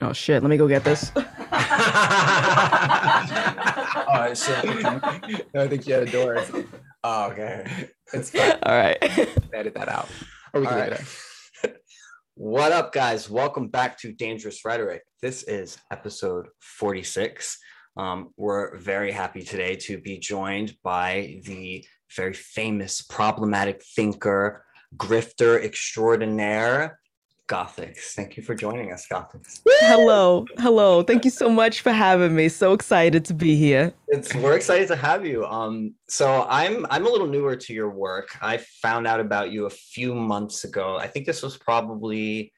Oh 0.00 0.12
shit! 0.12 0.42
Let 0.42 0.48
me 0.48 0.56
go 0.56 0.68
get 0.68 0.84
this. 0.84 1.10
oh 1.16 1.20
shit! 4.32 4.64
I 4.64 5.66
think 5.66 5.88
you 5.88 5.94
had 5.94 6.04
a 6.04 6.10
door. 6.10 6.44
Oh, 7.02 7.30
okay. 7.30 7.88
It's 8.12 8.30
fine. 8.30 8.58
All 8.62 8.76
right. 8.76 8.96
Edit 9.52 9.74
that 9.74 9.88
out. 9.88 10.08
Or 10.54 10.60
we 10.60 10.66
can 10.68 10.74
All 10.74 10.80
leave 10.82 10.90
right. 10.92 11.00
it 11.00 11.00
in. 11.00 11.74
What 12.34 12.70
up, 12.70 12.92
guys? 12.92 13.28
Welcome 13.28 13.66
back 13.66 13.98
to 13.98 14.12
Dangerous 14.12 14.64
Rhetoric. 14.64 15.02
This 15.20 15.42
is 15.42 15.76
episode 15.90 16.46
46. 16.60 17.58
Um, 17.96 18.28
we're 18.36 18.78
very 18.78 19.10
happy 19.10 19.42
today 19.42 19.74
to 19.74 19.98
be 19.98 20.18
joined 20.18 20.76
by 20.84 21.40
the 21.44 21.84
very 22.14 22.34
famous 22.34 23.02
problematic 23.02 23.82
thinker, 23.96 24.64
grifter 24.96 25.60
extraordinaire, 25.60 27.00
Gothix. 27.48 28.12
Thank 28.12 28.36
you 28.36 28.42
for 28.42 28.54
joining 28.54 28.92
us, 28.92 29.06
Gothix. 29.10 29.60
Hello. 29.66 30.44
Hello. 30.58 31.02
Thank 31.02 31.24
you 31.24 31.30
so 31.30 31.48
much 31.48 31.80
for 31.80 31.90
having 31.90 32.36
me. 32.36 32.48
So 32.50 32.74
excited 32.74 33.24
to 33.24 33.34
be 33.34 33.56
here. 33.56 33.94
It's 34.08 34.34
we're 34.34 34.54
excited 34.54 34.86
to 34.88 34.96
have 34.96 35.24
you. 35.26 35.46
Um, 35.46 35.94
so 36.08 36.46
I'm 36.48 36.86
I'm 36.90 37.06
a 37.06 37.08
little 37.08 37.26
newer 37.26 37.56
to 37.56 37.72
your 37.72 37.90
work. 37.90 38.36
I 38.42 38.58
found 38.82 39.06
out 39.06 39.18
about 39.18 39.50
you 39.50 39.64
a 39.64 39.70
few 39.70 40.14
months 40.14 40.64
ago. 40.64 40.98
I 40.98 41.06
think 41.06 41.24
this 41.24 41.42
was 41.42 41.56
probably 41.56 42.52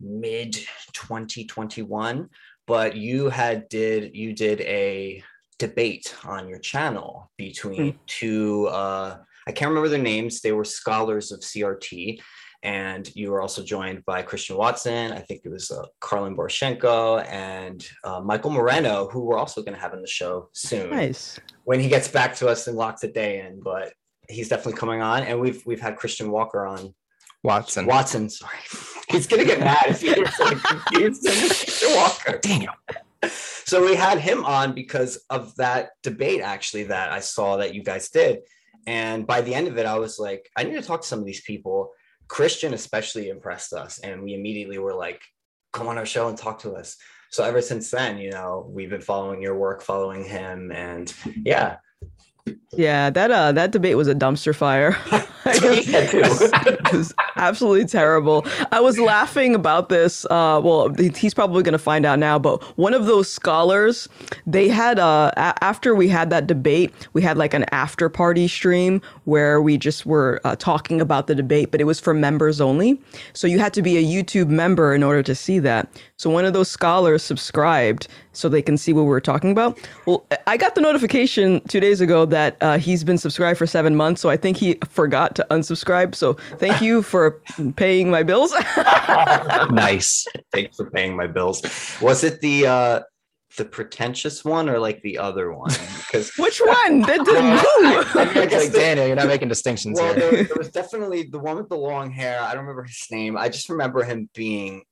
mid 0.00 0.54
2021, 0.92 2.28
but 2.66 2.96
you 2.96 3.28
had 3.28 3.68
did 3.68 4.16
you 4.16 4.32
did 4.32 4.60
a 4.62 5.22
debate 5.60 6.12
on 6.24 6.48
your 6.48 6.58
channel 6.58 7.30
between 7.38 7.96
two 8.06 8.66
uh 8.66 9.18
I 9.46 9.52
can't 9.52 9.68
remember 9.68 9.88
their 9.88 9.98
names. 9.98 10.40
They 10.40 10.52
were 10.52 10.64
scholars 10.64 11.30
of 11.30 11.40
CRT. 11.40 12.18
And 12.64 13.14
you 13.14 13.30
were 13.30 13.42
also 13.42 13.62
joined 13.62 14.04
by 14.06 14.22
Christian 14.22 14.56
Watson. 14.56 15.12
I 15.12 15.20
think 15.20 15.42
it 15.44 15.50
was 15.50 15.70
uh, 15.70 15.84
Karlyn 16.00 16.34
Borysenko 16.34 17.24
and 17.30 17.86
uh, 18.02 18.20
Michael 18.20 18.50
Moreno, 18.52 19.06
who 19.08 19.20
we're 19.20 19.38
also 19.38 19.62
going 19.62 19.74
to 19.74 19.80
have 19.80 19.92
in 19.92 20.00
the 20.00 20.08
show 20.08 20.48
soon 20.54 20.88
Nice. 20.90 21.38
when 21.64 21.78
he 21.78 21.88
gets 21.88 22.08
back 22.08 22.34
to 22.36 22.48
us 22.48 22.66
and 22.66 22.76
locks 22.76 23.04
a 23.04 23.08
day 23.12 23.40
in. 23.46 23.60
But 23.60 23.92
he's 24.30 24.48
definitely 24.48 24.78
coming 24.80 25.02
on, 25.02 25.24
and 25.24 25.38
we've 25.38 25.62
we've 25.66 25.80
had 25.80 25.96
Christian 25.96 26.30
Walker 26.30 26.64
on. 26.66 26.94
Watson. 27.42 27.84
Watson, 27.84 28.30
sorry, 28.30 28.56
he's 29.10 29.26
gonna 29.26 29.44
get 29.44 29.60
mad 29.60 29.84
if 29.88 30.00
he 30.00 30.14
gets 30.14 30.40
like 30.40 30.56
confused 30.62 31.22
with 31.24 31.38
Christian 31.38 31.94
Walker. 31.94 32.38
Damn. 32.40 32.70
So 33.66 33.84
we 33.84 33.94
had 33.94 34.18
him 34.18 34.44
on 34.44 34.74
because 34.74 35.22
of 35.28 35.54
that 35.56 35.90
debate, 36.02 36.40
actually, 36.40 36.84
that 36.84 37.12
I 37.12 37.20
saw 37.20 37.58
that 37.58 37.74
you 37.74 37.82
guys 37.82 38.08
did. 38.08 38.40
And 38.86 39.26
by 39.26 39.40
the 39.42 39.54
end 39.54 39.68
of 39.68 39.76
it, 39.78 39.86
I 39.86 39.98
was 39.98 40.18
like, 40.18 40.48
I 40.56 40.62
need 40.64 40.74
to 40.74 40.82
talk 40.82 41.02
to 41.02 41.08
some 41.08 41.18
of 41.18 41.26
these 41.26 41.42
people. 41.42 41.92
Christian 42.28 42.74
especially 42.74 43.28
impressed 43.28 43.72
us, 43.72 43.98
and 43.98 44.22
we 44.22 44.34
immediately 44.34 44.78
were 44.78 44.94
like, 44.94 45.22
come 45.72 45.88
on 45.88 45.98
our 45.98 46.06
show 46.06 46.28
and 46.28 46.38
talk 46.38 46.60
to 46.60 46.72
us. 46.72 46.96
So 47.30 47.42
ever 47.44 47.60
since 47.60 47.90
then, 47.90 48.18
you 48.18 48.30
know, 48.30 48.66
we've 48.70 48.90
been 48.90 49.00
following 49.00 49.42
your 49.42 49.56
work, 49.56 49.82
following 49.82 50.24
him, 50.24 50.70
and 50.72 51.12
yeah, 51.44 51.78
Yeah, 52.72 53.10
that 53.10 53.30
uh 53.30 53.52
that 53.52 53.72
debate 53.72 53.96
was 53.96 54.08
a 54.08 54.14
dumpster 54.14 54.54
fire. 54.54 54.96
That's 55.44 55.60
what 55.62 55.74
he 55.76 55.82
said 55.82 56.10
too. 56.10 56.22
it 56.22 56.92
was 56.92 57.14
absolutely 57.36 57.86
terrible. 57.86 58.46
I 58.72 58.80
was 58.80 58.98
laughing 58.98 59.54
about 59.54 59.88
this. 59.88 60.24
Uh, 60.26 60.60
well, 60.64 60.92
he's 61.14 61.34
probably 61.34 61.62
going 61.62 61.72
to 61.72 61.78
find 61.78 62.06
out 62.06 62.18
now. 62.18 62.38
But 62.38 62.62
one 62.78 62.94
of 62.94 63.06
those 63.06 63.30
scholars, 63.30 64.08
they 64.46 64.68
had 64.68 64.98
uh, 64.98 65.30
a- 65.36 65.62
after 65.64 65.94
we 65.94 66.08
had 66.08 66.30
that 66.30 66.46
debate, 66.46 66.92
we 67.12 67.22
had 67.22 67.36
like 67.36 67.54
an 67.54 67.64
after 67.72 68.08
party 68.08 68.48
stream 68.48 69.00
where 69.24 69.60
we 69.60 69.76
just 69.76 70.06
were 70.06 70.40
uh, 70.44 70.56
talking 70.56 71.00
about 71.00 71.26
the 71.26 71.34
debate, 71.34 71.70
but 71.70 71.80
it 71.80 71.84
was 71.84 72.00
for 72.00 72.14
members 72.14 72.60
only. 72.60 73.00
So 73.34 73.46
you 73.46 73.58
had 73.58 73.74
to 73.74 73.82
be 73.82 73.96
a 73.98 74.02
YouTube 74.02 74.48
member 74.48 74.94
in 74.94 75.02
order 75.02 75.22
to 75.22 75.34
see 75.34 75.58
that. 75.60 75.88
So 76.16 76.30
one 76.30 76.44
of 76.44 76.52
those 76.52 76.70
scholars 76.70 77.22
subscribed 77.22 78.08
so 78.32 78.48
they 78.48 78.62
can 78.62 78.76
see 78.76 78.92
what 78.92 79.02
we 79.02 79.08
were 79.08 79.20
talking 79.20 79.50
about. 79.50 79.78
Well, 80.06 80.24
I 80.46 80.56
got 80.56 80.74
the 80.74 80.80
notification 80.80 81.60
two 81.68 81.80
days 81.80 82.00
ago 82.00 82.24
that 82.26 82.56
uh, 82.60 82.78
he's 82.78 83.04
been 83.04 83.18
subscribed 83.18 83.58
for 83.58 83.66
seven 83.66 83.94
months. 83.94 84.20
So 84.20 84.28
I 84.30 84.36
think 84.36 84.56
he 84.56 84.76
forgot 84.88 85.33
to 85.36 85.46
unsubscribe. 85.50 86.14
So 86.14 86.34
thank 86.58 86.80
you 86.80 87.02
for 87.02 87.42
paying 87.76 88.10
my 88.10 88.22
bills. 88.22 88.52
nice. 89.70 90.26
Thanks 90.52 90.76
for 90.76 90.90
paying 90.90 91.16
my 91.16 91.26
bills. 91.26 91.62
Was 92.00 92.24
it 92.24 92.40
the 92.40 92.66
uh 92.66 93.00
the 93.56 93.64
pretentious 93.64 94.44
one 94.44 94.68
or 94.68 94.78
like 94.78 95.00
the 95.02 95.18
other 95.18 95.52
one? 95.52 95.70
Because 95.98 96.32
Which 96.38 96.60
one? 96.60 97.02
That 97.02 97.24
didn't 97.24 97.36
I 98.16 98.32
mean, 98.34 98.50
like 98.50 98.72
Daniel, 98.72 99.06
you're 99.06 99.16
not 99.16 99.28
making 99.28 99.48
distinctions 99.48 100.00
well, 100.00 100.14
here. 100.14 100.30
there, 100.30 100.44
there 100.44 100.56
was 100.56 100.70
definitely 100.70 101.24
the 101.24 101.38
one 101.38 101.56
with 101.56 101.68
the 101.68 101.76
long 101.76 102.10
hair. 102.10 102.40
I 102.40 102.54
don't 102.54 102.62
remember 102.62 102.84
his 102.84 103.06
name. 103.10 103.36
I 103.36 103.48
just 103.48 103.68
remember 103.68 104.02
him 104.02 104.28
being 104.34 104.82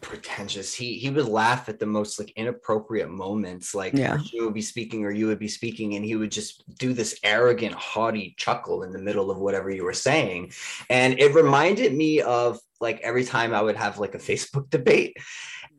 pretentious. 0.00 0.74
He 0.74 0.94
he 0.98 1.10
would 1.10 1.26
laugh 1.28 1.68
at 1.68 1.78
the 1.78 1.86
most 1.86 2.18
like 2.18 2.32
inappropriate 2.36 3.10
moments. 3.10 3.74
Like 3.74 3.92
Yeah. 3.94 4.18
you 4.32 4.44
would 4.44 4.54
be 4.54 4.62
speaking 4.62 5.04
or 5.04 5.10
you 5.10 5.26
would 5.26 5.38
be 5.38 5.48
speaking, 5.48 5.94
and 5.94 6.04
he 6.04 6.16
would 6.16 6.32
just 6.32 6.62
do 6.78 6.92
this 6.92 7.18
arrogant, 7.22 7.74
haughty 7.74 8.34
chuckle 8.38 8.82
in 8.82 8.92
the 8.92 8.98
middle 8.98 9.30
of 9.30 9.38
whatever 9.38 9.70
you 9.70 9.84
were 9.84 9.92
saying. 9.92 10.52
And 10.88 11.18
it 11.18 11.34
reminded 11.34 11.94
me 11.94 12.20
of 12.20 12.58
like 12.80 13.00
every 13.02 13.24
time 13.24 13.54
I 13.54 13.60
would 13.62 13.76
have 13.76 13.98
like 13.98 14.14
a 14.14 14.18
Facebook 14.18 14.70
debate. 14.78 15.16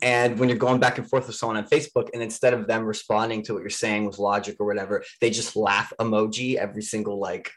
And 0.04 0.40
when 0.40 0.50
you're 0.50 0.58
going 0.58 0.80
back 0.80 0.98
and 0.98 1.08
forth 1.08 1.28
with 1.28 1.36
someone 1.36 1.58
on 1.58 1.68
Facebook, 1.68 2.10
and 2.14 2.24
instead 2.24 2.56
of 2.56 2.66
them 2.68 2.84
responding 2.86 3.44
to 3.44 3.54
what 3.54 3.60
you're 3.62 3.70
saying 3.70 4.06
with 4.06 4.18
logic 4.18 4.56
or 4.60 4.66
whatever, 4.66 5.04
they 5.20 5.30
just 5.30 5.56
laugh 5.56 5.94
emoji 6.00 6.56
every 6.56 6.82
single 6.82 7.20
like 7.20 7.52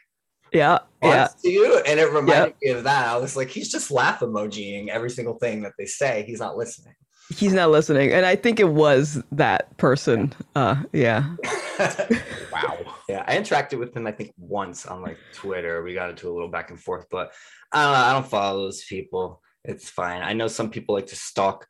Yeah, 0.51 0.79
yeah. 1.03 1.09
yeah. 1.09 1.27
to 1.41 1.49
you. 1.49 1.77
And 1.85 1.99
it 1.99 2.11
reminded 2.11 2.55
me 2.61 2.71
of 2.71 2.83
that. 2.83 3.07
I 3.07 3.17
was 3.17 3.35
like, 3.35 3.49
he's 3.49 3.71
just 3.71 3.91
laugh 3.91 4.19
emojiing 4.21 4.89
every 4.89 5.09
single 5.09 5.35
thing 5.35 5.61
that 5.63 5.73
they 5.77 5.85
say. 5.85 6.23
He's 6.27 6.39
not 6.39 6.57
listening. 6.57 6.95
He's 7.35 7.53
not 7.53 7.71
listening, 7.71 8.11
and 8.11 8.23
I 8.23 8.35
think 8.35 8.59
it 8.59 8.69
was 8.69 9.19
that 9.31 9.75
person. 9.77 10.31
Uh, 10.55 10.83
yeah. 10.93 11.35
wow. 12.53 12.77
yeah, 13.09 13.23
I 13.27 13.35
interacted 13.35 13.79
with 13.79 13.97
him, 13.97 14.05
I 14.05 14.11
think, 14.11 14.33
once 14.37 14.85
on 14.85 15.01
like 15.01 15.17
Twitter. 15.33 15.81
We 15.81 15.95
got 15.95 16.11
into 16.11 16.29
a 16.29 16.33
little 16.33 16.49
back 16.49 16.69
and 16.69 16.79
forth, 16.79 17.07
but 17.09 17.33
I 17.71 17.83
don't, 17.83 17.93
know, 17.93 17.99
I 17.99 18.13
don't 18.13 18.27
follow 18.27 18.65
those 18.65 18.83
people. 18.83 19.41
It's 19.63 19.89
fine. 19.89 20.21
I 20.21 20.33
know 20.33 20.47
some 20.47 20.69
people 20.69 20.93
like 20.93 21.07
to 21.07 21.15
stalk 21.15 21.65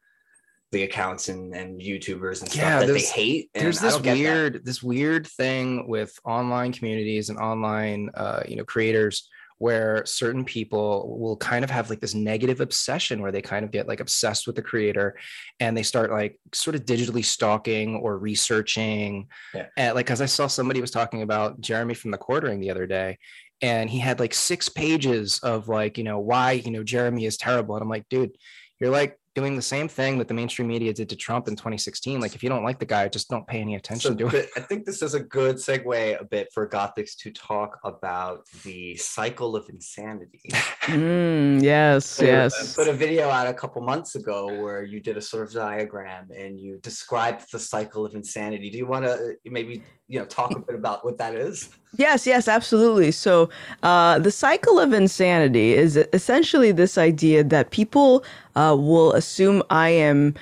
the 0.76 0.84
accounts 0.84 1.30
and, 1.30 1.54
and 1.56 1.80
YouTubers 1.80 2.42
and 2.42 2.52
stuff 2.52 2.56
Yeah, 2.64 2.80
that 2.80 2.88
they 2.88 3.00
hate. 3.02 3.50
And 3.56 3.64
There's 3.64 3.80
this 3.80 3.94
don't 3.94 4.04
get 4.04 4.14
that. 4.16 4.20
weird, 4.20 4.66
this 4.66 4.84
weird 4.84 5.26
thing 5.28 5.88
with 5.88 6.12
online 6.26 6.72
communities 6.74 7.30
and 7.30 7.38
online, 7.40 8.10
uh, 8.14 8.42
you 8.48 8.56
know, 8.58 8.66
creators 8.66 9.30
where 9.58 10.06
certain 10.06 10.44
people 10.44 11.18
will 11.18 11.38
kind 11.38 11.64
of 11.64 11.72
have 11.72 11.90
like 11.90 12.02
this 12.02 12.14
negative 12.14 12.60
obsession 12.60 13.22
where 13.22 13.32
they 13.32 13.42
kind 13.42 13.64
of 13.64 13.72
get 13.72 13.88
like 13.88 14.02
obsessed 14.02 14.46
with 14.48 14.56
the 14.58 14.62
creator 14.62 15.18
and 15.62 15.78
they 15.78 15.82
start 15.84 16.12
like 16.12 16.38
sort 16.54 16.76
of 16.76 16.84
digitally 16.84 17.24
stalking 17.24 17.96
or 17.96 18.18
researching 18.18 19.28
Yeah. 19.54 19.68
and 19.78 19.96
like 19.96 20.06
because 20.08 20.20
i 20.20 20.26
saw 20.26 20.48
somebody 20.48 20.82
was 20.82 20.92
talking 20.92 21.22
about 21.22 21.62
jeremy 21.62 21.94
from 21.94 22.12
the 22.12 22.18
quartering 22.18 22.60
the 22.60 22.70
other 22.70 22.86
day 22.86 23.18
and 23.62 23.90
he 23.90 23.98
had 24.00 24.20
like 24.20 24.34
six 24.34 24.68
pages 24.68 25.40
of 25.40 25.70
like 25.70 25.98
you 25.98 26.04
know 26.04 26.20
why 26.20 26.52
you 26.66 26.72
know 26.72 26.84
jeremy 26.84 27.26
is 27.26 27.38
terrible 27.38 27.76
and 27.76 27.82
i'm 27.82 27.90
like 27.90 28.08
dude 28.10 28.36
you're 28.82 28.90
like 28.92 29.18
doing 29.36 29.56
the 29.56 29.62
same 29.62 29.88
thing 29.88 30.18
that 30.18 30.28
the 30.28 30.34
mainstream 30.34 30.68
media 30.68 30.94
did 30.94 31.10
to 31.10 31.16
trump 31.16 31.48
in 31.48 31.56
2016 31.56 32.20
like 32.20 32.34
if 32.36 32.42
you 32.42 32.50
don't 32.50 32.64
like 32.64 32.80
the 32.80 32.86
guy 32.86 33.08
just 33.08 33.30
don't 33.30 33.46
pay 33.48 33.60
any 33.60 33.74
So 33.74 33.78
attention 33.78 34.18
to 34.18 34.28
it 34.28 34.50
I 34.56 34.62
think 34.62 34.86
this 34.86 35.02
is 35.02 35.14
a 35.14 35.20
good 35.20 35.58
segue 35.58 36.20
a 36.20 36.24
bit 36.24 36.48
for 36.54 36.68
Gothix 36.68 37.16
to 37.18 37.32
talk 37.32 37.80
about 37.84 38.46
the 38.64 38.96
cycle 38.96 39.56
of 39.56 39.68
insanity. 39.70 40.42
Mm, 40.86 41.64
yes, 41.64 42.06
So, 42.06 42.24
uh, 42.24 42.28
yes. 42.28 42.76
put 42.76 42.88
a 42.88 42.94
video 42.94 43.28
out 43.30 43.48
a 43.48 43.54
couple 43.54 43.82
months 43.82 44.14
ago 44.14 44.46
where 44.62 44.84
you 44.84 45.00
did 45.00 45.18
a 45.18 45.22
sort 45.22 45.48
of 45.48 45.52
diagram 45.52 46.30
and 46.30 46.60
you 46.60 46.78
described 46.84 47.52
the 47.52 47.58
cycle 47.58 48.06
of 48.06 48.14
insanity. 48.14 48.70
Do 48.70 48.78
you 48.78 48.86
want 48.86 49.06
to 49.06 49.36
maybe 49.46 49.82
you 50.08 50.20
know 50.20 50.26
talk 50.26 50.52
a 50.56 50.60
bit 50.60 50.76
about 50.76 51.04
what 51.04 51.18
that 51.18 51.34
is? 51.34 51.70
Yes, 51.98 52.26
yes, 52.28 52.48
absolutely. 52.48 53.12
So, 53.12 53.50
uh, 53.84 54.20
the 54.20 54.32
cycle 54.32 54.80
of 54.80 54.92
insanity 54.94 55.74
is 55.74 55.98
essentially 56.14 56.72
this 56.72 56.98
idea 56.98 57.44
that 57.44 57.72
people 57.72 58.24
uh, 58.56 58.76
will 58.78 59.14
assume 59.14 59.64
I 59.70 59.90
am. 59.90 60.34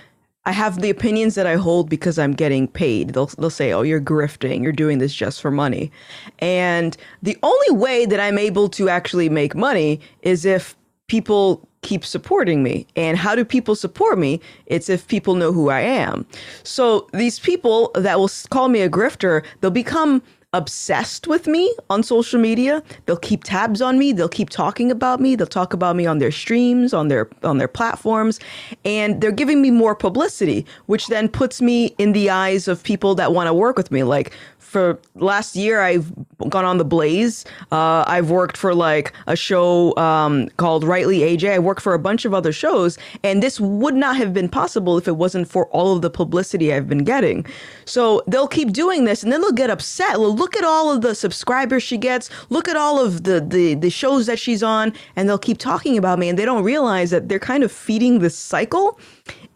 I 0.45 0.51
have 0.51 0.81
the 0.81 0.89
opinions 0.89 1.35
that 1.35 1.47
I 1.47 1.55
hold 1.55 1.89
because 1.89 2.19
I'm 2.19 2.33
getting 2.33 2.67
paid. 2.67 3.09
They'll 3.11 3.27
they'll 3.37 3.49
say, 3.49 3.71
"Oh, 3.71 3.81
you're 3.81 4.01
grifting. 4.01 4.63
You're 4.63 4.71
doing 4.71 4.97
this 4.97 5.13
just 5.13 5.41
for 5.41 5.51
money." 5.51 5.91
And 6.39 6.97
the 7.21 7.37
only 7.43 7.71
way 7.71 8.05
that 8.05 8.19
I'm 8.19 8.37
able 8.37 8.67
to 8.69 8.89
actually 8.89 9.29
make 9.29 9.55
money 9.55 9.99
is 10.21 10.45
if 10.45 10.75
people 11.07 11.67
keep 11.81 12.05
supporting 12.05 12.63
me. 12.63 12.87
And 12.95 13.17
how 13.17 13.35
do 13.35 13.45
people 13.45 13.75
support 13.75 14.17
me? 14.17 14.39
It's 14.65 14.89
if 14.89 15.07
people 15.07 15.35
know 15.35 15.51
who 15.51 15.69
I 15.69 15.81
am. 15.81 16.25
So 16.63 17.07
these 17.13 17.39
people 17.39 17.91
that 17.95 18.17
will 18.19 18.29
call 18.49 18.69
me 18.69 18.81
a 18.81 18.89
grifter, 18.89 19.43
they'll 19.61 19.69
become 19.71 20.23
obsessed 20.53 21.27
with 21.27 21.47
me 21.47 21.73
on 21.89 22.03
social 22.03 22.39
media. 22.39 22.81
They'll 23.05 23.17
keep 23.17 23.43
tabs 23.43 23.81
on 23.81 23.97
me. 23.97 24.11
They'll 24.13 24.29
keep 24.29 24.49
talking 24.49 24.91
about 24.91 25.19
me. 25.19 25.35
They'll 25.35 25.47
talk 25.47 25.73
about 25.73 25.95
me 25.95 26.05
on 26.05 26.19
their 26.19 26.31
streams, 26.31 26.93
on 26.93 27.07
their 27.07 27.29
on 27.43 27.57
their 27.57 27.67
platforms, 27.67 28.39
and 28.85 29.19
they're 29.19 29.31
giving 29.31 29.61
me 29.61 29.71
more 29.71 29.95
publicity, 29.95 30.65
which 30.85 31.07
then 31.07 31.27
puts 31.27 31.61
me 31.61 31.95
in 31.97 32.13
the 32.13 32.29
eyes 32.29 32.67
of 32.67 32.83
people 32.83 33.15
that 33.15 33.33
want 33.33 33.47
to 33.47 33.53
work 33.53 33.77
with 33.77 33.91
me. 33.91 34.03
Like 34.03 34.31
for 34.73 34.99
last 35.15 35.55
year 35.55 35.81
I've 35.81 36.11
gone 36.49 36.65
on 36.65 36.79
the 36.79 36.83
Blaze. 36.83 37.45
Uh, 37.71 38.03
I've 38.07 38.29
worked 38.29 38.57
for 38.57 38.73
like 38.73 39.13
a 39.27 39.35
show 39.35 39.95
um, 39.97 40.49
called 40.57 40.83
Rightly 40.83 41.19
AJ. 41.19 41.53
I 41.53 41.59
worked 41.59 41.81
for 41.81 41.93
a 41.93 41.99
bunch 41.99 42.25
of 42.25 42.33
other 42.33 42.51
shows, 42.51 42.97
and 43.23 43.41
this 43.41 43.59
would 43.59 43.95
not 43.95 44.17
have 44.17 44.33
been 44.33 44.49
possible 44.49 44.97
if 44.97 45.07
it 45.07 45.15
wasn't 45.15 45.47
for 45.47 45.67
all 45.67 45.95
of 45.95 46.01
the 46.01 46.09
publicity 46.09 46.73
I've 46.73 46.89
been 46.89 47.03
getting. 47.05 47.45
So 47.85 48.23
they'll 48.27 48.47
keep 48.47 48.73
doing 48.73 49.05
this, 49.05 49.23
and 49.23 49.31
then 49.31 49.41
they'll 49.41 49.51
get 49.51 49.69
upset. 49.69 50.19
Well, 50.19 50.35
look 50.35 50.57
at 50.57 50.63
all 50.63 50.91
of 50.91 51.01
the 51.01 51.15
subscribers 51.15 51.83
she 51.83 51.97
gets. 51.97 52.29
Look 52.49 52.67
at 52.67 52.75
all 52.75 52.99
of 52.99 53.23
the 53.23 53.39
the 53.39 53.75
the 53.75 53.89
shows 53.91 54.25
that 54.25 54.39
she's 54.39 54.63
on, 54.63 54.91
and 55.15 55.29
they'll 55.29 55.37
keep 55.37 55.59
talking 55.59 55.97
about 55.97 56.19
me, 56.19 56.27
and 56.29 56.37
they 56.37 56.45
don't 56.45 56.63
realize 56.63 57.11
that 57.11 57.29
they're 57.29 57.39
kind 57.39 57.63
of 57.63 57.71
feeding 57.71 58.19
this 58.19 58.37
cycle. 58.37 58.99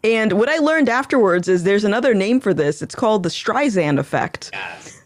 And 0.04 0.34
what 0.34 0.48
I 0.48 0.58
learned 0.58 0.88
afterwards 0.88 1.48
is 1.48 1.64
there's 1.64 1.84
another 1.84 2.14
name 2.14 2.40
for 2.40 2.54
this. 2.54 2.82
It's 2.82 2.94
called 2.94 3.24
the 3.24 3.28
Streisand 3.28 3.98
effect. 3.98 4.50
Yes. 4.52 4.97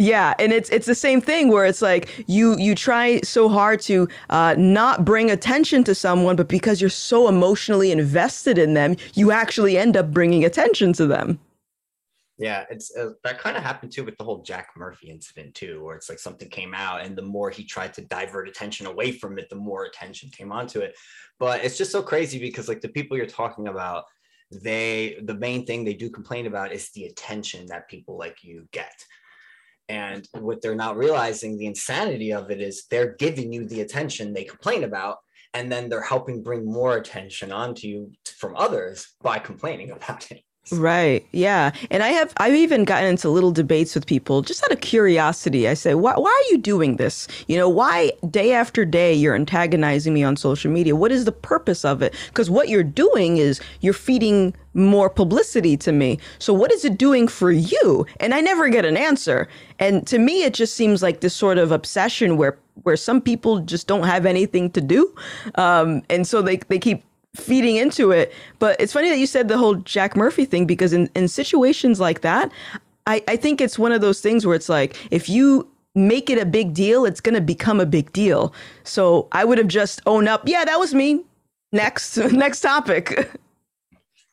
Yeah, 0.00 0.32
and 0.38 0.50
it's 0.50 0.70
it's 0.70 0.86
the 0.86 0.94
same 0.94 1.20
thing 1.20 1.48
where 1.48 1.66
it's 1.66 1.82
like 1.82 2.24
you 2.26 2.56
you 2.56 2.74
try 2.74 3.20
so 3.20 3.50
hard 3.50 3.82
to 3.82 4.08
uh, 4.30 4.54
not 4.56 5.04
bring 5.04 5.30
attention 5.30 5.84
to 5.84 5.94
someone, 5.94 6.36
but 6.36 6.48
because 6.48 6.80
you're 6.80 6.88
so 6.88 7.28
emotionally 7.28 7.92
invested 7.92 8.56
in 8.56 8.72
them, 8.72 8.96
you 9.12 9.30
actually 9.30 9.76
end 9.76 9.98
up 9.98 10.10
bringing 10.10 10.42
attention 10.42 10.94
to 10.94 11.06
them. 11.06 11.38
Yeah, 12.38 12.64
it's 12.70 12.96
uh, 12.96 13.10
that 13.24 13.40
kind 13.40 13.58
of 13.58 13.62
happened 13.62 13.92
too 13.92 14.02
with 14.02 14.16
the 14.16 14.24
whole 14.24 14.40
Jack 14.40 14.70
Murphy 14.74 15.10
incident 15.10 15.54
too, 15.54 15.84
where 15.84 15.96
it's 15.96 16.08
like 16.08 16.18
something 16.18 16.48
came 16.48 16.72
out, 16.72 17.02
and 17.02 17.14
the 17.14 17.20
more 17.20 17.50
he 17.50 17.62
tried 17.62 17.92
to 17.92 18.00
divert 18.00 18.48
attention 18.48 18.86
away 18.86 19.12
from 19.12 19.38
it, 19.38 19.50
the 19.50 19.56
more 19.56 19.84
attention 19.84 20.30
came 20.30 20.50
onto 20.50 20.80
it. 20.80 20.96
But 21.38 21.62
it's 21.62 21.76
just 21.76 21.92
so 21.92 22.02
crazy 22.02 22.38
because 22.38 22.68
like 22.68 22.80
the 22.80 22.88
people 22.88 23.18
you're 23.18 23.26
talking 23.26 23.68
about, 23.68 24.04
they 24.50 25.18
the 25.24 25.34
main 25.34 25.66
thing 25.66 25.84
they 25.84 25.92
do 25.92 26.08
complain 26.08 26.46
about 26.46 26.72
is 26.72 26.88
the 26.92 27.04
attention 27.04 27.66
that 27.66 27.86
people 27.90 28.16
like 28.16 28.42
you 28.42 28.66
get. 28.72 28.94
And 29.90 30.28
what 30.38 30.62
they're 30.62 30.76
not 30.76 30.96
realizing, 30.96 31.58
the 31.58 31.66
insanity 31.66 32.32
of 32.32 32.48
it 32.52 32.60
is 32.60 32.84
they're 32.88 33.16
giving 33.16 33.52
you 33.52 33.66
the 33.66 33.80
attention 33.80 34.32
they 34.32 34.44
complain 34.44 34.84
about, 34.84 35.16
and 35.52 35.70
then 35.70 35.88
they're 35.88 36.00
helping 36.00 36.44
bring 36.44 36.64
more 36.64 36.96
attention 36.96 37.50
onto 37.50 37.88
you 37.88 38.12
from 38.38 38.54
others 38.54 39.16
by 39.20 39.40
complaining 39.40 39.90
about 39.90 40.30
it. 40.30 40.42
Right. 40.72 41.26
Yeah. 41.32 41.72
And 41.90 42.02
I 42.02 42.08
have 42.10 42.32
I've 42.36 42.54
even 42.54 42.84
gotten 42.84 43.08
into 43.08 43.28
little 43.28 43.50
debates 43.50 43.94
with 43.94 44.06
people 44.06 44.42
just 44.42 44.62
out 44.62 44.70
of 44.70 44.80
curiosity. 44.80 45.66
I 45.66 45.74
say, 45.74 45.94
why 45.94 46.12
why 46.14 46.30
are 46.30 46.52
you 46.52 46.58
doing 46.58 46.96
this? 46.96 47.26
You 47.48 47.56
know, 47.56 47.68
why 47.68 48.12
day 48.30 48.52
after 48.52 48.84
day 48.84 49.12
you're 49.12 49.34
antagonizing 49.34 50.14
me 50.14 50.22
on 50.22 50.36
social 50.36 50.70
media? 50.70 50.94
What 50.94 51.10
is 51.10 51.24
the 51.24 51.32
purpose 51.32 51.84
of 51.84 52.02
it? 52.02 52.14
Because 52.28 52.50
what 52.50 52.68
you're 52.68 52.84
doing 52.84 53.38
is 53.38 53.60
you're 53.80 53.92
feeding 53.94 54.54
more 54.74 55.10
publicity 55.10 55.76
to 55.78 55.90
me. 55.90 56.18
So 56.38 56.52
what 56.54 56.70
is 56.70 56.84
it 56.84 56.96
doing 56.96 57.26
for 57.26 57.50
you? 57.50 58.06
And 58.20 58.32
I 58.32 58.40
never 58.40 58.68
get 58.68 58.84
an 58.84 58.96
answer. 58.96 59.48
And 59.80 60.06
to 60.06 60.18
me 60.18 60.44
it 60.44 60.54
just 60.54 60.74
seems 60.76 61.02
like 61.02 61.20
this 61.20 61.34
sort 61.34 61.58
of 61.58 61.72
obsession 61.72 62.36
where 62.36 62.56
where 62.82 62.96
some 62.96 63.20
people 63.20 63.58
just 63.60 63.88
don't 63.88 64.04
have 64.04 64.24
anything 64.24 64.70
to 64.70 64.80
do. 64.80 65.12
Um, 65.56 66.02
and 66.08 66.26
so 66.26 66.42
they 66.42 66.58
they 66.68 66.78
keep 66.78 67.02
feeding 67.36 67.76
into 67.76 68.10
it. 68.10 68.32
But 68.58 68.80
it's 68.80 68.92
funny 68.92 69.08
that 69.08 69.18
you 69.18 69.26
said 69.26 69.48
the 69.48 69.58
whole 69.58 69.76
Jack 69.76 70.16
Murphy 70.16 70.44
thing 70.44 70.66
because 70.66 70.92
in, 70.92 71.10
in 71.14 71.28
situations 71.28 72.00
like 72.00 72.20
that, 72.22 72.50
I, 73.06 73.22
I 73.28 73.36
think 73.36 73.60
it's 73.60 73.78
one 73.78 73.92
of 73.92 74.00
those 74.00 74.20
things 74.20 74.46
where 74.46 74.54
it's 74.54 74.68
like 74.68 74.96
if 75.10 75.28
you 75.28 75.68
make 75.94 76.30
it 76.30 76.38
a 76.38 76.46
big 76.46 76.74
deal, 76.74 77.04
it's 77.04 77.20
gonna 77.20 77.40
become 77.40 77.80
a 77.80 77.86
big 77.86 78.12
deal. 78.12 78.54
So 78.84 79.28
I 79.32 79.44
would 79.44 79.58
have 79.58 79.68
just 79.68 80.00
owned 80.06 80.28
up, 80.28 80.42
yeah, 80.46 80.64
that 80.64 80.78
was 80.78 80.94
me. 80.94 81.24
Next 81.72 82.16
next 82.32 82.60
topic. 82.60 83.30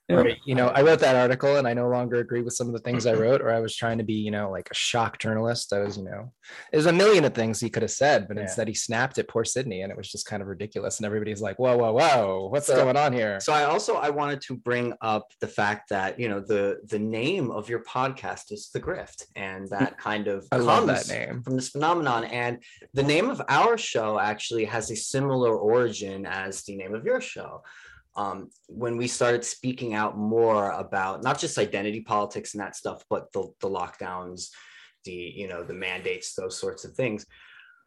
You 0.09 0.55
know, 0.55 0.69
I 0.69 0.83
wrote 0.83 0.99
that 0.99 1.17
article 1.17 1.57
and 1.57 1.67
I 1.67 1.73
no 1.73 1.89
longer 1.89 2.15
agree 2.21 2.41
with 2.41 2.53
some 2.53 2.67
of 2.67 2.73
the 2.73 2.79
things 2.79 3.05
I 3.05 3.13
wrote, 3.13 3.41
or 3.41 3.51
I 3.51 3.59
was 3.59 3.75
trying 3.75 3.97
to 3.97 4.05
be, 4.05 4.13
you 4.13 4.31
know, 4.31 4.49
like 4.49 4.69
a 4.71 4.73
shock 4.73 5.19
journalist. 5.19 5.73
I 5.73 5.79
was, 5.79 5.97
you 5.97 6.05
know, 6.05 6.31
there's 6.71 6.85
a 6.85 6.93
million 6.93 7.25
of 7.25 7.33
things 7.33 7.59
he 7.59 7.69
could 7.69 7.81
have 7.83 7.91
said, 7.91 8.25
but 8.29 8.37
Yeah. 8.37 8.43
instead 8.43 8.69
he 8.69 8.73
snapped 8.73 9.17
at 9.17 9.27
poor 9.27 9.43
Sydney 9.43 9.81
and 9.81 9.91
it 9.91 9.97
was 9.97 10.09
just 10.09 10.25
kind 10.25 10.41
of 10.41 10.47
ridiculous. 10.47 10.97
And 10.97 11.05
everybody's 11.05 11.41
like, 11.41 11.59
whoa, 11.59 11.75
whoa, 11.75 11.91
whoa, 11.91 12.47
what's 12.49 12.67
So- 12.67 12.75
going 12.77 12.95
on 12.95 13.11
here? 13.11 13.41
So 13.41 13.51
I 13.51 13.65
also 13.65 13.95
I 13.95 14.09
wanted 14.09 14.39
to 14.43 14.55
bring 14.55 14.93
up 15.01 15.27
the 15.41 15.47
fact 15.47 15.89
that 15.89 16.17
you 16.17 16.29
know 16.29 16.39
the 16.39 16.77
the 16.85 16.99
name 16.99 17.51
of 17.51 17.67
your 17.67 17.83
podcast 17.83 18.53
is 18.53 18.69
the 18.73 18.79
Grift, 18.79 19.25
and 19.35 19.67
that 19.71 19.97
kind 19.97 20.29
of 20.29 20.47
I 20.53 20.57
love 20.57 20.87
that 20.87 21.09
name. 21.09 21.43
from 21.43 21.55
this 21.57 21.67
phenomenon. 21.69 22.23
And 22.23 22.63
the 22.93 23.03
name 23.03 23.29
of 23.29 23.41
our 23.49 23.77
show 23.77 24.19
actually 24.19 24.65
has 24.65 24.89
a 24.89 24.95
similar 24.95 25.57
origin 25.57 26.25
as 26.25 26.63
the 26.63 26.77
name 26.77 26.95
of 26.95 27.03
your 27.03 27.19
show. 27.19 27.61
Um, 28.17 28.49
when 28.67 28.97
we 28.97 29.07
started 29.07 29.45
speaking 29.45 29.93
out 29.93 30.17
more 30.17 30.71
about 30.71 31.23
not 31.23 31.39
just 31.39 31.57
identity 31.57 32.01
politics 32.01 32.53
and 32.53 32.61
that 32.61 32.75
stuff, 32.75 33.03
but 33.09 33.31
the, 33.31 33.47
the 33.61 33.69
lockdowns, 33.69 34.49
the 35.05 35.13
you 35.13 35.47
know 35.47 35.63
the 35.63 35.73
mandates, 35.73 36.33
those 36.33 36.57
sorts 36.57 36.83
of 36.83 36.93
things, 36.93 37.25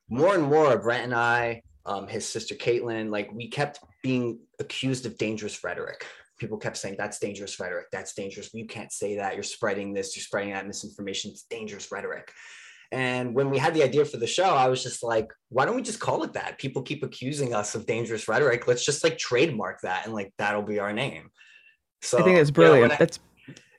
more 0.08 0.34
and 0.34 0.44
more, 0.44 0.78
Brent 0.78 1.04
and 1.04 1.14
I, 1.14 1.62
um, 1.86 2.08
his 2.08 2.26
sister 2.26 2.54
Caitlin, 2.54 3.10
like 3.10 3.32
we 3.32 3.48
kept 3.48 3.80
being 4.02 4.38
accused 4.58 5.06
of 5.06 5.18
dangerous 5.18 5.62
rhetoric. 5.64 6.06
People 6.38 6.58
kept 6.58 6.76
saying 6.76 6.96
that's 6.96 7.18
dangerous 7.18 7.58
rhetoric. 7.60 7.86
That's 7.92 8.14
dangerous. 8.14 8.50
You 8.54 8.66
can't 8.66 8.92
say 8.92 9.16
that. 9.16 9.34
You're 9.34 9.42
spreading 9.42 9.92
this. 9.92 10.16
You're 10.16 10.22
spreading 10.22 10.52
that 10.52 10.66
misinformation. 10.66 11.30
It's 11.30 11.42
dangerous 11.44 11.92
rhetoric. 11.92 12.32
And 12.92 13.34
when 13.34 13.50
we 13.50 13.58
had 13.58 13.74
the 13.74 13.84
idea 13.84 14.04
for 14.04 14.16
the 14.16 14.26
show, 14.26 14.54
I 14.54 14.68
was 14.68 14.82
just 14.82 15.02
like, 15.02 15.32
why 15.48 15.64
don't 15.64 15.76
we 15.76 15.82
just 15.82 16.00
call 16.00 16.24
it 16.24 16.32
that? 16.32 16.58
People 16.58 16.82
keep 16.82 17.04
accusing 17.04 17.54
us 17.54 17.74
of 17.74 17.86
dangerous 17.86 18.26
rhetoric. 18.26 18.66
Let's 18.66 18.84
just 18.84 19.04
like 19.04 19.16
trademark 19.16 19.80
that 19.82 20.06
and 20.06 20.14
like 20.14 20.32
that'll 20.38 20.62
be 20.62 20.80
our 20.80 20.92
name. 20.92 21.30
So 22.02 22.18
I 22.18 22.22
think 22.22 22.36
that's 22.36 22.48
you 22.48 22.52
know, 22.52 22.54
brilliant. 22.54 22.90
when 22.90 22.98
That's 22.98 23.20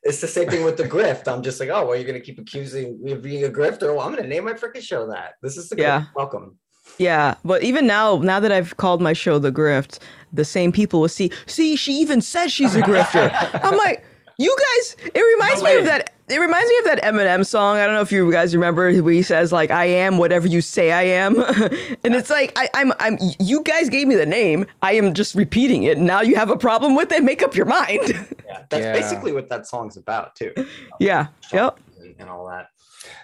it's 0.03 0.21
the 0.21 0.27
same 0.27 0.49
thing 0.49 0.63
with 0.63 0.77
the 0.77 0.83
grift. 0.83 1.27
I'm 1.27 1.43
just 1.43 1.59
like, 1.59 1.69
oh, 1.69 1.85
well, 1.85 1.95
you're 1.95 2.07
gonna 2.07 2.21
keep 2.21 2.39
accusing 2.39 3.01
me 3.03 3.11
of 3.11 3.21
being 3.21 3.43
a 3.43 3.49
grifter. 3.49 3.95
Well, 3.95 4.01
I'm 4.01 4.15
gonna 4.15 4.27
name 4.27 4.45
my 4.45 4.53
freaking 4.53 4.81
show 4.81 5.07
that. 5.07 5.33
This 5.41 5.57
is 5.57 5.69
the 5.69 5.75
grift. 5.75 5.81
Yeah. 5.81 6.05
Welcome. 6.15 6.57
Yeah, 6.97 7.35
but 7.45 7.63
even 7.63 7.87
now, 7.87 8.17
now 8.17 8.39
that 8.39 8.51
I've 8.51 8.75
called 8.77 9.01
my 9.01 9.13
show 9.13 9.39
The 9.39 9.51
Grift, 9.51 9.99
the 10.33 10.43
same 10.43 10.71
people 10.71 10.99
will 10.99 11.07
see, 11.07 11.31
see, 11.45 11.75
she 11.75 11.93
even 11.93 12.21
says 12.21 12.51
she's 12.51 12.75
a 12.75 12.81
grifter. 12.81 13.31
I'm 13.63 13.77
like, 13.77 14.03
you 14.41 14.55
guys, 14.77 14.95
it 15.13 15.19
reminds 15.21 15.61
No 15.63 15.69
me 15.69 15.77
of 15.79 15.85
that. 15.85 16.13
It 16.29 16.39
reminds 16.39 16.69
me 16.69 16.77
of 16.77 16.85
that 16.85 17.01
Eminem 17.03 17.45
song. 17.45 17.75
I 17.77 17.85
don't 17.85 17.93
know 17.95 18.01
if 18.01 18.11
you 18.11 18.31
guys 18.31 18.55
remember 18.55 18.89
where 19.01 19.13
he 19.13 19.21
says 19.21 19.51
like, 19.51 19.69
"I 19.69 19.85
am 19.85 20.17
whatever 20.17 20.47
you 20.47 20.61
say 20.61 20.91
I 20.93 21.01
am," 21.03 21.37
and 22.05 22.15
it's 22.15 22.29
like, 22.29 22.53
I, 22.55 22.69
I'm, 22.73 22.93
I'm. 22.99 23.17
You 23.39 23.61
guys 23.63 23.89
gave 23.89 24.07
me 24.07 24.15
the 24.15 24.25
name. 24.25 24.65
I 24.81 24.93
am 24.93 25.13
just 25.13 25.35
repeating 25.35 25.83
it. 25.83 25.97
Now 25.97 26.21
you 26.21 26.35
have 26.35 26.49
a 26.49 26.57
problem 26.57 26.95
with 26.95 27.11
it. 27.11 27.21
Make 27.23 27.41
up 27.43 27.53
your 27.55 27.65
mind. 27.65 27.99
Yeah, 28.45 28.63
that's 28.69 28.83
Yeah. 28.85 28.93
basically 28.93 29.33
what 29.33 29.49
that 29.49 29.67
song's 29.67 29.97
about 29.97 30.35
too, 30.35 30.53
yeah. 30.99 31.27
Yep. 31.51 31.79
and, 31.99 32.15
and 32.19 32.29
all 32.29 32.47
that. 32.47 32.67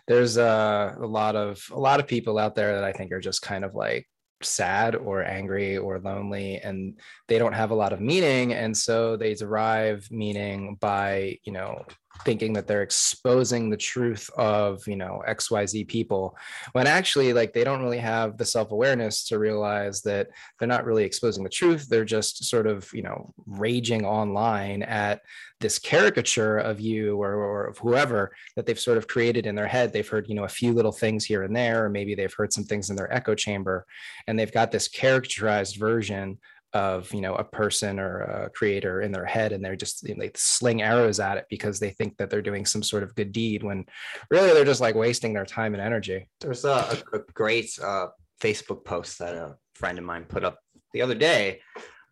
there's 0.08 0.38
uh, 0.38 0.94
a 1.00 1.06
lot 1.06 1.36
of 1.38 1.64
a 1.72 1.80
lot 1.80 2.02
of 2.02 2.08
people 2.08 2.38
out 2.38 2.56
there 2.56 2.76
that 2.76 2.84
I 2.84 2.92
think 2.92 3.14
are 3.14 3.22
just 3.22 3.42
kind 3.42 3.64
of 3.64 3.74
like 3.74 4.06
sad 4.42 4.96
or 4.96 5.24
angry 5.24 5.78
or 5.78 6.00
lonely 6.00 6.58
and 6.58 7.00
they 7.28 7.38
don't 7.38 7.54
have 7.54 7.72
a 7.72 7.76
lot 7.76 7.94
of 7.94 8.02
meaning 8.02 8.54
and 8.54 8.76
so 8.76 9.18
they 9.18 9.34
derive 9.34 10.08
meaning 10.12 10.78
by 10.80 11.38
you 11.44 11.52
know 11.52 11.84
thinking 12.24 12.54
that 12.54 12.68
they're 12.68 12.84
exposing 12.84 13.70
the 13.70 13.78
truth 13.78 14.30
of 14.38 14.86
you 14.88 14.96
know 14.96 15.24
xyz 15.28 15.88
people 15.88 16.36
when 16.74 16.88
actually 16.88 17.34
like 17.34 17.54
they 17.54 17.64
don't 17.64 17.82
really 17.82 17.98
have 17.98 18.38
the 18.38 18.46
self-awareness 18.46 19.26
to 19.28 19.40
realize 19.40 20.02
that 20.02 20.28
they're 20.58 20.68
not 20.68 20.86
really 20.86 21.04
exposing 21.04 21.44
the 21.44 21.50
truth. 21.50 21.88
They're 21.90 22.06
just 22.06 22.46
sort 22.46 22.68
of 22.68 22.90
you 22.94 23.04
know 23.04 23.34
raging 23.46 24.06
online 24.06 24.84
at 24.84 25.22
this 25.60 25.80
caricature 25.80 26.60
of 26.60 26.80
you 26.80 27.18
or, 27.18 27.34
or 27.34 27.66
of 27.68 27.78
whoever 27.80 28.32
that 28.56 28.66
they've 28.66 28.80
sort 28.80 28.98
of 28.98 29.08
created 29.08 29.48
in 29.48 29.56
their 29.56 29.68
head. 29.68 29.92
They've 29.92 30.08
heard 30.08 30.28
you 30.28 30.36
know 30.36 30.44
a 30.44 30.50
few 30.50 30.74
little 30.74 30.92
things 30.92 31.26
here 31.26 31.44
and 31.44 31.56
there 31.56 31.86
or 31.86 31.90
maybe 31.90 32.16
they've 32.16 32.34
heard 32.34 32.54
some 32.54 32.64
things 32.64 32.90
in 32.90 32.96
their 32.96 33.14
echo 33.14 33.36
chamber 33.36 33.86
and 34.28 34.38
they've 34.38 34.52
got 34.52 34.72
this 34.72 34.88
characterized 34.88 35.78
version 35.78 36.38
of 36.74 37.12
you 37.14 37.22
know 37.22 37.34
a 37.36 37.44
person 37.44 38.00
or 38.00 38.20
a 38.20 38.50
creator 38.50 39.02
in 39.02 39.12
their 39.12 39.26
head 39.26 39.54
and 39.54 39.64
they're 39.64 39.76
just 39.76 40.08
you 40.08 40.14
know, 40.14 40.22
they 40.22 40.32
sling 40.36 40.82
arrows 40.82 41.20
at 41.20 41.38
it 41.38 41.46
because 41.50 41.80
they 41.80 41.92
think 41.92 42.18
that 42.18 42.30
they're 42.30 42.42
doing 42.42 42.66
some 42.66 42.84
sort 42.84 43.04
of 43.04 43.16
good 43.16 43.32
deed 43.32 43.64
when 43.64 43.86
really 44.30 44.54
they're 44.54 44.66
just 44.66 44.82
like 44.82 44.96
wasting 44.96 45.34
their 45.34 45.46
time 45.46 45.74
and 45.74 45.82
energy 45.82 46.30
There's 46.42 46.66
a, 46.66 46.98
a, 47.14 47.20
great 47.34 47.78
uh, 47.82 48.08
Facebook 48.42 48.84
post 48.86 49.20
that 49.20 49.34
a 49.34 49.56
friend 49.76 49.98
of 49.98 50.04
mine 50.04 50.26
put 50.28 50.44
up 50.44 50.60
the 50.94 51.02
other 51.02 51.16
day. 51.16 51.62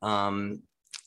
Um, 0.01 0.61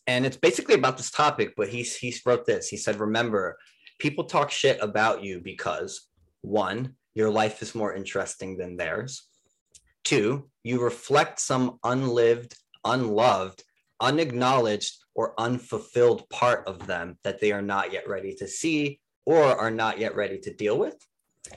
and 0.06 0.24
it's 0.24 0.36
basically 0.36 0.74
about 0.74 0.96
this 0.96 1.10
topic, 1.10 1.54
but 1.56 1.68
he's 1.68 1.94
he 1.96 2.14
wrote 2.24 2.46
this. 2.46 2.68
He 2.68 2.76
said, 2.76 2.96
Remember, 2.96 3.58
people 3.98 4.24
talk 4.24 4.50
shit 4.50 4.78
about 4.80 5.22
you 5.22 5.40
because 5.40 6.08
one, 6.40 6.94
your 7.14 7.30
life 7.30 7.62
is 7.62 7.74
more 7.74 7.94
interesting 7.94 8.56
than 8.56 8.76
theirs. 8.76 9.28
Two, 10.04 10.48
you 10.62 10.80
reflect 10.82 11.40
some 11.40 11.78
unlived, 11.84 12.56
unloved, 12.88 13.62
unacknowledged, 14.00 14.96
or 15.14 15.34
unfulfilled 15.38 16.28
part 16.30 16.66
of 16.66 16.86
them 16.86 17.18
that 17.24 17.40
they 17.40 17.52
are 17.52 17.62
not 17.62 17.92
yet 17.92 18.08
ready 18.08 18.34
to 18.34 18.46
see 18.46 19.00
or 19.26 19.42
are 19.42 19.70
not 19.70 19.98
yet 19.98 20.14
ready 20.14 20.38
to 20.38 20.54
deal 20.54 20.78
with. 20.78 20.96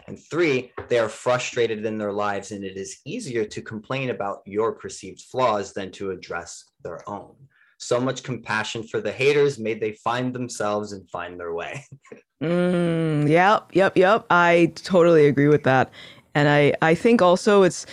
And 0.08 0.18
three, 0.30 0.72
they 0.90 1.00
are 1.00 1.10
frustrated 1.10 1.86
in 1.86 1.98
their 1.98 2.12
lives, 2.12 2.52
and 2.52 2.64
it 2.64 2.78
is 2.78 3.00
easier 3.06 3.46
to 3.46 3.62
complain 3.62 4.10
about 4.10 4.42
your 4.46 4.74
perceived 4.74 5.22
flaws 5.22 5.74
than 5.74 5.92
to 5.94 6.12
address 6.12 6.66
their 6.84 7.08
own. 7.10 7.36
so 7.78 8.00
much 8.00 8.22
compassion 8.22 8.84
for 8.84 9.02
the 9.02 9.12
haters. 9.12 9.58
May 9.58 9.74
they 9.74 9.94
find 9.94 10.36
themselves 10.36 10.92
and 10.92 11.10
find 11.10 11.40
their 11.40 11.54
way. 11.54 11.84
mm, 12.44 13.28
yep, 13.28 13.72
yep, 13.74 13.98
yep. 13.98 14.26
I 14.30 14.72
totally 14.76 15.26
agree 15.26 15.48
with 15.48 15.64
that. 15.64 15.92
And 16.36 16.48
I, 16.48 16.74
I 16.84 16.94
think 16.94 17.24
also 17.24 17.64
it's 17.64 17.88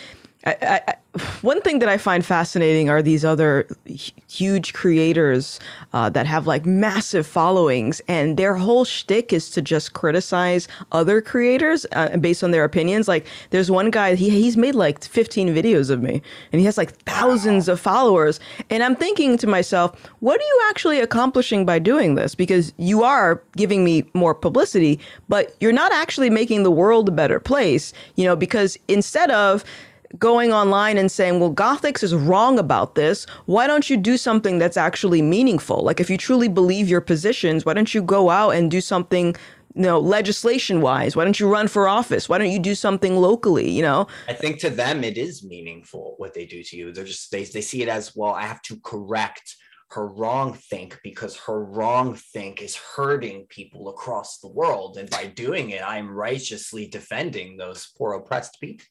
I, 0.44 0.82
I, 0.86 0.94
one 1.42 1.60
thing 1.62 1.78
that 1.80 1.88
I 1.88 1.98
find 1.98 2.24
fascinating 2.24 2.88
are 2.88 3.02
these 3.02 3.24
other 3.24 3.66
huge 4.28 4.72
creators 4.72 5.60
uh, 5.92 6.10
that 6.10 6.26
have 6.26 6.46
like 6.46 6.66
massive 6.66 7.26
followings, 7.26 8.00
and 8.08 8.36
their 8.36 8.54
whole 8.54 8.84
shtick 8.84 9.32
is 9.32 9.50
to 9.50 9.62
just 9.62 9.92
criticize 9.92 10.68
other 10.92 11.20
creators 11.20 11.86
uh, 11.92 12.16
based 12.16 12.42
on 12.42 12.50
their 12.50 12.64
opinions. 12.64 13.08
Like, 13.08 13.26
there's 13.50 13.70
one 13.70 13.90
guy 13.90 14.14
he 14.14 14.30
he's 14.30 14.56
made 14.56 14.74
like 14.74 15.02
15 15.04 15.54
videos 15.54 15.90
of 15.90 16.02
me, 16.02 16.22
and 16.52 16.60
he 16.60 16.66
has 16.66 16.78
like 16.78 16.92
thousands 17.04 17.68
of 17.68 17.80
followers, 17.80 18.40
and 18.70 18.82
I'm 18.82 18.96
thinking 18.96 19.36
to 19.38 19.46
myself, 19.46 19.98
what 20.20 20.40
are 20.40 20.44
you 20.44 20.62
actually 20.68 21.00
accomplishing 21.00 21.64
by 21.64 21.78
doing 21.78 22.14
this? 22.14 22.34
Because 22.34 22.72
you 22.76 23.02
are 23.02 23.42
giving 23.56 23.84
me 23.84 24.04
more 24.14 24.34
publicity, 24.34 25.00
but 25.28 25.54
you're 25.60 25.72
not 25.72 25.92
actually 25.92 26.30
making 26.30 26.62
the 26.62 26.70
world 26.70 27.08
a 27.08 27.12
better 27.12 27.40
place, 27.40 27.92
you 28.16 28.24
know? 28.24 28.36
Because 28.36 28.78
instead 28.88 29.30
of 29.30 29.64
going 30.18 30.52
online 30.52 30.96
and 30.96 31.10
saying, 31.10 31.40
well, 31.40 31.52
Gothix 31.52 32.02
is 32.02 32.14
wrong 32.14 32.58
about 32.58 32.94
this. 32.94 33.26
Why 33.46 33.66
don't 33.66 33.90
you 33.90 33.96
do 33.96 34.16
something 34.16 34.58
that's 34.58 34.76
actually 34.76 35.20
meaningful? 35.20 35.82
Like, 35.82 36.00
if 36.00 36.08
you 36.08 36.16
truly 36.16 36.48
believe 36.48 36.88
your 36.88 37.00
positions, 37.00 37.66
why 37.66 37.74
don't 37.74 37.94
you 37.94 38.02
go 38.02 38.30
out 38.30 38.50
and 38.50 38.70
do 38.70 38.80
something? 38.80 39.36
You 39.74 39.82
know, 39.82 40.00
legislation 40.00 40.80
wise, 40.80 41.14
why 41.14 41.24
don't 41.24 41.38
you 41.38 41.48
run 41.48 41.68
for 41.68 41.86
office? 41.86 42.28
Why 42.28 42.38
don't 42.38 42.50
you 42.50 42.58
do 42.58 42.74
something 42.74 43.16
locally? 43.16 43.70
You 43.70 43.82
know, 43.82 44.08
I 44.26 44.32
think 44.32 44.58
to 44.60 44.70
them 44.70 45.04
it 45.04 45.18
is 45.18 45.44
meaningful 45.44 46.14
what 46.16 46.34
they 46.34 46.46
do 46.46 46.64
to 46.64 46.76
you. 46.76 46.92
They're 46.92 47.04
just 47.04 47.30
they 47.30 47.44
they 47.44 47.60
see 47.60 47.82
it 47.82 47.88
as 47.88 48.16
well. 48.16 48.32
I 48.32 48.42
have 48.42 48.62
to 48.62 48.80
correct 48.80 49.54
her 49.90 50.08
wrong 50.08 50.54
think 50.54 50.98
because 51.04 51.36
her 51.36 51.64
wrong 51.64 52.14
think 52.14 52.60
is 52.60 52.76
hurting 52.76 53.46
people 53.50 53.88
across 53.88 54.38
the 54.38 54.48
world, 54.48 54.96
and 54.96 55.08
by 55.10 55.26
doing 55.26 55.70
it, 55.70 55.82
I'm 55.82 56.10
righteously 56.10 56.88
defending 56.88 57.56
those 57.56 57.92
poor 57.96 58.14
oppressed 58.14 58.58
people. 58.60 58.86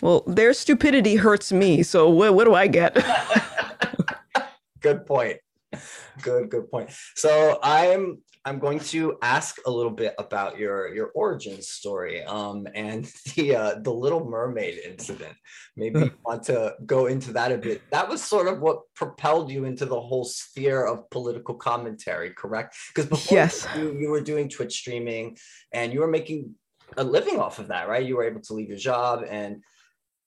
Well, 0.00 0.22
their 0.26 0.52
stupidity 0.52 1.16
hurts 1.16 1.52
me. 1.52 1.82
So 1.82 2.08
what, 2.10 2.34
what 2.34 2.44
do 2.44 2.54
I 2.54 2.66
get? 2.66 2.94
good 4.80 5.06
point. 5.06 5.38
Good, 6.20 6.50
good 6.50 6.70
point. 6.70 6.90
So 7.14 7.58
I'm 7.62 8.18
I'm 8.44 8.58
going 8.58 8.80
to 8.80 9.16
ask 9.22 9.58
a 9.66 9.70
little 9.70 9.92
bit 9.92 10.14
about 10.18 10.58
your 10.58 10.92
your 10.92 11.10
origin 11.14 11.62
story 11.62 12.24
um, 12.24 12.66
and 12.74 13.04
the 13.36 13.56
uh, 13.56 13.74
the 13.80 13.92
Little 13.92 14.28
Mermaid 14.28 14.78
incident. 14.84 15.34
Maybe 15.76 16.00
you 16.00 16.12
want 16.24 16.42
to 16.44 16.74
go 16.84 17.06
into 17.06 17.32
that 17.34 17.52
a 17.52 17.58
bit. 17.58 17.82
That 17.90 18.08
was 18.08 18.22
sort 18.22 18.48
of 18.48 18.60
what 18.60 18.80
propelled 18.94 19.50
you 19.50 19.64
into 19.64 19.86
the 19.86 20.00
whole 20.00 20.24
sphere 20.24 20.84
of 20.84 21.08
political 21.10 21.54
commentary, 21.54 22.30
correct? 22.30 22.76
Because 22.88 23.08
before 23.08 23.38
yes. 23.38 23.66
you, 23.76 23.96
you 23.98 24.10
were 24.10 24.20
doing 24.20 24.48
Twitch 24.48 24.76
streaming 24.76 25.36
and 25.72 25.92
you 25.92 26.00
were 26.00 26.08
making 26.08 26.54
a 26.96 27.04
living 27.04 27.38
off 27.38 27.58
of 27.58 27.68
that, 27.68 27.88
right? 27.88 28.04
You 28.04 28.16
were 28.16 28.24
able 28.24 28.40
to 28.42 28.54
leave 28.54 28.68
your 28.68 28.78
job 28.78 29.24
and 29.28 29.62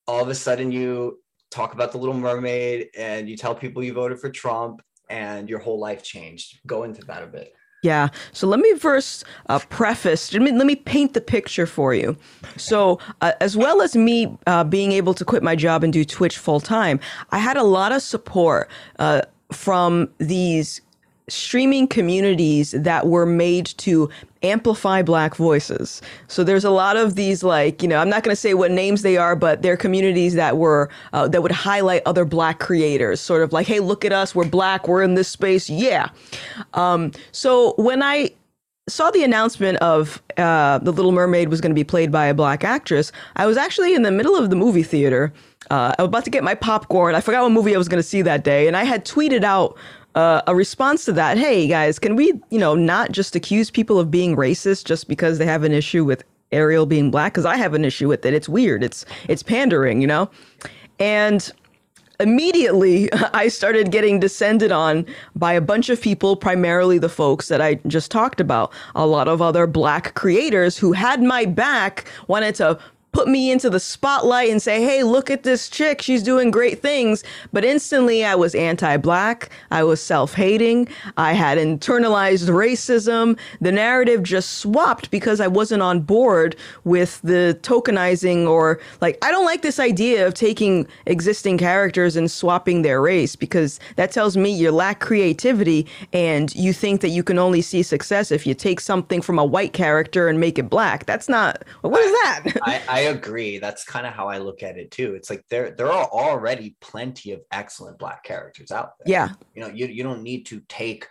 all 0.06 0.20
of 0.20 0.28
a 0.28 0.34
sudden 0.34 0.70
you 0.70 1.20
talk 1.50 1.72
about 1.72 1.92
the 1.92 1.98
little 1.98 2.14
mermaid 2.14 2.88
and 2.96 3.28
you 3.28 3.36
tell 3.36 3.54
people 3.54 3.82
you 3.82 3.92
voted 3.92 4.18
for 4.20 4.30
Trump 4.30 4.82
and 5.08 5.48
your 5.48 5.58
whole 5.58 5.78
life 5.78 6.02
changed. 6.02 6.58
Go 6.66 6.82
into 6.82 7.04
that 7.06 7.22
a 7.22 7.26
bit. 7.26 7.54
Yeah. 7.82 8.08
So 8.32 8.46
let 8.46 8.58
me 8.58 8.74
first 8.74 9.24
uh, 9.48 9.60
preface, 9.60 10.32
let 10.32 10.42
me, 10.42 10.50
let 10.50 10.66
me 10.66 10.74
paint 10.74 11.14
the 11.14 11.20
picture 11.20 11.66
for 11.66 11.94
you. 11.94 12.16
So, 12.56 12.98
uh, 13.20 13.32
as 13.40 13.56
well 13.56 13.80
as 13.80 13.94
me 13.94 14.36
uh, 14.46 14.64
being 14.64 14.92
able 14.92 15.14
to 15.14 15.24
quit 15.24 15.42
my 15.42 15.54
job 15.54 15.84
and 15.84 15.92
do 15.92 16.04
Twitch 16.04 16.36
full 16.38 16.58
time, 16.58 16.98
I 17.30 17.38
had 17.38 17.56
a 17.56 17.62
lot 17.62 17.92
of 17.92 18.02
support 18.02 18.68
uh, 18.98 19.22
from 19.52 20.08
these 20.18 20.80
streaming 21.28 21.88
communities 21.88 22.70
that 22.70 23.06
were 23.08 23.26
made 23.26 23.66
to 23.66 24.08
amplify 24.42 25.02
black 25.02 25.34
voices. 25.34 26.00
So 26.28 26.44
there's 26.44 26.64
a 26.64 26.70
lot 26.70 26.96
of 26.96 27.16
these 27.16 27.42
like, 27.42 27.82
you 27.82 27.88
know, 27.88 27.98
I'm 27.98 28.08
not 28.08 28.22
going 28.22 28.32
to 28.32 28.40
say 28.40 28.54
what 28.54 28.70
names 28.70 29.02
they 29.02 29.16
are, 29.16 29.34
but 29.34 29.62
they're 29.62 29.76
communities 29.76 30.34
that 30.34 30.56
were 30.56 30.88
uh, 31.12 31.26
that 31.28 31.42
would 31.42 31.52
highlight 31.52 32.02
other 32.06 32.24
black 32.24 32.60
creators, 32.60 33.20
sort 33.20 33.42
of 33.42 33.52
like, 33.52 33.66
hey, 33.66 33.80
look 33.80 34.04
at 34.04 34.12
us, 34.12 34.34
we're 34.34 34.48
black, 34.48 34.86
we're 34.86 35.02
in 35.02 35.14
this 35.14 35.28
space. 35.28 35.68
Yeah. 35.68 36.10
Um, 36.74 37.10
so 37.32 37.74
when 37.76 38.02
I 38.02 38.30
saw 38.88 39.10
the 39.10 39.24
announcement 39.24 39.78
of 39.78 40.22
uh, 40.36 40.78
the 40.78 40.92
Little 40.92 41.10
Mermaid 41.10 41.48
was 41.48 41.60
going 41.60 41.70
to 41.70 41.74
be 41.74 41.82
played 41.82 42.12
by 42.12 42.26
a 42.26 42.34
black 42.34 42.62
actress, 42.62 43.10
I 43.34 43.46
was 43.46 43.56
actually 43.56 43.94
in 43.94 44.02
the 44.02 44.12
middle 44.12 44.36
of 44.36 44.48
the 44.50 44.56
movie 44.56 44.84
theater. 44.84 45.32
Uh, 45.70 45.92
I 45.98 46.02
was 46.02 46.08
about 46.08 46.24
to 46.24 46.30
get 46.30 46.44
my 46.44 46.54
popcorn. 46.54 47.16
I 47.16 47.20
forgot 47.20 47.42
what 47.42 47.50
movie 47.50 47.74
I 47.74 47.78
was 47.78 47.88
going 47.88 47.98
to 47.98 48.08
see 48.08 48.22
that 48.22 48.44
day, 48.44 48.68
and 48.68 48.76
I 48.76 48.84
had 48.84 49.04
tweeted 49.04 49.42
out 49.42 49.76
uh, 50.16 50.40
a 50.46 50.54
response 50.56 51.04
to 51.04 51.12
that. 51.12 51.38
Hey 51.38 51.68
guys, 51.68 51.98
can 51.98 52.16
we, 52.16 52.32
you 52.50 52.58
know, 52.58 52.74
not 52.74 53.12
just 53.12 53.36
accuse 53.36 53.70
people 53.70 54.00
of 54.00 54.10
being 54.10 54.34
racist 54.34 54.86
just 54.86 55.08
because 55.08 55.38
they 55.38 55.44
have 55.44 55.62
an 55.62 55.72
issue 55.72 56.04
with 56.04 56.24
Ariel 56.52 56.86
being 56.86 57.10
black? 57.10 57.34
Because 57.34 57.44
I 57.44 57.56
have 57.56 57.74
an 57.74 57.84
issue 57.84 58.08
with 58.08 58.24
it. 58.24 58.32
It's 58.32 58.48
weird. 58.48 58.82
It's 58.82 59.04
it's 59.28 59.42
pandering, 59.42 60.00
you 60.00 60.06
know, 60.06 60.30
and 60.98 61.52
immediately 62.18 63.12
I 63.34 63.48
started 63.48 63.92
getting 63.92 64.18
descended 64.18 64.72
on 64.72 65.04
by 65.34 65.52
a 65.52 65.60
bunch 65.60 65.90
of 65.90 66.00
people, 66.00 66.34
primarily 66.34 66.98
the 66.98 67.10
folks 67.10 67.48
that 67.48 67.60
I 67.60 67.74
just 67.86 68.10
talked 68.10 68.40
about. 68.40 68.72
A 68.94 69.06
lot 69.06 69.28
of 69.28 69.42
other 69.42 69.66
black 69.66 70.14
creators 70.14 70.78
who 70.78 70.92
had 70.92 71.22
my 71.22 71.44
back 71.44 72.06
wanted 72.26 72.54
to 72.56 72.78
put 73.16 73.28
me 73.28 73.50
into 73.50 73.70
the 73.70 73.80
spotlight 73.80 74.50
and 74.50 74.60
say, 74.60 74.82
hey, 74.82 75.02
look 75.02 75.30
at 75.30 75.42
this 75.42 75.70
chick. 75.70 76.02
She's 76.02 76.22
doing 76.22 76.50
great 76.50 76.82
things. 76.82 77.24
But 77.50 77.64
instantly 77.64 78.26
I 78.26 78.34
was 78.34 78.54
anti 78.54 78.98
black. 78.98 79.48
I 79.70 79.84
was 79.84 80.02
self 80.02 80.34
hating. 80.34 80.86
I 81.16 81.32
had 81.32 81.56
internalized 81.56 82.50
racism. 82.50 83.38
The 83.62 83.72
narrative 83.72 84.22
just 84.22 84.58
swapped 84.58 85.10
because 85.10 85.40
I 85.40 85.46
wasn't 85.46 85.80
on 85.80 86.00
board 86.00 86.56
with 86.84 87.18
the 87.22 87.58
tokenizing 87.62 88.46
or 88.46 88.80
like, 89.00 89.16
I 89.24 89.30
don't 89.30 89.46
like 89.46 89.62
this 89.62 89.80
idea 89.80 90.26
of 90.26 90.34
taking 90.34 90.86
existing 91.06 91.56
characters 91.56 92.16
and 92.16 92.30
swapping 92.30 92.82
their 92.82 93.00
race 93.00 93.34
because 93.34 93.80
that 93.96 94.12
tells 94.12 94.36
me 94.36 94.50
you 94.50 94.70
lack 94.70 95.00
creativity 95.00 95.86
and 96.12 96.54
you 96.54 96.74
think 96.74 97.00
that 97.00 97.08
you 97.08 97.22
can 97.22 97.38
only 97.38 97.62
see 97.62 97.82
success 97.82 98.30
if 98.30 98.46
you 98.46 98.52
take 98.52 98.78
something 98.78 99.22
from 99.22 99.38
a 99.38 99.44
white 99.44 99.72
character 99.72 100.28
and 100.28 100.38
make 100.38 100.58
it 100.58 100.68
black. 100.68 101.06
That's 101.06 101.30
not, 101.30 101.64
what 101.80 102.02
is 102.02 102.12
that? 102.12 102.42
I, 102.64 102.82
I 102.90 103.05
agree. 103.06 103.58
That's 103.58 103.84
kind 103.84 104.06
of 104.06 104.12
how 104.12 104.28
I 104.28 104.38
look 104.38 104.62
at 104.62 104.78
it 104.78 104.90
too. 104.90 105.14
It's 105.14 105.30
like 105.30 105.44
there 105.48 105.70
there 105.70 105.90
are 105.90 106.06
already 106.06 106.76
plenty 106.80 107.32
of 107.32 107.40
excellent 107.50 107.98
black 107.98 108.22
characters 108.22 108.70
out 108.70 108.92
there. 108.98 109.12
Yeah. 109.12 109.28
You 109.54 109.62
know, 109.62 109.68
you, 109.68 109.86
you 109.86 110.02
don't 110.02 110.22
need 110.22 110.46
to 110.46 110.60
take 110.68 111.08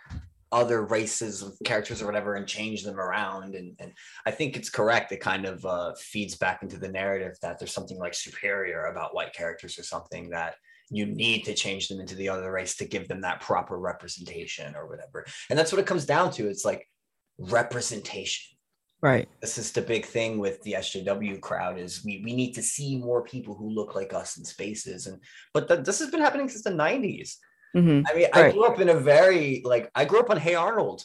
other 0.52 0.84
races 0.84 1.42
of 1.42 1.58
characters 1.64 2.00
or 2.00 2.06
whatever 2.06 2.36
and 2.36 2.46
change 2.46 2.84
them 2.84 2.98
around. 2.98 3.54
And, 3.54 3.74
and 3.80 3.92
I 4.24 4.30
think 4.30 4.56
it's 4.56 4.70
correct. 4.70 5.12
It 5.12 5.20
kind 5.20 5.44
of 5.44 5.64
uh, 5.66 5.94
feeds 5.98 6.36
back 6.36 6.62
into 6.62 6.78
the 6.78 6.88
narrative 6.88 7.36
that 7.42 7.58
there's 7.58 7.74
something 7.74 7.98
like 7.98 8.14
superior 8.14 8.84
about 8.86 9.14
white 9.14 9.32
characters 9.32 9.78
or 9.78 9.82
something 9.82 10.30
that 10.30 10.54
you 10.88 11.04
need 11.04 11.44
to 11.44 11.54
change 11.54 11.88
them 11.88 12.00
into 12.00 12.14
the 12.14 12.28
other 12.28 12.52
race 12.52 12.76
to 12.76 12.84
give 12.84 13.08
them 13.08 13.20
that 13.22 13.40
proper 13.40 13.78
representation 13.78 14.76
or 14.76 14.86
whatever. 14.86 15.26
And 15.50 15.58
that's 15.58 15.72
what 15.72 15.80
it 15.80 15.86
comes 15.86 16.06
down 16.06 16.30
to. 16.32 16.48
It's 16.48 16.64
like 16.64 16.88
representation 17.38 18.55
Right. 19.02 19.28
This 19.40 19.58
is 19.58 19.72
the 19.72 19.82
big 19.82 20.06
thing 20.06 20.38
with 20.38 20.62
the 20.62 20.72
SJW 20.74 21.40
crowd 21.40 21.78
is 21.78 22.02
we, 22.04 22.22
we 22.24 22.34
need 22.34 22.54
to 22.54 22.62
see 22.62 22.96
more 22.96 23.22
people 23.22 23.54
who 23.54 23.68
look 23.68 23.94
like 23.94 24.14
us 24.14 24.38
in 24.38 24.44
spaces. 24.44 25.06
And 25.06 25.20
but 25.52 25.84
this 25.84 25.98
has 25.98 26.10
been 26.10 26.20
happening 26.20 26.48
since 26.48 26.64
the 26.64 26.70
90s. 26.70 27.34
Mm-hmm. 27.76 28.06
I 28.08 28.14
mean, 28.14 28.26
right. 28.34 28.36
I 28.46 28.52
grew 28.52 28.64
up 28.64 28.80
in 28.80 28.88
a 28.88 28.94
very 28.94 29.60
like 29.64 29.90
I 29.94 30.06
grew 30.06 30.20
up 30.20 30.30
on 30.30 30.38
Hey 30.38 30.54
Arnold. 30.54 31.04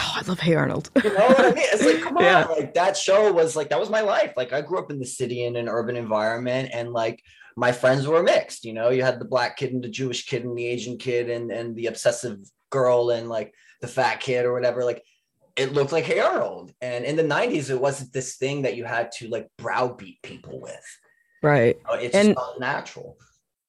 Oh, 0.00 0.12
I 0.16 0.22
love 0.26 0.40
Hey 0.40 0.54
Arnold. 0.54 0.90
you 1.04 1.12
know 1.12 1.26
what 1.26 1.40
I 1.40 1.52
mean? 1.52 1.64
It's 1.66 1.84
like, 1.84 2.00
come 2.02 2.16
on, 2.16 2.22
yeah. 2.22 2.44
like 2.46 2.74
that 2.74 2.96
show 2.96 3.30
was 3.30 3.56
like 3.56 3.68
that 3.68 3.80
was 3.80 3.90
my 3.90 4.00
life. 4.00 4.32
Like 4.36 4.54
I 4.54 4.62
grew 4.62 4.78
up 4.78 4.90
in 4.90 4.98
the 4.98 5.06
city 5.06 5.44
in 5.44 5.56
an 5.56 5.68
urban 5.68 5.96
environment, 5.96 6.70
and 6.72 6.92
like 6.92 7.22
my 7.56 7.72
friends 7.72 8.06
were 8.06 8.22
mixed. 8.22 8.64
You 8.64 8.72
know, 8.72 8.88
you 8.88 9.02
had 9.02 9.18
the 9.18 9.26
black 9.26 9.58
kid 9.58 9.74
and 9.74 9.84
the 9.84 9.88
Jewish 9.88 10.24
kid 10.26 10.44
and 10.44 10.56
the 10.56 10.66
Asian 10.66 10.96
kid 10.96 11.28
and 11.28 11.50
and 11.50 11.76
the 11.76 11.86
obsessive 11.86 12.38
girl 12.70 13.10
and 13.10 13.28
like 13.28 13.52
the 13.82 13.88
fat 13.88 14.20
kid 14.20 14.46
or 14.46 14.54
whatever. 14.54 14.84
Like 14.84 15.02
it 15.56 15.72
looked 15.72 15.92
like 15.92 16.04
Hey 16.04 16.20
Arnold. 16.20 16.72
And 16.80 17.04
in 17.04 17.16
the 17.16 17.24
90s, 17.24 17.70
it 17.70 17.80
wasn't 17.80 18.12
this 18.12 18.36
thing 18.36 18.62
that 18.62 18.76
you 18.76 18.84
had 18.84 19.12
to 19.12 19.28
like 19.28 19.48
browbeat 19.58 20.22
people 20.22 20.60
with. 20.60 20.98
Right. 21.42 21.78
It's 21.94 22.14
and, 22.14 22.36
natural. 22.58 23.16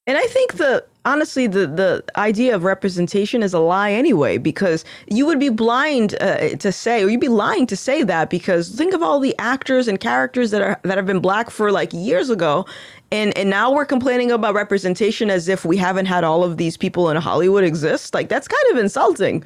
And 0.05 0.17
I 0.17 0.23
think 0.23 0.55
the 0.55 0.85
honestly 1.05 1.47
the 1.47 1.65
the 1.65 2.03
idea 2.17 2.55
of 2.55 2.63
representation 2.65 3.41
is 3.41 3.53
a 3.53 3.59
lie 3.59 3.91
anyway 3.91 4.37
because 4.37 4.83
you 5.07 5.25
would 5.25 5.39
be 5.39 5.47
blind 5.47 6.15
uh, 6.19 6.49
to 6.57 6.71
say 6.73 7.03
or 7.03 7.09
you'd 7.09 7.21
be 7.21 7.29
lying 7.29 7.65
to 7.67 7.77
say 7.77 8.03
that 8.03 8.29
because 8.29 8.69
think 8.69 8.93
of 8.93 9.01
all 9.01 9.19
the 9.21 9.35
actors 9.39 9.87
and 9.87 10.01
characters 10.01 10.51
that 10.51 10.61
are 10.61 10.79
that 10.83 10.97
have 10.97 11.05
been 11.05 11.21
black 11.21 11.49
for 11.49 11.71
like 11.71 11.93
years 11.93 12.29
ago 12.29 12.65
and 13.11 13.37
and 13.37 13.49
now 13.49 13.71
we're 13.71 13.85
complaining 13.85 14.29
about 14.29 14.53
representation 14.53 15.29
as 15.29 15.47
if 15.47 15.63
we 15.63 15.77
haven't 15.77 16.05
had 16.05 16.25
all 16.25 16.43
of 16.43 16.57
these 16.57 16.75
people 16.75 17.09
in 17.09 17.15
Hollywood 17.15 17.63
exist 17.63 18.13
like 18.13 18.27
that's 18.27 18.47
kind 18.47 18.71
of 18.71 18.77
insulting. 18.77 19.41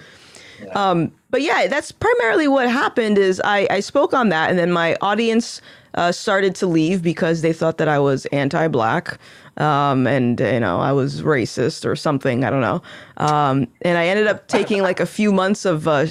Yeah. 0.63 0.71
Um, 0.73 1.11
but 1.29 1.41
yeah, 1.41 1.67
that's 1.67 1.91
primarily 1.91 2.47
what 2.47 2.69
happened. 2.69 3.17
Is 3.17 3.41
I, 3.43 3.67
I 3.69 3.79
spoke 3.81 4.13
on 4.13 4.29
that, 4.29 4.49
and 4.49 4.57
then 4.57 4.71
my 4.71 4.95
audience 5.01 5.61
uh, 5.95 6.11
started 6.11 6.55
to 6.55 6.67
leave 6.67 7.01
because 7.01 7.41
they 7.41 7.53
thought 7.53 7.77
that 7.77 7.87
I 7.87 7.99
was 7.99 8.25
anti-black. 8.27 9.17
um, 9.57 10.05
and 10.07 10.39
you 10.39 10.59
know 10.59 10.79
I 10.79 10.91
was 10.91 11.21
racist 11.21 11.85
or 11.85 11.95
something. 11.95 12.43
I 12.43 12.49
don't 12.49 12.61
know. 12.61 12.81
Um, 13.17 13.67
and 13.81 13.97
I 13.97 14.07
ended 14.07 14.27
up 14.27 14.47
taking 14.47 14.81
like 14.81 14.99
a 14.99 15.05
few 15.05 15.31
months 15.31 15.65
of 15.65 15.87
uh, 15.87 16.07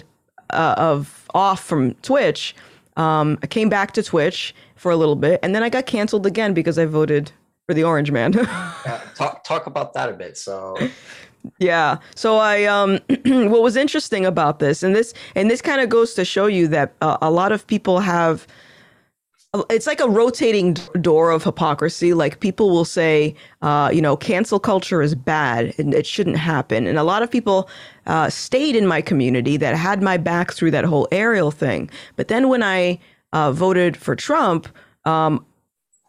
uh, 0.50 0.74
of 0.76 1.28
off 1.34 1.62
from 1.62 1.94
Twitch. 2.02 2.54
Um, 2.96 3.38
I 3.42 3.46
came 3.46 3.68
back 3.68 3.92
to 3.92 4.02
Twitch 4.02 4.54
for 4.74 4.90
a 4.90 4.96
little 4.96 5.16
bit, 5.16 5.40
and 5.42 5.54
then 5.54 5.62
I 5.62 5.68
got 5.68 5.86
canceled 5.86 6.26
again 6.26 6.54
because 6.54 6.78
I 6.78 6.86
voted 6.86 7.30
for 7.66 7.74
the 7.74 7.84
Orange 7.84 8.10
Man. 8.10 8.32
yeah, 8.86 9.00
talk 9.14 9.44
talk 9.44 9.66
about 9.66 9.94
that 9.94 10.08
a 10.08 10.12
bit. 10.12 10.36
So 10.36 10.76
yeah. 11.58 11.98
So 12.14 12.36
I 12.36 12.64
um 12.64 12.98
what 13.50 13.62
was 13.62 13.76
interesting 13.76 14.26
about 14.26 14.58
this 14.58 14.82
and 14.82 14.94
this 14.94 15.14
and 15.34 15.50
this 15.50 15.62
kind 15.62 15.80
of 15.80 15.88
goes 15.88 16.14
to 16.14 16.24
show 16.24 16.46
you 16.46 16.68
that 16.68 16.94
uh, 17.00 17.18
a 17.22 17.30
lot 17.30 17.52
of 17.52 17.66
people 17.66 18.00
have 18.00 18.46
it's 19.70 19.86
like 19.86 20.00
a 20.00 20.08
rotating 20.08 20.74
door 21.00 21.30
of 21.30 21.44
hypocrisy. 21.44 22.12
Like 22.12 22.40
people 22.40 22.70
will 22.70 22.84
say, 22.84 23.34
uh, 23.62 23.90
you 23.92 24.02
know, 24.02 24.16
cancel 24.16 24.58
culture 24.58 25.02
is 25.02 25.14
bad 25.14 25.74
and 25.78 25.94
it 25.94 26.06
shouldn't 26.06 26.36
happen. 26.36 26.86
And 26.86 26.98
a 26.98 27.02
lot 27.02 27.22
of 27.22 27.30
people 27.30 27.68
uh, 28.06 28.28
stayed 28.28 28.76
in 28.76 28.86
my 28.86 29.00
community 29.00 29.56
that 29.56 29.74
had 29.76 30.02
my 30.02 30.16
back 30.16 30.52
through 30.52 30.72
that 30.72 30.84
whole 30.84 31.08
Ariel 31.12 31.50
thing. 31.50 31.90
But 32.16 32.28
then 32.28 32.48
when 32.48 32.62
I 32.62 32.98
uh, 33.32 33.52
voted 33.52 33.96
for 33.96 34.14
Trump, 34.14 34.68
um, 35.04 35.44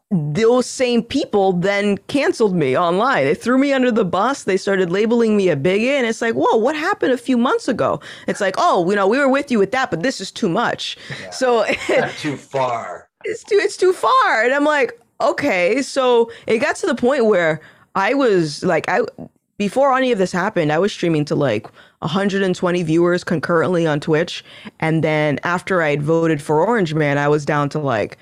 those 0.10 0.66
same 0.66 1.04
people 1.04 1.52
then 1.52 1.98
canceled 2.08 2.56
me 2.56 2.78
online. 2.78 3.26
They 3.26 3.36
threw 3.36 3.58
me 3.58 3.74
under 3.74 3.92
the 3.92 4.06
bus. 4.06 4.44
They 4.44 4.56
started 4.56 4.90
labeling 4.90 5.36
me 5.36 5.50
a 5.50 5.56
bigot. 5.56 5.98
And 5.98 6.08
it's 6.08 6.22
like, 6.22 6.34
whoa, 6.34 6.56
what 6.56 6.78
happened 6.78 7.12
a 7.12 7.18
few 7.18 7.38
months 7.38 7.68
ago? 7.68 8.00
It's 8.26 8.40
like, 8.40 8.56
oh, 8.58 8.90
you 8.90 8.96
know, 8.96 9.08
we 9.08 9.18
were 9.18 9.28
with 9.28 9.52
you 9.52 9.60
with 9.60 9.72
that, 9.72 9.92
but 9.92 10.04
this 10.04 10.22
is 10.22 10.32
too 10.32 10.48
much. 10.48 10.98
Yeah. 11.22 11.30
So 11.32 11.66
too 12.20 12.38
far. 12.38 13.10
It's 13.26 13.44
too 13.44 13.56
it's 13.56 13.76
too 13.76 13.92
far. 13.92 14.44
And 14.44 14.54
I'm 14.54 14.64
like, 14.64 14.98
okay. 15.20 15.82
So 15.82 16.32
it 16.46 16.60
got 16.60 16.78
to 16.78 16.88
the 16.88 16.96
point 16.96 17.26
where 17.26 17.60
I 17.96 18.14
was 18.14 18.64
like, 18.64 18.88
I 18.88 19.02
before 19.58 19.98
any 19.98 20.12
of 20.14 20.20
this 20.20 20.32
happened, 20.32 20.72
I 20.72 20.78
was 20.78 20.94
streaming 20.94 21.26
to 21.26 21.36
like 21.36 21.68
120 22.00 22.84
viewers 22.84 23.24
concurrently 23.26 23.86
on 23.86 24.00
Twitch. 24.00 24.46
And 24.80 25.04
then 25.04 25.40
after 25.44 25.82
I 25.82 25.90
had 25.90 26.02
voted 26.02 26.42
for 26.42 26.66
Orange 26.66 26.94
Man, 26.94 27.18
I 27.18 27.28
was 27.28 27.44
down 27.44 27.68
to 27.70 27.80
like 27.80 28.18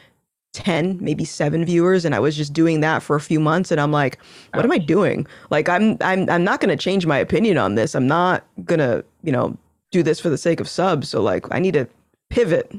10 0.55 0.97
maybe 1.01 1.25
7 1.25 1.65
viewers 1.65 2.05
and 2.05 2.15
I 2.15 2.19
was 2.19 2.35
just 2.35 2.53
doing 2.53 2.79
that 2.79 3.03
for 3.03 3.17
a 3.17 3.21
few 3.21 3.41
months 3.41 3.71
and 3.71 3.81
I'm 3.81 3.91
like 3.91 4.17
what 4.53 4.63
am 4.63 4.71
I 4.71 4.77
doing? 4.77 5.27
Like 5.49 5.67
I'm 5.67 5.97
I'm 6.01 6.29
I'm 6.29 6.43
not 6.43 6.61
going 6.61 6.75
to 6.75 6.81
change 6.81 7.05
my 7.05 7.17
opinion 7.17 7.57
on 7.57 7.75
this. 7.75 7.93
I'm 7.93 8.07
not 8.07 8.45
going 8.63 8.79
to 8.79 9.03
you 9.21 9.33
know 9.33 9.57
do 9.91 10.01
this 10.01 10.19
for 10.19 10.29
the 10.29 10.37
sake 10.37 10.61
of 10.61 10.69
subs. 10.69 11.09
So 11.09 11.21
like 11.21 11.45
I 11.51 11.59
need 11.59 11.73
to 11.73 11.87
pivot. 12.29 12.73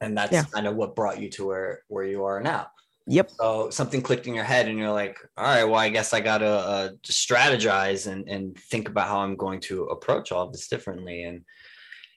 And 0.00 0.16
that's 0.16 0.32
yeah. 0.32 0.44
kind 0.44 0.66
of 0.66 0.76
what 0.76 0.94
brought 0.94 1.20
you 1.20 1.28
to 1.30 1.46
where 1.46 1.82
where 1.88 2.04
you 2.04 2.24
are 2.24 2.40
now. 2.40 2.68
Yep. 3.06 3.30
So 3.32 3.70
something 3.70 4.00
clicked 4.00 4.28
in 4.28 4.34
your 4.34 4.44
head 4.44 4.68
and 4.68 4.78
you're 4.78 4.92
like 4.92 5.18
all 5.36 5.44
right 5.44 5.64
well 5.64 5.80
I 5.80 5.88
guess 5.88 6.12
I 6.12 6.20
got 6.20 6.38
to 6.38 6.46
uh, 6.46 6.88
strategize 7.04 8.06
and 8.06 8.28
and 8.28 8.56
think 8.56 8.88
about 8.88 9.08
how 9.08 9.18
I'm 9.18 9.34
going 9.34 9.58
to 9.62 9.84
approach 9.86 10.30
all 10.30 10.46
of 10.46 10.52
this 10.52 10.68
differently. 10.68 11.24
And 11.24 11.44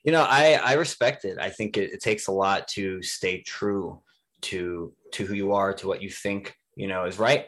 you 0.04 0.12
know 0.12 0.26
i 0.30 0.60
i 0.64 0.74
respect 0.74 1.26
it. 1.26 1.38
I 1.40 1.50
think 1.50 1.78
it, 1.78 1.94
it, 1.94 2.02
takes 2.02 2.28
a 2.28 2.32
lot 2.32 2.68
to 2.70 3.02
stay 3.02 3.42
true 3.42 4.02
to 4.42 4.94
to 5.14 5.26
who 5.26 5.34
you 5.34 5.54
are 5.54 5.74
to 5.74 5.88
what 5.88 6.02
you 6.02 6.10
think 6.10 6.56
you 6.76 6.88
know 6.88 7.06
is 7.06 7.20
right 7.20 7.46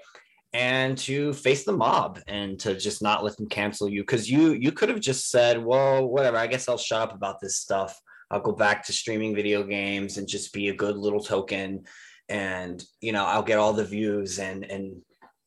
and 0.54 0.98
to 0.98 1.34
face 1.34 1.66
the 1.66 1.74
mob 1.74 2.22
and 2.28 2.58
to 2.62 2.78
just 2.78 3.02
not 3.02 3.26
let 3.26 3.36
them 3.36 3.50
cancel 3.50 3.90
you. 3.90 4.02
Because 4.04 4.32
you 4.32 4.54
you 4.54 4.72
could 4.72 4.88
have 4.90 5.02
just 5.02 5.30
said 5.30 5.64
well 5.64 6.08
whatever 6.08 6.38
i 6.38 6.48
guess 6.48 6.70
i'll 6.70 6.78
shut 6.78 7.02
up 7.02 7.14
about 7.14 7.40
this 7.40 7.58
stuff. 7.58 8.00
I'll 8.32 8.42
go 8.42 8.54
back 8.54 8.84
to 8.86 8.94
streaming 8.94 9.36
video 9.36 9.62
games 9.64 10.18
and 10.18 10.28
just 10.28 10.52
be 10.52 10.70
a 10.70 10.76
good 10.76 10.98
little 10.98 11.22
token 11.22 11.84
and 12.28 12.84
you 13.02 13.12
know 13.12 13.24
i'll 13.26 13.44
get 13.44 13.60
all 13.60 13.74
the 13.74 13.86
views 13.86 14.40
and 14.40 14.66
and 14.66 15.00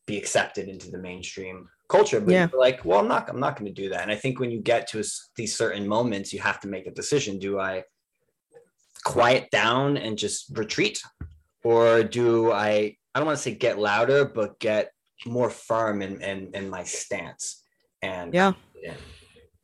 be 0.06 0.16
accepted 0.16 0.68
into 0.68 0.90
the 0.90 0.98
mainstream 0.98 1.68
culture 1.88 2.20
but 2.20 2.32
yeah. 2.32 2.48
you're 2.52 2.60
like 2.60 2.84
well 2.84 3.00
i'm 3.00 3.08
not 3.08 3.28
i'm 3.28 3.40
not 3.40 3.58
going 3.58 3.72
to 3.72 3.82
do 3.82 3.88
that. 3.88 4.02
And 4.02 4.10
i 4.10 4.14
think 4.14 4.40
when 4.40 4.50
you 4.50 4.60
get 4.60 4.88
to 4.88 5.00
a, 5.00 5.04
these 5.36 5.56
certain 5.56 5.86
moments 5.86 6.32
you 6.32 6.40
have 6.40 6.60
to 6.60 6.68
make 6.68 6.86
a 6.86 6.90
decision. 6.90 7.38
Do 7.38 7.58
i 7.58 7.84
quiet 9.04 9.50
down 9.50 9.96
and 9.96 10.18
just 10.18 10.56
retreat? 10.56 11.02
Or 11.64 12.02
do 12.02 12.52
i 12.52 12.96
i 13.14 13.18
don't 13.18 13.26
want 13.26 13.38
to 13.38 13.42
say 13.42 13.54
get 13.54 13.78
louder 13.78 14.24
but 14.24 14.58
get 14.58 14.92
more 15.26 15.50
firm 15.50 16.02
in 16.02 16.20
in, 16.22 16.50
in 16.54 16.70
my 16.70 16.84
stance 16.84 17.62
and 18.02 18.32
yeah. 18.32 18.52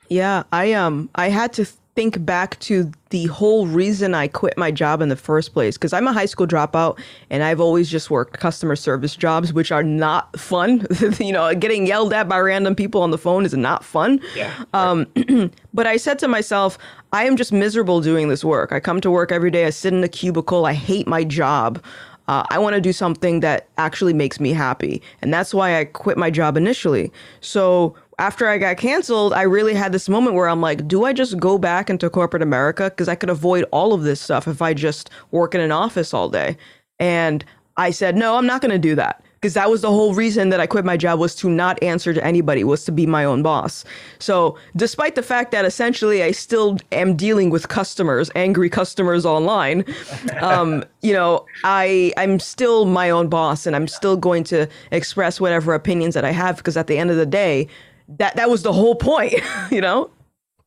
yeah 0.08 0.42
i 0.50 0.72
um 0.72 1.08
i 1.14 1.28
had 1.28 1.52
to 1.52 1.64
think 1.94 2.24
back 2.24 2.58
to 2.58 2.90
the 3.10 3.26
whole 3.26 3.66
reason 3.66 4.14
I 4.14 4.26
quit 4.26 4.58
my 4.58 4.70
job 4.72 5.00
in 5.00 5.08
the 5.08 5.16
first 5.16 5.52
place 5.52 5.76
because 5.76 5.92
I'm 5.92 6.08
a 6.08 6.12
high 6.12 6.26
school 6.26 6.46
dropout 6.46 6.98
and 7.30 7.42
I've 7.44 7.60
always 7.60 7.88
just 7.88 8.10
worked 8.10 8.38
customer 8.38 8.74
service 8.74 9.14
jobs, 9.14 9.52
which 9.52 9.70
are 9.70 9.82
not 9.82 10.38
fun. 10.38 10.86
you 11.20 11.32
know, 11.32 11.54
getting 11.54 11.86
yelled 11.86 12.12
at 12.12 12.28
by 12.28 12.40
random 12.40 12.74
people 12.74 13.02
on 13.02 13.12
the 13.12 13.18
phone 13.18 13.44
is 13.44 13.54
not 13.54 13.84
fun. 13.84 14.20
Yeah. 14.34 14.52
Um, 14.72 15.06
but 15.74 15.86
I 15.86 15.96
said 15.96 16.18
to 16.20 16.28
myself, 16.28 16.78
I 17.12 17.24
am 17.24 17.36
just 17.36 17.52
miserable 17.52 18.00
doing 18.00 18.28
this 18.28 18.44
work. 18.44 18.72
I 18.72 18.80
come 18.80 19.00
to 19.00 19.10
work 19.10 19.30
every 19.30 19.50
day. 19.50 19.66
I 19.66 19.70
sit 19.70 19.92
in 19.92 20.02
a 20.02 20.08
cubicle. 20.08 20.66
I 20.66 20.72
hate 20.72 21.06
my 21.06 21.22
job. 21.22 21.82
Uh, 22.26 22.42
I 22.48 22.58
want 22.58 22.74
to 22.74 22.80
do 22.80 22.92
something 22.92 23.40
that 23.40 23.68
actually 23.76 24.14
makes 24.14 24.40
me 24.40 24.52
happy. 24.52 25.02
And 25.20 25.32
that's 25.32 25.52
why 25.52 25.78
I 25.78 25.84
quit 25.84 26.16
my 26.16 26.30
job 26.30 26.56
initially. 26.56 27.12
So 27.40 27.94
after 28.18 28.48
I 28.48 28.58
got 28.58 28.76
canceled, 28.76 29.32
I 29.32 29.42
really 29.42 29.74
had 29.74 29.92
this 29.92 30.08
moment 30.08 30.36
where 30.36 30.48
I'm 30.48 30.60
like, 30.60 30.86
do 30.86 31.04
I 31.04 31.12
just 31.12 31.38
go 31.38 31.58
back 31.58 31.90
into 31.90 32.08
corporate 32.10 32.42
America? 32.42 32.84
Because 32.84 33.08
I 33.08 33.14
could 33.14 33.30
avoid 33.30 33.64
all 33.72 33.92
of 33.92 34.02
this 34.02 34.20
stuff 34.20 34.46
if 34.46 34.62
I 34.62 34.74
just 34.74 35.10
work 35.30 35.54
in 35.54 35.60
an 35.60 35.72
office 35.72 36.14
all 36.14 36.28
day. 36.28 36.56
And 36.98 37.44
I 37.76 37.90
said, 37.90 38.16
no, 38.16 38.36
I'm 38.36 38.46
not 38.46 38.60
going 38.60 38.70
to 38.70 38.78
do 38.78 38.94
that. 38.94 39.22
Because 39.34 39.54
that 39.54 39.68
was 39.68 39.82
the 39.82 39.90
whole 39.90 40.14
reason 40.14 40.48
that 40.48 40.60
I 40.60 40.66
quit 40.66 40.86
my 40.86 40.96
job 40.96 41.18
was 41.18 41.34
to 41.36 41.50
not 41.50 41.82
answer 41.82 42.14
to 42.14 42.24
anybody, 42.24 42.64
was 42.64 42.86
to 42.86 42.92
be 42.92 43.04
my 43.06 43.26
own 43.26 43.42
boss. 43.42 43.84
So, 44.18 44.56
despite 44.74 45.16
the 45.16 45.22
fact 45.22 45.50
that 45.50 45.66
essentially 45.66 46.22
I 46.22 46.30
still 46.30 46.78
am 46.92 47.14
dealing 47.14 47.50
with 47.50 47.68
customers, 47.68 48.30
angry 48.34 48.70
customers 48.70 49.26
online, 49.26 49.84
um, 50.40 50.82
you 51.02 51.12
know, 51.12 51.44
I 51.62 52.14
I'm 52.16 52.40
still 52.40 52.86
my 52.86 53.10
own 53.10 53.28
boss, 53.28 53.66
and 53.66 53.76
I'm 53.76 53.86
still 53.86 54.16
going 54.16 54.44
to 54.44 54.66
express 54.92 55.42
whatever 55.42 55.74
opinions 55.74 56.14
that 56.14 56.24
I 56.24 56.30
have. 56.30 56.56
Because 56.56 56.78
at 56.78 56.86
the 56.86 56.96
end 56.96 57.10
of 57.10 57.18
the 57.18 57.26
day, 57.26 57.68
that 58.08 58.36
that 58.36 58.50
was 58.50 58.62
the 58.62 58.72
whole 58.72 58.94
point, 58.94 59.34
you 59.70 59.80
know? 59.80 60.10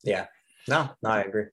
Yeah. 0.04 0.28
No, 0.68 0.90
no, 1.02 1.10
I 1.10 1.22
agree. 1.22 1.46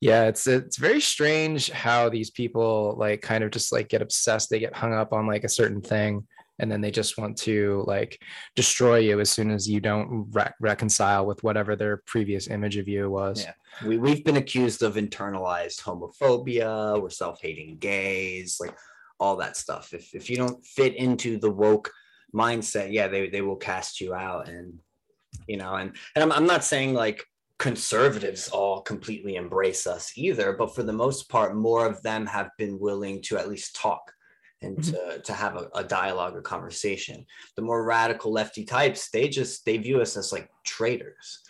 Yeah, 0.00 0.24
it's 0.24 0.46
it's 0.46 0.76
very 0.76 1.00
strange 1.00 1.70
how 1.70 2.08
these 2.08 2.30
people 2.30 2.94
like 2.98 3.22
kind 3.22 3.42
of 3.44 3.50
just 3.50 3.72
like 3.72 3.88
get 3.88 4.02
obsessed. 4.02 4.50
They 4.50 4.58
get 4.58 4.74
hung 4.74 4.92
up 4.92 5.12
on 5.12 5.26
like 5.26 5.44
a 5.44 5.48
certain 5.48 5.80
thing, 5.80 6.26
and 6.58 6.70
then 6.70 6.80
they 6.80 6.90
just 6.90 7.18
want 7.18 7.36
to 7.38 7.84
like 7.86 8.20
destroy 8.54 8.98
you 8.98 9.20
as 9.20 9.30
soon 9.30 9.50
as 9.50 9.68
you 9.68 9.80
don't 9.80 10.28
re- 10.32 10.52
reconcile 10.60 11.26
with 11.26 11.42
whatever 11.42 11.76
their 11.76 12.02
previous 12.06 12.48
image 12.48 12.76
of 12.76 12.88
you 12.88 13.10
was. 13.10 13.44
Yeah, 13.44 13.86
we 13.86 13.98
we've 13.98 14.24
been 14.24 14.36
accused 14.36 14.82
of 14.82 14.96
internalized 14.96 15.80
homophobia. 15.82 17.00
We're 17.00 17.10
self-hating 17.10 17.78
gays, 17.78 18.58
like 18.60 18.76
all 19.18 19.36
that 19.36 19.56
stuff. 19.56 19.94
If 19.94 20.14
if 20.14 20.28
you 20.28 20.36
don't 20.36 20.64
fit 20.64 20.94
into 20.96 21.38
the 21.38 21.50
woke 21.50 21.90
mindset, 22.34 22.92
yeah, 22.92 23.08
they 23.08 23.28
they 23.28 23.42
will 23.42 23.56
cast 23.56 24.00
you 24.00 24.14
out 24.14 24.48
and 24.48 24.78
you 25.46 25.56
know 25.56 25.74
and 25.74 25.94
and 26.14 26.22
I'm, 26.22 26.32
I'm 26.32 26.46
not 26.46 26.64
saying 26.64 26.94
like 26.94 27.24
conservatives 27.58 28.48
all 28.48 28.80
completely 28.82 29.36
embrace 29.36 29.86
us 29.86 30.12
either 30.16 30.54
but 30.54 30.74
for 30.74 30.82
the 30.82 30.92
most 30.92 31.28
part 31.28 31.56
more 31.56 31.86
of 31.86 32.02
them 32.02 32.26
have 32.26 32.50
been 32.58 32.78
willing 32.78 33.22
to 33.22 33.38
at 33.38 33.48
least 33.48 33.76
talk 33.76 34.12
and 34.60 34.76
mm-hmm. 34.76 34.92
to, 34.92 35.18
to 35.20 35.32
have 35.32 35.56
a, 35.56 35.68
a 35.74 35.84
dialogue 35.84 36.34
or 36.34 36.42
conversation 36.42 37.24
the 37.56 37.62
more 37.62 37.84
radical 37.84 38.32
lefty 38.32 38.64
types 38.64 39.10
they 39.10 39.28
just 39.28 39.64
they 39.64 39.76
view 39.76 40.00
us 40.00 40.16
as 40.16 40.32
like 40.32 40.50
traitors 40.64 41.42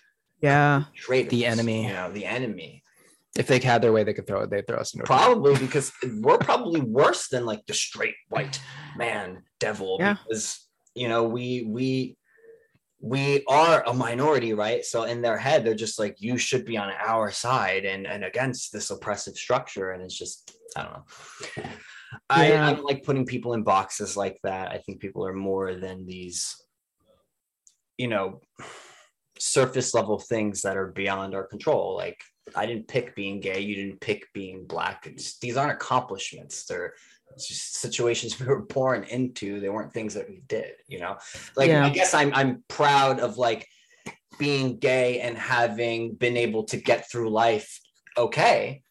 yeah 0.42 0.85
traitors 0.94 1.30
the 1.30 1.46
enemy 1.46 1.87
you 1.87 1.92
know 1.92 2.12
the 2.12 2.26
enemy 2.26 2.83
if 3.37 3.48
they 3.48 3.59
had 3.59 3.83
their 3.83 3.92
way, 3.92 4.04
they 4.04 4.14
could 4.14 4.26
throw 4.26 4.42
it. 4.42 4.50
They 4.50 4.62
throw 4.62 4.78
us 4.78 4.94
into 4.94 5.07
probably 5.07 5.57
because 5.59 5.92
we're 6.20 6.38
probably 6.38 6.80
worse 6.80 7.28
than 7.28 7.44
like 7.44 7.66
the 7.66 7.74
straight 7.74 8.14
white 8.28 8.61
man 8.96 9.42
devil 9.59 9.96
yeah. 9.98 10.16
because 10.26 10.61
you 10.94 11.09
know 11.09 11.24
we 11.24 11.64
we 11.68 12.16
we 13.04 13.44
are 13.48 13.84
a 13.86 13.92
minority, 13.92 14.54
right? 14.54 14.82
So 14.82 15.02
in 15.02 15.20
their 15.20 15.36
head, 15.36 15.62
they're 15.62 15.74
just 15.74 15.98
like, 15.98 16.16
you 16.20 16.38
should 16.38 16.64
be 16.64 16.78
on 16.78 16.90
our 17.06 17.30
side 17.30 17.84
and, 17.84 18.06
and 18.06 18.24
against 18.24 18.72
this 18.72 18.88
oppressive 18.88 19.36
structure. 19.36 19.90
And 19.90 20.02
it's 20.02 20.16
just, 20.16 20.56
I 20.74 20.82
don't 20.82 20.92
know. 20.92 21.04
Yeah. 21.58 21.70
I, 22.30 22.46
I 22.46 22.72
don't 22.72 22.84
like 22.86 23.04
putting 23.04 23.26
people 23.26 23.52
in 23.52 23.62
boxes 23.62 24.16
like 24.16 24.38
that. 24.42 24.72
I 24.72 24.78
think 24.78 25.00
people 25.00 25.26
are 25.26 25.34
more 25.34 25.74
than 25.74 26.06
these, 26.06 26.56
you 27.98 28.08
know, 28.08 28.40
surface 29.38 29.92
level 29.92 30.18
things 30.18 30.62
that 30.62 30.78
are 30.78 30.86
beyond 30.86 31.34
our 31.34 31.46
control. 31.46 31.94
Like 31.94 32.22
I 32.56 32.64
didn't 32.64 32.88
pick 32.88 33.14
being 33.14 33.38
gay, 33.40 33.60
you 33.60 33.74
didn't 33.74 34.00
pick 34.00 34.32
being 34.32 34.64
black. 34.66 35.06
It's, 35.06 35.38
these 35.40 35.58
aren't 35.58 35.72
accomplishments. 35.72 36.64
They're 36.64 36.94
situations 37.38 38.38
we 38.40 38.47
were 38.47 38.62
born 38.62 39.05
into. 39.05 39.61
They 39.61 39.68
weren't 39.68 39.92
things 39.92 40.14
that 40.14 40.29
we 40.29 40.42
did, 40.49 40.73
you 40.88 40.99
know. 40.99 41.16
Like 41.57 41.68
yeah. 41.68 41.85
I 41.85 41.90
guess 41.90 42.14
I'm 42.14 42.33
I'm 42.35 42.64
proud 42.68 43.20
of 43.20 43.38
like 43.38 43.68
being 44.38 44.79
gay 44.79 45.20
and 45.20 45.38
having 45.38 46.14
been 46.14 46.37
able 46.37 46.64
to 46.64 46.77
get 46.77 47.11
through 47.11 47.31
life 47.31 47.81
okay, 48.16 48.83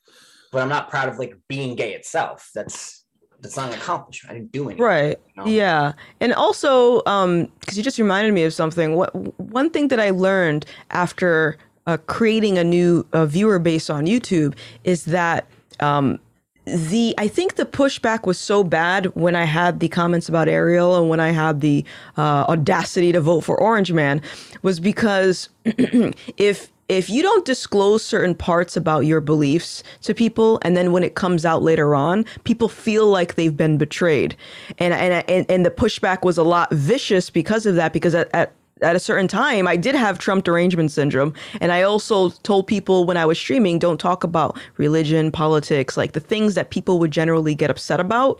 but 0.52 0.62
I'm 0.62 0.70
not 0.70 0.90
proud 0.90 1.10
of 1.10 1.18
like 1.18 1.36
being 1.48 1.76
gay 1.76 1.94
itself. 1.94 2.50
That's 2.54 3.04
that's 3.42 3.58
not 3.58 3.74
an 3.74 3.80
accomplishment. 3.80 4.32
I 4.32 4.40
didn't 4.40 4.52
do 4.54 4.70
anything. 4.70 4.84
Right. 4.84 5.20
you 5.36 5.44
know? 5.44 5.50
Yeah. 5.50 5.94
And 6.22 6.34
also, 6.34 7.04
um, 7.06 7.52
because 7.60 7.78
you 7.78 7.84
just 7.84 8.00
reminded 8.00 8.34
me 8.34 8.44
of 8.46 8.54
something. 8.54 8.96
What 8.96 9.14
one 9.40 9.70
thing 9.70 9.90
that 9.90 10.00
I 10.00 10.12
learned 10.12 10.66
after 10.92 11.58
uh, 11.86 11.98
creating 12.08 12.58
a 12.58 12.64
new 12.64 13.06
uh, 13.12 13.26
viewer 13.26 13.60
base 13.60 13.90
on 13.90 14.06
YouTube 14.06 14.56
is 14.86 15.06
that 15.06 15.46
um, 15.82 16.20
the 16.65 17.13
I 17.17 17.28
think 17.28 17.56
the 17.56 17.65
pushback 17.65 18.26
was 18.26 18.39
so 18.39 18.63
bad 18.63 19.08
when 19.15 19.36
I 19.36 19.43
had 19.43 19.80
the 19.80 19.89
comments 19.89 20.30
about 20.30 20.47
Ariel 20.47 20.95
and 20.97 21.10
when 21.10 21.19
I 21.19 21.32
had 21.32 21.62
the 21.62 21.84
uh, 22.17 22.45
audacity 22.47 23.12
to 23.12 23.21
vote 23.21 23.41
for 23.41 23.60
Orange 23.60 23.91
Man 23.91 24.21
was 24.62 24.80
because 24.80 25.49
if 25.65 26.71
if 26.89 27.10
you 27.10 27.21
don't 27.21 27.45
disclose 27.45 28.04
certain 28.04 28.36
parts 28.36 28.78
about 28.78 29.02
your 29.02 29.21
beliefs 29.21 29.84
to 30.02 30.13
people 30.13 30.60
and 30.63 30.76
then 30.76 30.91
when 30.91 31.04
it 31.04 31.15
comes 31.15 31.45
out 31.45 31.63
later 31.63 31.95
on 31.95 32.26
people 32.43 32.67
feel 32.69 33.08
like 33.08 33.36
they've 33.36 33.58
been 33.58 33.78
betrayed. 33.78 34.36
And 34.80 34.93
and 34.93 35.30
and, 35.30 35.45
and 35.49 35.65
the 35.65 35.71
pushback 35.71 36.23
was 36.23 36.38
a 36.38 36.43
lot 36.43 36.71
vicious 36.71 37.30
because 37.30 37.65
of 37.65 37.76
that 37.76 37.93
because 37.93 38.15
at, 38.15 38.30
at 38.34 38.54
at 38.84 38.96
a 38.96 39.00
certain 39.00 39.28
time, 39.28 39.67
I 39.67 39.76
did 39.76 39.96
have 39.96 40.19
Trump 40.19 40.43
derangement 40.43 40.91
syndrome. 40.91 41.34
And 41.62 41.72
I 41.72 41.82
also 41.82 42.30
told 42.30 42.67
people 42.67 43.06
when 43.06 43.17
I 43.17 43.26
was 43.26 43.39
streaming, 43.39 43.80
don't 43.80 44.00
talk 44.00 44.24
about 44.24 44.60
religion, 44.78 45.32
politics, 45.32 45.98
like 45.98 46.12
the 46.12 46.19
things 46.19 46.56
that 46.56 46.69
people 46.69 47.00
would 47.00 47.12
generally 47.12 47.56
get 47.56 47.69
upset 47.69 48.00
about. 48.00 48.39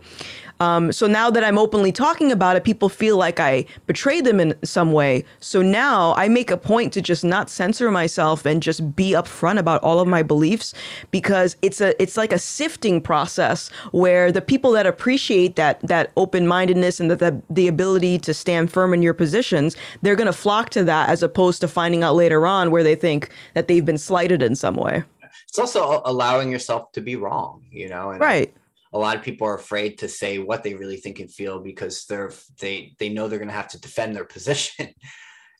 Um, 0.60 0.92
so 0.92 1.06
now 1.06 1.30
that 1.30 1.42
I'm 1.42 1.58
openly 1.58 1.92
talking 1.92 2.30
about 2.30 2.56
it, 2.56 2.64
people 2.64 2.88
feel 2.88 3.16
like 3.16 3.40
I 3.40 3.66
betrayed 3.86 4.24
them 4.24 4.40
in 4.40 4.54
some 4.64 4.92
way. 4.92 5.24
So 5.40 5.62
now 5.62 6.14
I 6.16 6.28
make 6.28 6.50
a 6.50 6.56
point 6.56 6.92
to 6.94 7.02
just 7.02 7.24
not 7.24 7.50
censor 7.50 7.90
myself 7.90 8.46
and 8.46 8.62
just 8.62 8.94
be 8.94 9.12
upfront 9.12 9.58
about 9.58 9.82
all 9.82 10.00
of 10.00 10.08
my 10.08 10.22
beliefs 10.22 10.74
because 11.10 11.56
it's 11.62 11.80
a 11.80 12.00
it's 12.02 12.16
like 12.16 12.32
a 12.32 12.38
sifting 12.38 13.00
process 13.00 13.68
where 13.92 14.30
the 14.30 14.40
people 14.40 14.72
that 14.72 14.86
appreciate 14.86 15.56
that 15.56 15.80
that 15.82 16.12
open 16.16 16.46
mindedness 16.46 17.00
and 17.00 17.10
the, 17.10 17.16
the 17.16 17.42
the 17.50 17.68
ability 17.68 18.18
to 18.20 18.32
stand 18.32 18.70
firm 18.70 18.94
in 18.94 19.02
your 19.02 19.14
positions, 19.14 19.76
they're 20.02 20.16
gonna 20.16 20.32
flock 20.32 20.70
to 20.70 20.84
that 20.84 21.08
as 21.08 21.22
opposed 21.22 21.60
to 21.60 21.68
finding 21.68 22.02
out 22.02 22.14
later 22.14 22.46
on 22.46 22.70
where 22.70 22.82
they 22.82 22.94
think 22.94 23.30
that 23.54 23.68
they've 23.68 23.84
been 23.84 23.98
slighted 23.98 24.42
in 24.42 24.54
some 24.54 24.76
way. 24.76 25.02
It's 25.48 25.58
also 25.58 26.02
allowing 26.04 26.50
yourself 26.50 26.92
to 26.92 27.00
be 27.00 27.16
wrong, 27.16 27.62
you 27.70 27.88
know. 27.88 28.10
And 28.10 28.20
Right. 28.20 28.54
A 28.94 28.98
lot 28.98 29.16
of 29.16 29.22
people 29.22 29.46
are 29.46 29.56
afraid 29.56 29.98
to 29.98 30.08
say 30.08 30.38
what 30.38 30.62
they 30.62 30.74
really 30.74 30.96
think 30.96 31.18
and 31.18 31.30
feel 31.30 31.60
because 31.60 32.06
they're 32.06 32.32
they 32.60 32.94
they 32.98 33.08
know 33.10 33.28
they're 33.28 33.40
going 33.40 33.48
to 33.48 33.54
have 33.54 33.68
to 33.68 33.80
defend 33.80 34.14
their 34.16 34.24
position 34.36 34.88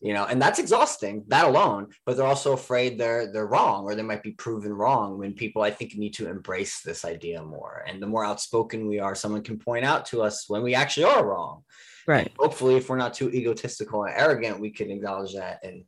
you 0.01 0.13
know 0.13 0.25
and 0.27 0.41
that's 0.41 0.59
exhausting 0.59 1.25
that 1.29 1.47
alone 1.47 1.89
but 2.07 2.17
they're 2.17 2.27
also 2.27 2.53
afraid 2.53 2.99
they're 2.99 3.33
they're 3.33 3.47
wrong 3.47 3.85
or 3.85 3.95
they 3.95 4.03
might 4.03 4.23
be 4.23 4.33
proven 4.33 4.73
wrong 4.73 5.19
when 5.19 5.33
people 5.33 5.63
i 5.63 5.71
think 5.71 5.95
need 5.97 6.15
to 6.15 6.29
embrace 6.29 6.81
this 6.83 7.05
idea 7.05 7.43
more. 7.43 7.85
And 7.87 8.03
the 8.03 8.07
more 8.07 8.25
outspoken 8.25 8.87
we 8.87 9.01
are 9.01 9.15
someone 9.15 9.43
can 9.43 9.59
point 9.59 9.85
out 9.85 10.07
to 10.07 10.23
us 10.23 10.45
when 10.49 10.63
we 10.63 10.75
actually 10.75 11.05
are 11.05 11.27
wrong. 11.27 11.65
Right. 12.07 12.31
hopefully 12.39 12.77
if 12.77 12.89
we're 12.89 12.99
not 12.99 13.15
too 13.15 13.31
egotistical 13.31 14.05
and 14.05 14.15
arrogant 14.15 14.61
we 14.61 14.71
can 14.71 14.91
acknowledge 14.91 15.35
that 15.35 15.65
and 15.65 15.85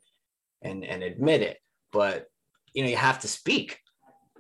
and 0.63 0.85
and 0.85 1.03
admit 1.03 1.43
it. 1.43 1.59
But 1.93 2.27
you 2.73 2.83
know 2.83 2.89
you 2.89 2.97
have 2.97 3.21
to 3.21 3.29
speak 3.29 3.81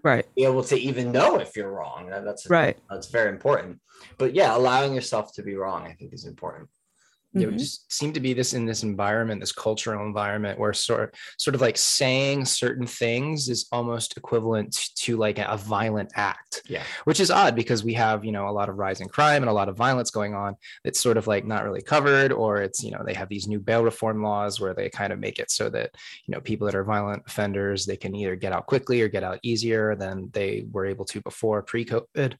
Right. 0.06 0.24
be 0.36 0.44
able 0.44 0.62
to 0.62 0.78
even 0.78 1.10
know 1.10 1.40
if 1.40 1.56
you're 1.56 1.72
wrong. 1.72 2.08
That- 2.10 2.24
That's 2.24 2.48
Right. 2.48 2.76
That's 2.88 3.08
very 3.08 3.30
important. 3.30 3.80
But 4.18 4.34
yeah, 4.34 4.56
allowing 4.56 4.94
yourself 4.94 5.32
to 5.34 5.42
be 5.42 5.56
wrong, 5.56 5.84
I 5.84 5.94
think, 5.94 6.12
is 6.14 6.26
important. 6.26 6.68
Mhm. 7.44 7.58
just 7.58 7.92
seem 7.92 8.12
to 8.12 8.20
be 8.20 8.32
this 8.32 8.54
in 8.54 8.66
this 8.66 8.82
environment, 8.82 9.40
this 9.40 9.52
cultural 9.52 10.04
environment 10.06 10.58
where 10.58 10.72
sort 10.72 11.14
sort 11.38 11.54
of 11.54 11.60
like 11.60 11.76
saying 11.76 12.44
certain 12.44 12.86
things 12.86 13.48
is 13.48 13.66
almost 13.72 14.16
equivalent 14.16 14.90
to 14.96 15.16
like 15.16 15.38
a 15.38 15.56
violent 15.56 16.12
act. 16.16 16.62
Yeah. 16.68 16.82
Which 17.04 17.20
is 17.20 17.30
odd 17.30 17.54
because 17.54 17.84
we 17.84 17.94
have, 17.94 18.24
you 18.24 18.32
know, 18.32 18.48
a 18.48 18.50
lot 18.50 18.68
of 18.68 18.76
rising 18.76 19.08
crime 19.08 19.42
and 19.42 19.50
a 19.50 19.52
lot 19.52 19.68
of 19.68 19.76
violence 19.76 20.10
going 20.10 20.34
on 20.34 20.56
that's 20.84 21.00
sort 21.00 21.16
of 21.16 21.26
like 21.26 21.44
not 21.44 21.64
really 21.64 21.82
covered, 21.82 22.32
or 22.32 22.62
it's, 22.62 22.82
you 22.82 22.90
know, 22.90 23.02
they 23.04 23.14
have 23.14 23.28
these 23.28 23.46
new 23.46 23.60
bail 23.60 23.84
reform 23.84 24.22
laws 24.22 24.60
where 24.60 24.74
they 24.74 24.88
kind 24.88 25.12
of 25.12 25.18
make 25.18 25.38
it 25.38 25.50
so 25.50 25.68
that, 25.70 25.90
you 26.24 26.32
know, 26.32 26.40
people 26.40 26.66
that 26.66 26.74
are 26.74 26.84
violent 26.84 27.22
offenders, 27.26 27.84
they 27.86 27.96
can 27.96 28.14
either 28.14 28.36
get 28.36 28.52
out 28.52 28.66
quickly 28.66 29.02
or 29.02 29.08
get 29.08 29.24
out 29.24 29.38
easier 29.42 29.94
than 29.96 30.30
they 30.32 30.66
were 30.70 30.86
able 30.86 31.04
to 31.04 31.20
before 31.22 31.62
pre-COVID. 31.62 32.36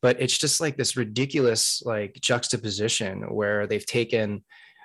But 0.00 0.20
it's 0.20 0.36
just 0.36 0.60
like 0.60 0.76
this 0.76 0.96
ridiculous 0.96 1.82
like 1.84 2.18
juxtaposition 2.20 3.22
where 3.34 3.66
they've 3.66 3.86
taken 3.86 4.25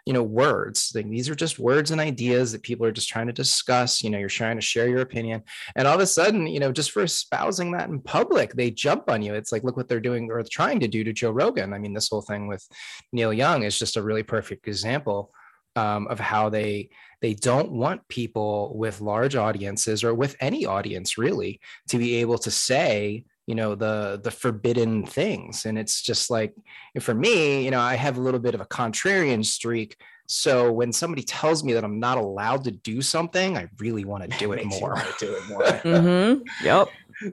you 0.05 0.13
know 0.13 0.23
words. 0.23 0.91
Like 0.95 1.09
these 1.09 1.29
are 1.29 1.35
just 1.35 1.59
words 1.59 1.91
and 1.91 2.01
ideas 2.01 2.51
that 2.51 2.63
people 2.63 2.85
are 2.85 2.91
just 2.91 3.09
trying 3.09 3.27
to 3.27 3.33
discuss. 3.33 4.03
You 4.03 4.09
know 4.09 4.17
you're 4.17 4.29
trying 4.29 4.57
to 4.57 4.61
share 4.61 4.87
your 4.87 5.01
opinion. 5.01 5.43
And 5.75 5.87
all 5.87 5.95
of 5.95 6.01
a 6.01 6.07
sudden 6.07 6.47
you 6.47 6.59
know 6.59 6.71
just 6.71 6.91
for 6.91 7.03
espousing 7.03 7.71
that 7.71 7.89
in 7.89 7.99
public 8.01 8.53
they 8.53 8.71
jump 8.71 9.09
on 9.09 9.21
you. 9.21 9.33
It's 9.33 9.51
like 9.51 9.63
look 9.63 9.77
what 9.77 9.87
they're 9.87 9.99
doing 9.99 10.29
or 10.31 10.41
trying 10.43 10.79
to 10.79 10.87
do 10.87 11.03
to 11.03 11.13
joe 11.13 11.31
rogan. 11.31 11.73
I 11.73 11.79
mean 11.79 11.93
this 11.93 12.09
whole 12.09 12.21
thing 12.21 12.47
with 12.47 12.67
neil 13.11 13.33
young 13.33 13.63
is 13.63 13.77
just 13.77 13.97
a 13.97 14.03
really 14.03 14.23
perfect 14.23 14.67
example 14.67 15.31
um, 15.75 16.07
of 16.07 16.19
how 16.19 16.49
they 16.49 16.89
they 17.21 17.33
don't 17.33 17.71
want 17.71 18.07
people 18.07 18.73
with 18.75 19.01
large 19.01 19.35
audiences 19.35 20.03
or 20.03 20.13
with 20.13 20.35
any 20.39 20.65
audience 20.65 21.17
really 21.17 21.59
to 21.89 21.97
be 21.97 22.15
able 22.15 22.37
to 22.39 22.51
say 22.51 23.25
you 23.47 23.55
know 23.55 23.75
the 23.75 24.19
the 24.23 24.31
forbidden 24.31 25.05
things 25.05 25.65
and 25.65 25.77
it's 25.77 26.01
just 26.01 26.29
like 26.29 26.53
for 26.99 27.13
me 27.13 27.63
you 27.65 27.71
know 27.71 27.79
i 27.79 27.95
have 27.95 28.17
a 28.17 28.21
little 28.21 28.39
bit 28.39 28.53
of 28.53 28.61
a 28.61 28.65
contrarian 28.65 29.43
streak 29.45 29.97
so 30.27 30.71
when 30.71 30.93
somebody 30.93 31.23
tells 31.23 31.63
me 31.63 31.73
that 31.73 31.83
i'm 31.83 31.99
not 31.99 32.17
allowed 32.17 32.63
to 32.63 32.71
do 32.71 33.01
something 33.01 33.57
i 33.57 33.67
really 33.79 34.05
want 34.05 34.23
to 34.23 34.37
do 34.39 34.51
it 34.51 34.63
Makes 34.65 34.79
more 34.79 34.95
do 35.19 35.33
it 35.35 35.47
more. 35.49 35.61
Mm-hmm. 35.63 36.65
Yep. 36.65 36.87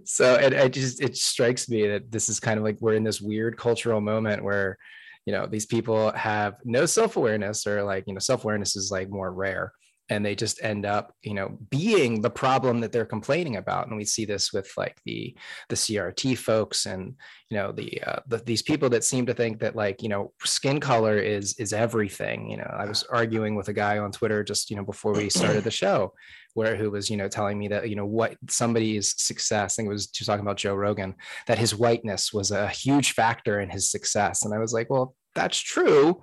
so 0.04 0.34
it, 0.34 0.52
it 0.52 0.72
just 0.72 1.00
it 1.02 1.16
strikes 1.16 1.68
me 1.68 1.86
that 1.86 2.10
this 2.10 2.28
is 2.28 2.40
kind 2.40 2.58
of 2.58 2.64
like 2.64 2.78
we're 2.80 2.94
in 2.94 3.04
this 3.04 3.20
weird 3.20 3.56
cultural 3.56 4.00
moment 4.00 4.42
where 4.42 4.78
you 5.26 5.32
know 5.32 5.46
these 5.46 5.66
people 5.66 6.10
have 6.12 6.54
no 6.64 6.86
self-awareness 6.86 7.66
or 7.66 7.82
like 7.82 8.04
you 8.06 8.14
know 8.14 8.18
self-awareness 8.18 8.76
is 8.76 8.90
like 8.90 9.10
more 9.10 9.30
rare 9.30 9.72
and 10.10 10.24
they 10.24 10.34
just 10.34 10.62
end 10.62 10.86
up 10.86 11.12
you 11.22 11.34
know 11.34 11.58
being 11.70 12.20
the 12.20 12.30
problem 12.30 12.80
that 12.80 12.92
they're 12.92 13.04
complaining 13.04 13.56
about. 13.56 13.88
And 13.88 13.96
we 13.96 14.04
see 14.04 14.24
this 14.24 14.52
with 14.52 14.70
like 14.76 14.96
the 15.04 15.36
the 15.68 15.76
crt 15.76 16.36
folks 16.38 16.86
and 16.86 17.14
you 17.50 17.56
know 17.56 17.72
the, 17.72 18.02
uh, 18.06 18.20
the 18.26 18.38
these 18.38 18.62
people 18.62 18.88
that 18.90 19.04
seem 19.04 19.26
to 19.26 19.34
think 19.34 19.60
that 19.60 19.76
like 19.76 20.02
you 20.02 20.08
know 20.08 20.32
skin 20.44 20.80
color 20.80 21.18
is 21.18 21.54
is 21.58 21.72
everything. 21.72 22.50
You 22.50 22.58
know 22.58 22.74
i 22.78 22.84
was 22.84 23.02
arguing 23.04 23.54
with 23.54 23.68
a 23.68 23.72
guy 23.72 23.98
on 23.98 24.12
twitter 24.12 24.42
just 24.42 24.70
you 24.70 24.76
know 24.76 24.84
before 24.84 25.12
we 25.12 25.30
started 25.30 25.64
the 25.64 25.70
show 25.70 26.12
where 26.54 26.76
who 26.76 26.90
was 26.90 27.08
you 27.08 27.16
know 27.16 27.28
telling 27.28 27.58
me 27.58 27.68
that 27.68 27.88
you 27.88 27.96
know 27.96 28.06
what 28.06 28.36
somebody's 28.48 29.14
success 29.22 29.74
i 29.74 29.76
think 29.76 29.86
it 29.86 29.92
was 29.92 30.06
just 30.08 30.28
talking 30.28 30.44
about 30.44 30.56
joe 30.56 30.74
rogan 30.74 31.14
that 31.46 31.58
his 31.58 31.74
whiteness 31.74 32.32
was 32.32 32.50
a 32.50 32.68
huge 32.68 33.12
factor 33.12 33.60
in 33.60 33.70
his 33.70 33.90
success. 33.90 34.44
And 34.44 34.54
i 34.54 34.58
was 34.58 34.72
like 34.72 34.90
well 34.90 35.14
that's 35.34 35.58
true 35.58 36.20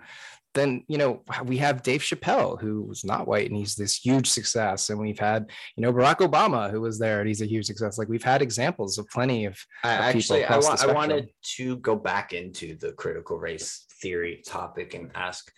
then 0.55 0.83
you 0.87 0.97
know 0.97 1.21
we 1.43 1.57
have 1.57 1.83
Dave 1.83 2.01
Chappelle 2.01 2.59
who 2.59 2.81
was 2.81 3.03
not 3.03 3.27
white 3.27 3.47
and 3.47 3.55
he's 3.57 3.75
this 3.75 3.95
huge 3.95 4.27
success 4.27 4.89
and 4.89 4.99
we've 4.99 5.19
had 5.19 5.51
you 5.75 5.81
know 5.81 5.93
Barack 5.93 6.17
Obama 6.17 6.71
who 6.71 6.81
was 6.81 6.97
there 6.97 7.19
and 7.19 7.27
he's 7.27 7.41
a 7.41 7.45
huge 7.45 7.65
success 7.65 7.99
like 7.99 8.07
we've 8.07 8.23
had 8.23 8.41
examples 8.41 8.97
of 8.97 9.07
plenty 9.09 9.45
of 9.45 9.53
of 9.83 9.91
people 9.91 10.05
actually 10.05 10.43
I, 10.45 10.55
across 10.55 10.81
the 10.81 10.87
want, 10.87 10.89
I 10.89 10.93
wanted 10.93 11.29
to 11.57 11.77
go 11.77 11.95
back 11.95 12.33
into 12.33 12.75
the 12.77 12.93
critical 12.93 13.37
race 13.37 13.85
theory 14.01 14.41
topic 14.45 14.95
and 14.95 15.11
ask 15.13 15.51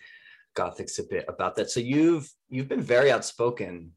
Gothix 0.56 0.98
a 0.98 1.04
bit 1.04 1.24
about 1.28 1.54
that. 1.56 1.70
So 1.70 1.80
you've 1.80 2.28
you've 2.50 2.68
been 2.68 2.82
very 2.82 3.10
outspoken 3.12 3.92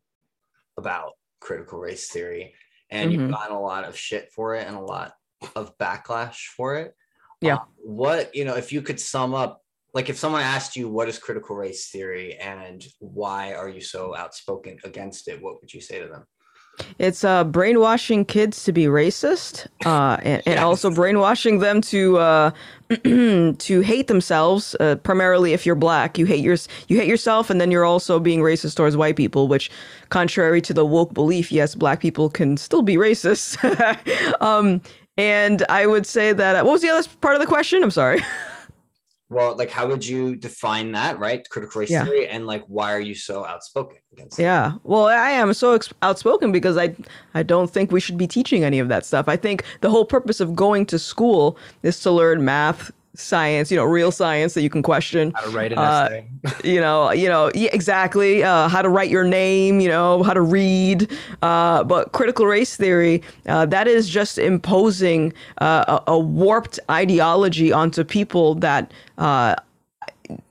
about 0.78 1.14
critical 1.40 1.80
race 1.80 2.10
theory 2.10 2.54
and 2.92 3.12
you've 3.12 3.24
Mhm. 3.24 3.32
gotten 3.32 3.56
a 3.56 3.60
lot 3.62 3.84
of 3.86 3.98
shit 3.98 4.32
for 4.32 4.56
it 4.56 4.68
and 4.68 4.76
a 4.76 4.82
lot 4.82 5.16
of 5.56 5.76
backlash 5.80 6.46
for 6.56 6.76
it. 6.76 6.96
Yeah. 7.42 7.56
Uh, 7.56 7.66
what, 7.78 8.36
you 8.36 8.46
know, 8.46 8.56
if 8.56 8.72
you 8.72 8.82
could 8.84 9.00
sum 9.00 9.34
up 9.34 9.64
like 9.94 10.10
if 10.10 10.18
someone 10.18 10.42
asked 10.42 10.76
you 10.76 10.90
what 10.90 11.10
is 11.10 11.20
critical 11.20 11.56
race 11.56 11.90
theory 11.90 12.36
and 12.36 12.86
why 13.00 13.54
are 13.54 13.70
you 13.70 13.82
so 13.82 14.16
outspoken 14.16 14.78
against 14.84 15.28
it, 15.28 15.42
what 15.42 15.60
would 15.62 15.74
you 15.74 15.82
say 15.82 16.00
to 16.00 16.08
them? 16.08 16.26
It's 17.00 17.24
uh, 17.24 17.44
brainwashing 17.44 18.26
kids 18.26 18.64
to 18.64 18.72
be 18.72 18.86
racist, 18.86 19.68
uh, 19.86 20.18
and, 20.24 20.42
and 20.46 20.60
also 20.60 20.90
brainwashing 20.90 21.60
them 21.60 21.82
to 21.82 22.18
uh, 22.18 22.52
to 23.04 23.82
hate 23.82 24.08
themselves. 24.08 24.76
Uh, 24.80 24.96
primarily, 24.96 25.54
if 25.54 25.66
you're 25.66 25.76
black, 25.76 26.18
you 26.18 26.26
hate 26.26 26.44
your 26.44 26.58
you 26.88 26.98
hate 26.98 27.08
yourself, 27.08 27.50
and 27.50 27.60
then 27.60 27.72
you're 27.72 27.86
also 27.86 28.20
being 28.20 28.40
racist 28.40 28.78
towards 28.78 28.98
white 28.98 29.16
people. 29.16 29.48
Which, 29.48 29.70
contrary 30.10 30.62
to 30.62 30.74
the 30.74 30.86
woke 30.86 31.14
belief, 31.14 31.52
yes, 31.52 31.76
black 31.76 32.00
people 32.00 32.30
can 32.30 32.58
still 32.58 32.82
be 32.82 32.96
racist. 32.96 33.58
um, 34.42 34.82
and 35.18 35.64
I 35.70 35.86
would 35.86 36.06
say 36.06 36.34
that. 36.34 36.66
What 36.66 36.72
was 36.72 36.82
the 36.82 36.90
other 36.90 37.08
part 37.20 37.36
of 37.36 37.42
the 37.42 37.48
question? 37.48 37.84
I'm 37.84 37.92
sorry. 37.92 38.22
Well, 39.32 39.56
like 39.56 39.70
how 39.72 39.88
would 39.88 40.06
you 40.06 40.36
define 40.36 40.92
that, 40.92 41.18
right? 41.18 41.48
Critical 41.50 41.80
race 41.80 41.90
Yeah. 41.90 42.04
theory 42.04 42.28
and 42.28 42.46
like 42.46 42.64
why 42.68 42.94
are 42.94 43.00
you 43.00 43.16
so 43.16 43.46
outspoken 43.46 43.98
against 44.12 44.38
it? 44.38 44.44
Yeah. 44.44 44.74
Well, 44.84 45.06
I 45.06 45.30
am 45.32 45.54
so 45.54 45.72
ex- 45.72 45.94
outspoken 46.02 46.52
because 46.52 46.76
I 46.78 46.94
I 47.34 47.42
don't 47.42 47.72
think 47.72 47.92
we 47.94 48.02
should 48.02 48.18
be 48.18 48.28
teaching 48.28 48.66
any 48.66 48.78
of 48.80 48.90
that 48.90 49.06
stuff. 49.06 49.30
I 49.30 49.38
think 49.38 49.64
the 49.80 49.90
whole 49.90 50.04
purpose 50.04 50.42
of 50.42 50.54
going 50.54 50.86
to 50.88 51.00
school 51.00 51.58
is 51.82 52.02
to 52.02 52.12
learn 52.12 52.44
math, 52.44 52.92
science, 53.16 53.72
you 53.72 53.78
know, 53.78 53.84
real 53.84 54.12
science 54.12 54.54
that 54.54 54.62
you 54.62 54.70
can 54.70 54.82
question. 54.82 55.32
How 55.36 55.42
to 55.42 55.50
write 55.50 55.72
an 55.72 55.80
Uh, 55.80 56.10
essay. 56.12 56.28
you 56.64 56.80
know, 56.80 57.12
you 57.12 57.28
know, 57.28 57.52
yeah, 57.54 57.70
exactly. 57.74 58.44
Uh, 58.44 58.68
how 58.68 58.82
to 58.82 58.90
write 58.90 59.10
your 59.10 59.24
name, 59.24 59.80
you 59.80 59.90
know, 59.90 60.24
how 60.24 60.34
to 60.34 60.42
read. 60.42 61.12
Uh, 61.42 61.84
but 61.84 62.12
critical 62.12 62.46
race 62.46 62.76
theory, 62.76 63.22
uh, 63.48 63.66
that 63.66 63.88
is 63.88 64.08
just 64.10 64.38
imposing 64.38 65.34
uh, 65.60 66.00
a, 66.08 66.12
a 66.14 66.20
warped 66.20 66.80
ideology 66.90 67.72
onto 67.72 68.04
people 68.04 68.56
that. 68.56 68.92
Uh, 69.18 69.56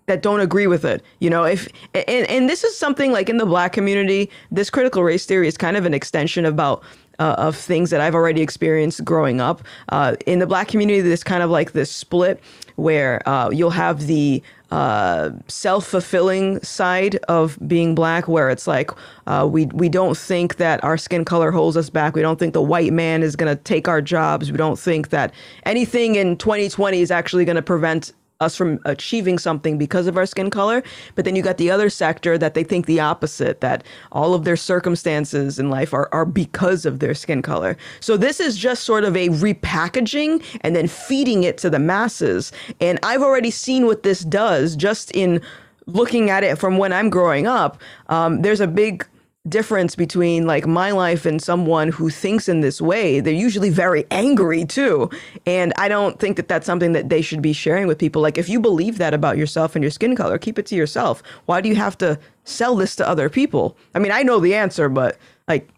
that 0.06 0.22
don't 0.22 0.40
agree 0.40 0.66
with 0.66 0.84
it. 0.84 1.02
You 1.20 1.30
know, 1.30 1.44
if 1.44 1.68
and, 1.94 2.28
and 2.28 2.50
this 2.50 2.64
is 2.64 2.76
something 2.76 3.12
like 3.12 3.28
in 3.28 3.36
the 3.36 3.46
black 3.46 3.72
community, 3.72 4.28
this 4.50 4.68
critical 4.68 5.04
race 5.04 5.24
theory 5.24 5.46
is 5.46 5.56
kind 5.56 5.76
of 5.76 5.84
an 5.86 5.94
extension 5.94 6.44
about 6.44 6.82
uh, 7.20 7.34
of 7.38 7.54
things 7.54 7.90
that 7.90 8.00
I've 8.00 8.14
already 8.14 8.40
experienced 8.40 9.04
growing 9.04 9.40
up. 9.40 9.62
Uh, 9.90 10.16
in 10.26 10.40
the 10.40 10.46
black 10.46 10.68
community, 10.68 11.00
there's 11.00 11.22
kind 11.22 11.42
of 11.42 11.50
like 11.50 11.72
this 11.72 11.92
split 11.92 12.42
where 12.76 13.26
uh, 13.28 13.50
you'll 13.50 13.70
have 13.70 14.06
the 14.06 14.42
uh, 14.70 15.30
self-fulfilling 15.48 16.60
side 16.62 17.16
of 17.28 17.58
being 17.66 17.94
black, 17.94 18.26
where 18.26 18.48
it's 18.50 18.66
like 18.66 18.90
uh, 19.26 19.46
we 19.50 19.66
we 19.66 19.88
don't 19.88 20.16
think 20.16 20.56
that 20.56 20.82
our 20.82 20.96
skin 20.96 21.24
color 21.24 21.50
holds 21.50 21.76
us 21.76 21.90
back. 21.90 22.14
We 22.14 22.22
don't 22.22 22.38
think 22.38 22.54
the 22.54 22.62
white 22.62 22.92
man 22.92 23.22
is 23.22 23.36
gonna 23.36 23.56
take 23.56 23.88
our 23.88 24.00
jobs. 24.00 24.50
We 24.50 24.56
don't 24.56 24.78
think 24.78 25.10
that 25.10 25.34
anything 25.66 26.14
in 26.14 26.36
2020 26.36 27.00
is 27.00 27.10
actually 27.10 27.44
gonna 27.44 27.62
prevent 27.62 28.12
us 28.40 28.56
from 28.56 28.80
achieving 28.86 29.38
something 29.38 29.76
because 29.76 30.06
of 30.06 30.16
our 30.16 30.26
skin 30.26 30.50
color. 30.50 30.82
But 31.14 31.24
then 31.24 31.36
you 31.36 31.42
got 31.42 31.58
the 31.58 31.70
other 31.70 31.90
sector 31.90 32.38
that 32.38 32.54
they 32.54 32.64
think 32.64 32.86
the 32.86 33.00
opposite, 33.00 33.60
that 33.60 33.84
all 34.12 34.32
of 34.34 34.44
their 34.44 34.56
circumstances 34.56 35.58
in 35.58 35.68
life 35.68 35.92
are, 35.92 36.08
are 36.12 36.24
because 36.24 36.86
of 36.86 37.00
their 37.00 37.14
skin 37.14 37.42
color. 37.42 37.76
So 38.00 38.16
this 38.16 38.40
is 38.40 38.56
just 38.56 38.84
sort 38.84 39.04
of 39.04 39.16
a 39.16 39.28
repackaging 39.28 40.42
and 40.62 40.74
then 40.74 40.88
feeding 40.88 41.44
it 41.44 41.58
to 41.58 41.70
the 41.70 41.78
masses. 41.78 42.50
And 42.80 42.98
I've 43.02 43.22
already 43.22 43.50
seen 43.50 43.84
what 43.84 44.02
this 44.02 44.20
does 44.20 44.74
just 44.74 45.10
in 45.14 45.42
looking 45.86 46.30
at 46.30 46.44
it 46.44 46.58
from 46.58 46.78
when 46.78 46.92
I'm 46.92 47.10
growing 47.10 47.46
up. 47.46 47.80
Um, 48.08 48.42
there's 48.42 48.60
a 48.60 48.66
big 48.66 49.06
difference 49.48 49.96
between 49.96 50.46
like 50.46 50.66
my 50.66 50.90
life 50.90 51.24
and 51.24 51.40
someone 51.40 51.88
who 51.88 52.10
thinks 52.10 52.46
in 52.46 52.60
this 52.60 52.78
way 52.80 53.20
they're 53.20 53.32
usually 53.32 53.70
very 53.70 54.04
angry 54.10 54.66
too. 54.66 55.08
And 55.46 55.72
i 55.78 55.88
don't 55.88 56.18
think 56.20 56.36
that 56.36 56.48
that's 56.48 56.66
something 56.66 56.92
that 56.92 57.08
they 57.08 57.22
should 57.22 57.40
be 57.40 57.54
sharing 57.54 57.86
with 57.86 57.98
people. 57.98 58.20
Like 58.20 58.36
if 58.36 58.48
you 58.48 58.60
believe 58.60 58.98
that 58.98 59.14
about 59.14 59.38
yourself 59.38 59.74
and 59.74 59.82
your 59.82 59.90
skin 59.90 60.14
color 60.14 60.36
keep 60.36 60.58
it 60.58 60.66
to 60.66 60.74
yourself. 60.74 61.22
Why 61.46 61.62
do 61.62 61.68
you 61.70 61.76
have 61.76 61.96
to 61.98 62.18
sell 62.44 62.76
this 62.76 62.94
to 62.96 63.08
other 63.08 63.30
people? 63.30 63.76
I 63.94 63.98
mean 63.98 64.12
i 64.12 64.22
know 64.22 64.40
the 64.40 64.54
answer 64.54 64.88
but 64.88 65.16
like 65.48 65.68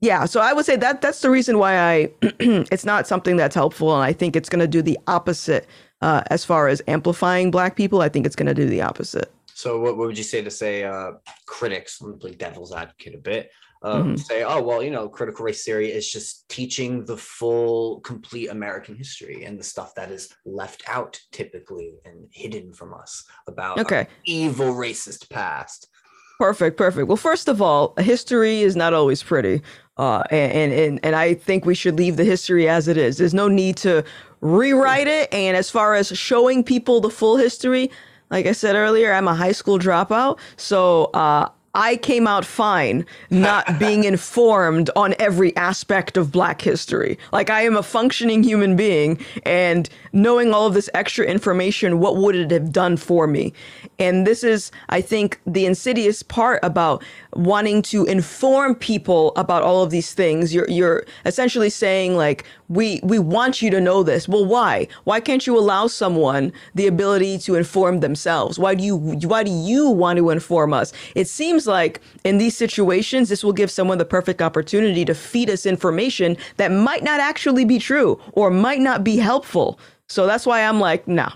yeah. 0.00 0.26
So 0.26 0.40
i 0.40 0.52
would 0.52 0.66
say 0.66 0.76
that 0.76 1.00
that's 1.00 1.22
the 1.22 1.30
reason 1.30 1.58
why 1.58 1.78
i 1.78 2.10
it's 2.22 2.84
not 2.84 3.08
something 3.08 3.36
that's 3.36 3.56
helpful 3.56 3.92
and 3.92 4.04
i 4.04 4.12
think 4.12 4.36
it's 4.36 4.48
going 4.48 4.60
to 4.60 4.68
do 4.68 4.82
the 4.82 4.98
opposite 5.08 5.66
uh, 6.02 6.22
as 6.30 6.44
far 6.44 6.68
as 6.68 6.82
amplifying 6.86 7.50
black 7.50 7.74
people 7.74 8.02
i 8.02 8.08
think 8.08 8.26
it's 8.26 8.36
going 8.36 8.46
to 8.46 8.54
do 8.54 8.66
the 8.66 8.82
opposite 8.82 9.32
So 9.56 9.80
what, 9.80 9.96
what 9.96 10.06
would 10.06 10.18
you 10.18 10.24
say 10.24 10.42
to 10.42 10.50
say 10.50 10.84
uh, 10.84 11.12
critics, 11.46 12.02
Let 12.02 12.12
me 12.12 12.18
play 12.18 12.32
devil's 12.32 12.74
advocate 12.74 13.14
a 13.14 13.18
bit, 13.18 13.50
uh, 13.82 14.02
Mhm. 14.02 14.18
say, 14.18 14.44
oh, 14.44 14.60
well, 14.60 14.82
you 14.82 14.90
know, 14.90 15.08
critical 15.08 15.46
race 15.46 15.64
theory 15.64 15.90
is 15.90 16.12
just 16.12 16.46
teaching 16.50 17.06
the 17.06 17.16
full, 17.16 18.00
complete 18.00 18.48
American 18.48 18.94
history 18.96 19.44
and 19.44 19.58
the 19.58 19.64
stuff 19.64 19.94
that 19.94 20.10
is 20.10 20.28
left 20.44 20.82
out 20.86 21.18
typically 21.32 21.94
and 22.04 22.28
hidden 22.32 22.74
from 22.74 22.92
us 22.92 23.24
about 23.46 23.78
our 23.78 23.84
okay 23.84 24.06
evil 24.26 24.74
racist 24.74 25.30
past. 25.30 25.88
Perfect, 26.38 26.76
perfect. 26.76 27.08
Well, 27.08 27.16
first 27.16 27.48
of 27.48 27.62
all, 27.62 27.94
history 27.96 28.60
is 28.60 28.76
not 28.76 28.92
always 28.92 29.22
pretty, 29.22 29.62
uh, 29.96 30.22
and 30.30 30.70
and 30.70 31.00
and 31.02 31.16
I 31.16 31.32
think 31.32 31.64
we 31.64 31.74
should 31.74 31.96
leave 31.96 32.18
the 32.18 32.24
history 32.24 32.68
as 32.68 32.88
it 32.88 32.98
is. 32.98 33.16
There's 33.16 33.32
no 33.32 33.48
need 33.48 33.78
to 33.78 34.04
rewrite 34.42 35.08
it. 35.08 35.32
And 35.32 35.56
as 35.56 35.70
far 35.70 35.94
as 35.94 36.08
showing 36.08 36.62
people 36.62 37.00
the 37.00 37.08
full 37.08 37.38
history, 37.38 37.90
like 38.30 38.46
I 38.46 38.52
said 38.52 38.76
earlier, 38.76 39.12
I'm 39.12 39.28
a 39.28 39.34
high 39.34 39.52
school 39.52 39.78
dropout, 39.78 40.38
so 40.56 41.04
uh, 41.14 41.48
I 41.76 41.96
came 41.96 42.26
out 42.26 42.46
fine 42.46 43.04
not 43.28 43.78
being 43.78 44.04
informed 44.04 44.90
on 44.96 45.14
every 45.18 45.54
aspect 45.56 46.16
of 46.16 46.32
Black 46.32 46.62
history. 46.62 47.18
Like 47.32 47.50
I 47.50 47.62
am 47.62 47.76
a 47.76 47.82
functioning 47.82 48.42
human 48.42 48.74
being, 48.74 49.20
and 49.44 49.88
knowing 50.12 50.54
all 50.54 50.66
of 50.66 50.74
this 50.74 50.88
extra 50.94 51.26
information, 51.26 52.00
what 52.00 52.16
would 52.16 52.34
it 52.34 52.50
have 52.50 52.72
done 52.72 52.96
for 52.96 53.26
me? 53.26 53.52
And 53.98 54.26
this 54.26 54.42
is, 54.42 54.72
I 54.88 55.00
think, 55.02 55.40
the 55.46 55.66
insidious 55.66 56.22
part 56.22 56.60
about 56.62 57.04
wanting 57.34 57.82
to 57.82 58.04
inform 58.06 58.74
people 58.74 59.32
about 59.36 59.62
all 59.62 59.82
of 59.82 59.90
these 59.90 60.14
things. 60.14 60.54
You're 60.54 60.68
you're 60.68 61.04
essentially 61.26 61.70
saying 61.70 62.16
like 62.16 62.44
we 62.68 63.00
we 63.02 63.18
want 63.18 63.62
you 63.62 63.70
to 63.70 63.80
know 63.80 64.02
this. 64.02 64.28
Well, 64.28 64.44
why? 64.44 64.88
Why 65.04 65.20
can't 65.20 65.46
you 65.46 65.58
allow 65.58 65.86
someone 65.86 66.52
the 66.74 66.86
ability 66.86 67.38
to 67.38 67.54
inform 67.54 68.00
themselves? 68.00 68.58
Why 68.58 68.74
do 68.74 68.82
you 68.82 68.96
why 68.96 69.42
do 69.42 69.50
you 69.50 69.88
want 69.90 70.18
to 70.18 70.30
inform 70.30 70.72
us? 70.72 70.92
It 71.14 71.28
seems 71.28 71.66
like 71.66 72.00
in 72.24 72.38
these 72.38 72.56
situations 72.56 73.28
this 73.28 73.44
will 73.44 73.52
give 73.52 73.70
someone 73.70 73.98
the 73.98 74.04
perfect 74.04 74.42
opportunity 74.42 75.04
to 75.04 75.14
feed 75.14 75.50
us 75.50 75.66
information 75.66 76.36
that 76.56 76.72
might 76.72 77.02
not 77.02 77.20
actually 77.20 77.64
be 77.64 77.78
true 77.78 78.20
or 78.32 78.50
might 78.50 78.80
not 78.80 79.04
be 79.04 79.16
helpful. 79.16 79.78
So 80.08 80.26
that's 80.26 80.46
why 80.46 80.62
I'm 80.62 80.80
like, 80.80 81.06
nah. 81.08 81.30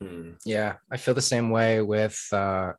Hmm. 0.00 0.32
Yeah, 0.44 0.74
I 0.90 0.96
feel 0.96 1.14
the 1.14 1.22
same 1.22 1.50
way 1.50 1.82
with 1.82 2.18
uh, 2.32 2.72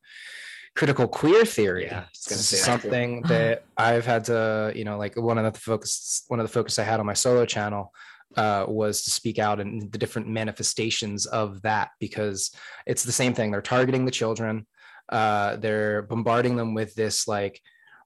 critical 0.76 1.08
queer 1.08 1.46
theory. 1.46 1.86
Yeah, 1.86 1.92
I 1.92 2.00
gonna 2.00 2.06
It's 2.12 2.46
say 2.46 2.58
that 2.58 2.64
something 2.64 3.22
that 3.28 3.64
I've 3.78 4.06
had 4.06 4.26
to, 4.26 4.72
you 4.76 4.86
know, 4.86 4.98
like 4.98 5.16
one 5.16 5.38
of 5.38 5.54
the 5.54 5.60
focus, 5.60 6.24
one 6.28 6.40
of 6.40 6.46
the 6.46 6.54
focus 6.54 6.80
I 6.80 6.84
had 6.84 7.00
on 7.00 7.06
my 7.06 7.14
solo 7.14 7.46
channel 7.46 7.94
uh, 8.38 8.66
was 8.68 9.04
to 9.04 9.10
speak 9.10 9.40
out 9.40 9.60
and 9.60 9.92
the 9.92 9.98
different 9.98 10.28
manifestations 10.28 11.26
of 11.26 11.62
that 11.64 11.90
because 12.00 12.52
it's 12.86 13.04
the 13.04 13.12
same 13.12 13.34
thing. 13.34 13.52
They're 13.52 13.62
targeting 13.62 14.06
the 14.06 14.12
children. 14.12 14.68
Uh, 15.10 15.56
they're 15.56 16.04
bombarding 16.04 16.56
them 16.56 16.74
with 16.74 16.94
this 16.96 17.28
like 17.28 17.60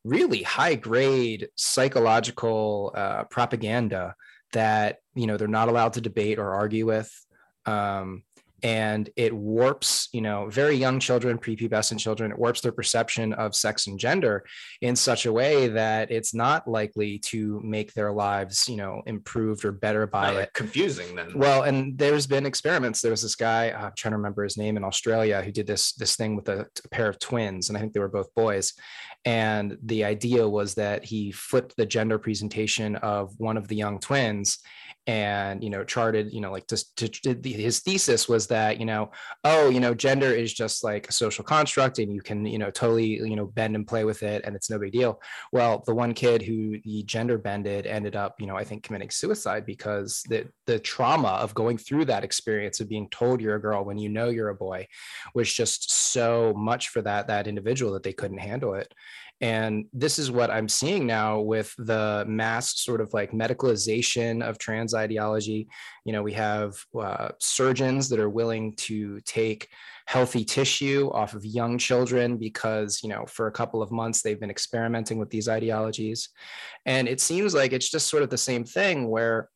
really 0.03 0.43
high 0.43 0.75
grade 0.75 1.49
psychological 1.55 2.93
uh, 2.95 3.23
propaganda 3.25 4.15
that 4.53 4.99
you 5.15 5.27
know 5.27 5.37
they're 5.37 5.47
not 5.47 5.69
allowed 5.69 5.93
to 5.93 6.01
debate 6.01 6.39
or 6.39 6.53
argue 6.53 6.85
with. 6.85 7.11
Um, 7.65 8.23
and 8.63 9.09
it 9.15 9.33
warps 9.33 10.07
you 10.13 10.21
know 10.21 10.49
very 10.49 10.75
young 10.75 10.99
children 10.99 11.37
prepubescent 11.37 11.99
children 11.99 12.31
it 12.31 12.39
warps 12.39 12.61
their 12.61 12.71
perception 12.71 13.33
of 13.33 13.53
sex 13.53 13.87
and 13.87 13.99
gender 13.99 14.43
in 14.81 14.95
such 14.95 15.25
a 15.25 15.33
way 15.33 15.67
that 15.67 16.09
it's 16.09 16.33
not 16.33 16.67
likely 16.67 17.19
to 17.19 17.59
make 17.63 17.93
their 17.93 18.11
lives 18.11 18.67
you 18.67 18.77
know 18.77 19.01
improved 19.05 19.65
or 19.65 19.71
better 19.71 20.07
by 20.07 20.27
Not, 20.27 20.33
it 20.33 20.37
like, 20.37 20.53
confusing 20.53 21.15
then. 21.15 21.37
well, 21.37 21.63
and 21.63 21.97
there's 21.97 22.27
been 22.27 22.45
experiments. 22.45 23.01
There 23.01 23.11
was 23.11 23.21
this 23.21 23.35
guy, 23.35 23.71
I'm 23.71 23.91
trying 23.97 24.11
to 24.11 24.17
remember 24.17 24.43
his 24.43 24.57
name 24.57 24.77
in 24.77 24.83
Australia, 24.83 25.41
who 25.41 25.51
did 25.51 25.67
this 25.67 25.93
this 25.93 26.15
thing 26.15 26.35
with 26.35 26.47
a, 26.49 26.61
a 26.83 26.89
pair 26.89 27.09
of 27.09 27.19
twins, 27.19 27.69
and 27.69 27.77
I 27.77 27.81
think 27.81 27.93
they 27.93 27.99
were 27.99 28.07
both 28.07 28.33
boys. 28.33 28.73
And 29.25 29.77
the 29.83 30.03
idea 30.03 30.47
was 30.47 30.75
that 30.75 31.05
he 31.05 31.31
flipped 31.31 31.75
the 31.77 31.85
gender 31.85 32.19
presentation 32.19 32.95
of 32.97 33.33
one 33.39 33.57
of 33.57 33.67
the 33.67 33.75
young 33.75 33.99
twins, 33.99 34.59
and 35.07 35.63
you 35.63 35.69
know 35.69 35.83
charted, 35.83 36.31
you 36.31 36.41
know, 36.41 36.51
like 36.51 36.67
to, 36.67 36.77
to, 36.95 37.35
his 37.43 37.79
thesis 37.79 38.29
was 38.29 38.47
that 38.47 38.79
you 38.79 38.85
know, 38.85 39.11
oh, 39.43 39.69
you 39.69 39.79
know, 39.79 39.93
gender 39.93 40.27
is 40.27 40.53
just 40.53 40.83
like 40.83 41.09
a 41.09 41.11
social 41.11 41.43
construct, 41.43 41.99
and 41.99 42.13
you 42.13 42.21
can 42.21 42.45
you 42.45 42.57
know 42.57 42.71
totally 42.71 43.05
you 43.05 43.35
know 43.35 43.47
bend 43.47 43.75
and 43.75 43.87
play 43.87 44.05
with 44.05 44.23
it, 44.23 44.43
and 44.45 44.55
it's 44.55 44.69
no 44.69 44.79
big 44.79 44.93
deal. 44.93 45.21
Well, 45.51 45.83
the 45.85 45.93
one 45.93 46.13
kid 46.13 46.41
who 46.41 46.79
the 46.83 47.03
gender 47.03 47.37
bended 47.37 47.85
ended 47.85 48.15
up, 48.15 48.39
you 48.39 48.47
know, 48.47 48.55
I 48.55 48.63
think 48.63 48.83
committing 48.83 49.09
suicide 49.09 49.65
because 49.65 50.23
the 50.29 50.47
the 50.65 50.79
trauma 50.79 51.29
of 51.29 51.53
going 51.53 51.77
through 51.77 52.05
that 52.05 52.23
experience 52.23 52.79
of 52.79 52.89
being 52.89 53.09
told 53.09 53.41
you're 53.41 53.55
a 53.55 53.61
girl 53.61 53.83
when 53.83 53.97
you 53.97 54.09
know 54.09 54.29
you're 54.29 54.49
a 54.49 54.55
boy 54.55 54.87
was 55.35 55.51
just 55.51 55.91
so 55.91 56.53
much 56.55 56.89
for 56.89 57.01
that 57.01 57.27
that 57.27 57.47
individual 57.47 57.93
that 57.93 58.03
they 58.03 58.13
couldn't 58.13 58.37
handle 58.37 58.73
it. 58.73 58.93
And 59.43 59.87
this 59.91 60.19
is 60.19 60.31
what 60.31 60.49
I'm 60.49 60.69
seeing 60.69 61.05
now 61.05 61.41
with 61.41 61.75
the 61.77 62.23
mass 62.25 62.79
sort 62.79 63.01
of 63.01 63.13
like 63.13 63.33
medicalization 63.33 64.41
of 64.41 64.57
trans 64.57 64.93
ideology. 64.93 65.67
You 66.05 66.13
know, 66.13 66.23
we 66.23 66.31
have 66.31 66.77
uh, 66.97 67.27
surgeons 67.41 68.07
that 68.07 68.21
are 68.21 68.29
willing 68.29 68.73
to 68.75 69.19
take 69.25 69.67
healthy 70.05 70.45
tissue 70.45 71.09
off 71.13 71.33
of 71.33 71.45
young 71.45 71.77
children 71.77 72.37
because 72.37 73.01
you 73.03 73.09
know 73.09 73.25
for 73.25 73.47
a 73.47 73.51
couple 73.51 73.81
of 73.81 73.91
months 73.91 74.21
they've 74.21 74.39
been 74.39 74.49
experimenting 74.49 75.17
with 75.17 75.29
these 75.29 75.47
ideologies 75.47 76.27
and 76.85 77.07
it 77.07 77.21
seems 77.21 77.53
like 77.53 77.71
it's 77.71 77.89
just 77.89 78.09
sort 78.09 78.21
of 78.21 78.29
the 78.29 78.37
same 78.37 78.65
thing 78.65 79.07
where 79.09 79.47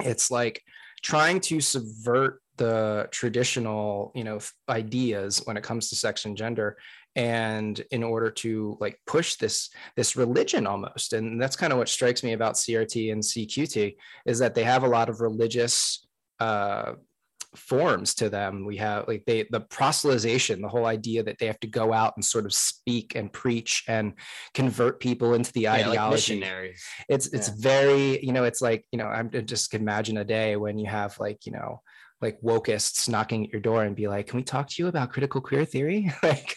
it's 0.00 0.32
like 0.32 0.60
trying 1.00 1.38
to 1.38 1.60
subvert 1.60 2.42
the 2.56 3.08
traditional 3.12 4.10
you 4.16 4.24
know 4.24 4.40
ideas 4.68 5.40
when 5.44 5.56
it 5.56 5.62
comes 5.62 5.88
to 5.88 5.96
sex 5.96 6.24
and 6.24 6.36
gender 6.36 6.76
and 7.18 7.80
in 7.90 8.04
order 8.04 8.30
to 8.30 8.76
like 8.80 8.96
push 9.06 9.34
this 9.36 9.70
this 9.96 10.14
religion 10.14 10.68
almost 10.68 11.12
and 11.12 11.42
that's 11.42 11.56
kind 11.56 11.72
of 11.72 11.78
what 11.78 11.88
strikes 11.88 12.22
me 12.22 12.32
about 12.32 12.54
crt 12.54 13.10
and 13.12 13.20
cqt 13.22 13.96
is 14.24 14.38
that 14.38 14.54
they 14.54 14.62
have 14.62 14.84
a 14.84 14.88
lot 14.88 15.08
of 15.08 15.20
religious 15.20 16.06
uh 16.38 16.92
forms 17.56 18.14
to 18.14 18.28
them. 18.28 18.64
We 18.66 18.76
have 18.76 19.08
like 19.08 19.24
they 19.26 19.46
the 19.50 19.62
proselytization, 19.62 20.60
the 20.60 20.68
whole 20.68 20.86
idea 20.86 21.22
that 21.22 21.38
they 21.38 21.46
have 21.46 21.60
to 21.60 21.66
go 21.66 21.92
out 21.92 22.12
and 22.16 22.24
sort 22.24 22.44
of 22.44 22.52
speak 22.52 23.14
and 23.14 23.32
preach 23.32 23.84
and 23.88 24.12
convert 24.54 25.00
people 25.00 25.34
into 25.34 25.52
the 25.52 25.62
Yeah, 25.62 25.72
like 25.72 25.88
ideology. 25.88 26.34
missionaries. 26.34 26.84
it's 27.08 27.26
it's 27.28 27.48
Yeah. 27.48 27.54
very 27.58 28.24
you 28.24 28.32
know 28.32 28.44
it's 28.44 28.60
like 28.60 28.84
you 28.92 28.98
know 28.98 29.06
i'm 29.06 29.30
I 29.32 29.40
just 29.40 29.72
imagine 29.74 30.18
a 30.18 30.24
day 30.24 30.56
when 30.56 30.78
you 30.78 30.88
have 30.90 31.18
like 31.18 31.46
you 31.46 31.52
know 31.52 31.80
like 32.20 32.40
wokeists 32.40 33.08
knocking 33.08 33.44
at 33.44 33.52
your 33.52 33.60
door 33.60 33.84
and 33.84 33.94
be 33.94 34.08
like 34.08 34.26
can 34.26 34.38
we 34.38 34.42
talk 34.42 34.68
to 34.68 34.82
you 34.82 34.88
about 34.88 35.12
critical 35.12 35.40
queer 35.40 35.64
theory 35.64 36.12
like 36.22 36.56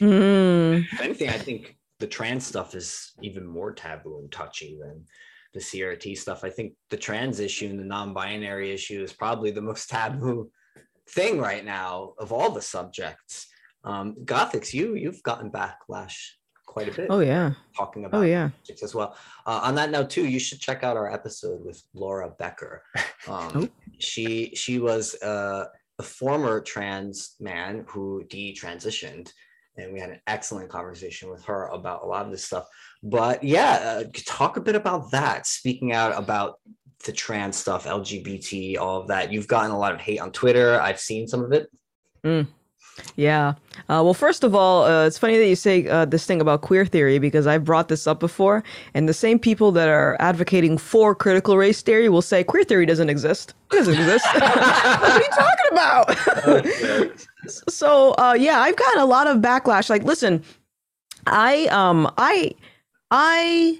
Mm. 0.71 0.85
If 0.91 1.01
anything, 1.01 1.29
I 1.29 1.37
think 1.37 1.77
the 1.99 2.07
trans 2.07 2.45
stuff 2.45 2.75
is 2.75 3.11
even 3.21 3.45
more 3.45 3.73
taboo 3.73 4.19
and 4.19 4.31
touchy 4.31 4.77
than 4.81 5.05
the 5.53 5.59
CRT 5.59 6.17
stuff. 6.17 6.43
I 6.43 6.49
think 6.49 6.73
the 6.89 6.97
trans 6.97 7.39
issue 7.39 7.67
and 7.67 7.79
the 7.79 7.83
non-binary 7.83 8.71
issue 8.71 9.03
is 9.03 9.13
probably 9.13 9.51
the 9.51 9.61
most 9.61 9.89
taboo 9.89 10.49
thing 11.09 11.39
right 11.39 11.65
now 11.65 12.13
of 12.17 12.31
all 12.31 12.51
the 12.51 12.61
subjects. 12.61 13.47
Um, 13.83 14.15
Gothix, 14.23 14.73
you 14.73 14.95
you've 14.95 15.23
gotten 15.23 15.51
backlash 15.51 16.17
quite 16.71 16.87
a 16.87 16.91
bit 16.95 17.07
Oh 17.09 17.19
yeah. 17.19 17.51
talking 17.77 18.05
about 18.05 18.19
Oh 18.19 18.23
yeah. 18.23 18.49
as 18.81 18.95
well. 18.95 19.15
Uh, 19.45 19.59
on 19.63 19.75
that 19.75 19.91
note, 19.91 20.09
too, 20.09 20.25
you 20.25 20.39
should 20.39 20.59
check 20.61 20.83
out 20.83 20.95
our 20.95 21.11
episode 21.11 21.63
with 21.65 21.81
Laura 21.93 22.29
Becker. 22.39 22.81
Um, 23.27 23.51
Oh. 23.55 23.67
She 23.99 24.51
she 24.55 24.79
was 24.79 25.13
uh, 25.21 25.65
a 25.99 26.03
former 26.03 26.59
trans 26.61 27.35
man 27.39 27.85
who 27.87 28.23
detransitioned, 28.27 29.31
and 29.77 29.93
we 29.93 29.99
had 29.99 30.09
an 30.09 30.21
excellent 30.25 30.69
conversation 30.69 31.29
with 31.29 31.43
her 31.45 31.67
about 31.67 32.01
a 32.03 32.07
lot 32.07 32.25
of 32.25 32.31
this 32.31 32.45
stuff. 32.45 32.65
But 33.03 33.43
yeah, 33.43 33.73
uh, 33.83 34.03
talk 34.25 34.57
a 34.57 34.61
bit 34.61 34.75
about 34.75 35.11
that. 35.11 35.45
Speaking 35.45 35.93
out 35.93 36.17
about 36.17 36.59
the 37.05 37.11
trans 37.11 37.57
stuff, 37.57 37.85
LGBT, 37.85 38.77
all 38.79 39.01
of 39.01 39.07
that. 39.09 39.31
You've 39.31 39.47
gotten 39.47 39.71
a 39.71 39.77
lot 39.77 39.93
of 39.93 40.01
hate 40.01 40.19
on 40.19 40.31
Twitter. 40.31 40.79
I've 40.81 40.99
seen 40.99 41.27
some 41.27 41.43
of 41.43 41.51
it. 41.51 41.67
Yeah. 43.15 43.53
Uh, 43.89 44.01
well, 44.03 44.13
first 44.13 44.43
of 44.43 44.53
all, 44.55 44.83
uh, 44.83 45.05
it's 45.05 45.17
funny 45.17 45.37
that 45.37 45.47
you 45.47 45.55
say 45.55 45.87
uh, 45.87 46.05
this 46.05 46.25
thing 46.25 46.41
about 46.41 46.61
queer 46.61 46.85
theory 46.85 47.19
because 47.19 47.47
I've 47.47 47.63
brought 47.63 47.87
this 47.87 48.07
up 48.07 48.19
before, 48.19 48.63
and 48.93 49.07
the 49.09 49.13
same 49.13 49.39
people 49.39 49.71
that 49.73 49.89
are 49.89 50.17
advocating 50.19 50.77
for 50.77 51.15
critical 51.15 51.57
race 51.57 51.81
theory 51.81 52.09
will 52.09 52.21
say 52.21 52.43
queer 52.43 52.63
theory 52.63 52.85
doesn't 52.85 53.09
exist. 53.09 53.53
It 53.71 53.75
doesn't 53.77 53.95
exist. 53.95 54.25
what 54.33 55.11
are 55.11 55.19
you 55.19 55.29
talking 55.31 55.71
about? 57.07 57.19
so, 57.69 58.11
uh, 58.17 58.35
yeah, 58.37 58.59
I've 58.59 58.75
gotten 58.75 59.01
a 59.01 59.05
lot 59.05 59.27
of 59.27 59.37
backlash. 59.37 59.89
Like, 59.89 60.03
listen, 60.03 60.43
I 61.27 61.67
um 61.67 62.11
I 62.17 62.55
I 63.11 63.79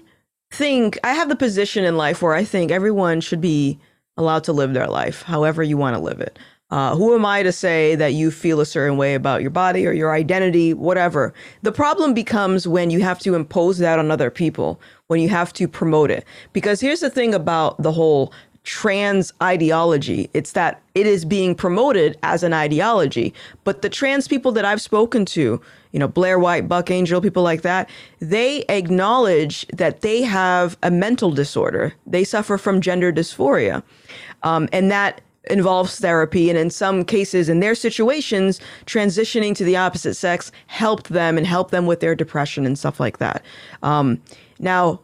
think 0.50 0.98
I 1.04 1.14
have 1.14 1.28
the 1.28 1.36
position 1.36 1.84
in 1.84 1.96
life 1.96 2.22
where 2.22 2.34
I 2.34 2.44
think 2.44 2.70
everyone 2.70 3.20
should 3.20 3.40
be 3.40 3.78
allowed 4.16 4.44
to 4.44 4.52
live 4.52 4.74
their 4.74 4.88
life 4.88 5.22
however 5.22 5.62
you 5.62 5.76
want 5.76 5.96
to 5.96 6.02
live 6.02 6.20
it. 6.20 6.38
Uh, 6.72 6.96
who 6.96 7.14
am 7.14 7.26
I 7.26 7.42
to 7.42 7.52
say 7.52 7.94
that 7.96 8.14
you 8.14 8.30
feel 8.30 8.58
a 8.58 8.64
certain 8.64 8.96
way 8.96 9.12
about 9.14 9.42
your 9.42 9.50
body 9.50 9.86
or 9.86 9.92
your 9.92 10.14
identity, 10.14 10.72
whatever? 10.72 11.34
The 11.60 11.70
problem 11.70 12.14
becomes 12.14 12.66
when 12.66 12.88
you 12.88 13.02
have 13.02 13.18
to 13.20 13.34
impose 13.34 13.76
that 13.76 13.98
on 13.98 14.10
other 14.10 14.30
people, 14.30 14.80
when 15.08 15.20
you 15.20 15.28
have 15.28 15.52
to 15.52 15.68
promote 15.68 16.10
it. 16.10 16.24
Because 16.54 16.80
here's 16.80 17.00
the 17.00 17.10
thing 17.10 17.34
about 17.34 17.76
the 17.82 17.92
whole 17.92 18.32
trans 18.64 19.32
ideology 19.42 20.30
it's 20.34 20.52
that 20.52 20.80
it 20.94 21.04
is 21.06 21.24
being 21.26 21.54
promoted 21.54 22.16
as 22.22 22.42
an 22.42 22.54
ideology. 22.54 23.34
But 23.64 23.82
the 23.82 23.90
trans 23.90 24.26
people 24.26 24.52
that 24.52 24.64
I've 24.64 24.80
spoken 24.80 25.26
to, 25.26 25.60
you 25.90 25.98
know, 25.98 26.08
Blair 26.08 26.38
White, 26.38 26.68
Buck 26.68 26.90
Angel, 26.90 27.20
people 27.20 27.42
like 27.42 27.60
that, 27.62 27.90
they 28.20 28.64
acknowledge 28.70 29.66
that 29.74 30.00
they 30.00 30.22
have 30.22 30.78
a 30.82 30.90
mental 30.90 31.32
disorder. 31.32 31.92
They 32.06 32.24
suffer 32.24 32.56
from 32.56 32.80
gender 32.80 33.12
dysphoria. 33.12 33.82
Um, 34.42 34.70
and 34.72 34.90
that 34.90 35.20
involves 35.50 35.98
therapy. 35.98 36.48
And 36.48 36.58
in 36.58 36.70
some 36.70 37.04
cases, 37.04 37.48
in 37.48 37.60
their 37.60 37.74
situations, 37.74 38.60
transitioning 38.86 39.54
to 39.56 39.64
the 39.64 39.76
opposite 39.76 40.14
sex 40.14 40.52
helped 40.66 41.08
them 41.08 41.36
and 41.36 41.46
helped 41.46 41.70
them 41.70 41.86
with 41.86 42.00
their 42.00 42.14
depression 42.14 42.64
and 42.66 42.78
stuff 42.78 43.00
like 43.00 43.18
that. 43.18 43.42
Um, 43.82 44.22
now, 44.58 45.00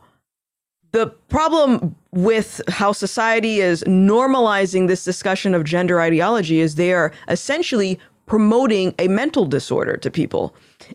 the 0.93 1.09
problem 1.29 1.95
with 2.13 2.61
how 2.69 2.93
society 2.93 3.61
is 3.61 3.83
normalizing 3.85 4.89
this 4.89 5.05
discussion 5.05 5.55
of 5.55 5.65
gender 5.65 6.01
ideology 6.01 6.61
is 6.61 6.77
they 6.77 6.93
are 6.93 7.13
essentially 7.29 7.99
promoting 8.27 8.95
a 8.99 9.09
mental 9.09 9.45
disorder 9.45 9.97
to 9.97 10.11
people. 10.11 10.55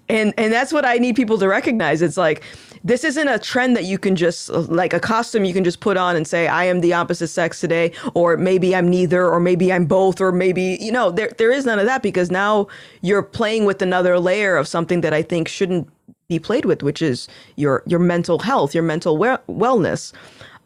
And 0.09 0.33
and 0.37 0.51
that's 0.51 0.73
what 0.73 0.85
I 0.85 0.97
need 0.97 1.15
people 1.15 1.37
to 1.37 1.47
recognize. 1.47 2.01
It's 2.01 2.17
like 2.17 2.43
this 2.83 3.03
isn't 3.03 3.27
a 3.27 3.39
trend 3.39 3.75
that 3.77 3.85
you 3.85 3.97
can 3.97 4.15
just 4.15 4.49
like 4.49 4.93
a 4.93 4.99
costume 4.99 5.45
you 5.45 5.53
can 5.53 5.63
just 5.63 5.79
put 5.79 5.95
on 5.95 6.15
and 6.15 6.27
say 6.27 6.47
I 6.47 6.65
am 6.65 6.81
the 6.81 6.93
opposite 6.93 7.29
sex 7.29 7.59
today 7.61 7.93
or 8.13 8.35
maybe 8.35 8.75
I'm 8.75 8.89
neither 8.89 9.25
or 9.25 9.39
maybe 9.39 9.71
I'm 9.71 9.85
both 9.85 10.19
or 10.19 10.31
maybe 10.31 10.77
you 10.81 10.91
know 10.91 11.09
there 11.09 11.31
there 11.37 11.51
is 11.51 11.65
none 11.65 11.79
of 11.79 11.85
that 11.85 12.03
because 12.03 12.29
now 12.29 12.67
you're 13.01 13.23
playing 13.23 13.65
with 13.65 13.81
another 13.81 14.19
layer 14.19 14.57
of 14.57 14.67
something 14.67 15.01
that 15.01 15.13
I 15.13 15.21
think 15.21 15.47
shouldn't 15.47 15.89
be 16.27 16.39
played 16.39 16.65
with 16.65 16.83
which 16.83 17.01
is 17.01 17.27
your 17.55 17.83
your 17.85 17.99
mental 17.99 18.39
health, 18.39 18.73
your 18.73 18.83
mental 18.83 19.17
we- 19.17 19.27
wellness. 19.47 20.13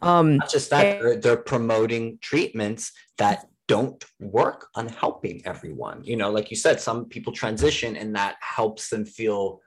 Um, 0.02 0.36
Not 0.36 0.50
just 0.50 0.70
that, 0.70 1.00
they're, 1.00 1.16
they're 1.16 1.36
promoting 1.36 2.18
treatments 2.20 2.92
that 3.16 3.48
don't 3.68 4.04
work 4.18 4.68
on 4.74 4.88
helping 4.88 5.42
everyone. 5.46 6.02
You 6.02 6.16
know, 6.16 6.30
like 6.30 6.50
you 6.50 6.56
said, 6.56 6.80
some 6.80 7.04
people 7.04 7.32
transition 7.32 7.96
and 7.96 8.16
that 8.16 8.36
helps 8.40 8.88
them 8.88 9.04
feel 9.04 9.60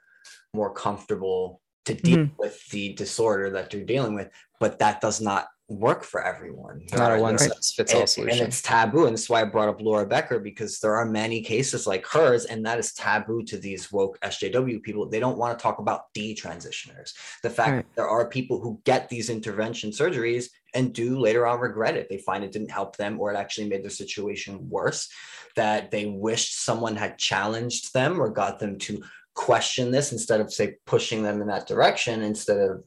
more 0.53 0.73
comfortable 0.73 1.61
to 1.85 1.93
deal 1.93 2.17
mm-hmm. 2.17 2.35
with 2.37 2.67
the 2.69 2.93
disorder 2.93 3.51
that 3.51 3.69
they're 3.69 3.85
dealing 3.85 4.13
with, 4.13 4.29
but 4.59 4.79
that 4.79 5.01
does 5.01 5.21
not 5.21 5.47
work 5.71 6.03
for 6.03 6.23
everyone. 6.23 6.81
There 6.89 6.99
not 6.99 7.17
a 7.17 7.21
one 7.21 7.37
size 7.37 7.73
fits 7.75 7.93
all 7.93 8.01
and, 8.01 8.01
and 8.01 8.09
solution 8.09 8.47
it's 8.47 8.61
taboo. 8.61 9.05
And 9.05 9.15
that's 9.15 9.29
why 9.29 9.41
I 9.41 9.45
brought 9.45 9.69
up 9.69 9.81
Laura 9.81 10.05
Becker 10.05 10.39
because 10.39 10.79
there 10.79 10.95
are 10.95 11.05
many 11.05 11.41
cases 11.41 11.87
like 11.87 12.05
hers, 12.05 12.45
and 12.45 12.65
that 12.65 12.77
is 12.77 12.93
taboo 12.93 13.43
to 13.43 13.57
these 13.57 13.91
woke 13.91 14.19
SJW 14.21 14.83
people. 14.83 15.09
They 15.09 15.19
don't 15.19 15.37
want 15.37 15.57
to 15.57 15.61
talk 15.61 15.79
about 15.79 16.13
detransitioners. 16.15 17.13
The 17.41 17.49
fact 17.49 17.71
Right. 17.71 17.85
that 17.85 17.95
there 17.95 18.09
are 18.09 18.27
people 18.27 18.59
who 18.59 18.81
get 18.83 19.07
these 19.07 19.29
intervention 19.29 19.91
surgeries 19.91 20.49
and 20.73 20.93
do 20.93 21.19
later 21.19 21.45
on 21.45 21.59
regret 21.59 21.95
it. 21.95 22.09
They 22.09 22.17
find 22.17 22.43
it 22.43 22.51
didn't 22.51 22.71
help 22.71 22.97
them 22.97 23.19
or 23.19 23.33
it 23.33 23.37
actually 23.37 23.69
made 23.69 23.83
their 23.83 23.89
situation 23.89 24.69
worse, 24.69 25.09
that 25.55 25.91
they 25.91 26.05
wished 26.05 26.63
someone 26.63 26.95
had 26.95 27.17
challenged 27.17 27.93
them 27.93 28.19
or 28.21 28.29
got 28.29 28.59
them 28.59 28.77
to 28.79 29.03
question 29.33 29.91
this 29.91 30.11
instead 30.11 30.41
of, 30.41 30.53
say, 30.53 30.75
pushing 30.85 31.23
them 31.23 31.41
in 31.41 31.47
that 31.47 31.67
direction, 31.67 32.21
instead 32.21 32.57
of, 32.57 32.83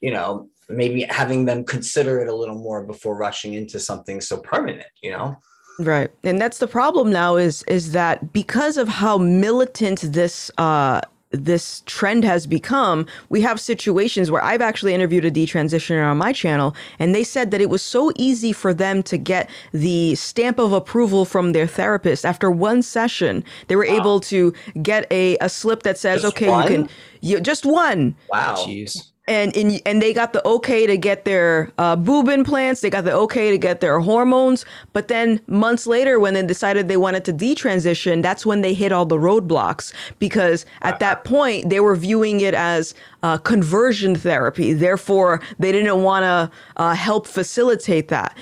you 0.00 0.12
know, 0.12 0.48
maybe 0.68 1.02
having 1.02 1.44
them 1.44 1.64
consider 1.64 2.20
it 2.20 2.28
a 2.28 2.34
little 2.34 2.58
more 2.58 2.84
before 2.84 3.16
rushing 3.16 3.54
into 3.54 3.78
something 3.78 4.20
so 4.20 4.38
permanent, 4.38 4.88
you 5.02 5.10
know? 5.10 5.36
Right. 5.78 6.10
And 6.24 6.40
that's 6.40 6.58
the 6.58 6.66
problem 6.66 7.12
now 7.12 7.36
is 7.36 7.62
is 7.64 7.92
that 7.92 8.32
because 8.32 8.78
of 8.78 8.88
how 8.88 9.18
militant 9.18 10.00
this 10.00 10.50
uh 10.56 11.02
this 11.44 11.82
trend 11.86 12.24
has 12.24 12.46
become, 12.46 13.06
we 13.28 13.40
have 13.42 13.60
situations 13.60 14.30
where 14.30 14.42
I've 14.42 14.60
actually 14.62 14.94
interviewed 14.94 15.24
a 15.24 15.30
detransitioner 15.30 16.04
on 16.08 16.18
my 16.18 16.32
channel, 16.32 16.74
and 16.98 17.14
they 17.14 17.24
said 17.24 17.50
that 17.50 17.60
it 17.60 17.70
was 17.70 17.82
so 17.82 18.12
easy 18.16 18.52
for 18.52 18.72
them 18.74 19.02
to 19.04 19.16
get 19.16 19.48
the 19.72 20.14
stamp 20.14 20.58
of 20.58 20.72
approval 20.72 21.24
from 21.24 21.52
their 21.52 21.66
therapist. 21.66 22.24
After 22.24 22.50
one 22.50 22.82
session, 22.82 23.44
they 23.68 23.76
were 23.76 23.84
able 23.84 24.20
to 24.20 24.52
get 24.82 25.06
a, 25.10 25.36
a 25.38 25.48
slip 25.48 25.82
that 25.82 25.98
says, 25.98 26.22
Just 26.22 26.36
okay, 26.36 26.48
one? 26.48 26.62
you 26.62 26.68
can, 26.68 26.88
you, 27.20 27.40
just 27.40 27.64
one 27.64 28.14
Wow. 28.30 28.54
jeez 28.56 29.10
and 29.28 29.56
and 29.56 29.80
and 29.84 30.00
they 30.00 30.12
got 30.12 30.32
the 30.32 30.46
okay 30.46 30.86
to 30.86 30.96
get 30.96 31.24
their 31.24 31.72
uh, 31.78 31.96
boob 31.96 32.28
implants. 32.28 32.80
They 32.80 32.90
got 32.90 33.04
the 33.04 33.12
okay 33.12 33.50
to 33.50 33.58
get 33.58 33.80
their 33.80 33.98
hormones. 34.00 34.64
But 34.92 35.08
then 35.08 35.40
months 35.46 35.86
later, 35.86 36.20
when 36.20 36.34
they 36.34 36.46
decided 36.46 36.88
they 36.88 36.96
wanted 36.96 37.24
to 37.26 37.32
detransition, 37.32 38.22
that's 38.22 38.46
when 38.46 38.60
they 38.60 38.74
hit 38.74 38.92
all 38.92 39.06
the 39.06 39.16
roadblocks 39.16 39.92
because 40.18 40.64
at 40.82 41.00
that 41.00 41.24
point 41.24 41.70
they 41.70 41.80
were 41.80 41.96
viewing 41.96 42.40
it 42.40 42.54
as 42.54 42.94
uh, 43.22 43.38
conversion 43.38 44.14
therapy. 44.14 44.72
Therefore, 44.72 45.40
they 45.58 45.72
didn't 45.72 46.02
want 46.02 46.22
to 46.22 46.50
uh, 46.76 46.94
help 46.94 47.26
facilitate 47.26 48.08
that. 48.08 48.36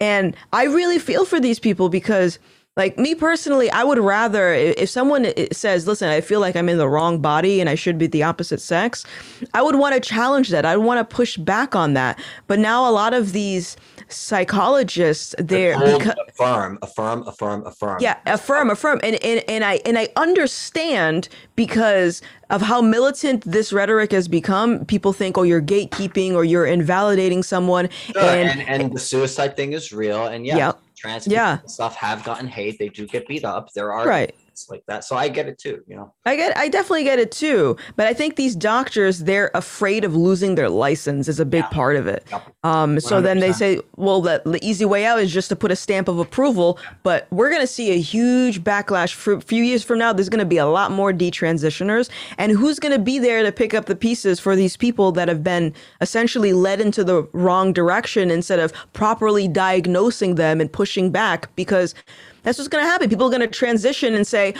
And 0.00 0.34
I 0.54 0.64
really 0.64 0.98
feel 0.98 1.26
for 1.26 1.38
these 1.38 1.58
people 1.58 1.90
because 1.90 2.38
like 2.80 2.98
me 2.98 3.14
personally, 3.14 3.70
I 3.70 3.84
would 3.84 3.98
rather 3.98 4.54
if 4.54 4.88
someone 4.88 5.26
says, 5.52 5.86
"Listen, 5.86 6.08
I 6.08 6.22
feel 6.22 6.40
like 6.40 6.56
I'm 6.56 6.70
in 6.70 6.78
the 6.78 6.88
wrong 6.88 7.20
body 7.20 7.60
and 7.60 7.68
I 7.68 7.74
should 7.74 7.98
be 7.98 8.06
the 8.06 8.22
opposite 8.22 8.60
sex," 8.60 9.04
I 9.52 9.60
would 9.60 9.76
want 9.76 9.92
to 9.96 10.00
challenge 10.00 10.48
that. 10.48 10.64
I 10.64 10.78
would 10.78 10.86
want 10.86 10.98
to 10.98 11.16
push 11.16 11.36
back 11.36 11.76
on 11.76 11.92
that. 11.92 12.18
But 12.46 12.58
now 12.58 12.88
a 12.88 12.92
lot 13.02 13.12
of 13.12 13.32
these 13.32 13.76
psychologists, 14.08 15.34
they're 15.38 15.74
Hold, 15.74 15.98
because 15.98 16.14
affirm, 16.28 16.78
affirm, 16.80 17.18
affirm, 17.26 17.66
affirm. 17.66 17.98
yeah, 18.00 18.16
affirm, 18.24 18.70
affirm, 18.70 18.98
and 19.02 19.22
and 19.22 19.44
and 19.46 19.62
I 19.62 19.74
and 19.84 19.98
I 19.98 20.08
understand 20.16 21.28
because 21.56 22.22
of 22.48 22.62
how 22.62 22.80
militant 22.80 23.44
this 23.44 23.74
rhetoric 23.74 24.10
has 24.12 24.26
become. 24.26 24.86
People 24.86 25.12
think, 25.12 25.36
"Oh, 25.36 25.42
you're 25.42 25.60
gatekeeping 25.60 26.32
or 26.34 26.44
you're 26.44 26.66
invalidating 26.66 27.42
someone," 27.42 27.90
Sure, 28.12 28.22
and 28.22 28.48
and, 28.48 28.82
and 28.82 28.94
the 28.94 29.00
suicide 29.00 29.54
thing 29.54 29.74
is 29.74 29.92
real. 29.92 30.24
And 30.24 30.46
yeah, 30.46 30.56
Yep. 30.56 30.80
Trans 31.00 31.26
Yeah. 31.26 31.58
stuff 31.66 31.94
have 31.96 32.22
gotten 32.24 32.46
hate. 32.46 32.78
They 32.78 32.88
do 32.90 33.06
get 33.06 33.26
beat 33.26 33.44
up. 33.44 33.72
There 33.72 33.92
are 33.92 34.06
right. 34.06 34.34
Like 34.68 34.82
that. 34.86 35.04
So 35.04 35.16
I 35.16 35.28
get 35.28 35.46
it 35.46 35.58
too, 35.58 35.82
you 35.86 35.96
know. 35.96 36.12
I 36.26 36.36
get 36.36 36.56
I 36.56 36.68
definitely 36.68 37.04
get 37.04 37.18
it 37.18 37.30
too. 37.32 37.76
But 37.96 38.06
I 38.06 38.12
think 38.12 38.36
these 38.36 38.56
doctors, 38.56 39.20
they're 39.20 39.50
afraid 39.54 40.04
of 40.04 40.14
losing 40.16 40.56
their 40.56 40.68
license 40.68 41.28
is 41.28 41.40
a 41.40 41.44
big 41.44 41.62
Yeah. 41.64 41.68
part 41.68 41.96
of 41.96 42.06
it. 42.06 42.26
Yep. 42.30 42.42
Um, 42.64 43.00
so 43.00 43.20
then 43.20 43.38
they 43.38 43.52
say, 43.52 43.80
well, 43.96 44.20
the, 44.20 44.42
the 44.44 44.58
easy 44.62 44.84
way 44.84 45.06
out 45.06 45.20
is 45.20 45.32
just 45.32 45.48
to 45.48 45.56
put 45.56 45.70
a 45.70 45.76
stamp 45.76 46.08
of 46.08 46.18
approval. 46.18 46.78
But 47.02 47.26
we're 47.30 47.48
going 47.48 47.62
to 47.62 47.66
see 47.66 47.92
a 47.92 48.00
huge 48.00 48.62
backlash 48.64 49.14
for 49.14 49.34
a 49.34 49.40
few 49.40 49.62
years 49.62 49.82
from 49.82 49.98
now. 49.98 50.12
There's 50.12 50.28
going 50.28 50.40
to 50.40 50.44
be 50.44 50.58
a 50.58 50.66
lot 50.66 50.90
more 50.90 51.12
detransitioners. 51.12 52.10
And 52.38 52.52
who's 52.52 52.78
going 52.78 52.92
to 52.92 52.98
be 52.98 53.18
there 53.18 53.42
to 53.42 53.52
pick 53.52 53.72
up 53.74 53.86
the 53.86 53.96
pieces 53.96 54.40
for 54.40 54.56
these 54.56 54.76
people 54.76 55.12
that 55.12 55.28
have 55.28 55.42
been 55.42 55.72
essentially 56.00 56.52
led 56.52 56.80
into 56.80 57.04
the 57.04 57.22
wrong 57.32 57.72
direction 57.72 58.30
instead 58.30 58.58
of 58.58 58.72
properly 58.92 59.48
diagnosing 59.48 60.34
them 60.34 60.60
and 60.60 60.72
pushing 60.72 61.10
back? 61.10 61.54
Because 61.56 61.94
that's 62.42 62.58
what's 62.58 62.68
going 62.68 62.84
to 62.84 62.88
happen. 62.88 63.08
People 63.08 63.26
are 63.26 63.30
going 63.30 63.40
to 63.40 63.46
transition 63.46 64.14
and 64.14 64.26
say, 64.26 64.54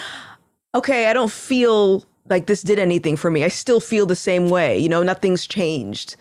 okay, 0.75 1.07
I 1.07 1.13
don't 1.13 1.33
feel 1.33 2.05
like 2.29 2.47
this 2.47 2.63
did 2.63 2.79
anything 2.79 3.17
for 3.17 3.31
me. 3.31 3.45
I 3.45 3.49
still 3.49 3.81
feel 3.81 4.07
the 4.07 4.17
same 4.17 4.49
way. 4.49 4.79
You 4.79 4.89
know, 4.89 5.03
nothing's 5.03 5.47
changed. 5.47 6.17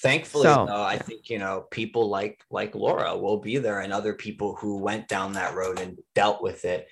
Thankfully, 0.00 0.44
So- 0.44 0.66
though, 0.66 0.82
I 0.82 0.98
think 0.98 1.30
you 1.30 1.38
know 1.38 1.66
people 1.70 2.08
like 2.08 2.40
like 2.50 2.74
Laura 2.74 3.16
will 3.16 3.38
be 3.38 3.56
there, 3.56 3.80
and 3.80 3.92
other 3.92 4.12
people 4.12 4.54
who 4.56 4.76
went 4.78 5.08
down 5.08 5.32
that 5.32 5.54
road 5.54 5.80
and 5.80 5.98
dealt 6.14 6.42
with 6.42 6.66
it, 6.66 6.88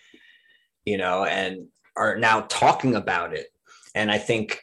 you 0.87 0.97
know, 0.97 1.25
and 1.25 1.67
are 1.97 2.17
now 2.17 2.43
talking 2.43 2.95
about 2.95 3.35
it. 3.35 3.49
And 3.95 4.11
I 4.11 4.17
think, 4.17 4.63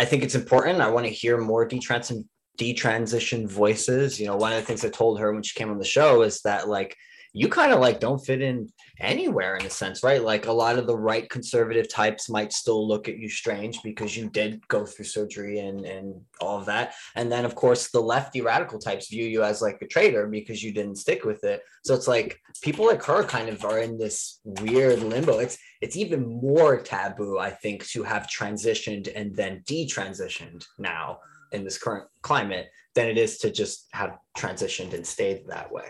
I 0.00 0.04
think 0.04 0.24
it's 0.24 0.34
important. 0.34 0.80
I 0.80 0.90
want 0.90 1.06
to 1.06 1.12
hear 1.12 1.38
more 1.38 1.68
detrans 1.68 2.24
detransition 2.58 3.48
voices. 3.48 4.18
You 4.18 4.26
know, 4.26 4.36
one 4.36 4.52
of 4.52 4.58
the 4.58 4.66
things 4.66 4.84
I 4.84 4.88
told 4.88 5.20
her 5.20 5.32
when 5.32 5.42
she 5.42 5.56
came 5.56 5.70
on 5.70 5.78
the 5.78 5.84
show 5.84 6.22
is 6.22 6.40
that 6.42 6.68
like 6.68 6.96
you 7.32 7.48
kind 7.48 7.72
of 7.72 7.80
like 7.80 8.00
don't 8.00 8.18
fit 8.18 8.42
in 8.42 8.68
anywhere 8.98 9.56
in 9.56 9.66
a 9.66 9.70
sense, 9.70 10.02
right? 10.02 10.22
Like 10.22 10.46
a 10.46 10.52
lot 10.52 10.78
of 10.78 10.86
the 10.86 10.96
right 10.96 11.28
conservative 11.28 11.88
types 11.88 12.28
might 12.28 12.52
still 12.52 12.86
look 12.86 13.08
at 13.08 13.18
you 13.18 13.28
strange 13.28 13.82
because 13.82 14.16
you 14.16 14.28
did 14.30 14.66
go 14.68 14.86
through 14.86 15.04
surgery 15.04 15.58
and 15.58 15.84
and 15.84 16.20
all 16.40 16.58
of 16.58 16.66
that. 16.66 16.94
And 17.14 17.30
then 17.30 17.44
of 17.44 17.54
course 17.54 17.88
the 17.88 18.00
lefty 18.00 18.40
radical 18.40 18.78
types 18.78 19.08
view 19.08 19.24
you 19.24 19.42
as 19.42 19.62
like 19.62 19.80
a 19.82 19.86
traitor 19.86 20.26
because 20.26 20.62
you 20.62 20.72
didn't 20.72 20.96
stick 20.96 21.24
with 21.24 21.44
it. 21.44 21.62
So 21.84 21.94
it's 21.94 22.08
like 22.08 22.40
people 22.62 22.86
like 22.86 23.02
her 23.04 23.22
kind 23.24 23.48
of 23.48 23.64
are 23.64 23.80
in 23.80 23.98
this 23.98 24.40
weird 24.44 25.00
limbo. 25.00 25.38
It's 25.38 25.58
it's 25.80 25.96
even 25.96 26.26
more 26.26 26.78
taboo, 26.80 27.38
I 27.38 27.50
think, 27.50 27.86
to 27.88 28.02
have 28.02 28.26
transitioned 28.26 29.12
and 29.14 29.34
then 29.36 29.62
detransitioned 29.66 30.64
now 30.78 31.18
in 31.52 31.64
this 31.64 31.78
current 31.78 32.08
climate 32.22 32.68
than 32.94 33.08
it 33.08 33.18
is 33.18 33.38
to 33.38 33.50
just 33.50 33.86
have 33.92 34.18
transitioned 34.36 34.94
and 34.94 35.06
stayed 35.06 35.46
that 35.48 35.70
way. 35.70 35.84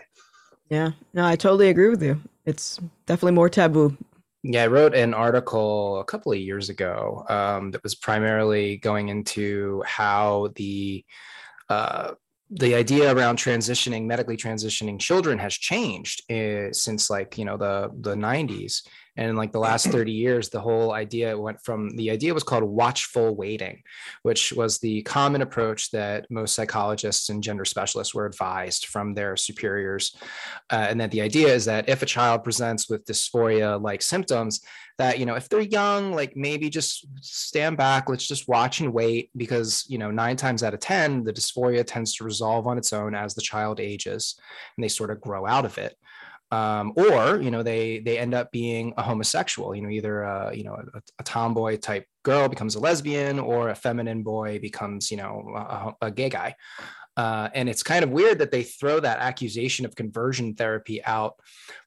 Yeah, 0.69 0.91
no, 1.13 1.25
I 1.25 1.37
totally 1.37 1.69
agree 1.69 1.89
with 1.89 2.03
you. 2.03 2.19
It's 2.47 2.79
definitely 3.05 3.33
more 3.33 3.49
taboo. 3.49 3.97
Yeah, 4.41 4.63
I 4.63 4.67
wrote 4.67 4.95
an 4.95 5.13
article 5.13 5.99
a 5.99 6.05
couple 6.05 6.31
of 6.31 6.37
years 6.37 6.69
ago 6.69 7.25
um, 7.27 7.71
that 7.71 7.83
was 7.83 7.93
primarily 7.93 8.77
going 8.77 9.09
into 9.09 9.83
how 9.85 10.49
the 10.55 11.03
uh, 11.69 12.13
the 12.49 12.75
idea 12.75 13.13
around 13.13 13.37
transitioning, 13.37 14.05
medically 14.05 14.37
transitioning 14.37 14.97
children 14.97 15.37
has 15.39 15.53
changed 15.53 16.31
uh, 16.31 16.71
since 16.71 17.09
like 17.09 17.37
you 17.37 17.43
know 17.43 17.57
the 17.57 17.91
the 17.99 18.15
90s 18.15 18.83
and 19.17 19.29
in 19.29 19.35
like 19.35 19.51
the 19.51 19.59
last 19.59 19.87
30 19.91 20.11
years 20.11 20.49
the 20.49 20.59
whole 20.59 20.93
idea 20.93 21.37
went 21.37 21.59
from 21.61 21.89
the 21.97 22.11
idea 22.11 22.33
was 22.33 22.43
called 22.43 22.63
watchful 22.63 23.35
waiting 23.35 23.81
which 24.21 24.53
was 24.53 24.79
the 24.79 25.01
common 25.03 25.41
approach 25.41 25.91
that 25.91 26.29
most 26.29 26.55
psychologists 26.55 27.29
and 27.29 27.43
gender 27.43 27.65
specialists 27.65 28.13
were 28.13 28.25
advised 28.25 28.87
from 28.87 29.13
their 29.13 29.35
superiors. 29.35 30.15
Uh, 30.71 30.87
and 30.89 30.99
that 30.99 31.11
the 31.11 31.21
idea 31.21 31.47
is 31.47 31.65
that 31.65 31.87
if 31.89 32.01
a 32.01 32.05
child 32.05 32.43
presents 32.43 32.89
with 32.89 33.05
dysphoria 33.05 33.81
like 33.81 34.01
symptoms 34.01 34.61
that 34.97 35.19
you 35.19 35.25
know 35.25 35.35
if 35.35 35.47
they're 35.47 35.61
young 35.61 36.11
like 36.11 36.35
maybe 36.35 36.69
just 36.69 37.05
stand 37.21 37.77
back 37.77 38.09
let's 38.09 38.27
just 38.27 38.47
watch 38.47 38.79
and 38.79 38.91
wait 38.91 39.29
because 39.37 39.85
you 39.87 39.97
know 39.97 40.11
nine 40.11 40.35
times 40.35 40.63
out 40.63 40.73
of 40.73 40.79
ten 40.79 41.23
the 41.23 41.33
dysphoria 41.33 41.83
tends 41.85 42.15
to 42.15 42.23
resolve 42.23 42.67
on 42.67 42.77
its 42.77 42.93
own 42.93 43.13
as 43.13 43.35
the 43.35 43.41
child 43.41 43.79
ages 43.79 44.39
and 44.75 44.83
they 44.83 44.87
sort 44.87 45.11
of 45.11 45.21
grow 45.21 45.45
out 45.45 45.65
of 45.65 45.77
it 45.77 45.95
um, 46.51 46.93
or 46.95 47.41
you 47.41 47.51
know 47.51 47.63
they 47.63 47.99
they 47.99 48.17
end 48.17 48.33
up 48.33 48.51
being 48.51 48.93
a 48.97 49.03
homosexual 49.03 49.75
you 49.75 49.81
know 49.81 49.89
either 49.89 50.23
a, 50.23 50.55
you 50.55 50.63
know 50.63 50.75
a, 50.93 51.01
a 51.19 51.23
tomboy 51.23 51.77
type 51.77 52.05
girl 52.23 52.47
becomes 52.47 52.75
a 52.75 52.79
lesbian 52.79 53.39
or 53.39 53.69
a 53.69 53.75
feminine 53.75 54.23
boy 54.23 54.59
becomes 54.59 55.11
you 55.11 55.17
know 55.17 55.95
a, 56.01 56.07
a 56.07 56.11
gay 56.11 56.29
guy 56.29 56.55
uh, 57.17 57.49
and 57.55 57.67
it's 57.67 57.81
kind 57.81 58.03
of 58.03 58.11
weird 58.11 58.37
that 58.37 58.51
they 58.51 58.61
throw 58.61 58.99
that 58.99 59.17
accusation 59.17 59.85
of 59.85 59.95
conversion 59.95 60.53
therapy 60.53 61.03
out 61.03 61.33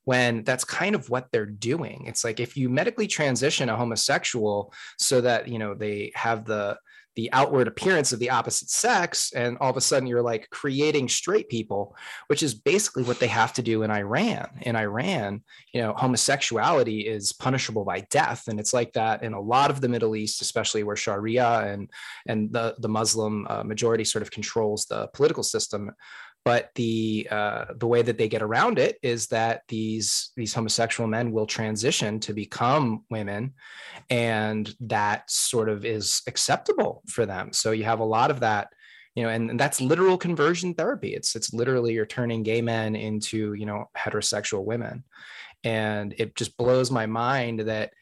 when 0.03 0.43
that's 0.43 0.65
kind 0.65 0.97
of 0.97 1.09
what 1.09 1.29
they're 1.31 1.47
doing. 1.47 2.05
It's 2.07 2.25
like 2.25 2.41
if 2.41 2.57
you 2.57 2.69
medically 2.69 3.07
transition 3.07 3.69
a 3.69 3.77
homosexual 3.77 4.75
so 4.99 5.21
that 5.21 5.47
you 5.47 5.61
know 5.61 5.75
they 5.75 6.11
have 6.17 6.45
the 6.45 6.77
the 7.21 7.31
outward 7.33 7.69
appearance 7.69 8.15
of 8.15 8.19
the 8.19 8.31
opposite 8.31 8.71
sex, 8.71 9.31
and 9.35 9.59
all 9.59 9.69
of 9.69 9.77
a 9.77 9.81
sudden 9.81 10.09
you're 10.09 10.23
like 10.23 10.49
creating 10.49 11.07
straight 11.07 11.51
people, 11.51 11.95
which 12.29 12.43
is 12.43 12.55
basically 12.55 13.03
what 13.03 13.19
they 13.19 13.27
have 13.27 13.53
to 13.53 13.61
do 13.61 13.83
in 13.83 13.91
Iran. 13.91 14.49
In 14.63 14.75
Iran, 14.75 15.43
you 15.75 15.83
know, 15.83 15.93
homosexuality 15.93 17.01
is 17.01 17.35
punishable 17.35 17.85
by 17.85 18.01
death, 18.09 18.49
and 18.49 18.59
it's 18.59 18.73
like 18.73 18.95
that 18.95 19.23
in 19.23 19.35
a 19.35 19.41
lot 19.41 19.71
of 19.71 19.83
the 19.83 19.89
Middle 19.89 20.17
East, 20.17 20.41
especially 20.41 20.83
where 20.83 20.97
Sharia 20.97 21.61
and 21.71 21.91
and 22.27 22.51
the 22.55 22.75
the 22.79 22.89
Muslim 22.89 23.47
uh, 23.51 23.65
majority 23.65 24.05
sort 24.05 24.23
of 24.23 24.31
controls 24.31 24.87
the 24.87 25.09
political 25.09 25.43
system 25.43 25.91
but 26.45 26.71
the 26.75 27.29
uh, 27.31 27.67
the 27.77 27.87
way 27.87 28.03
that 28.03 28.17
they 28.17 28.29
get 28.29 28.43
around 28.43 28.79
it 28.79 28.99
is 29.03 29.27
that 29.29 29.63
these 29.69 30.31
these 30.37 30.55
homosexual 30.55 31.07
men 31.07 31.33
will 31.33 31.47
transition 31.47 32.19
to 32.21 32.33
become 32.33 33.05
women 33.11 33.55
and 34.09 34.75
that 34.81 35.31
sort 35.31 35.69
of 35.69 35.85
is 35.85 36.23
acceptable 36.27 37.03
for 37.09 37.27
them. 37.27 37.53
So 37.53 37.73
you 37.73 37.85
have 37.85 38.01
a 38.01 38.05
lot 38.05 38.31
of 38.31 38.41
that 38.41 38.69
you 39.15 39.23
know 39.23 39.29
and, 39.29 39.51
and 39.51 39.61
that's 39.61 39.81
literal 39.81 40.17
conversion 40.17 40.75
therapy. 40.75 41.15
It's 41.15 41.37
it's 41.37 41.53
literally 41.53 41.93
you're 41.93 42.07
turning 42.07 42.43
gay 42.43 42.63
men 42.63 42.97
into 42.97 43.55
you 43.55 43.67
know 43.67 43.91
heterosexual 43.97 44.65
women. 44.65 45.05
And 45.63 46.15
it 46.17 46.35
just 46.37 46.57
blows 46.57 46.91
my 46.91 47.05
mind 47.05 47.61
that 47.61 47.93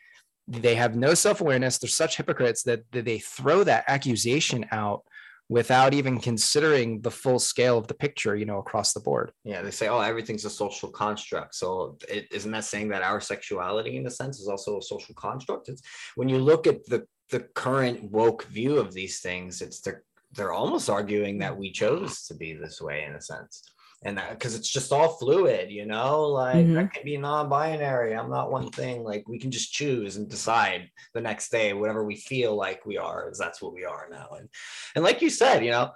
they 0.47 0.77
have 0.77 0.97
no 0.97 1.15
self-awareness. 1.15 1.79
They're 1.79 1.89
such 1.89 2.17
hypocrites 2.17 2.63
that, 2.63 2.85
that 2.93 3.05
they 3.05 3.19
throw 3.19 3.65
that 3.65 3.85
accusation 3.89 4.65
out 4.71 5.03
without 5.49 5.95
even 5.95 6.21
considering 6.21 7.01
the 7.01 7.11
full 7.11 7.39
scale 7.39 7.79
of 7.79 7.87
the 7.87 7.95
picture, 7.95 8.37
you 8.37 8.45
know, 8.45 8.59
across 8.59 8.93
the 8.93 9.01
board. 9.01 9.33
Yeah, 9.45 9.63
they 9.63 9.71
say, 9.71 9.89
oh, 9.89 10.01
everything's 10.01 10.45
a 10.45 10.51
social 10.51 10.91
construct. 10.91 11.55
So 11.55 11.97
is 12.09 12.25
isn't 12.31 12.51
that 12.53 12.65
saying 12.65 12.89
that 12.89 13.03
our 13.03 13.21
sexuality, 13.21 13.97
in 13.97 14.07
a 14.07 14.11
sense, 14.11 14.41
is 14.41 14.49
also 14.49 14.79
a 14.79 14.83
social 14.83 15.15
construct? 15.15 15.69
It's 15.69 15.83
when 16.17 16.29
you 16.29 16.39
look 16.39 16.67
at 16.67 16.85
the 16.87 17.07
the 17.31 17.41
current 17.41 18.11
woke 18.11 18.45
view 18.45 18.79
of 18.79 18.93
these 18.93 19.21
things, 19.21 19.63
it's 19.63 19.81
they're 19.81 20.05
they're 20.33 20.53
almost 20.53 20.91
arguing 20.91 21.39
that 21.39 21.57
we 21.57 21.73
chose 21.73 22.25
to 22.27 22.35
be 22.35 22.53
this 22.53 22.81
way 22.81 23.05
in 23.05 23.15
a 23.15 23.21
sense. 23.21 23.63
And 24.05 24.17
that 24.17 24.31
because 24.31 24.55
it's 24.55 24.69
just 24.69 24.93
all 24.93 25.09
fluid, 25.09 25.71
you 25.71 25.85
know, 25.85 26.23
like 26.27 26.65
Mhm. 26.65 26.79
I 26.79 26.87
can 26.87 27.05
be 27.05 27.17
non-binary. 27.17 28.15
I'm 28.15 28.31
not 28.31 28.53
one 28.53 28.71
thing. 28.71 29.03
Like 29.03 29.27
we 29.27 29.41
can 29.41 29.51
just 29.51 29.73
choose 29.73 30.17
and 30.17 30.29
decide 30.29 30.91
the 31.15 31.21
next 31.21 31.51
day, 31.51 31.73
whatever 31.73 32.05
we 32.05 32.17
feel 32.17 32.55
like 32.55 32.87
we 32.87 32.97
are, 32.97 33.29
is 33.29 33.39
that's 33.39 33.61
what 33.61 33.75
we 33.75 33.85
are 33.85 34.07
now. 34.09 34.29
And 34.39 34.49
and 34.95 35.05
like 35.05 35.21
you 35.21 35.31
said, 35.31 35.65
you 35.65 35.73
know, 35.73 35.91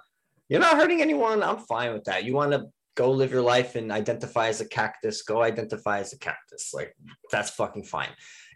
you're 0.49 0.59
not 0.59 0.75
hurting 0.75 1.01
anyone. 1.01 1.41
I'm 1.41 1.59
fine 1.59 1.93
with 1.93 2.03
that. 2.05 2.25
You 2.25 2.33
want 2.33 2.51
to 2.51 2.67
go 2.95 3.09
live 3.09 3.31
your 3.31 3.41
life 3.41 3.75
and 3.75 3.91
identify 3.91 4.49
as 4.49 4.61
a 4.61 4.67
cactus, 4.67 5.23
go 5.23 5.41
identify 5.41 5.99
as 5.99 6.13
a 6.13 6.19
cactus. 6.19 6.73
Like 6.73 6.95
that's 7.31 7.51
fucking 7.51 7.85
fine. 7.85 8.09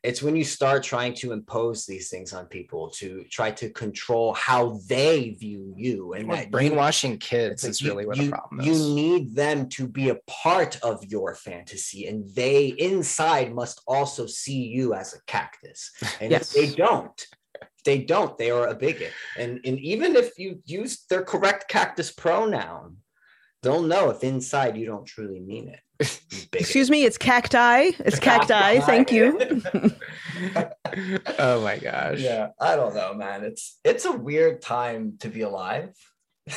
It's 0.08 0.22
when 0.24 0.36
you 0.38 0.46
start 0.46 0.84
trying 0.84 1.14
to 1.16 1.34
impose 1.34 1.86
these 1.86 2.10
things 2.10 2.32
on 2.32 2.46
people 2.46 2.90
to 2.92 3.26
try 3.30 3.52
to 3.52 3.70
control 3.70 4.34
how 4.34 4.80
they 4.88 5.32
view 5.32 5.74
you 5.76 6.14
and 6.14 6.28
Well, 6.28 6.38
that 6.38 6.46
you- 6.46 6.52
brainwashing 6.52 7.18
kids 7.18 7.64
like 7.64 7.72
is 7.72 7.82
you- 7.82 7.90
really 7.90 8.06
what 8.06 8.16
you, 8.18 8.26
the 8.26 8.32
problem 8.32 8.62
you 8.62 8.74
need 8.96 9.36
them 9.36 9.68
to 9.70 9.86
be 9.86 10.10
a 10.10 10.20
part 10.46 10.80
of 10.82 11.04
your 11.06 11.36
fantasy, 11.36 12.08
and 12.08 12.30
they 12.34 12.68
inside 12.90 13.54
must 13.54 13.82
also 13.86 14.26
see 14.28 14.64
you 14.78 14.94
as 14.94 15.14
a 15.14 15.22
cactus. 15.26 15.92
And 16.22 16.32
Yes. 16.32 16.44
if 16.44 16.70
they 16.70 16.76
don't, 16.76 17.20
they 17.84 18.00
don't, 18.00 18.38
they 18.38 18.50
are 18.52 18.68
a 18.68 18.76
bigot. 18.76 19.12
And 19.38 19.60
and 19.68 19.78
even 19.80 20.16
if 20.16 20.40
you 20.40 20.62
use 20.66 21.06
their 21.10 21.24
correct 21.24 21.68
cactus 21.68 22.12
pronoun, 22.12 22.98
they'll 23.62 23.82
know 23.94 24.10
if 24.10 24.24
inside 24.24 24.78
you 24.78 24.86
don't 24.86 25.06
truly 25.06 25.42
mean 25.42 25.68
it. 25.68 25.82
You 26.00 26.08
bigot. 26.52 26.62
Excuse 26.62 26.90
me, 26.90 27.04
it's 27.06 27.18
cacti. 27.18 27.92
It's 28.00 28.20
cacti. 28.20 28.80
Thank 28.82 29.12
you. 29.12 29.62
oh 31.40 31.62
my 31.62 31.78
gosh. 31.78 32.20
yeah, 32.20 32.50
I 32.60 32.76
don't 32.76 32.96
know, 32.96 33.14
man. 33.14 33.44
It's 33.44 33.80
it's 33.84 34.06
a 34.06 34.12
weird 34.12 34.62
time 34.62 35.14
to 35.20 35.30
be 35.30 35.42
alive. 35.42 35.94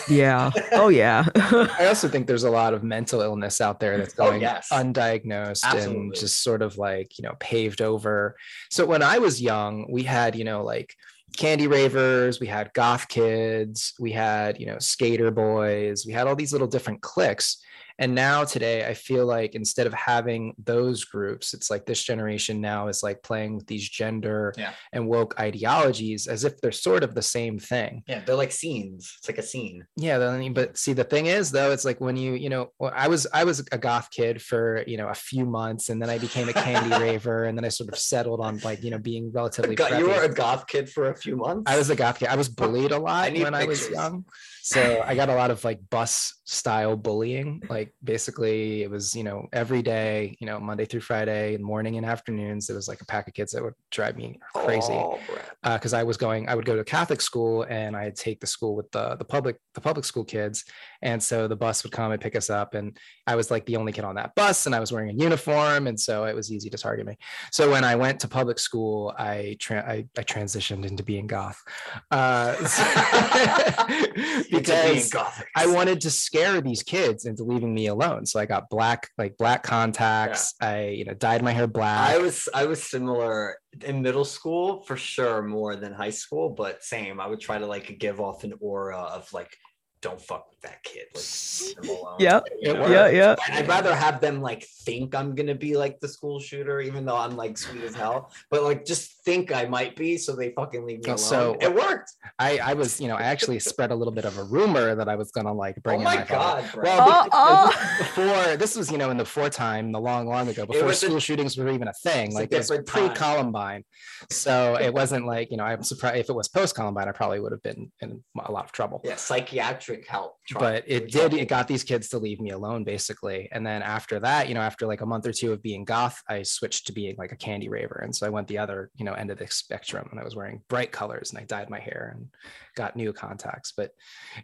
yeah. 0.09 0.51
Oh 0.72 0.88
yeah. 0.88 1.26
I 1.34 1.86
also 1.86 2.09
think 2.09 2.26
there's 2.28 2.45
a 2.45 2.51
lot 2.51 2.74
of 2.74 2.84
mental 2.84 3.22
illness 3.22 3.61
out 3.61 3.80
there 3.80 3.99
that's 3.99 4.14
Oh, 4.18 4.26
going 4.28 4.41
yes. 4.41 4.68
undiagnosed 4.70 5.64
and 5.74 6.14
just 6.14 6.45
sort 6.45 6.62
of 6.62 6.78
like, 6.78 7.18
you 7.18 7.22
know, 7.24 7.34
paved 7.41 7.82
over. 7.82 8.36
So 8.70 8.86
when 8.86 9.03
I 9.03 9.18
was 9.18 9.43
young, 9.43 9.91
we 9.91 10.05
had, 10.05 10.36
you 10.36 10.45
know, 10.45 10.62
like 10.62 10.95
candy 11.36 11.66
ravers, 11.66 12.38
we 12.38 12.47
had 12.47 12.72
goth 12.72 13.09
kids, 13.09 13.95
we 13.99 14.12
had, 14.12 14.61
you 14.61 14.66
know, 14.66 14.78
skater 14.78 15.32
boys, 15.32 16.07
we 16.07 16.12
had 16.12 16.28
all 16.28 16.36
these 16.36 16.53
little 16.53 16.68
different 16.68 17.01
cliques. 17.03 17.61
And 18.01 18.14
now 18.14 18.42
today 18.44 18.84
i 18.86 18.94
feel 18.94 19.24
like 19.26 19.55
instead 19.55 19.86
of 19.86 19.92
having 19.94 20.53
those 20.64 21.05
groups 21.05 21.55
it's 21.55 21.70
like 21.70 21.86
this 21.86 22.03
generation 22.03 22.61
now 22.61 22.88
is 22.88 23.03
like 23.03 23.22
playing 23.22 23.55
with 23.57 23.66
these 23.66 23.88
gender 23.88 24.53
Yeah. 24.57 24.72
and 24.92 25.07
woke 25.07 25.38
ideologies 25.38 26.26
as 26.26 26.44
if 26.44 26.61
they're 26.61 26.72
sort 26.72 27.05
of 27.05 27.14
the 27.14 27.22
same 27.22 27.59
thing 27.59 28.03
Yeah, 28.09 28.22
they're 28.24 28.34
like 28.34 28.53
scenes. 28.53 29.14
It's 29.18 29.28
like 29.28 29.38
a 29.38 29.42
scene. 29.42 29.86
yeah 29.96 30.18
but 30.53 30.76
see 30.76 30.92
the 30.94 31.05
thing 31.05 31.26
is 31.26 31.51
though 31.51 31.70
it's 31.70 31.84
like 31.84 32.01
when 32.01 32.16
you 32.16 32.32
you 32.34 32.48
know 32.48 32.70
i 32.92 33.07
was 33.07 33.26
i 33.32 33.44
was 33.44 33.61
a 33.72 33.78
goth 33.78 34.09
kid 34.11 34.40
for 34.42 34.82
you 34.86 34.96
know 34.96 35.09
a 35.09 35.14
few 35.14 35.44
months 35.44 35.88
and 35.90 36.01
then 36.01 36.09
i 36.11 36.18
became 36.18 36.48
a 36.48 36.53
candy 36.53 36.90
raver 37.05 37.44
and 37.44 37.57
then 37.57 37.64
i 37.64 37.68
sort 37.68 37.88
of 37.92 37.98
settled 37.98 38.40
on 38.40 38.59
like 38.64 38.82
you 38.82 38.90
know 38.90 38.98
being 38.98 39.30
relatively 39.32 39.74
God, 39.74 39.98
you 39.98 40.09
were 40.09 40.22
a 40.22 40.28
goth 40.28 40.66
kid 40.66 40.88
for 40.88 41.11
a 41.11 41.16
few 41.16 41.36
months. 41.36 41.70
I 41.70 41.76
was 41.76 41.90
a 41.90 41.96
goth 41.96 42.18
kid. 42.18 42.28
I 42.28 42.36
was 42.36 42.48
bullied 42.48 42.92
a 42.92 42.98
lot 42.98 43.32
need 43.32 43.42
when 43.44 43.55
I 43.55 43.64
was 43.64 43.88
young. 43.88 44.24
So 44.62 45.03
I 45.05 45.14
got 45.14 45.28
a 45.28 45.34
lot 45.34 45.51
of 45.51 45.62
like 45.64 45.78
bus 45.90 46.39
style 46.51 46.96
bullying. 46.96 47.62
Like 47.68 47.94
basically 48.03 48.82
it 48.82 48.90
was, 48.90 49.14
you 49.14 49.22
know, 49.22 49.46
every 49.53 49.82
day, 49.82 50.36
you 50.40 50.46
know, 50.46 50.59
Monday 50.59 50.84
through 50.84 51.01
Friday, 51.01 51.57
morning 51.59 51.96
and 51.96 52.05
afternoons, 52.05 52.66
there 52.66 52.74
was 52.74 52.88
like 52.88 53.01
a 53.01 53.07
pack 53.07 53.28
of 53.28 53.34
kids 53.34 53.53
that 53.53 53.62
would 53.62 53.74
drive 53.92 54.16
me 54.16 54.40
crazy. 54.53 54.92
Oh, 54.92 55.20
Brett. 55.28 55.78
because 55.78 55.94
I 55.94 56.03
was 56.03 56.16
going, 56.16 56.48
I 56.48 56.57
would 56.57 56.64
go 56.64 56.74
to 56.74 56.82
Catholic 56.82 57.20
school 57.20 57.62
and 57.68 57.96
I'd 57.96 58.16
take 58.16 58.40
the 58.40 58.48
school 58.48 58.74
with 58.74 58.90
the 58.90 59.14
the 59.16 59.24
public 59.24 59.59
the 59.74 59.80
public 59.80 60.05
school 60.05 60.24
kids, 60.24 60.64
and 61.03 61.22
so 61.22 61.46
the 61.46 61.55
bus 61.55 61.84
would 61.84 61.92
come 61.92 62.11
and 62.11 62.20
pick 62.20 62.34
us 62.34 62.51
up, 62.51 62.74
and 62.74 62.98
I 63.26 63.36
was 63.36 63.51
like 63.51 63.64
the 63.66 63.76
only 63.76 63.92
kid 63.92 64.05
on 64.05 64.16
that 64.16 64.34
bus, 64.34 64.66
and 64.66 64.74
I 64.74 64.80
was 64.80 64.90
wearing 64.90 65.11
a 65.11 65.22
uniform, 65.22 65.86
and 65.86 65.98
so 65.98 66.24
it 66.24 66.34
was 66.34 66.51
easy 66.51 66.68
to 66.70 66.78
target 66.78 67.07
me. 67.07 67.16
So 67.53 67.70
when 67.70 67.84
I 67.84 67.94
went 67.94 68.18
to 68.20 68.28
public 68.28 68.59
school, 68.59 69.14
I 69.16 69.57
tra- 69.61 69.88
I, 69.88 70.07
I 70.18 70.22
transitioned 70.22 70.84
into 70.84 71.05
being 71.05 71.28
goth, 71.28 71.62
uh, 72.11 72.57
being 74.16 74.44
because 74.51 75.11
gothic. 75.11 75.46
I 75.55 75.66
wanted 75.66 76.01
to 76.01 76.11
scare 76.11 76.39
these 76.61 76.82
kids 76.82 77.24
into 77.24 77.45
leaving 77.45 77.74
me 77.74 77.86
alone. 77.86 78.26
So 78.26 78.41
I 78.41 78.47
got 78.47 78.70
black 78.70 79.09
like 79.18 79.36
black 79.36 79.62
contacts. 79.62 80.55
I 80.61 80.88
you 80.88 81.05
know 81.05 81.14
dyed 81.14 81.43
my 81.43 81.53
hair 81.53 81.66
black. 81.66 82.11
I 82.11 82.18
was 82.18 82.49
I 82.55 82.66
was 82.66 82.82
similar 82.82 83.57
in 83.84 84.03
middle 84.03 84.24
school 84.24 84.82
for 84.82 84.97
sure 84.97 85.43
more 85.43 85.76
than 85.76 85.93
high 85.93 86.11
school, 86.11 86.51
but 86.51 86.82
same. 86.82 87.20
I 87.20 87.26
would 87.26 87.41
try 87.41 87.59
to 87.59 87.66
like 87.66 87.99
give 87.99 88.20
off 88.20 88.45
an 88.45 88.55
aura 88.61 88.99
of 88.99 89.32
like, 89.32 89.57
don't 90.03 90.20
fuck 90.20 90.48
with 90.48 90.61
that 90.62 90.82
kid. 90.82 91.07
Like, 91.14 91.84
leave 91.86 91.98
alone. 91.98 92.16
Yep. 92.20 92.44
You 92.61 92.70
It 92.70 92.74
know? 92.74 92.80
worked. 92.80 92.92
Yeah, 92.92 93.09
yeah. 93.09 93.36
And 93.46 93.55
I'd 93.59 93.68
rather 93.68 93.94
have 93.94 94.20
them 94.20 94.40
like 94.40 94.62
think 94.64 95.14
I'm 95.14 95.34
gonna 95.34 95.55
be 95.55 95.76
like 95.76 96.01
the 96.01 96.09
school 96.09 96.40
shooter, 96.40 96.80
even 96.80 97.05
though 97.05 97.16
I'm 97.16 97.36
like 97.36 97.59
sweet 97.59 97.82
as 97.84 97.94
hell. 97.94 98.32
But 98.51 98.62
like 98.62 98.84
just 98.86 99.22
think 99.24 99.53
I 99.53 99.66
might 99.66 99.96
be, 99.96 100.16
so 100.16 100.34
they 100.34 100.53
fucking 100.53 100.86
leave 100.86 101.01
me 101.01 101.05
alone. 101.07 101.18
so- 101.18 101.57
it 101.61 101.74
worked. 101.74 102.12
I, 102.38 102.59
I 102.59 102.72
was, 102.74 102.98
you 103.01 103.09
know, 103.09 103.16
I 103.16 103.22
actually 103.24 103.59
spread 103.72 103.90
a 103.90 103.94
little 103.94 104.12
bit 104.12 104.24
of 104.24 104.38
a 104.38 104.44
rumor 104.44 104.94
that 104.94 105.09
I 105.09 105.16
was 105.16 105.30
gonna 105.32 105.53
like 105.53 105.82
bring 105.82 105.96
oh 105.96 105.98
in 106.01 106.05
my 106.05 106.16
my 106.16 106.24
god, 106.24 106.64
bro. 106.72 106.82
Well, 106.84 107.28
Oh, 107.32 107.68
because 107.70 107.98
before 107.98 108.57
this 108.57 108.76
was, 108.76 108.90
you 108.90 108.96
know, 108.98 109.11
in 109.11 109.16
the 109.18 109.24
before 109.24 109.51
time, 109.51 109.92
the 109.92 110.01
long, 110.01 110.26
long 110.26 110.48
ago, 110.48 110.64
before 110.66 110.86
was 110.86 111.03
a- 111.03 111.07
school 111.07 111.20
shootings 111.20 111.57
were 111.59 111.68
even 111.68 111.88
a 111.88 111.92
thing. 111.92 112.28
It's 112.28 112.34
a 112.36 112.38
Like 112.38 112.53
it 112.53 112.66
was 112.68 112.80
pre-Columbine, 112.86 113.84
so 114.30 114.76
it 114.80 114.92
wasn't 115.01 115.26
like 115.26 115.51
you 115.51 115.57
know. 115.59 115.64
I'm 115.64 115.82
surprised 115.82 116.16
if 116.16 116.28
it 116.30 116.34
was 116.34 116.48
post-Columbine, 116.48 117.09
I 117.09 117.12
probably 117.12 117.40
would 117.40 117.53
have 117.53 117.62
been 117.62 117.92
in 118.01 118.22
a 118.46 118.51
lot 118.53 118.64
of 118.64 118.72
trouble. 118.72 119.01
yeah, 119.05 119.16
psychiatric 119.16 119.89
help. 120.07 120.36
But 120.53 120.84
it 120.86 121.11
did. 121.11 121.34
It 121.34 121.49
got 121.49 121.68
these 121.68 121.84
kids 121.84 122.09
to 122.09 122.18
leave 122.18 122.41
me 122.41 122.51
alone, 122.51 122.84
basically. 122.84 123.49
And 123.53 123.64
then 123.64 123.82
after 123.82 124.18
that, 124.20 124.49
you 124.49 124.55
know, 124.55 124.61
after 124.61 124.86
like 124.86 125.01
a 125.01 125.07
month 125.07 125.26
or 125.26 125.32
two 125.32 125.53
of 125.53 125.62
being 125.62 125.84
goth, 125.84 126.20
I 126.28 126.43
switched 126.43 126.86
to 126.86 126.93
being 126.93 127.14
like 127.18 127.32
a 127.32 127.36
candy 127.36 127.68
raver, 127.68 128.01
and 128.03 128.14
so 128.14 128.26
I 128.26 128.30
went 128.30 128.49
the 128.49 128.59
other, 128.59 128.91
you 128.97 129.05
know, 129.05 129.12
end 129.12 129.30
of 129.30 129.38
the 129.38 129.47
spectrum, 129.49 130.09
and 130.11 130.20
I 130.20 130.24
was 130.24 130.34
wearing 130.36 130.62
bright 130.68 130.93
colors, 130.93 131.30
and 131.30 131.38
I 131.38 131.45
dyed 131.45 131.70
my 131.70 131.78
hair 131.78 132.14
and 132.16 132.28
got 132.74 132.97
new 132.97 133.12
contacts. 133.12 133.72
But 133.76 133.91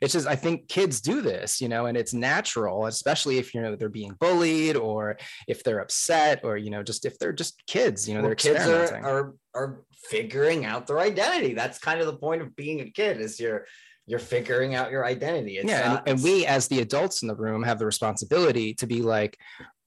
it's 0.01 0.13
just, 0.13 0.27
I 0.27 0.37
think 0.37 0.69
kids 0.69 1.01
do 1.01 1.21
this, 1.21 1.61
you 1.61 1.69
know, 1.69 1.87
and 1.87 1.97
it's 1.97 2.15
natural, 2.15 2.87
especially 2.87 3.39
if 3.39 3.55
you 3.55 3.61
know 3.61 3.77
they're 3.77 3.89
being 3.89 4.17
bullied 4.21 4.77
or 4.77 5.17
if 5.49 5.65
they're 5.65 5.81
upset 5.81 6.41
or 6.45 6.57
you 6.57 6.71
know, 6.71 6.83
just 6.83 7.05
if 7.05 7.19
they're 7.19 7.33
just 7.33 7.63
kids, 7.67 8.09
you 8.09 8.15
know, 8.15 8.21
well, 8.21 8.29
they're 8.29 8.37
kids 8.37 8.67
are, 8.67 8.97
are 9.03 9.35
are 9.55 9.81
figuring 9.95 10.65
out 10.65 10.87
their 10.87 11.01
identity. 11.01 11.55
That's 11.55 11.79
kind 11.79 12.01
of 12.01 12.07
the 12.07 12.17
point 12.17 12.43
of 12.43 12.55
being 12.55 12.81
a 12.81 12.91
kid 12.91 13.21
is 13.21 13.41
you're 13.41 13.67
you're 14.07 14.19
figuring 14.19 14.75
out 14.75 14.91
your 14.91 15.05
identity. 15.05 15.59
It's 15.59 15.69
yeah, 15.69 15.89
not- 15.89 16.09
and, 16.09 16.17
and 16.17 16.23
we 16.25 16.47
as 16.47 16.69
the 16.69 16.81
adults 16.81 17.23
in 17.23 17.29
the 17.29 17.35
room 17.35 17.63
have 17.63 17.79
the 17.79 17.87
responsibility 17.87 18.73
to 18.75 18.87
be 18.87 19.03
like, 19.03 19.37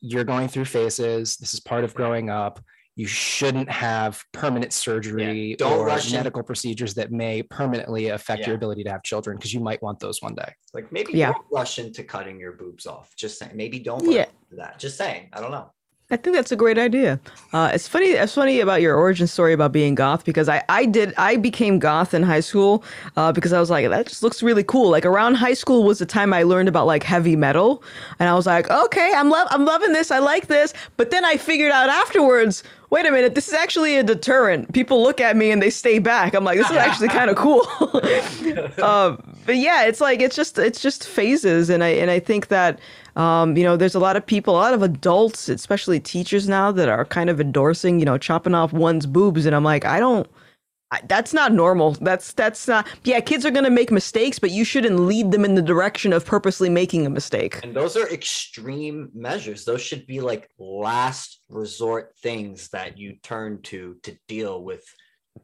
you're 0.02 0.24
going 0.24 0.48
through 0.48 0.66
phases. 0.66 1.38
This 1.38 1.54
is 1.54 1.60
part 1.60 1.84
of 1.84 1.94
growing 1.94 2.30
up. 2.30 2.60
You 2.96 3.08
shouldn't 3.08 3.70
have 3.72 4.22
permanent 4.34 4.74
surgery 4.74 5.56
don't 5.58 5.80
or 5.80 5.86
rush 5.86 6.12
in. 6.12 6.18
medical 6.18 6.44
procedures 6.44 6.94
that 6.96 7.14
may 7.14 7.42
permanently 7.44 8.10
affect 8.10 8.42
Yeah. 8.42 8.48
your 8.48 8.56
ability 8.58 8.84
to 8.84 8.92
have 8.92 9.04
children 9.04 9.38
because 9.38 9.54
you 9.54 9.62
might 9.62 9.82
want 9.82 10.00
those 10.00 10.22
one 10.22 10.36
day. 10.36 10.54
like 10.74 10.92
maybe 10.92 11.14
Yeah. 11.14 11.32
don't 11.32 11.46
rush 11.52 11.80
into 11.80 12.04
cutting 12.04 12.40
your 12.42 12.52
boobs 12.54 12.86
off. 12.86 13.16
Just 13.16 13.40
saying. 13.40 13.54
Maybe 13.56 13.80
don't 13.80 14.04
Yeah. 14.04 14.20
rush 14.24 14.28
into 14.44 14.56
that. 14.58 14.80
Just 14.80 14.98
saying. 14.98 15.30
I 15.32 15.40
don't 15.40 15.52
know. 15.52 15.72
I 16.12 16.18
think 16.18 16.36
that's 16.36 16.52
a 16.52 16.56
great 16.56 16.80
idea. 16.80 17.20
Uh, 17.54 17.70
it's 17.72 17.88
funny. 17.88 18.08
It's 18.08 18.34
funny 18.34 18.60
about 18.62 18.82
your 18.82 18.96
origin 18.96 19.28
story 19.28 19.54
about 19.54 19.72
being 19.72 19.94
goth 19.94 20.26
because 20.26 20.50
I, 20.50 20.64
I 20.68 20.86
did 20.86 21.14
I 21.18 21.36
became 21.36 21.78
goth 21.78 22.16
in 22.16 22.24
high 22.24 22.40
school 22.40 22.84
uh, 23.16 23.32
because 23.32 23.54
I 23.54 23.60
was 23.60 23.70
like 23.70 23.88
that 23.88 24.08
just 24.08 24.24
looks 24.24 24.42
really 24.42 24.64
cool. 24.64 24.90
Like 24.90 25.06
around 25.06 25.36
high 25.36 25.54
school 25.54 25.84
was 25.84 26.00
the 26.00 26.08
time 26.08 26.34
I 26.34 26.42
learned 26.42 26.68
about 26.68 26.88
like 26.88 27.04
heavy 27.04 27.36
metal, 27.36 27.84
and 28.18 28.28
I 28.28 28.34
was 28.34 28.48
like, 28.48 28.72
okay, 28.72 29.14
I'm 29.16 29.30
love 29.30 29.48
I'm 29.52 29.66
loving 29.66 29.94
this. 29.94 30.10
I 30.10 30.18
like 30.18 30.48
this. 30.48 30.74
But 30.98 31.12
then 31.12 31.26
I 31.26 31.38
figured 31.38 31.72
out 31.72 31.90
afterwards. 31.90 32.64
Wait 32.92 33.06
a 33.06 33.12
minute, 33.12 33.36
this 33.36 33.48
is 33.48 33.54
actually 33.54 33.98
a 33.98 34.04
deterrent. 34.04 34.74
People 34.74 35.04
look 35.04 35.22
at 35.22 35.38
me 35.38 35.52
and 35.52 35.62
they 35.62 35.70
stay 35.70 36.00
back. 36.00 36.34
I'm 36.34 36.44
like, 36.44 36.58
this 36.58 36.72
is 36.72 36.76
actually 36.88 37.10
kind 37.10 37.30
of 37.30 37.36
cool. 37.36 37.62
um, 38.84 39.22
but 39.46 39.58
yeah, 39.58 39.86
it's 39.86 40.02
like 40.02 40.22
it's 40.22 40.36
just 40.36 40.58
it's 40.58 40.82
just 40.82 41.08
phases, 41.08 41.70
and 41.70 41.84
I 41.84 41.90
and 41.90 42.10
I 42.10 42.20
think 42.20 42.48
that 42.48 42.80
um, 43.16 43.56
you 43.58 43.64
know 43.64 43.78
there's 43.78 43.96
a 43.96 44.00
lot 44.00 44.16
of 44.16 44.26
people, 44.26 44.56
a 44.56 44.58
lot 44.58 44.74
of 44.74 44.84
adults, 44.84 45.50
especially 45.50 46.00
teachers 46.00 46.48
now 46.48 46.72
that 46.72 46.90
are 46.90 47.06
kind 47.06 47.30
of 47.30 47.40
endorsing 47.42 48.00
you 48.00 48.06
know 48.06 48.18
chopping 48.18 48.56
off 48.56 48.74
one's 48.74 49.06
boobs, 49.06 49.46
and 49.46 49.56
I'm 49.56 49.64
like, 49.64 49.86
I 49.86 50.00
don't. 50.00 50.28
I, 50.92 51.02
that's 51.08 51.36
not 51.36 51.54
normal. 51.54 51.92
That's 51.92 52.34
that's 52.34 52.68
not. 52.68 52.88
Yeah, 53.04 53.20
kids 53.20 53.46
are 53.46 53.52
gonna 53.52 53.70
make 53.70 53.92
mistakes, 53.92 54.40
but 54.40 54.50
you 54.50 54.64
shouldn't 54.64 55.00
lead 55.00 55.32
them 55.32 55.46
in 55.46 55.54
the 55.54 55.62
direction 55.62 56.14
of 56.14 56.26
purposely 56.26 56.68
making 56.68 57.06
a 57.06 57.12
mistake. 57.12 57.60
And 57.64 57.76
those 57.76 57.96
are 57.96 58.10
extreme 58.10 59.10
measures. 59.14 59.66
Those 59.66 59.82
should 59.82 60.08
be 60.08 60.20
like 60.20 60.50
last 60.58 61.44
resort 61.48 62.16
things 62.24 62.70
that 62.70 62.98
you 62.98 63.18
turn 63.22 63.62
to 63.64 63.98
to 64.02 64.18
deal 64.28 64.64
with 64.64 64.84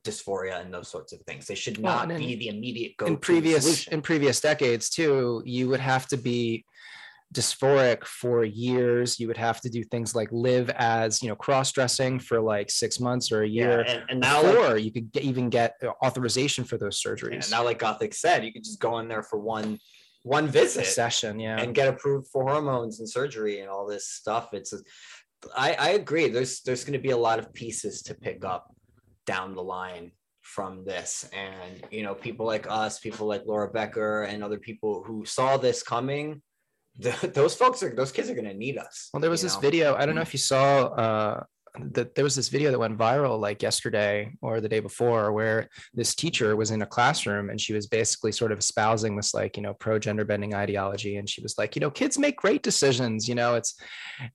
dysphoria 0.03 0.61
and 0.61 0.73
those 0.73 0.87
sorts 0.87 1.13
of 1.13 1.21
things. 1.21 1.47
They 1.47 1.55
should 1.55 1.77
Well, 1.77 2.07
not 2.07 2.17
be 2.17 2.35
the 2.35 2.47
immediate 2.49 2.97
go 2.97 3.05
in 3.05 3.17
previous 3.17 3.87
in 3.87 4.01
previous 4.01 4.41
decades 4.41 4.89
too, 4.89 5.41
you 5.45 5.69
would 5.69 5.79
have 5.79 6.07
to 6.07 6.17
be 6.17 6.65
dysphoric 7.33 8.05
for 8.05 8.43
years. 8.43 9.19
You 9.19 9.27
would 9.27 9.37
have 9.37 9.61
to 9.61 9.69
do 9.69 9.83
things 9.83 10.15
like 10.15 10.29
live 10.31 10.69
as 10.71 11.21
you 11.21 11.29
know 11.29 11.35
cross-dressing 11.35 12.19
for 12.19 12.39
like 12.39 12.69
six 12.69 12.99
months 12.99 13.31
or 13.31 13.43
a 13.43 13.47
yeah, 13.47 13.61
year. 13.63 13.79
and, 13.81 14.03
and 14.09 14.19
now 14.19 14.41
like, 14.41 14.83
you 14.83 14.91
could 14.91 15.11
get, 15.11 15.23
even 15.23 15.49
get 15.49 15.75
uh, 15.83 15.89
authorization 16.05 16.63
for 16.63 16.77
those 16.77 17.01
yeah, 17.03 17.11
surgeries. 17.11 17.51
now 17.51 17.63
like 17.63 17.79
Gothix 17.79 18.15
said, 18.15 18.45
you 18.45 18.53
could 18.53 18.63
just 18.63 18.79
go 18.79 18.99
in 18.99 19.07
there 19.07 19.23
for 19.23 19.39
one 19.39 19.79
one 20.25 20.47
visit 20.47 20.87
session, 20.87 21.39
yeah. 21.39 21.61
and 21.61 21.75
get 21.75 21.87
approved 21.87 22.27
for 22.31 22.43
hormones 22.43 22.99
and 22.99 23.07
surgery 23.07 23.59
and 23.59 23.69
all 23.69 23.85
this 23.85 24.07
stuff. 24.07 24.49
It's 24.53 24.73
a, 24.73 24.79
I, 25.55 25.73
I 25.73 25.89
agree. 25.89 26.29
There's 26.29 26.61
there's 26.61 26.83
going 26.83 26.93
to 26.93 26.99
be 26.99 27.11
a 27.11 27.17
lot 27.17 27.37
of 27.37 27.53
pieces 27.53 28.01
to 28.03 28.15
pick 28.15 28.43
up 28.43 28.73
down 29.27 29.53
the 29.53 29.61
line 29.61 30.11
from 30.41 30.83
this, 30.83 31.29
and 31.31 31.83
you 31.91 32.01
know, 32.01 32.15
people 32.15 32.45
like 32.45 32.65
us, 32.69 32.99
people 32.99 33.27
like 33.27 33.43
Laura 33.45 33.69
Becker, 33.69 34.23
and 34.23 34.43
other 34.43 34.57
people 34.57 35.03
who 35.03 35.25
saw 35.25 35.57
this 35.57 35.83
coming. 35.83 36.41
Those 37.33 37.55
folks 37.55 37.83
are 37.83 37.93
those 37.93 38.11
kids 38.11 38.29
are 38.29 38.35
going 38.35 38.47
to 38.47 38.53
need 38.53 38.77
us. 38.77 39.09
Well, 39.13 39.19
there 39.19 39.29
was 39.29 39.41
this 39.41 39.55
know? 39.55 39.61
video. 39.61 39.95
I 39.95 40.05
don't 40.05 40.15
know 40.15 40.21
if 40.21 40.33
you 40.33 40.39
saw 40.39 40.85
uh, 40.85 41.43
that 41.91 42.15
there 42.15 42.23
was 42.23 42.35
this 42.35 42.47
video 42.47 42.71
that 42.71 42.79
went 42.79 42.97
viral 42.97 43.39
like 43.39 43.61
yesterday 43.61 44.31
or 44.41 44.61
the 44.61 44.69
day 44.69 44.79
before, 44.79 45.33
where 45.33 45.69
this 45.93 46.15
teacher 46.15 46.55
was 46.55 46.71
in 46.71 46.81
a 46.81 46.85
classroom 46.85 47.49
and 47.49 47.59
she 47.59 47.73
was 47.73 47.87
basically 47.87 48.31
sort 48.31 48.51
of 48.51 48.59
espousing 48.59 49.15
this 49.15 49.33
like 49.33 49.57
you 49.57 49.63
know 49.63 49.73
pro 49.73 49.99
gender 49.99 50.23
bending 50.23 50.53
ideology, 50.53 51.17
and 51.17 51.29
she 51.29 51.41
was 51.41 51.57
like, 51.57 51.75
you 51.75 51.81
know, 51.81 51.91
kids 51.91 52.17
make 52.17 52.37
great 52.37 52.63
decisions. 52.63 53.27
You 53.27 53.35
know, 53.35 53.55
it's 53.55 53.75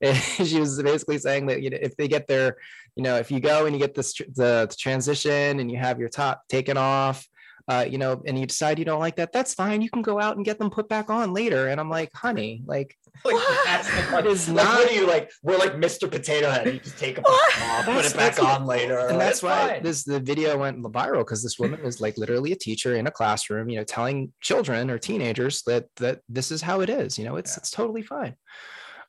she 0.46 0.61
was 0.61 0.82
basically 0.82 1.18
saying 1.18 1.46
that 1.46 1.62
you 1.62 1.70
know 1.70 1.78
if 1.80 1.96
they 1.96 2.08
get 2.08 2.26
their, 2.26 2.56
you 2.94 3.02
know, 3.02 3.16
if 3.16 3.30
you 3.30 3.40
go 3.40 3.66
and 3.66 3.74
you 3.74 3.80
get 3.80 3.94
this 3.94 4.14
the, 4.14 4.66
the 4.68 4.76
transition 4.78 5.61
and 5.61 5.70
you 5.70 5.78
have 5.78 5.98
your 5.98 6.11
top 6.11 6.42
taken 6.48 6.76
off. 6.76 7.26
Uh, 7.71 7.85
you 7.93 7.99
know, 7.99 8.21
and 8.27 8.37
you 8.37 8.47
decide 8.47 8.79
you 8.81 8.85
don't 8.85 8.99
like 9.07 9.14
that, 9.14 9.31
that's 9.33 9.55
fine. 9.55 9.81
You 9.81 9.91
can 9.91 10.03
go 10.03 10.18
out 10.21 10.35
and 10.37 10.45
get 10.45 10.59
them 10.59 10.71
put 10.71 10.89
back 10.89 11.09
on 11.09 11.33
later. 11.33 11.68
And 11.68 11.79
I'm 11.81 11.89
like, 11.89 12.11
honey, 12.14 12.62
like 12.66 12.97
Like, 13.25 13.37
that's 13.64 13.87
the 13.89 14.03
That 14.11 14.27
is 14.27 14.49
like, 14.49 14.64
not- 14.64 14.75
what 14.79 14.91
are 14.91 14.95
you 15.01 15.07
like? 15.07 15.31
We're 15.45 15.57
like 15.59 15.75
Mr. 15.75 16.11
Potato 16.11 16.51
Head. 16.51 16.66
You 16.66 16.81
just 16.81 16.99
take 16.99 17.14
them 17.16 17.25
What? 17.29 17.62
off, 17.62 17.85
put 17.85 18.05
it 18.05 18.16
back 18.16 18.43
on 18.43 18.64
later. 18.66 18.99
and 18.99 19.11
Like, 19.11 19.18
that's 19.18 19.37
it's 19.39 19.43
why 19.45 19.68
fine. 19.75 19.83
this 19.85 20.03
the 20.03 20.18
video 20.18 20.59
went 20.59 20.83
viral 20.83 21.18
because 21.21 21.43
this 21.45 21.59
woman 21.61 21.81
was 21.85 22.01
like 22.01 22.18
literally 22.18 22.51
a 22.53 22.57
teacher 22.57 22.97
in 22.97 23.07
a 23.07 23.11
classroom 23.11 23.68
you 23.71 23.77
know 23.79 23.85
telling 23.85 24.33
children 24.41 24.91
or 24.91 24.99
teenagers 24.99 25.62
that 25.68 25.85
that 26.03 26.16
this 26.29 26.51
is 26.51 26.61
how 26.62 26.81
it 26.81 26.91
is 26.91 27.18
you 27.18 27.25
know 27.25 27.37
it's 27.37 27.53
Yeah. 27.53 27.59
it's 27.61 27.71
totally 27.71 28.03
fine 28.03 28.35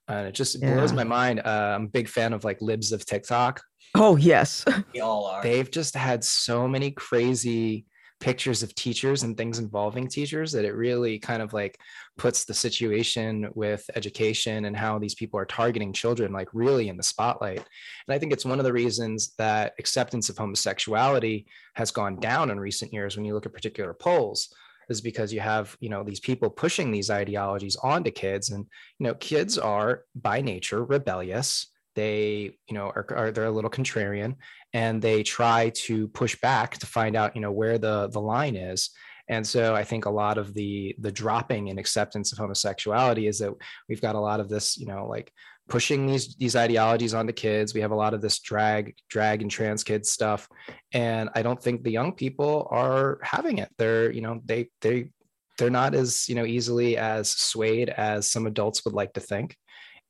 and 0.08 0.28
it 0.28 0.36
just 0.36 0.60
blows 0.62 0.94
my 0.94 1.04
mind 1.04 1.40
uh, 1.52 1.74
i'm 1.76 1.86
a 1.86 1.94
big 1.98 2.08
fan 2.08 2.32
of 2.34 2.44
like 2.44 2.62
libs 2.62 2.92
of 2.92 3.06
tiktok 3.06 3.62
Oh 3.96 4.16
yes, 4.18 4.64
we 4.94 5.02
all 5.02 5.26
are. 5.26 5.42
they've 5.44 5.70
just 5.70 5.96
had 5.96 6.24
so 6.24 6.68
many 6.68 6.92
crazy 6.92 7.86
pictures 8.22 8.64
of 8.64 8.74
teachers 8.76 9.24
and 9.24 9.36
things 9.36 9.60
involving 9.60 10.08
teachers 10.08 10.52
that 10.52 10.64
it 10.64 10.76
really 10.76 11.20
kind 11.20 11.42
of 11.42 11.54
like 11.54 11.78
puts 12.18 12.46
the 12.46 12.54
situation 12.54 13.50
with 13.56 13.90
education 13.96 14.66
and 14.66 14.78
how 14.78 14.98
these 14.98 15.16
people 15.16 15.40
are 15.40 15.46
targeting 15.46 15.92
children 15.92 16.32
like 16.32 16.48
really 16.54 16.88
in 16.88 16.96
the 16.96 17.04
spotlight. 17.04 17.58
And 17.58 18.16
i 18.16 18.20
think 18.20 18.32
it's 18.32 18.46
one 18.46 18.60
of 18.60 18.66
the 18.66 18.72
reasons 18.72 19.34
that 19.38 19.74
acceptance 19.80 20.30
of 20.30 20.38
homosexuality 20.38 21.48
has 21.74 21.92
gone 21.92 22.20
down 22.20 22.52
in 22.52 22.60
recent 22.60 22.94
years 22.94 23.18
when 23.18 23.26
you 23.26 23.34
look 23.34 23.46
at 23.46 23.54
particular 23.54 23.94
polls 23.94 24.54
is 24.90 25.02
because 25.02 25.34
you 25.34 25.40
have 25.40 25.76
you 25.80 25.90
know 25.90 26.04
these 26.04 26.20
people 26.20 26.50
pushing 26.50 26.92
these 26.92 27.10
ideologies 27.10 27.78
onto 27.78 28.12
kids. 28.12 28.52
And 28.52 28.66
you 29.00 29.08
know 29.08 29.16
kids 29.16 29.58
are 29.58 30.04
by 30.16 30.42
nature 30.42 30.84
rebellious 30.84 31.71
they 31.96 32.58
you 32.68 32.76
know 32.76 32.88
are, 32.96 33.06
are, 33.16 33.32
they're 33.32 33.46
a 33.46 33.52
little 33.52 33.70
contrarian 33.70 34.36
and 34.74 35.02
they 35.02 35.24
try 35.24 35.70
to 35.76 36.08
push 36.10 36.40
back 36.42 36.78
to 36.78 36.86
find 36.86 37.16
out 37.16 37.36
you 37.36 37.42
know 37.42 37.52
where 37.52 37.78
the 37.78 38.10
the 38.10 38.22
line 38.22 38.56
is. 38.56 38.90
And 39.30 39.48
so 39.48 39.76
i 39.76 39.84
think 39.84 40.06
a 40.06 40.10
lot 40.10 40.38
of 40.38 40.54
the 40.54 40.96
the 41.00 41.12
dropping 41.12 41.68
in 41.68 41.78
acceptance 41.78 42.32
of 42.32 42.38
homosexuality 42.38 43.28
is 43.28 43.40
that 43.40 43.54
we've 43.88 44.02
got 44.02 44.16
a 44.16 44.20
lot 44.20 44.40
of 44.40 44.50
this 44.50 44.78
you 44.78 44.88
know 44.88 45.08
like 45.08 45.32
pushing 45.72 46.06
these 46.06 46.36
these 46.36 46.56
ideologies 46.56 47.14
onto 47.14 47.32
kids. 47.32 47.74
We 47.74 47.80
have 47.82 47.92
a 47.92 47.96
lot 48.04 48.14
of 48.14 48.22
this 48.22 48.40
drag 48.40 48.94
drag 49.10 49.42
and 49.42 49.50
trans 49.50 49.84
kids 49.84 50.12
stuff. 50.12 50.50
And 50.92 51.30
i 51.34 51.42
don't 51.42 51.62
think 51.62 51.84
the 51.84 51.92
young 51.92 52.12
people 52.14 52.68
are 52.70 53.20
having 53.24 53.58
it. 53.60 53.70
They're 53.78 54.12
you 54.12 54.22
know 54.22 54.42
they 54.44 54.70
they 54.82 55.12
they're 55.58 55.70
not 55.70 55.94
as 55.94 56.28
you 56.28 56.36
know 56.36 56.46
easily 56.46 56.98
as 56.98 57.30
swayed 57.30 57.90
as 57.90 58.30
some 58.30 58.48
adults 58.48 58.84
would 58.84 58.94
like 58.94 59.14
to 59.14 59.20
think 59.20 59.56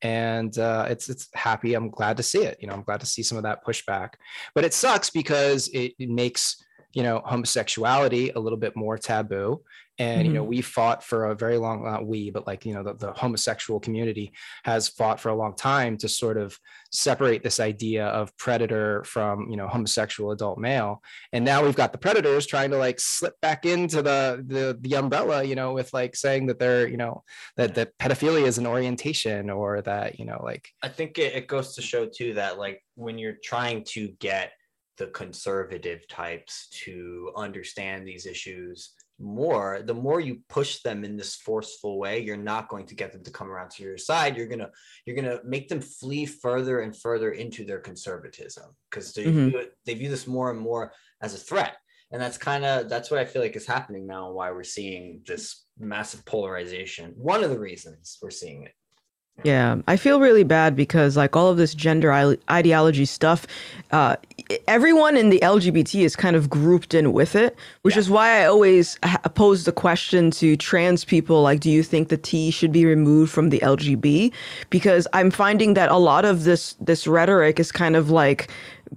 and 0.01 0.57
uh, 0.57 0.87
it's 0.89 1.09
it's 1.09 1.27
happy. 1.33 1.73
I'm 1.73 1.89
glad 1.89 2.17
to 2.17 2.23
see 2.23 2.43
it. 2.43 2.57
You 2.59 2.67
know, 2.67 2.73
I'm 2.73 2.83
glad 2.83 2.99
to 3.01 3.05
see 3.05 3.23
some 3.23 3.37
of 3.37 3.43
that 3.43 3.65
pushback. 3.65 4.13
But 4.55 4.65
it 4.65 4.73
sucks 4.73 5.09
because 5.09 5.67
it, 5.69 5.93
it 5.99 6.09
makes 6.09 6.63
you 6.93 7.03
know 7.03 7.21
homosexuality 7.25 8.31
a 8.31 8.39
little 8.39 8.57
bit 8.57 8.75
more 8.75 8.97
taboo 8.97 9.61
and 9.99 10.19
mm-hmm. 10.19 10.27
you 10.27 10.33
know 10.33 10.41
mm-hmm. 10.41 10.49
we 10.49 10.61
fought 10.61 11.03
for 11.03 11.25
a 11.25 11.35
very 11.35 11.57
long 11.57 11.83
not 11.83 12.05
we 12.05 12.29
but 12.29 12.47
like 12.47 12.65
you 12.65 12.73
know 12.73 12.83
the, 12.83 12.93
the, 12.95 13.11
homosexual 13.13 13.79
community 13.79 14.31
has 14.63 14.87
fought 14.87 15.19
for 15.19 15.29
a 15.29 15.35
long 15.35 15.55
time 15.55 15.97
to 15.97 16.07
sort 16.07 16.37
of 16.37 16.57
separate 16.91 17.43
this 17.43 17.59
idea 17.59 18.05
of 18.07 18.35
predator 18.37 19.03
from 19.03 19.49
you 19.49 19.57
know 19.57 19.67
homosexual 19.67 20.31
adult 20.31 20.57
male 20.57 21.01
and 21.33 21.43
now 21.43 21.63
we've 21.63 21.75
got 21.75 21.91
the 21.91 21.97
predators 21.97 22.45
trying 22.45 22.71
to 22.71 22.77
like 22.77 22.99
slip 22.99 23.39
back 23.41 23.65
into 23.65 24.01
the 24.01 24.43
the, 24.47 24.77
the 24.81 24.95
umbrella 24.95 25.43
you 25.43 25.55
know 25.55 25.73
with 25.73 25.93
like 25.93 26.15
saying 26.15 26.47
that 26.47 26.59
they're 26.59 26.87
you 26.87 26.97
know 26.97 27.23
that 27.57 27.75
that 27.75 27.97
pedophilia 27.97 28.45
is 28.45 28.57
an 28.57 28.67
orientation 28.67 29.49
or 29.49 29.81
that 29.81 30.19
you 30.19 30.25
know 30.25 30.39
like 30.43 30.69
i 30.81 30.87
think 30.87 31.17
it, 31.17 31.35
it 31.35 31.47
goes 31.47 31.75
to 31.75 31.81
show 31.81 32.05
too 32.05 32.33
that 32.33 32.57
like 32.57 32.81
when 32.95 33.17
you're 33.17 33.37
trying 33.43 33.83
to 33.83 34.09
get 34.19 34.51
the 34.97 35.07
conservative 35.07 36.07
types 36.07 36.67
to 36.69 37.31
understand 37.35 38.07
these 38.07 38.25
issues 38.25 38.91
more 39.21 39.81
the 39.85 39.93
more 39.93 40.19
you 40.19 40.39
push 40.49 40.81
them 40.81 41.03
in 41.03 41.15
this 41.15 41.35
forceful 41.35 41.99
way 41.99 42.19
you're 42.19 42.37
not 42.37 42.69
going 42.69 42.85
to 42.85 42.95
get 42.95 43.11
them 43.11 43.23
to 43.23 43.31
come 43.31 43.49
around 43.49 43.69
to 43.71 43.83
your 43.83 43.97
side. 43.97 44.35
You're 44.35 44.47
going 44.47 44.59
to 44.59 44.71
you're 45.05 45.15
to 45.23 45.41
make 45.43 45.69
them 45.69 45.81
flee 45.81 46.25
further 46.25 46.81
and 46.81 46.95
further 46.95 47.31
into 47.31 47.63
their 47.63 47.79
conservatism 47.79 48.75
because 48.89 49.13
they, 49.13 49.25
mm-hmm. 49.25 49.49
view 49.49 49.65
they 49.85 49.93
view 49.93 50.09
this 50.09 50.27
more 50.27 50.51
and 50.51 50.59
more 50.59 50.93
as 51.21 51.33
a 51.33 51.37
threat. 51.37 51.77
And 52.11 52.21
that's 52.21 52.37
kind 52.37 52.65
of 52.65 52.89
that's 52.89 53.09
what 53.09 53.21
i 53.21 53.25
feel 53.25 53.41
like 53.41 53.55
is 53.55 53.65
happening 53.65 54.05
now 54.05 54.27
and 54.27 54.35
why 54.35 54.51
we're 54.51 54.63
seeing 54.63 55.21
this 55.25 55.65
massive 55.79 56.25
polarization. 56.25 57.13
One 57.15 57.43
of 57.43 57.49
the 57.49 57.59
reasons 57.59 58.17
we're 58.21 58.31
seeing 58.31 58.63
it 58.63 58.73
yeah, 59.43 59.77
I 59.87 59.97
feel 59.97 60.19
really 60.19 60.43
bad 60.43 60.75
because 60.75 61.17
like 61.17 61.35
all 61.35 61.49
of 61.49 61.57
this 61.57 61.73
gender 61.73 62.11
ideology 62.49 63.05
stuff, 63.05 63.47
uh, 63.91 64.15
everyone 64.67 65.17
in 65.17 65.29
the 65.29 65.39
LGBT 65.39 66.01
is 66.01 66.15
kind 66.15 66.35
of 66.35 66.49
grouped 66.49 66.93
in 66.93 67.13
with 67.13 67.35
it, 67.35 67.55
which 67.81 67.95
yeah. 67.95 67.99
is 67.99 68.09
why 68.09 68.41
I 68.41 68.45
always 68.45 68.99
pose 69.35 69.65
the 69.65 69.71
question 69.71 70.31
to 70.31 70.55
trans 70.57 71.05
people 71.05 71.41
like, 71.41 71.59
do 71.59 71.69
you 71.69 71.83
think 71.83 72.09
the 72.09 72.17
T 72.17 72.51
should 72.51 72.71
be 72.71 72.85
removed 72.85 73.31
from 73.31 73.49
the 73.49 73.59
LGB? 73.59 74.31
Because 74.69 75.07
I'm 75.13 75.31
finding 75.31 75.73
that 75.73 75.89
a 75.89 75.97
lot 75.97 76.25
of 76.25 76.43
this 76.43 76.73
this 76.79 77.07
rhetoric 77.07 77.59
is 77.59 77.71
kind 77.71 77.95
of 77.95 78.09
like 78.09 78.49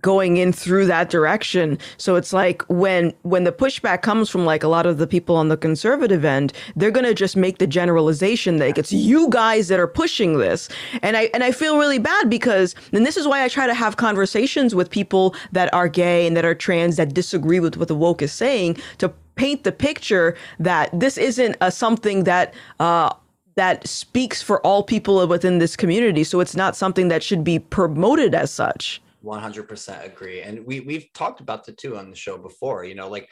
going 0.03 0.37
in 0.37 0.53
through 0.53 0.87
that 0.87 1.11
direction. 1.11 1.79
So 1.97 2.17
it's 2.17 2.33
like 2.33 2.63
when 2.69 3.13
when 3.23 3.45
the 3.45 3.53
pushback 3.53 4.03
comes 4.03 4.29
from 4.29 4.45
like 4.45 4.63
a 4.63 4.69
lot 4.69 4.87
of 4.87 4.99
the 4.99 5.07
people 5.07 5.37
on 5.37 5.49
the 5.49 5.57
conservative 5.57 6.25
end, 6.25 6.53
they're 6.77 6.91
gonna 6.91 7.15
just 7.15 7.37
make 7.37 7.59
the 7.59 7.67
generalization 7.67 8.59
that 8.59 8.77
it's 8.79 8.93
you 8.93 9.29
guys 9.31 9.69
that 9.69 9.79
are 9.79 9.87
pushing 9.87 10.39
this. 10.39 10.69
And 11.03 11.17
I 11.17 11.31
and 11.35 11.45
I 11.45 11.53
feel 11.53 11.79
really 11.79 11.99
bad 11.99 12.29
because 12.29 12.75
and 12.93 13.07
this 13.07 13.17
is 13.17 13.27
why 13.27 13.45
I 13.45 13.49
try 13.49 13.67
to 13.67 13.75
have 13.75 13.97
conversations 13.97 14.75
with 14.75 14.91
people 14.91 15.35
that 15.53 15.73
are 15.73 15.89
gay 15.89 16.27
and 16.27 16.37
that 16.37 16.45
are 16.45 16.55
trans 16.55 16.97
that 16.97 17.15
disagree 17.15 17.61
with 17.61 17.77
what 17.77 17.89
the 17.89 17.95
woke 17.95 18.23
is 18.23 18.33
saying 18.33 18.79
to 18.99 19.13
paint 19.37 19.65
the 19.65 19.73
picture 19.73 20.37
that 20.59 20.91
this 20.99 21.19
isn't 21.19 21.57
a 21.61 21.71
something 21.71 22.25
that 22.25 22.55
uh, 22.81 23.13
that 23.57 23.87
speaks 23.87 24.43
for 24.43 24.61
all 24.67 24.83
people 24.83 25.27
within 25.29 25.59
this 25.59 25.77
community. 25.77 26.25
So 26.25 26.41
it's 26.41 26.57
not 26.57 26.77
something 26.77 27.09
that 27.09 27.23
should 27.23 27.45
be 27.45 27.59
promoted 27.59 28.35
as 28.35 28.51
such. 28.51 29.01
100% 29.25 30.05
agree. 30.05 30.43
And 30.43 30.65
we 30.67 30.81
we've 30.81 31.13
talked 31.15 31.41
about 31.41 31.65
the 31.65 31.73
two 31.73 31.97
on 31.97 32.11
the 32.11 32.17
show 32.17 32.39
before 32.39 32.85
you 32.85 32.95
know 32.95 33.09
like 33.09 33.29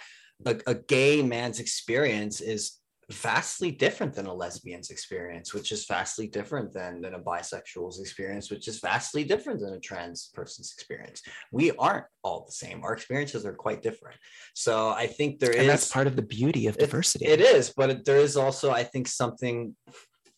a, 0.47 0.57
a 0.66 0.74
gay 0.74 1.22
man's 1.22 1.61
experience 1.61 2.40
is 2.40 2.78
vastly 3.11 3.70
different 3.70 4.14
than 4.14 4.26
a 4.26 4.32
lesbian's 4.32 4.90
experience 4.90 5.53
which 5.53 5.70
is 5.70 5.84
vastly 5.86 6.26
different 6.26 6.72
than, 6.72 7.01
than 7.03 7.14
a 7.14 7.18
bisexual's 7.18 8.01
experience 8.01 8.51
which 8.51 8.68
is 8.68 8.78
vastly 8.78 9.22
different 9.22 9.61
than 9.61 9.74
a 9.74 9.80
trans 9.80 10.30
person's 10.32 10.72
experience. 10.72 11.20
We 11.51 11.72
aren't 11.72 12.07
all 12.22 12.45
the 12.47 12.53
same. 12.53 12.82
Our 12.84 12.95
experiences 12.95 13.45
are 13.45 13.55
quite 13.55 13.82
different. 13.82 14.16
So 14.55 14.90
i 14.90 15.07
think 15.07 15.40
there 15.40 15.51
and 15.53 15.62
is, 15.62 15.66
that's 15.66 15.93
part 15.93 16.07
of 16.07 16.16
the 16.16 16.22
beauty 16.22 16.66
of 16.68 16.78
diversity. 16.78 17.26
it, 17.26 17.40
it 17.40 17.55
is 17.55 17.72
but 17.76 18.05
there 18.05 18.18
is 18.18 18.36
also 18.36 18.70
i 18.70 18.84
think 18.84 19.09
something 19.09 19.74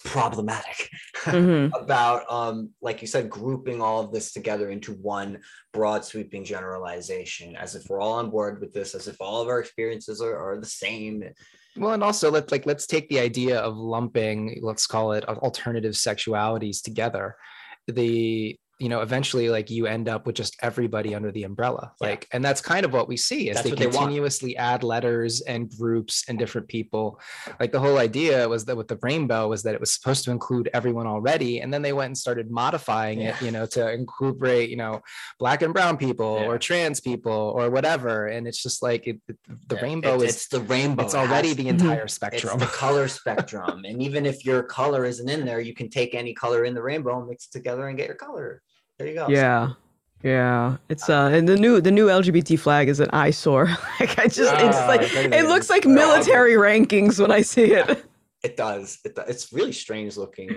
problematic 0.05 0.90
mm-hmm. 1.24 1.74
about 1.82 2.30
um, 2.30 2.70
like 2.80 3.00
you 3.00 3.09
said 3.09 3.28
grouping 3.28 3.80
all 3.80 4.00
of 4.00 4.12
this 4.12 4.32
together 4.32 4.70
into 4.70 4.92
one 4.92 5.38
broad 5.72 6.05
sweeping 6.05 6.44
generalization 6.44 7.57
as 7.57 7.74
if 7.74 7.88
we're 7.88 8.00
all 8.00 8.14
on 8.14 8.30
board 8.30 8.61
with 8.61 8.72
this 8.72 8.94
as 8.94 9.09
if 9.09 9.16
all 9.20 9.40
of 9.40 9.48
our 9.48 9.59
experiences 9.59 10.20
are, 10.20 10.36
are 10.36 10.61
the 10.61 10.66
same 10.66 11.24
well 11.76 11.94
and 11.94 12.05
also 12.05 12.30
let's 12.30 12.52
like 12.52 12.66
let's 12.66 12.86
take 12.86 13.09
the 13.09 13.18
idea 13.18 13.59
of 13.59 13.76
lumping 13.76 14.59
let's 14.62 14.86
call 14.86 15.12
it 15.12 15.24
alternative 15.24 15.94
sexualities 15.94 16.82
together 16.82 17.34
the 17.88 18.57
you 18.85 18.91
know 18.91 19.01
eventually 19.01 19.49
like 19.49 19.70
you 19.70 19.87
end 19.87 20.11
up 20.11 20.26
with 20.26 20.37
just 20.37 20.59
everybody 20.61 21.14
under 21.14 21.32
the 21.32 21.45
umbrella. 21.45 21.93
Yeah. 22.03 22.09
like 22.09 22.28
and 22.32 22.45
that's 22.45 22.61
kind 22.61 22.85
of 22.85 22.93
what 22.93 23.09
we 23.09 23.16
see 23.16 23.49
is 23.49 23.57
that's 23.57 23.70
they 23.70 23.76
continuously 23.76 24.51
they 24.51 24.57
add 24.57 24.82
letters 24.82 25.41
and 25.41 25.70
groups 25.70 26.24
and 26.28 26.39
different 26.39 26.68
people. 26.68 27.18
Like 27.59 27.72
the 27.72 27.80
whole 27.80 27.97
idea 27.97 28.47
was 28.47 28.66
that 28.66 28.76
with 28.76 28.89
the 28.89 28.99
rainbow 29.01 29.49
was 29.49 29.62
that 29.62 29.72
it 29.72 29.80
was 29.80 29.95
supposed 29.95 30.22
to 30.24 30.30
include 30.30 30.68
everyone 30.74 31.07
already 31.07 31.62
and 31.62 31.72
then 31.72 31.80
they 31.80 31.95
went 31.95 32.09
and 32.09 32.18
started 32.18 32.51
modifying 32.51 33.22
yeah. 33.22 33.28
it 33.28 33.43
you 33.43 33.53
know 33.53 33.64
to 33.64 33.91
incorporate 33.91 34.68
you 34.68 34.76
know 34.76 35.01
black 35.39 35.62
and 35.62 35.72
brown 35.72 35.97
people 35.97 36.41
yeah. 36.41 36.47
or 36.47 36.59
trans 36.59 37.01
people 37.01 37.55
or 37.57 37.70
whatever. 37.70 38.26
And 38.26 38.47
it's 38.47 38.62
just 38.62 38.82
like 38.82 39.07
it, 39.07 39.18
it, 39.28 39.39
the 39.68 39.76
rainbow 39.76 40.16
it, 40.16 40.24
is 40.28 40.35
it's 40.35 40.49
the 40.49 40.61
rainbow. 40.61 41.05
it's 41.05 41.14
already 41.14 41.55
the 41.55 41.68
entire 41.68 42.07
spectrum. 42.18 42.61
it's 42.61 42.70
the 42.70 42.76
color 42.76 43.09
spectrum. 43.09 43.87
And 43.87 44.03
even 44.03 44.26
if 44.26 44.45
your 44.45 44.62
color 44.62 45.07
isn't 45.07 45.30
in 45.30 45.47
there 45.47 45.61
you 45.61 45.72
can 45.72 45.89
take 45.89 46.14
any 46.14 46.35
color 46.35 46.66
in 46.66 46.74
the 46.74 46.82
rainbow 46.82 47.18
and 47.18 47.28
mix 47.30 47.47
it 47.47 47.53
together 47.53 47.89
and 47.89 47.97
get 47.97 48.09
your 48.09 48.16
color 48.16 48.61
there 48.99 49.09
you 49.09 49.14
go. 49.14 49.28
Yeah. 49.28 49.70
Yeah, 50.24 50.78
it's 50.88 51.11
uh, 51.11 51.30
and 51.34 51.47
the 51.47 51.55
new 51.55 51.82
the 51.82 51.90
new 51.90 52.07
LGBT 52.07 52.59
flag 52.59 52.88
is 52.88 52.99
an 52.99 53.11
eyesore. 53.12 53.66
like 54.01 54.18
I 54.18 54.26
just, 54.26 54.55
it's 54.55 54.78
ah, 54.78 54.86
like 54.88 55.03
it 55.12 55.47
looks 55.47 55.68
like 55.68 55.84
military 55.84 56.55
rankings 56.55 57.20
when 57.20 57.30
I 57.30 57.42
see 57.42 57.72
it. 57.72 58.05
It 58.42 58.59
does. 58.59 58.99
It 59.07 59.18
It's 59.26 59.55
really 59.55 59.72
strange 59.72 60.18
looking, 60.18 60.51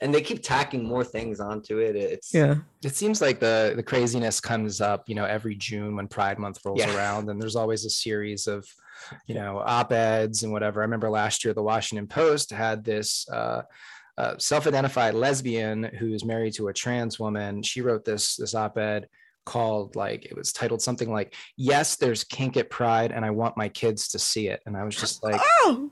and 0.00 0.14
they 0.14 0.20
keep 0.20 0.44
tacking 0.44 0.84
more 0.84 1.02
things 1.02 1.40
onto 1.40 1.78
it. 1.78 1.96
It's 1.96 2.32
yeah. 2.32 2.54
It 2.84 2.94
seems 2.94 3.20
like 3.20 3.40
the 3.40 3.72
the 3.74 3.82
craziness 3.82 4.40
comes 4.40 4.80
up, 4.80 5.08
you 5.08 5.16
know, 5.16 5.24
every 5.24 5.56
June 5.56 5.96
when 5.96 6.06
Pride 6.06 6.38
Month 6.38 6.60
rolls 6.64 6.78
yeah. 6.78 6.94
around, 6.96 7.28
and 7.28 7.42
there's 7.42 7.56
always 7.56 7.84
a 7.84 7.90
series 7.90 8.46
of, 8.46 8.64
you 9.26 9.34
know, 9.34 9.58
op 9.58 9.90
eds 9.92 10.44
and 10.44 10.52
whatever. 10.52 10.82
I 10.82 10.84
remember 10.84 11.10
last 11.10 11.44
year 11.44 11.52
the 11.52 11.64
Washington 11.64 12.06
Post 12.06 12.50
had 12.50 12.84
this. 12.84 13.28
Uh, 13.28 13.62
uh, 14.18 14.36
self-identified 14.38 15.14
lesbian 15.14 15.84
who's 15.98 16.24
married 16.24 16.54
to 16.54 16.68
a 16.68 16.72
trans 16.72 17.18
woman. 17.18 17.62
She 17.62 17.80
wrote 17.80 18.04
this 18.04 18.36
this 18.36 18.54
op-ed 18.54 19.08
called 19.44 19.96
like 19.96 20.24
it 20.24 20.36
was 20.36 20.52
titled 20.52 20.82
something 20.82 21.12
like 21.12 21.34
"Yes, 21.56 21.96
there's 21.96 22.24
kink 22.24 22.56
at 22.56 22.70
Pride, 22.70 23.12
and 23.12 23.24
I 23.24 23.30
want 23.30 23.56
my 23.56 23.68
kids 23.68 24.08
to 24.08 24.18
see 24.18 24.48
it." 24.48 24.60
And 24.66 24.76
I 24.76 24.84
was 24.84 24.96
just 24.96 25.22
like. 25.22 25.40
Oh! 25.60 25.90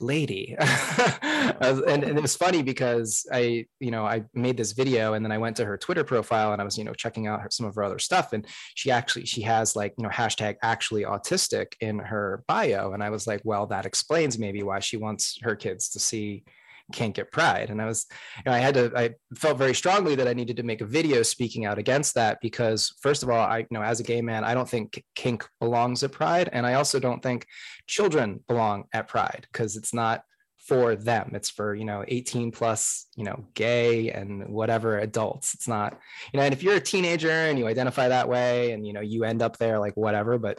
lady 0.00 0.54
and, 0.60 1.82
and, 2.04 2.04
it 2.04 2.22
was 2.22 2.36
funny 2.36 2.62
because 2.62 3.26
i 3.32 3.66
you 3.80 3.90
know 3.90 4.06
i 4.06 4.22
made 4.32 4.56
this 4.56 4.72
video 4.72 5.14
and 5.14 5.24
then 5.24 5.32
i 5.32 5.38
went 5.38 5.56
to 5.56 5.64
her 5.64 5.76
twitter 5.76 6.04
profile 6.04 6.52
and 6.52 6.62
i 6.62 6.64
was 6.64 6.78
you 6.78 6.84
know 6.84 6.94
checking 6.94 7.26
out 7.26 7.40
her, 7.40 7.48
some 7.50 7.66
of 7.66 7.74
her 7.74 7.82
other 7.82 7.98
stuff 7.98 8.32
and 8.32 8.46
she 8.74 8.90
actually 8.90 9.26
she 9.26 9.42
has 9.42 9.74
like 9.74 9.94
you 9.98 10.04
know 10.04 10.08
hashtag 10.08 10.56
actually 10.62 11.02
autistic 11.02 11.72
in 11.80 11.98
her 11.98 12.44
bio 12.46 12.92
and 12.92 13.02
i 13.02 13.10
was 13.10 13.26
like 13.26 13.40
well 13.44 13.66
that 13.66 13.86
explains 13.86 14.38
maybe 14.38 14.62
why 14.62 14.78
she 14.78 14.96
wants 14.96 15.36
her 15.42 15.56
kids 15.56 15.88
to 15.88 15.98
see 15.98 16.44
kink 16.92 17.16
get 17.16 17.32
Pride. 17.32 17.70
And 17.70 17.80
I 17.80 17.86
was, 17.86 18.06
you 18.36 18.42
know, 18.46 18.52
I 18.52 18.58
had 18.58 18.74
to, 18.74 18.92
I 18.96 19.10
felt 19.34 19.58
very 19.58 19.74
strongly 19.74 20.14
that 20.14 20.28
I 20.28 20.32
needed 20.32 20.56
to 20.56 20.62
make 20.62 20.80
a 20.80 20.86
video 20.86 21.22
speaking 21.22 21.66
out 21.66 21.78
against 21.78 22.14
that 22.14 22.38
because, 22.40 22.94
first 23.00 23.22
of 23.22 23.30
all, 23.30 23.40
I, 23.40 23.58
you 23.58 23.66
know, 23.70 23.82
as 23.82 24.00
a 24.00 24.04
gay 24.04 24.22
man, 24.22 24.44
I 24.44 24.54
don't 24.54 24.68
think 24.68 25.02
kink 25.14 25.46
belongs 25.60 26.02
at 26.02 26.12
Pride. 26.12 26.48
And 26.52 26.66
I 26.66 26.74
also 26.74 26.98
don't 26.98 27.22
think 27.22 27.46
children 27.86 28.40
belong 28.48 28.84
at 28.92 29.08
Pride 29.08 29.46
because 29.52 29.76
it's 29.76 29.92
not 29.92 30.22
for 30.68 30.94
them. 30.96 31.30
It's 31.34 31.48
for, 31.48 31.74
you 31.74 31.86
know, 31.86 32.04
18 32.06 32.52
plus, 32.52 33.06
you 33.16 33.24
know, 33.24 33.46
gay 33.54 34.10
and 34.10 34.48
whatever 34.48 34.98
adults. 34.98 35.54
It's 35.54 35.66
not, 35.66 35.98
you 36.32 36.38
know, 36.38 36.44
and 36.44 36.52
if 36.52 36.62
you're 36.62 36.76
a 36.76 36.80
teenager 36.80 37.30
and 37.30 37.58
you 37.58 37.66
identify 37.66 38.08
that 38.08 38.28
way 38.28 38.72
and, 38.72 38.86
you 38.86 38.92
know, 38.92 39.00
you 39.00 39.24
end 39.24 39.40
up 39.40 39.56
there 39.56 39.78
like 39.78 39.96
whatever. 39.96 40.36
But 40.36 40.58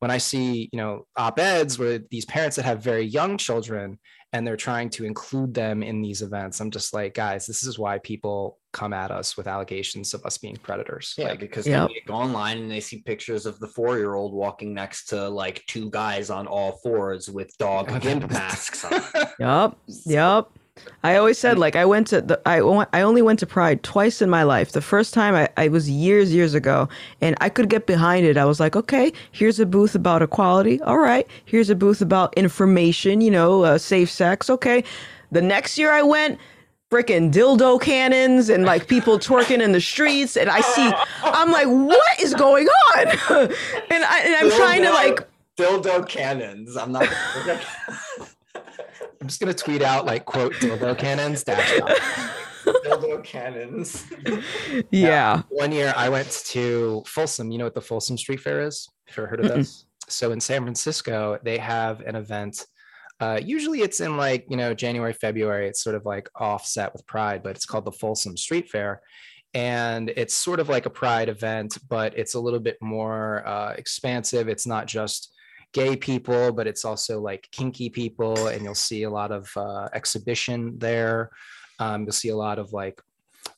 when 0.00 0.10
I 0.10 0.18
see, 0.18 0.68
you 0.72 0.78
know, 0.78 1.06
op 1.16 1.38
eds 1.38 1.78
where 1.78 2.00
these 2.10 2.26
parents 2.26 2.56
that 2.56 2.66
have 2.66 2.82
very 2.82 3.06
young 3.06 3.38
children 3.38 3.98
and 4.32 4.46
they're 4.46 4.56
trying 4.56 4.90
to 4.90 5.04
include 5.04 5.54
them 5.54 5.82
in 5.82 6.02
these 6.02 6.20
events. 6.22 6.60
I'm 6.60 6.70
just 6.70 6.92
like, 6.92 7.14
guys, 7.14 7.46
this 7.46 7.62
is 7.64 7.78
why 7.78 7.98
people 7.98 8.58
come 8.72 8.92
at 8.92 9.10
us 9.10 9.36
with 9.36 9.46
allegations 9.46 10.12
of 10.12 10.24
us 10.26 10.36
being 10.36 10.56
predators. 10.56 11.14
Yeah, 11.16 11.28
like, 11.28 11.40
because 11.40 11.66
Yep. 11.66 11.88
they 11.88 12.02
go 12.06 12.14
online 12.14 12.58
and 12.58 12.70
they 12.70 12.80
see 12.80 13.02
pictures 13.02 13.46
of 13.46 13.58
the 13.60 13.68
four 13.68 13.96
year 13.96 14.14
old 14.14 14.34
walking 14.34 14.74
next 14.74 15.06
to 15.06 15.28
like 15.28 15.64
two 15.66 15.90
guys 15.90 16.28
on 16.28 16.46
all 16.46 16.72
fours 16.82 17.30
with 17.30 17.56
dog 17.58 17.88
gimp 18.02 18.30
masks 18.30 18.84
on. 18.84 19.00
Yep. 19.38 19.76
Yup. 20.06 20.52
I 21.02 21.16
always 21.16 21.38
said 21.38 21.58
like 21.58 21.76
I 21.76 21.84
went 21.84 22.08
to 22.08 22.20
the 22.20 22.40
I 22.46 22.58
I 22.92 23.02
only 23.02 23.22
went 23.22 23.38
to 23.40 23.46
Pride 23.46 23.82
twice 23.82 24.20
in 24.20 24.28
my 24.28 24.42
life. 24.42 24.72
The 24.72 24.80
first 24.80 25.14
time 25.14 25.34
I, 25.34 25.48
I 25.56 25.68
was 25.68 25.88
years 25.88 26.34
years 26.34 26.54
ago, 26.54 26.88
and 27.20 27.36
I 27.40 27.48
could 27.48 27.68
get 27.68 27.86
behind 27.86 28.26
it. 28.26 28.36
I 28.36 28.44
was 28.44 28.60
like, 28.60 28.76
okay, 28.76 29.12
here's 29.30 29.60
a 29.60 29.66
booth 29.66 29.94
about 29.94 30.22
equality. 30.22 30.80
All 30.82 30.98
right, 30.98 31.26
here's 31.44 31.70
a 31.70 31.74
booth 31.74 32.00
about 32.00 32.34
information. 32.36 33.20
You 33.20 33.30
know, 33.30 33.62
uh, 33.62 33.78
safe 33.78 34.10
sex. 34.10 34.50
Okay. 34.50 34.84
The 35.32 35.42
next 35.42 35.76
year 35.76 35.92
I 35.92 36.02
went, 36.02 36.38
freaking 36.90 37.32
dildo 37.32 37.80
cannons 37.80 38.48
and 38.48 38.64
like 38.64 38.86
people 38.88 39.18
twerking 39.28 39.62
in 39.62 39.72
the 39.72 39.80
streets, 39.80 40.36
and 40.36 40.50
I 40.50 40.60
see, 40.60 40.92
I'm 41.22 41.50
like, 41.52 41.68
what 41.68 42.20
is 42.20 42.34
going 42.34 42.66
on? 42.66 43.06
and 43.08 44.04
I 44.04 44.22
and 44.24 44.34
I'm 44.34 44.50
trying 44.50 44.82
to 44.82 44.90
like. 44.90 45.20
dildo 45.56 46.08
cannons. 46.08 46.76
I'm 46.76 46.92
not. 46.92 47.08
I'm 49.26 49.28
just 49.28 49.40
gonna 49.40 49.54
tweet 49.54 49.82
out 49.82 50.06
like 50.06 50.24
quote 50.24 50.52
dildo 50.52 50.96
cannons 50.96 51.42
dash 51.42 51.78
dot. 51.78 51.88
dildo 52.64 53.24
cannons. 53.24 54.06
Yeah. 54.92 55.42
One 55.48 55.72
year 55.72 55.92
I 55.96 56.08
went 56.08 56.30
to 56.50 57.02
Folsom. 57.08 57.50
You 57.50 57.58
know 57.58 57.64
what 57.64 57.74
the 57.74 57.80
Folsom 57.80 58.16
Street 58.16 58.38
Fair 58.38 58.60
is? 58.62 58.88
Have 59.08 59.16
you 59.16 59.22
ever 59.24 59.30
heard 59.30 59.40
of 59.40 59.48
this? 59.48 59.86
So 60.08 60.30
in 60.30 60.38
San 60.38 60.62
Francisco, 60.62 61.40
they 61.42 61.58
have 61.58 62.02
an 62.02 62.14
event. 62.14 62.64
Uh, 63.18 63.40
usually 63.42 63.80
it's 63.80 63.98
in 63.98 64.16
like, 64.16 64.46
you 64.48 64.56
know, 64.56 64.74
January, 64.74 65.12
February. 65.12 65.66
It's 65.66 65.82
sort 65.82 65.96
of 65.96 66.06
like 66.06 66.28
offset 66.36 66.92
with 66.92 67.04
Pride, 67.08 67.42
but 67.42 67.56
it's 67.56 67.66
called 67.66 67.84
the 67.84 67.90
Folsom 67.90 68.36
Street 68.36 68.68
Fair. 68.68 69.02
And 69.54 70.08
it's 70.10 70.34
sort 70.34 70.60
of 70.60 70.68
like 70.68 70.86
a 70.86 70.90
Pride 70.90 71.28
event, 71.28 71.78
but 71.88 72.16
it's 72.16 72.34
a 72.34 72.40
little 72.40 72.60
bit 72.60 72.76
more 72.80 73.42
uh, 73.44 73.72
expansive. 73.72 74.46
It's 74.46 74.68
not 74.68 74.86
just 74.86 75.35
gay 75.76 75.94
people, 75.94 76.52
but 76.52 76.66
it's 76.66 76.86
also 76.86 77.20
like 77.20 77.46
kinky 77.52 77.90
people. 77.90 78.46
And 78.48 78.64
you'll 78.64 78.74
see 78.74 79.02
a 79.02 79.10
lot 79.10 79.30
of 79.30 79.54
uh, 79.56 79.90
exhibition 79.92 80.78
there. 80.78 81.30
Um, 81.78 82.04
you'll 82.04 82.12
see 82.12 82.30
a 82.30 82.36
lot 82.36 82.58
of 82.58 82.72
like 82.72 82.98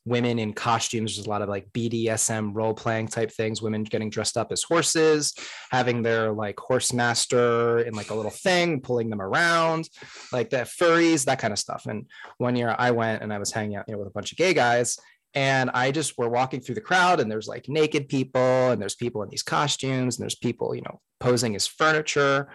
women 0.05 0.41
in 0.41 0.53
costumes. 0.53 1.14
There's 1.14 1.29
a 1.29 1.31
lot 1.31 1.43
of 1.43 1.49
like 1.49 1.71
BDSM 1.73 2.51
role 2.55 2.75
playing 2.75 3.07
type 3.07 3.31
things, 3.31 3.62
women 3.62 3.85
getting 3.85 4.11
dressed 4.11 4.37
up 4.37 4.51
as 4.51 4.64
horses, 4.64 5.33
having 5.71 6.03
their 6.03 6.33
like 6.33 6.59
horse 6.59 6.93
master 6.93 7.79
in 7.87 7.95
like 7.95 8.11
a 8.11 8.14
little 8.14 8.33
thing, 8.33 8.81
pulling 8.81 9.11
them 9.11 9.23
around, 9.23 9.89
like 10.33 10.51
the 10.51 10.59
furries, 10.59 11.25
that 11.27 11.39
kind 11.39 11.53
of 11.53 11.59
stuff. 11.61 11.87
And 11.87 12.07
one 12.39 12.57
year 12.57 12.75
I 12.77 12.91
went 12.91 13.23
and 13.23 13.33
I 13.33 13.39
was 13.39 13.53
hanging 13.53 13.77
out, 13.77 13.85
you 13.87 13.93
know, 13.93 14.01
with 14.01 14.09
a 14.09 14.16
bunch 14.19 14.33
of 14.33 14.39
gay 14.39 14.55
guys. 14.55 14.99
And 15.39 15.70
I 15.72 15.93
just 15.93 16.18
were 16.18 16.28
walking 16.28 16.61
through 16.61 16.74
the 16.74 16.80
crowd, 16.80 17.20
and 17.20 17.30
there's 17.30 17.47
like 17.47 17.68
naked 17.68 18.09
people, 18.09 18.70
and 18.70 18.80
there's 18.80 18.97
people 18.97 19.22
in 19.22 19.28
these 19.28 19.43
costumes, 19.43 20.16
and 20.16 20.24
there's 20.24 20.34
people, 20.34 20.74
you 20.74 20.82
know, 20.82 21.01
posing 21.20 21.55
as 21.55 21.66
furniture. 21.66 22.51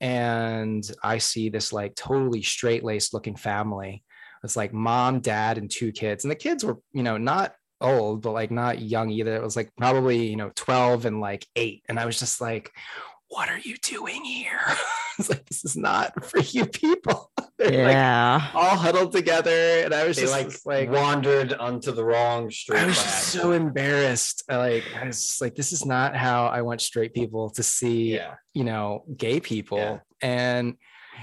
And 0.00 0.82
I 1.02 1.18
see 1.18 1.48
this 1.48 1.72
like 1.72 1.94
totally 1.94 2.42
straight 2.42 2.82
laced 2.82 3.14
looking 3.14 3.36
family 3.36 4.02
it's 4.44 4.56
like 4.56 4.74
mom, 4.74 5.20
dad, 5.20 5.56
and 5.56 5.70
two 5.70 5.90
kids. 5.90 6.24
And 6.24 6.30
the 6.30 6.36
kids 6.36 6.64
were, 6.64 6.78
you 6.92 7.02
know, 7.02 7.16
not 7.16 7.54
old, 7.80 8.20
but 8.20 8.32
like 8.32 8.50
not 8.50 8.80
young 8.80 9.10
either. 9.10 9.34
It 9.34 9.42
was 9.42 9.56
like 9.56 9.70
probably, 9.76 10.26
you 10.26 10.36
know, 10.36 10.52
12 10.54 11.06
and 11.06 11.20
like 11.20 11.46
eight. 11.56 11.82
And 11.88 11.98
I 11.98 12.04
was 12.04 12.18
just 12.18 12.40
like, 12.40 12.70
what 13.28 13.48
are 13.48 13.58
you 13.58 13.76
doing 13.78 14.22
here? 14.22 14.60
it's 15.18 15.30
like, 15.30 15.46
this 15.46 15.64
is 15.64 15.76
not 15.76 16.24
for 16.30 16.40
you 16.40 16.66
people. 16.66 17.30
They're 17.58 17.84
like 17.84 17.92
Yeah. 17.92 18.50
all 18.54 18.76
huddled 18.76 19.12
together. 19.12 19.82
And 19.84 19.94
I 19.94 20.06
was 20.06 20.16
They 20.16 20.22
just 20.22 20.32
like, 20.32 20.48
like, 20.66 20.88
like 20.88 20.90
wandered 20.90 21.52
onto 21.52 21.92
the 21.92 22.04
wrong 22.04 22.50
street. 22.50 22.80
I 22.80 22.86
was 22.86 22.96
just 22.96 23.28
so 23.28 23.52
embarrassed. 23.52 24.42
I 24.48 24.56
like, 24.56 24.84
I 25.00 25.06
was 25.06 25.20
just 25.24 25.40
like, 25.40 25.54
this 25.54 25.72
is 25.72 25.86
not 25.86 26.16
how 26.16 26.46
I 26.46 26.62
want 26.62 26.80
straight 26.80 27.14
people 27.14 27.50
to 27.50 27.62
see 27.62 28.14
Yeah. 28.14 28.34
you 28.54 28.64
know 28.64 29.04
gay 29.16 29.38
people 29.40 29.78
Yeah. 29.78 29.98
and 30.20 30.74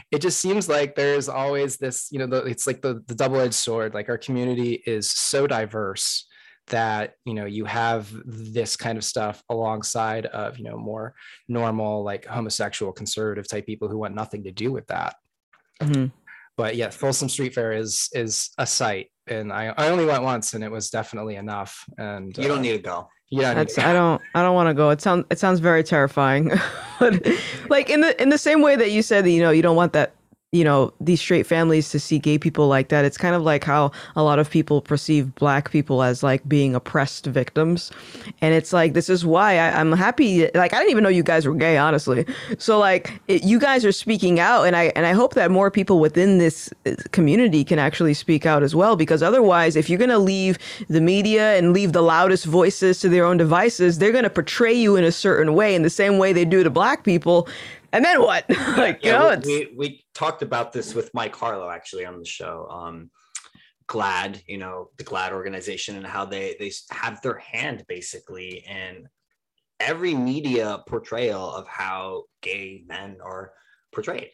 it 0.10 0.22
just 0.22 0.40
seems 0.40 0.70
like 0.70 0.96
there's 0.96 1.28
always 1.28 1.76
this 1.78 2.08
you 2.12 2.20
know 2.20 2.28
the, 2.28 2.46
it's 2.46 2.66
like 2.66 2.82
the, 2.82 3.04
the 3.08 3.16
double-edged 3.16 3.54
sword 3.54 3.94
like 3.94 4.08
our 4.08 4.18
community 4.18 4.82
is 4.86 5.12
so 5.12 5.48
diverse 5.48 6.28
that 6.68 7.16
you 7.26 7.34
know 7.34 7.46
you 7.46 7.66
have 7.66 8.10
this 8.26 8.78
kind 8.78 8.98
of 8.98 9.04
stuff 9.04 9.44
alongside 9.50 10.28
of 10.28 10.58
you 10.58 10.64
know 10.64 10.78
more 10.78 11.14
normal 11.50 12.04
like 12.04 12.26
homosexual 12.26 12.94
conservative 12.94 13.48
type 13.50 13.66
people 13.66 13.90
who 13.90 13.98
want 13.98 14.16
nothing 14.16 14.44
to 14.46 14.52
do 14.52 14.72
with 14.72 14.88
that 14.88 15.16
Mhm. 15.82 16.12
But 16.58 16.76
yeah 16.76 16.90
folsom 16.90 17.30
street 17.30 17.54
fair 17.54 17.72
is 17.74 18.10
is 18.14 18.50
a 18.58 18.66
sight, 18.66 19.08
and 19.28 19.52
i, 19.52 19.74
I 19.78 19.90
only 19.90 20.06
went 20.06 20.24
once 20.24 20.54
and 20.54 20.64
it 20.64 20.72
was 20.72 20.90
definitely 20.90 21.36
enough 21.36 21.86
and 21.98 22.36
You 22.38 22.48
don't 22.48 22.60
uh, 22.60 22.62
need 22.62 22.74
to 22.74 22.80
go. 22.80 23.08
yeah 23.30 23.54
That's 23.54 23.78
I 23.78 23.94
don't 23.94 24.22
I 24.36 24.42
don't 24.44 24.56
want 24.56 24.68
to 24.68 24.74
go. 24.74 24.90
It 24.90 25.02
sounds 25.02 25.26
it 25.32 25.40
sounds 25.40 25.60
very 25.60 25.84
terrifying. 25.84 26.52
but 27.00 27.26
like 27.70 27.90
in 27.90 28.02
the 28.02 28.22
in 28.22 28.30
the 28.30 28.38
same 28.38 28.62
way 28.62 28.76
that 28.76 28.92
you 28.92 29.02
said 29.02 29.24
that 29.26 29.32
you 29.32 29.42
know 29.42 29.52
you 29.52 29.62
don't 29.62 29.76
want 29.78 29.94
that 29.94 30.14
you 30.52 30.66
know 30.66 30.94
these 31.00 31.22
straight 31.22 31.48
families 31.48 31.90
to 31.90 32.00
see 32.00 32.20
gay 32.20 32.38
people 32.38 32.68
like 32.68 32.90
that. 32.90 33.06
It's 33.06 33.18
kind 33.18 33.36
of 33.36 33.42
like 33.42 33.64
how 33.64 33.92
a 34.18 34.24
lot 34.24 34.38
of 34.38 34.50
people 34.50 34.82
perceive 34.82 35.34
black 35.36 35.72
people 35.72 36.04
as 36.04 36.24
like 36.24 36.48
being 36.48 36.76
oppressed 36.76 37.26
victims, 37.26 37.90
and 38.42 38.54
it's 38.54 38.74
like 38.74 38.92
this 38.94 39.10
is 39.10 39.26
why 39.26 39.58
I, 39.58 39.80
I'm 39.80 39.94
happy. 39.94 40.50
Like 40.54 40.74
I 40.74 40.78
didn't 40.80 40.92
even 40.92 41.04
know 41.04 41.10
you 41.10 41.24
guys 41.24 41.46
were 41.46 41.56
gay, 41.56 41.78
honestly. 41.78 42.26
So 42.58 42.78
like 42.80 43.22
it, 43.30 43.44
you 43.46 43.60
guys 43.60 43.86
are 43.86 43.94
speaking 43.94 44.42
out, 44.42 44.64
and 44.64 44.76
I 44.76 44.92
and 44.96 45.06
I 45.06 45.14
hope 45.14 45.36
that 45.36 45.52
more 45.52 45.72
people 45.72 46.00
within 46.02 46.38
this 46.38 46.70
uh, 46.86 46.96
community 47.12 47.64
can 47.64 47.80
actually 47.80 48.14
speak 48.14 48.46
out 48.46 48.62
as 48.62 48.76
well. 48.76 48.98
Because 48.98 49.24
otherwise, 49.24 49.78
if 49.78 49.90
you're 49.90 50.00
gonna 50.00 50.20
leave 50.20 50.58
the 50.90 51.00
media 51.00 51.58
and 51.58 51.72
leave 51.72 51.94
the 51.94 52.02
loudest 52.02 52.44
voices 52.44 53.00
to 53.00 53.08
their 53.08 53.24
own 53.24 53.38
devices, 53.38 54.00
they're 54.00 54.12
gonna 54.12 54.30
portray 54.30 54.74
you 54.74 54.98
in 54.98 55.06
a 55.06 55.14
certain 55.14 55.54
way, 55.54 55.76
in 55.76 55.84
the 55.84 55.90
same 55.90 56.18
way 56.18 56.34
they 56.34 56.44
do 56.44 56.62
to 56.62 56.70
black 56.70 57.06
people. 57.06 57.48
And 57.94 58.04
then 58.06 58.22
what? 58.22 58.46
like 58.78 59.04
you 59.04 59.12
know, 59.12 59.28
Yeah, 59.28 59.34
it's 59.34 59.46
we, 59.46 59.66
we, 59.66 59.76
we 59.76 60.06
talked 60.14 60.42
about 60.42 60.72
this 60.72 60.94
with 60.94 61.14
Mike 61.14 61.36
Harlow 61.36 61.70
actually 61.70 62.06
on 62.06 62.20
the 62.20 62.26
show. 62.26 62.68
Um, 62.70 63.12
GLAAD, 63.88 64.42
you 64.48 64.58
know, 64.58 64.90
the 64.98 65.04
GLAAD 65.04 65.34
organization 65.34 65.98
and 65.98 66.08
how 66.08 66.24
they 66.26 66.56
they 66.60 66.72
have 66.92 67.22
their 67.22 67.38
hand 67.38 67.84
basically 67.88 68.64
in 68.66 69.08
every 69.82 70.14
media 70.14 70.82
portrayal 70.88 71.54
of 71.54 71.68
how 71.68 72.24
gay 72.42 72.84
men 72.88 73.18
are 73.22 73.52
portrayed. 73.92 74.30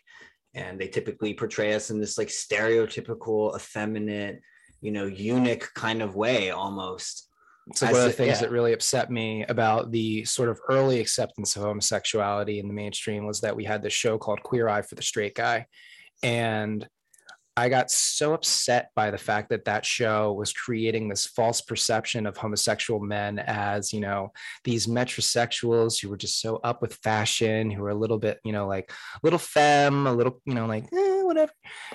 And 0.54 0.80
they 0.80 0.88
typically 0.88 1.34
portray 1.34 1.74
us 1.74 1.90
in 1.90 2.00
this 2.00 2.18
like 2.18 2.28
stereotypical, 2.28 3.56
effeminate, 3.56 4.42
you 4.82 4.92
know, 4.92 5.06
eunuch 5.06 5.72
kind 5.74 6.02
of 6.02 6.16
way 6.16 6.52
almost. 6.52 7.27
So 7.74 7.88
I 7.88 7.92
one 7.92 8.02
of 8.02 8.08
the 8.08 8.14
things 8.14 8.38
yeah. 8.38 8.42
that 8.42 8.52
really 8.52 8.74
upset 8.74 9.12
me 9.12 9.46
about 9.50 9.92
the 9.92 10.24
sort 10.26 10.50
of 10.50 10.60
early 10.70 11.00
acceptance 11.00 11.56
of 11.56 11.64
homosexuality 11.64 12.60
in 12.60 12.68
the 12.68 12.74
mainstream 12.74 13.26
was 13.26 13.42
that 13.42 13.56
we 13.56 13.66
had 13.66 13.82
this 13.82 13.94
show 13.94 14.18
called 14.18 14.42
Queer 14.44 14.70
Eye 14.70 14.82
for 14.82 14.96
the 14.96 15.02
Straight 15.02 15.36
Guy, 15.36 15.66
and 16.24 16.88
I 17.58 17.70
got 17.70 17.90
so 17.90 18.36
upset 18.36 18.92
by 18.94 19.10
the 19.10 19.18
fact 19.18 19.50
that 19.50 19.66
that 19.66 19.84
show 19.84 20.32
was 20.32 20.54
creating 20.54 21.10
this 21.10 21.26
false 21.26 21.60
perception 21.60 22.28
of 22.28 22.38
homosexual 22.38 23.00
men 23.00 23.40
as, 23.40 23.92
you 23.92 24.00
know, 24.00 24.32
these 24.64 24.86
metrosexuals 24.86 26.00
who 26.00 26.10
were 26.10 26.18
just 26.18 26.40
so 26.40 26.58
up 26.58 26.84
with 26.84 27.00
fashion, 27.02 27.72
who 27.72 27.82
were 27.82 27.90
a 27.90 27.96
little 27.96 28.20
bit, 28.20 28.40
you 28.46 28.52
know, 28.52 28.68
like 28.68 28.92
little 29.24 29.40
femme, 29.40 30.06
a 30.06 30.14
little, 30.14 30.40
you 30.46 30.54
know, 30.54 30.68
like 30.68 30.84
eh, 30.94 31.24
whatever. 31.24 31.52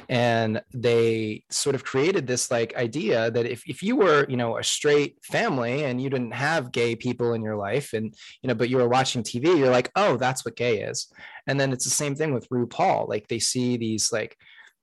And 0.09 0.61
they 0.75 1.45
sort 1.49 1.77
of 1.77 1.85
created 1.85 2.27
this 2.27 2.51
like 2.51 2.75
idea 2.75 3.31
that 3.31 3.47
if, 3.47 3.63
if 3.69 3.85
you 3.85 3.95
were, 3.95 4.27
you 4.29 4.37
know, 4.37 4.59
a 4.59 4.65
straight 4.65 5.19
family 5.23 5.85
and 5.85 6.03
you 6.03 6.11
didn't 6.11 6.33
have 6.33 6.73
gay 6.73 6.97
people 6.97 7.35
in 7.35 7.43
your 7.43 7.57
life 7.57 7.93
and, 7.93 8.13
you 8.43 8.49
know, 8.49 8.55
but 8.55 8.69
you 8.69 8.79
were 8.79 8.89
watching 8.89 9.23
TV, 9.23 9.57
you're 9.57 9.71
like, 9.71 9.93
oh, 9.95 10.17
that's 10.17 10.45
what 10.45 10.57
gay 10.57 10.83
is. 10.83 11.07
And 11.47 11.61
then 11.61 11.73
it's 11.73 11.85
the 11.85 11.91
same 11.91 12.17
thing 12.17 12.35
with 12.35 12.49
RuPaul. 12.49 13.09
Like 13.09 13.29
they 13.29 13.39
see 13.39 13.77
these 13.77 14.11
like, 14.11 14.37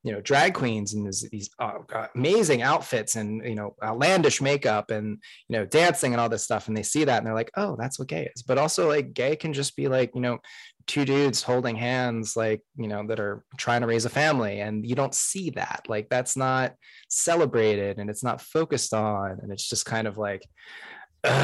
you 0.03 0.11
know 0.11 0.21
drag 0.21 0.53
queens 0.53 0.93
and 0.93 1.05
these, 1.05 1.27
these 1.29 1.49
uh, 1.59 1.73
amazing 2.15 2.61
outfits 2.61 3.15
and 3.15 3.45
you 3.45 3.55
know 3.55 3.75
outlandish 3.83 4.41
makeup 4.41 4.91
and 4.91 5.17
you 5.47 5.57
know 5.57 5.65
dancing 5.65 6.13
and 6.13 6.21
all 6.21 6.29
this 6.29 6.43
stuff. 6.43 6.67
And 6.67 6.77
they 6.77 6.83
see 6.83 7.03
that 7.03 7.17
and 7.17 7.27
they're 7.27 7.33
like 7.33 7.51
oh 7.55 7.75
that's 7.77 7.99
what 7.99 8.07
gay 8.07 8.29
is. 8.35 8.43
But 8.43 8.57
also 8.57 8.87
like 8.87 9.13
gay 9.13 9.35
can 9.35 9.53
just 9.53 9.75
be 9.75 9.87
like 9.87 10.11
you 10.15 10.21
know 10.21 10.39
two 10.87 11.05
dudes 11.05 11.43
holding 11.43 11.75
hands 11.75 12.35
like 12.35 12.61
you 12.75 12.87
know 12.87 13.05
that 13.07 13.19
are 13.19 13.43
trying 13.57 13.81
to 13.81 13.87
raise 13.87 14.05
a 14.05 14.09
family. 14.09 14.61
And 14.61 14.87
you 14.87 14.95
don't 14.95 15.13
see 15.13 15.49
that. 15.51 15.85
Like 15.87 16.07
that's 16.09 16.37
not 16.37 16.73
celebrated 17.09 17.99
and 17.99 18.09
it's 18.09 18.23
not 18.23 18.41
focused 18.41 18.93
on. 18.93 19.39
And 19.41 19.51
it's 19.51 19.67
just 19.67 19.85
kind 19.85 20.07
of 20.07 20.17
like 20.17 20.43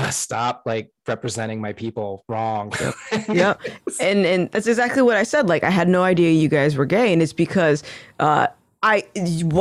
stop 0.09 0.63
like 0.65 0.91
representing 1.07 1.59
my 1.59 1.73
people 1.73 2.23
wrong 2.27 2.71
yeah 3.29 3.55
and 3.99 4.25
and 4.25 4.51
that's 4.51 4.67
exactly 4.67 5.01
what 5.01 5.17
i 5.17 5.23
said 5.23 5.47
like 5.47 5.63
i 5.63 5.69
had 5.69 5.87
no 5.87 6.03
idea 6.03 6.31
you 6.31 6.47
guys 6.47 6.75
were 6.75 6.85
gay 6.85 7.11
and 7.11 7.21
it's 7.21 7.33
because 7.33 7.83
uh 8.19 8.47
I 8.85 9.03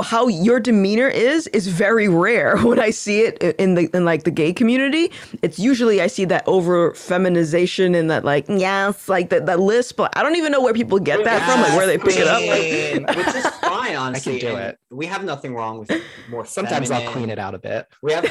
how 0.03 0.29
your 0.29 0.61
demeanor 0.61 1.09
is 1.09 1.47
is 1.49 1.67
very 1.67 2.09
rare 2.09 2.59
when 2.63 2.79
I 2.79 2.91
see 2.91 3.23
it 3.23 3.43
in 3.59 3.75
the 3.75 3.89
in 3.95 4.05
like 4.05 4.25
the 4.25 4.31
gay 4.31 4.53
community. 4.53 5.11
It's 5.41 5.59
usually 5.59 6.03
I 6.03 6.09
see 6.09 6.27
that 6.27 6.47
over 6.47 6.93
feminization 6.93 7.95
and 7.95 8.11
that 8.11 8.27
like 8.27 8.45
yes, 8.49 9.09
like 9.09 9.31
that 9.31 9.47
that 9.47 9.61
lisp. 9.61 9.97
But 9.97 10.15
I 10.15 10.23
don't 10.23 10.37
even 10.37 10.53
know 10.53 10.61
where 10.61 10.75
people 10.75 10.99
get 10.99 11.25
that 11.25 11.43
from, 11.51 11.63
like 11.63 11.75
where 11.75 11.87
they 11.87 11.97
pick 11.97 12.19
it 12.19 12.27
up. 12.27 12.43
Which 13.17 13.35
is 13.35 13.47
fine, 13.47 13.97
honestly. 13.97 14.37
I 14.37 14.41
can 14.41 14.51
do 14.51 14.57
it. 14.59 14.79
We 14.91 15.07
have 15.07 15.25
nothing 15.25 15.55
wrong 15.55 15.79
with 15.79 15.91
more. 16.29 16.45
Sometimes 16.45 16.89
feminine. 16.89 17.09
I'll 17.09 17.15
clean 17.15 17.31
it 17.31 17.39
out 17.39 17.55
a 17.55 17.59
bit. 17.59 17.89
We 18.03 18.13
have. 18.13 18.27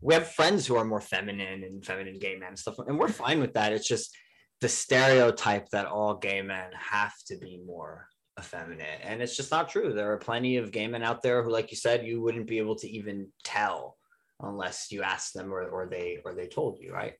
We 0.00 0.14
have 0.14 0.32
friends 0.32 0.66
who 0.66 0.76
are 0.76 0.84
more 0.84 1.00
feminine 1.00 1.64
and 1.64 1.84
feminine 1.84 2.18
gay 2.18 2.36
men 2.36 2.50
and 2.50 2.58
stuff, 2.58 2.78
and 2.78 2.98
we're 2.98 3.08
fine 3.08 3.40
with 3.40 3.54
that. 3.54 3.72
It's 3.72 3.88
just 3.88 4.16
the 4.60 4.68
stereotype 4.68 5.68
that 5.70 5.86
all 5.86 6.14
gay 6.14 6.42
men 6.42 6.70
have 6.76 7.14
to 7.26 7.36
be 7.36 7.60
more 7.66 8.08
effeminate 8.38 9.00
and 9.02 9.20
it's 9.20 9.36
just 9.36 9.50
not 9.50 9.68
true 9.68 9.92
there 9.92 10.12
are 10.12 10.16
plenty 10.16 10.56
of 10.56 10.70
gay 10.70 10.86
men 10.86 11.02
out 11.02 11.22
there 11.22 11.42
who 11.42 11.50
like 11.50 11.70
you 11.70 11.76
said 11.76 12.06
you 12.06 12.20
wouldn't 12.20 12.46
be 12.46 12.58
able 12.58 12.76
to 12.76 12.88
even 12.88 13.26
tell 13.42 13.96
unless 14.40 14.92
you 14.92 15.02
asked 15.02 15.34
them 15.34 15.52
or, 15.52 15.62
or 15.64 15.86
they 15.86 16.18
or 16.24 16.34
they 16.34 16.46
told 16.46 16.78
you 16.78 16.92
right 16.92 17.14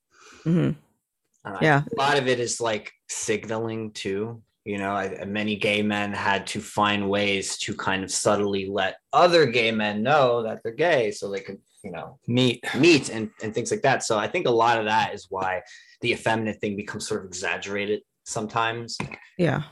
mm-hmm. 0.44 0.70
yeah 1.60 1.82
a 1.92 2.00
lot 2.00 2.16
of 2.16 2.28
it 2.28 2.38
is 2.38 2.60
like 2.60 2.92
signaling 3.08 3.90
too 3.90 4.40
you 4.64 4.78
know 4.78 4.90
I, 4.90 5.24
many 5.24 5.56
gay 5.56 5.82
men 5.82 6.12
had 6.12 6.46
to 6.48 6.60
find 6.60 7.10
ways 7.10 7.58
to 7.58 7.74
kind 7.74 8.04
of 8.04 8.12
subtly 8.12 8.68
let 8.68 8.98
other 9.12 9.46
gay 9.46 9.72
men 9.72 10.02
know 10.02 10.44
that 10.44 10.60
they're 10.62 10.72
gay 10.72 11.10
so 11.10 11.30
they 11.30 11.40
could 11.40 11.58
you 11.82 11.90
know 11.90 12.18
meat. 12.26 12.64
meet 12.76 13.08
and, 13.08 13.30
and 13.42 13.54
things 13.54 13.70
like 13.70 13.82
that. 13.82 14.02
So 14.02 14.18
i 14.18 14.28
think 14.28 14.46
a 14.46 14.50
lot 14.50 14.78
of 14.78 14.86
that 14.86 15.14
is 15.14 15.26
why 15.28 15.62
the 16.00 16.12
effeminate 16.12 16.60
thing 16.60 16.76
becomes 16.76 17.06
sort 17.06 17.20
of 17.20 17.26
exaggerated 17.26 18.02
sometimes. 18.24 18.96
Yeah. 19.36 19.62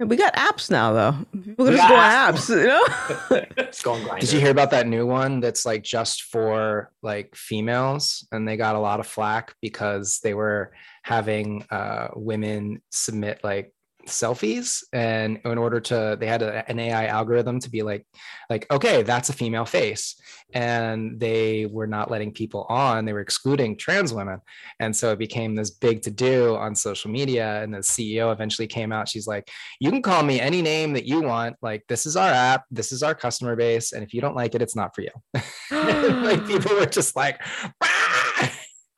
We 0.00 0.14
got 0.14 0.34
apps 0.34 0.70
now, 0.70 0.92
though. 0.92 1.26
People 1.32 1.66
can 1.66 1.74
just 1.74 1.88
go 1.88 1.96
on 1.96 2.34
apps, 2.34 2.48
you 2.48 2.68
know. 2.68 3.46
it's 3.56 3.82
going 3.82 4.06
Did 4.20 4.32
you 4.32 4.38
hear 4.38 4.52
about 4.52 4.70
that 4.70 4.86
new 4.86 5.04
one 5.06 5.40
that's 5.40 5.66
like 5.66 5.82
just 5.82 6.22
for 6.22 6.92
like 7.02 7.34
females, 7.34 8.26
and 8.30 8.46
they 8.46 8.56
got 8.56 8.76
a 8.76 8.80
lot 8.80 9.00
of 9.00 9.08
flack 9.08 9.56
because 9.60 10.20
they 10.22 10.34
were 10.34 10.72
having 11.02 11.66
uh, 11.70 12.08
women 12.14 12.80
submit 12.92 13.40
like 13.42 13.72
selfies 14.08 14.82
and 14.92 15.40
in 15.44 15.58
order 15.58 15.80
to 15.80 16.16
they 16.18 16.26
had 16.26 16.42
a, 16.42 16.68
an 16.70 16.78
ai 16.78 17.06
algorithm 17.06 17.58
to 17.60 17.70
be 17.70 17.82
like 17.82 18.06
like 18.50 18.66
okay 18.70 19.02
that's 19.02 19.28
a 19.28 19.32
female 19.32 19.64
face. 19.64 20.20
And 20.54 21.20
they 21.20 21.66
were 21.66 21.86
not 21.86 22.10
letting 22.10 22.32
people 22.32 22.64
on. 22.70 23.04
They 23.04 23.12
were 23.12 23.20
excluding 23.20 23.76
trans 23.76 24.14
women. 24.14 24.40
And 24.80 24.96
so 24.96 25.12
it 25.12 25.18
became 25.18 25.54
this 25.54 25.70
big 25.70 26.00
to 26.02 26.10
do 26.10 26.56
on 26.56 26.74
social 26.74 27.10
media. 27.10 27.62
And 27.62 27.74
the 27.74 27.78
ceo 27.78 28.32
eventually 28.32 28.66
came 28.66 28.90
out. 28.90 29.08
She's 29.08 29.26
like 29.26 29.50
you 29.80 29.90
can 29.90 30.02
call 30.02 30.22
me 30.22 30.40
any 30.40 30.62
name 30.62 30.94
that 30.94 31.04
you 31.04 31.20
want. 31.22 31.56
Like 31.60 31.84
this 31.88 32.06
is 32.06 32.16
our 32.16 32.30
app. 32.30 32.64
This 32.70 32.92
is 32.92 33.02
our 33.02 33.14
customer 33.14 33.56
base. 33.56 33.92
And 33.92 34.02
if 34.02 34.14
you 34.14 34.20
don't 34.20 34.36
like 34.36 34.54
it 34.54 34.62
it's 34.62 34.76
not 34.76 34.94
for 34.94 35.02
you. 35.02 35.10
Like 35.70 36.46
people 36.52 36.74
were 36.76 36.86
just 36.86 37.14
like 37.14 37.40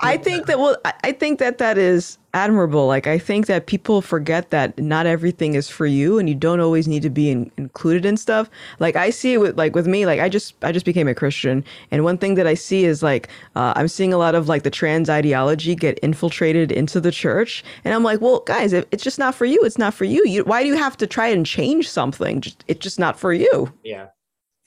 I 0.01 0.17
think 0.17 0.47
that 0.47 0.59
well, 0.59 0.77
I 1.05 1.13
think 1.13 1.39
that 1.39 1.59
that 1.59 1.77
is 1.79 2.19
admirable. 2.33 2.87
Like 2.87 3.07
I 3.07 3.19
think 3.19 3.47
that 3.47 3.67
people 3.67 4.01
forget 4.01 4.51
that 4.51 4.79
not 4.79 5.07
everything 5.07 5.55
is 5.55 5.69
for 5.69 5.87
you, 5.87 6.19
and 6.19 6.29
you 6.29 6.35
don't 6.35 6.61
always 6.61 6.89
need 6.89 7.03
to 7.03 7.11
be 7.11 7.31
in, 7.31 7.51
included 7.57 8.05
in 8.07 8.17
stuff. 8.17 8.49
Like 8.79 8.97
I 8.97 9.11
see 9.11 9.35
it 9.35 9.39
with 9.39 9.59
like 9.59 9.75
with 9.75 9.87
me. 9.87 10.07
Like 10.07 10.21
I 10.21 10.29
just 10.29 10.55
I 10.63 10.73
just 10.73 10.87
became 10.87 11.09
a 11.09 11.15
Christian, 11.15 11.65
and 11.91 12.05
one 12.05 12.19
thing 12.19 12.35
that 12.37 12.47
I 12.47 12.55
see 12.55 12.85
is 12.85 13.03
like 13.03 13.29
uh, 13.57 13.73
I'm 13.77 13.89
seeing 13.89 14.13
a 14.13 14.19
lot 14.19 14.35
of 14.35 14.49
like 14.49 14.63
the 14.63 14.71
trans 14.71 15.11
ideology 15.11 15.75
get 15.75 15.99
infiltrated 16.03 16.73
into 16.73 17.01
the 17.01 17.11
church, 17.11 17.63
and 17.85 17.95
I'm 17.95 18.03
like, 18.03 18.21
well, 18.21 18.41
guys, 18.41 18.73
if 18.73 18.87
it's 18.91 19.05
just 19.05 19.19
not 19.19 19.35
for 19.35 19.45
you, 19.45 19.61
it's 19.65 19.79
not 19.79 19.95
for 19.95 20.05
you. 20.05 20.25
You 20.27 20.45
why 20.45 20.63
do 20.63 20.69
you 20.69 20.77
have 20.77 20.97
to 20.99 21.07
try 21.07 21.29
and 21.29 21.45
change 21.45 21.89
something? 21.89 22.41
Just, 22.41 22.65
it's 22.69 22.81
just 22.81 22.99
not 22.99 23.19
for 23.19 23.33
you. 23.33 23.73
Yeah, 23.83 24.09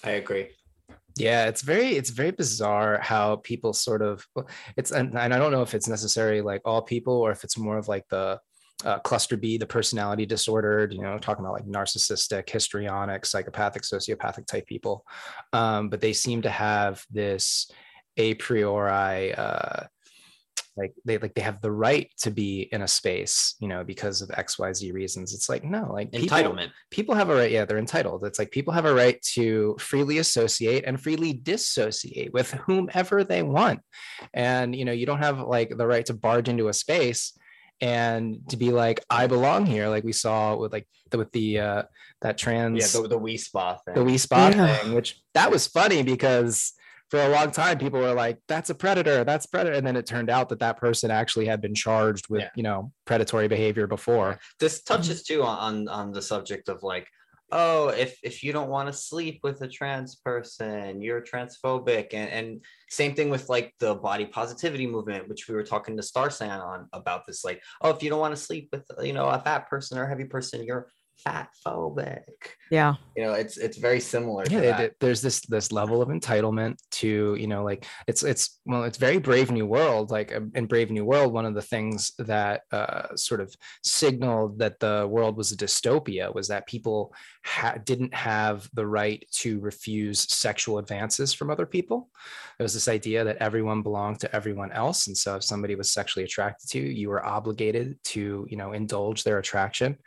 I 0.04 0.12
agree 0.12 0.50
yeah 1.16 1.46
it's 1.46 1.62
very 1.62 1.96
it's 1.96 2.10
very 2.10 2.32
bizarre 2.32 3.00
how 3.02 3.36
people 3.38 3.74
sort 3.74 4.02
of 4.02 4.26
it's 4.78 4.92
and, 4.92 5.18
and 5.18 5.34
i 5.34 5.38
don't 5.38 5.52
know 5.52 5.62
if 5.62 5.74
it's 5.74 5.88
necessarily 5.88 6.42
like 6.42 6.62
all 6.66 6.82
people 6.82 7.14
or 7.14 7.32
if 7.32 7.44
it's 7.44 7.58
more 7.58 7.78
of 7.78 7.88
like 7.88 8.08
the 8.10 8.40
uh, 8.86 9.00
cluster 9.00 9.38
b 9.38 9.58
the 9.58 9.66
personality 9.66 10.26
disordered 10.26 10.94
you 10.94 11.02
know 11.02 11.18
talking 11.18 11.46
about 11.46 11.54
like 11.54 11.66
narcissistic 11.66 12.50
histrionic 12.50 13.26
psychopathic 13.26 13.84
sociopathic 13.84 14.46
type 14.46 14.66
people. 14.66 15.06
Um, 15.54 15.90
but 15.90 16.02
they 16.02 16.14
seem 16.14 16.42
to 16.42 16.50
have 16.50 17.04
this 17.10 17.70
a 18.18 18.36
priori 18.36 19.34
uh, 19.34 19.84
like 20.76 20.94
they 21.06 21.18
like 21.18 21.34
they 21.36 21.42
have 21.42 21.62
the 21.62 21.72
right 21.72 22.12
to 22.18 22.32
be 22.32 22.68
in 22.72 22.82
a 22.82 22.88
space 22.88 23.56
you 23.60 23.68
know 23.68 23.84
because 23.84 24.22
of 24.22 24.30
xyz 24.30 24.94
reasons. 24.94 25.34
It's 25.34 25.50
like 25.50 25.64
no 25.64 25.92
like 25.92 26.12
entitlement. 26.12 26.30
people, 26.30 26.70
people 26.90 27.16
have 27.16 27.30
a 27.30 27.36
right 27.36 27.52
yeah 27.52 27.66
they're 27.66 27.78
entitled. 27.78 28.24
It's 28.26 28.40
like 28.40 28.52
people 28.52 28.74
have 28.74 28.86
a 28.86 28.94
right 28.94 29.22
to 29.34 29.76
freely 29.80 30.18
associate 30.18 30.84
and 30.86 31.00
freely 31.00 31.34
dissociate 31.34 32.34
with 32.34 32.52
whomever 32.52 33.24
they 33.24 33.44
want. 33.44 33.82
And 34.34 34.76
you 34.76 34.86
know 34.86 34.92
you 34.92 35.06
don't 35.06 35.20
have 35.20 35.40
like 35.40 35.78
the 35.78 35.88
right 35.88 36.06
to 36.08 36.14
barge 36.14 36.50
into 36.50 36.68
a 36.68 36.74
space 36.74 37.38
and 37.82 38.40
to 38.50 38.56
be 38.56 38.72
like 38.72 39.04
i 39.10 39.28
belong 39.28 39.66
here 39.66 39.88
like 39.90 40.04
we 40.04 40.14
saw 40.14 40.56
with 40.56 40.72
like 40.72 40.88
the, 41.10 41.18
with 41.18 41.32
the 41.32 41.60
uh 41.60 41.84
that 42.22 42.38
trans 42.38 42.80
yeah 42.80 43.02
the, 43.02 43.08
the 43.08 43.16
Wi 43.16 43.36
Spa 43.36 43.76
thing. 43.76 43.96
The 43.96 44.02
Wi 44.02 44.18
Spa 44.18 44.50
yeah. 44.50 44.76
thing 44.78 44.94
which 44.94 45.22
that 45.34 45.52
was 45.52 45.68
funny 45.68 46.04
because 46.04 46.74
for 47.14 47.22
a 47.22 47.30
long 47.30 47.52
time 47.52 47.78
people 47.78 48.00
were 48.00 48.12
like 48.12 48.40
that's 48.48 48.72
a 48.72 48.74
predator 48.74 49.24
that's 49.24 49.46
predator 49.46 49.76
and 49.76 49.86
then 49.86 49.96
it 49.96 50.08
turned 50.08 50.32
out 50.32 50.50
that 50.50 50.58
that 50.58 50.78
person 50.78 51.12
actually 51.12 51.46
had 51.46 51.62
been 51.62 51.76
charged 51.76 52.28
with 52.28 52.42
yeah. 52.42 52.50
you 52.56 52.64
know 52.64 52.92
predatory 53.06 53.48
behavior 53.48 53.86
before 53.86 54.40
this 54.60 54.82
um, 54.90 54.98
touches 54.98 55.22
too 55.22 55.44
on 55.44 55.88
on 55.90 56.12
the 56.12 56.24
subject 56.24 56.70
of 56.70 56.82
like 56.82 57.08
oh 57.52 57.90
if 57.90 58.18
if 58.24 58.42
you 58.42 58.52
don't 58.52 58.68
want 58.68 58.88
to 58.88 58.94
sleep 58.94 59.42
with 59.44 59.62
a 59.62 59.68
trans 59.68 60.16
person 60.16 61.04
you're 61.04 61.22
transphobic 61.22 62.16
and 62.16 62.32
and 62.32 62.62
same 62.90 63.14
thing 63.14 63.30
with 63.30 63.48
like 63.48 63.76
the 63.80 63.94
body 63.94 64.26
positivity 64.26 64.88
movement 64.88 65.30
which 65.30 65.48
we 65.48 65.54
were 65.54 65.62
talking 65.62 65.96
to 65.96 66.02
starsan 66.02 66.66
on 66.66 66.88
about 66.94 67.28
this 67.28 67.44
like 67.46 67.62
oh 67.82 67.92
if 67.92 68.02
you 68.02 68.10
don't 68.10 68.22
want 68.22 68.36
to 68.36 68.42
sleep 68.42 68.70
with 68.72 68.86
you 69.04 69.14
know 69.14 69.28
a 69.28 69.38
fat 69.38 69.70
person 69.70 70.00
or 70.00 70.06
a 70.06 70.10
heavy 70.10 70.26
person 70.26 70.64
you're 70.64 70.88
fat 71.18 71.50
phobic. 71.66 72.24
Yeah. 72.70 72.96
You 73.16 73.24
know, 73.24 73.34
it's 73.34 73.58
it's 73.58 73.78
very 73.78 74.00
similar. 74.00 74.44
Yeah, 74.50 74.82
it, 74.82 74.96
there's 75.00 75.22
this 75.22 75.42
this 75.42 75.72
level 75.72 76.02
of 76.02 76.10
entitlement 76.10 76.78
to, 76.92 77.36
you 77.36 77.48
know, 77.48 77.64
like 77.64 77.86
it's 78.08 78.24
it's 78.24 78.60
well, 78.66 78.84
it's 78.84 78.98
very 78.98 79.20
Brave 79.20 79.52
New 79.52 79.66
World. 79.66 80.12
Like 80.12 80.36
um, 80.36 80.52
in 80.56 80.66
Brave 80.66 80.92
New 80.92 81.06
World, 81.06 81.34
one 81.34 81.46
of 81.46 81.54
the 81.54 81.62
things 81.62 82.14
that 82.20 82.62
uh, 82.72 83.16
sort 83.16 83.42
of 83.42 83.56
signaled 83.84 84.60
that 84.60 84.80
the 84.80 85.08
world 85.10 85.38
was 85.38 85.52
a 85.52 85.58
dystopia 85.58 86.34
was 86.34 86.48
that 86.48 86.68
people 86.68 87.14
ha- 87.46 87.78
didn't 87.84 88.14
have 88.14 88.68
the 88.74 88.86
right 88.86 89.26
to 89.32 89.60
refuse 89.60 90.20
sexual 90.34 90.78
advances 90.78 91.34
from 91.34 91.50
other 91.50 91.66
people. 91.66 92.10
There 92.58 92.66
was 92.66 92.74
this 92.74 92.88
idea 92.88 93.24
that 93.24 93.38
everyone 93.38 93.82
belonged 93.82 94.20
to 94.22 94.36
everyone 94.36 94.72
else, 94.72 95.08
and 95.08 95.18
so 95.18 95.36
if 95.36 95.44
somebody 95.44 95.76
was 95.76 95.92
sexually 95.92 96.24
attracted 96.24 96.70
to 96.72 96.80
you, 96.80 96.86
you 96.86 97.10
were 97.10 97.26
obligated 97.26 97.98
to, 98.06 98.48
you 98.50 98.58
know, 98.58 98.74
indulge 98.74 99.24
their 99.24 99.40
attraction. 99.40 99.98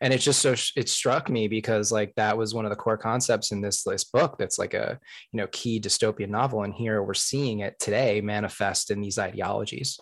And 0.00 0.12
it's 0.12 0.24
just 0.24 0.40
so 0.40 0.51
it 0.76 0.88
struck 0.88 1.28
me 1.28 1.48
because 1.48 1.92
like 1.92 2.14
that 2.16 2.36
was 2.36 2.54
one 2.54 2.64
of 2.64 2.70
the 2.70 2.76
core 2.76 2.96
concepts 2.96 3.52
in 3.52 3.60
this 3.60 3.82
this 3.82 4.04
book. 4.04 4.36
That's 4.38 4.58
like 4.58 4.74
a 4.74 4.98
you 5.32 5.38
know 5.38 5.46
key 5.52 5.80
dystopian 5.80 6.28
novel, 6.28 6.62
and 6.62 6.74
here 6.74 7.02
we're 7.02 7.14
seeing 7.14 7.60
it 7.60 7.78
today 7.78 8.20
manifest 8.20 8.90
in 8.90 9.00
these 9.00 9.18
ideologies. 9.18 9.98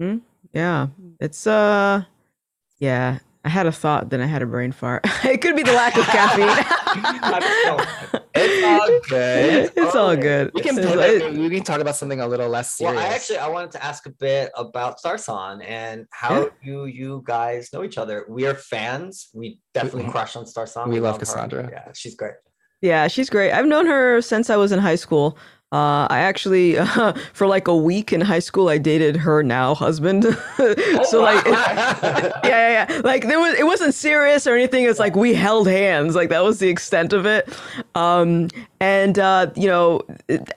Mm-hmm. 0.00 0.18
Yeah, 0.52 0.88
it's 1.20 1.46
uh, 1.46 2.04
yeah, 2.78 3.18
I 3.44 3.48
had 3.48 3.66
a 3.66 3.72
thought, 3.72 4.10
then 4.10 4.20
I 4.20 4.26
had 4.26 4.42
a 4.42 4.46
brain 4.46 4.72
fart. 4.72 5.04
it 5.24 5.40
could 5.40 5.56
be 5.56 5.62
the 5.62 5.72
lack 5.72 5.96
of 5.96 6.04
caffeine. 6.06 6.48
it's 8.44 8.64
all 8.64 9.00
good. 9.08 9.72
It's 9.76 9.94
all 9.94 10.16
good. 10.16 10.50
We 10.54 10.60
can 10.60 10.76
pivot. 10.76 11.32
we 11.32 11.50
can 11.50 11.62
talk 11.62 11.80
about 11.80 11.96
something 11.96 12.20
a 12.20 12.26
little 12.26 12.48
less 12.48 12.74
serious. 12.74 12.96
Well, 12.96 13.04
I 13.04 13.14
actually 13.14 13.38
I 13.38 13.48
wanted 13.48 13.72
to 13.72 13.84
ask 13.84 14.06
a 14.06 14.10
bit 14.10 14.50
about 14.56 15.00
Starsan 15.00 15.64
and 15.66 16.06
how 16.10 16.42
yeah. 16.42 16.48
you 16.62 16.84
you 16.86 17.22
guys 17.24 17.72
know 17.72 17.84
each 17.84 17.98
other. 17.98 18.26
We 18.28 18.46
are 18.46 18.54
fans. 18.54 19.28
We 19.32 19.58
definitely 19.72 20.10
crush 20.10 20.36
on 20.36 20.44
Starsan. 20.44 20.86
We, 20.86 20.94
we 20.94 21.00
love, 21.00 21.14
love 21.14 21.20
Cassandra. 21.20 21.68
Yeah, 21.70 21.92
she's 21.94 22.14
great. 22.14 22.34
Yeah, 22.80 23.08
she's 23.08 23.30
great. 23.30 23.52
I've 23.52 23.66
known 23.66 23.86
her 23.86 24.20
since 24.20 24.50
I 24.50 24.56
was 24.56 24.70
in 24.70 24.78
high 24.78 24.96
school. 24.96 25.38
Uh, 25.74 26.06
I 26.08 26.20
actually, 26.20 26.78
uh, 26.78 27.14
for 27.32 27.48
like 27.48 27.66
a 27.66 27.76
week 27.76 28.12
in 28.12 28.20
high 28.20 28.38
school, 28.38 28.68
I 28.68 28.78
dated 28.78 29.16
her 29.16 29.42
now 29.42 29.74
husband. 29.74 30.22
so 30.56 31.20
like, 31.20 31.44
yeah, 31.46 32.30
yeah, 32.44 32.86
yeah. 32.88 33.00
Like 33.02 33.26
there 33.26 33.40
was, 33.40 33.58
it 33.58 33.66
wasn't 33.66 33.92
serious 33.92 34.46
or 34.46 34.54
anything. 34.54 34.84
It's 34.84 35.00
like 35.00 35.16
we 35.16 35.34
held 35.34 35.66
hands. 35.66 36.14
Like 36.14 36.28
that 36.28 36.44
was 36.44 36.60
the 36.60 36.68
extent 36.68 37.12
of 37.12 37.26
it. 37.26 37.52
Um, 37.96 38.50
and 38.78 39.18
uh, 39.18 39.50
you 39.56 39.66
know, 39.66 40.02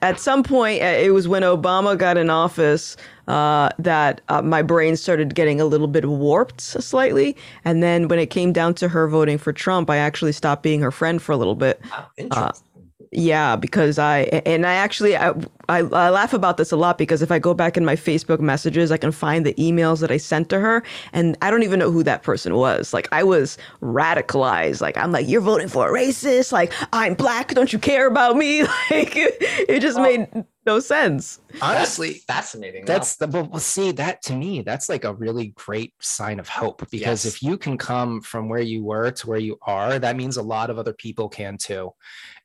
at 0.02 0.20
some 0.20 0.44
point, 0.44 0.82
uh, 0.82 0.86
it 0.86 1.12
was 1.12 1.26
when 1.26 1.42
Obama 1.42 1.98
got 1.98 2.16
in 2.16 2.30
office. 2.30 2.96
Uh, 3.26 3.68
that 3.78 4.22
uh, 4.30 4.40
my 4.40 4.62
brain 4.62 4.96
started 4.96 5.34
getting 5.34 5.60
a 5.60 5.66
little 5.66 5.86
bit 5.86 6.06
warped 6.06 6.62
slightly. 6.62 7.36
And 7.62 7.82
then 7.82 8.08
when 8.08 8.18
it 8.18 8.30
came 8.30 8.54
down 8.54 8.72
to 8.76 8.88
her 8.88 9.06
voting 9.06 9.36
for 9.36 9.52
Trump, 9.52 9.90
I 9.90 9.98
actually 9.98 10.32
stopped 10.32 10.62
being 10.62 10.80
her 10.80 10.90
friend 10.90 11.20
for 11.20 11.32
a 11.32 11.36
little 11.36 11.54
bit. 11.54 11.78
Wow, 11.90 12.06
interesting. 12.16 12.67
Yeah, 13.10 13.56
because 13.56 13.98
I 13.98 14.20
and 14.44 14.66
I 14.66 14.74
actually 14.74 15.16
I, 15.16 15.30
I, 15.68 15.78
I 15.78 16.10
laugh 16.10 16.32
about 16.34 16.58
this 16.58 16.72
a 16.72 16.76
lot 16.76 16.98
because 16.98 17.22
if 17.22 17.30
I 17.32 17.38
go 17.38 17.54
back 17.54 17.76
in 17.76 17.84
my 17.84 17.96
Facebook 17.96 18.38
messages, 18.40 18.92
I 18.92 18.98
can 18.98 19.12
find 19.12 19.46
the 19.46 19.54
emails 19.54 20.00
that 20.00 20.10
I 20.10 20.18
sent 20.18 20.50
to 20.50 20.60
her, 20.60 20.82
and 21.12 21.36
I 21.40 21.50
don't 21.50 21.62
even 21.62 21.78
know 21.78 21.90
who 21.90 22.02
that 22.02 22.22
person 22.22 22.54
was. 22.54 22.92
Like 22.92 23.08
I 23.12 23.22
was 23.22 23.56
radicalized. 23.82 24.80
Like 24.80 24.96
I'm 24.96 25.12
like, 25.12 25.28
you're 25.28 25.40
voting 25.40 25.68
for 25.68 25.88
a 25.88 25.92
racist. 25.92 26.52
Like 26.52 26.72
I'm 26.92 27.14
black. 27.14 27.54
Don't 27.54 27.72
you 27.72 27.78
care 27.78 28.06
about 28.06 28.36
me? 28.36 28.62
Like 28.90 29.16
it, 29.16 29.36
it 29.68 29.80
just 29.80 29.98
made 29.98 30.28
no 30.66 30.80
sense. 30.80 31.40
Honestly, 31.60 32.10
That's 32.12 32.24
fascinating. 32.24 32.84
That's 32.84 33.16
the 33.16 33.26
but 33.26 33.50
well, 33.50 33.60
see 33.60 33.92
that 33.92 34.22
to 34.22 34.34
me, 34.34 34.62
that's 34.62 34.88
like 34.88 35.04
a 35.04 35.14
really 35.14 35.48
great 35.56 35.92
sign 36.00 36.38
of 36.40 36.48
hope 36.48 36.88
because 36.90 37.24
Yes. 37.24 37.34
if 37.34 37.42
you 37.42 37.56
can 37.58 37.76
come 37.78 38.20
from 38.20 38.48
where 38.48 38.60
you 38.60 38.84
were 38.84 39.10
to 39.10 39.26
where 39.26 39.38
you 39.38 39.58
are, 39.62 39.98
that 39.98 40.16
means 40.16 40.36
a 40.36 40.42
lot 40.42 40.70
of 40.70 40.78
other 40.78 40.92
people 40.92 41.28
can 41.28 41.56
too. 41.58 41.92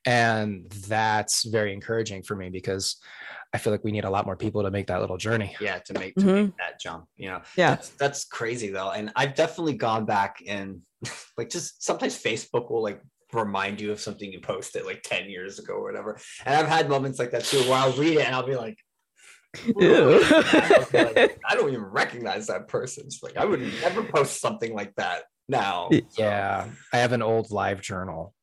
And 0.06 0.70
that's 0.88 1.44
very 1.44 1.72
encouraging 1.72 2.22
for 2.22 2.36
me 2.36 2.50
because 2.50 2.96
I 3.54 3.58
feel 3.58 3.72
like 3.72 3.84
we 3.84 3.92
need 3.92 4.04
a 4.04 4.10
lot 4.10 4.26
more 4.26 4.36
people 4.36 4.62
to 4.62 4.70
make 4.70 4.88
that 4.88 5.00
little 5.00 5.16
journey. 5.16 5.54
yeah 5.60 5.78
to 5.78 5.94
make 5.94 6.14
to 6.16 6.20
Mhm. 6.26 6.44
make 6.46 6.56
that 6.58 6.80
jump 6.80 7.06
you 7.16 7.28
know 7.30 7.40
Yeah. 7.56 7.70
that's, 7.70 7.88
that's 7.90 8.24
crazy 8.24 8.68
though 8.70 8.90
and 8.90 9.12
i've 9.16 9.34
definitely 9.36 9.74
gone 9.74 10.04
back 10.04 10.42
and 10.46 10.80
like 11.38 11.50
just 11.50 11.82
sometimes 11.82 12.20
facebook 12.20 12.70
will 12.70 12.82
like 12.82 13.00
remind 13.32 13.80
you 13.80 13.92
of 13.92 14.00
something 14.00 14.30
you 14.32 14.40
posted 14.40 14.84
like 14.84 15.02
10 15.02 15.30
years 15.30 15.58
ago 15.60 15.74
or 15.74 15.84
whatever 15.84 16.18
and 16.44 16.54
i've 16.56 16.68
had 16.68 16.88
moments 16.88 17.18
like 17.20 17.30
that 17.30 17.44
too 17.44 17.58
where 17.68 17.74
i'll 17.78 17.92
read 17.92 18.16
it 18.18 18.26
and 18.26 18.34
i'll 18.34 18.46
be 18.46 18.56
like 18.56 18.76
Ew. 19.78 20.20
I'll 20.32 20.86
like, 20.92 21.38
i 21.48 21.54
don't 21.54 21.68
even 21.70 21.82
recognize 21.84 22.48
that 22.48 22.66
person 22.68 23.04
it's 23.06 23.22
like 23.22 23.36
i 23.36 23.44
would 23.44 23.60
never 23.80 24.02
post 24.02 24.40
something 24.40 24.74
like 24.74 24.92
that 24.96 25.22
now 25.48 25.88
So, 25.92 26.00
Yeah. 26.18 26.66
I 26.92 26.98
have 26.98 27.12
an 27.12 27.22
old 27.22 27.50
live 27.52 27.80
journal. 27.80 28.33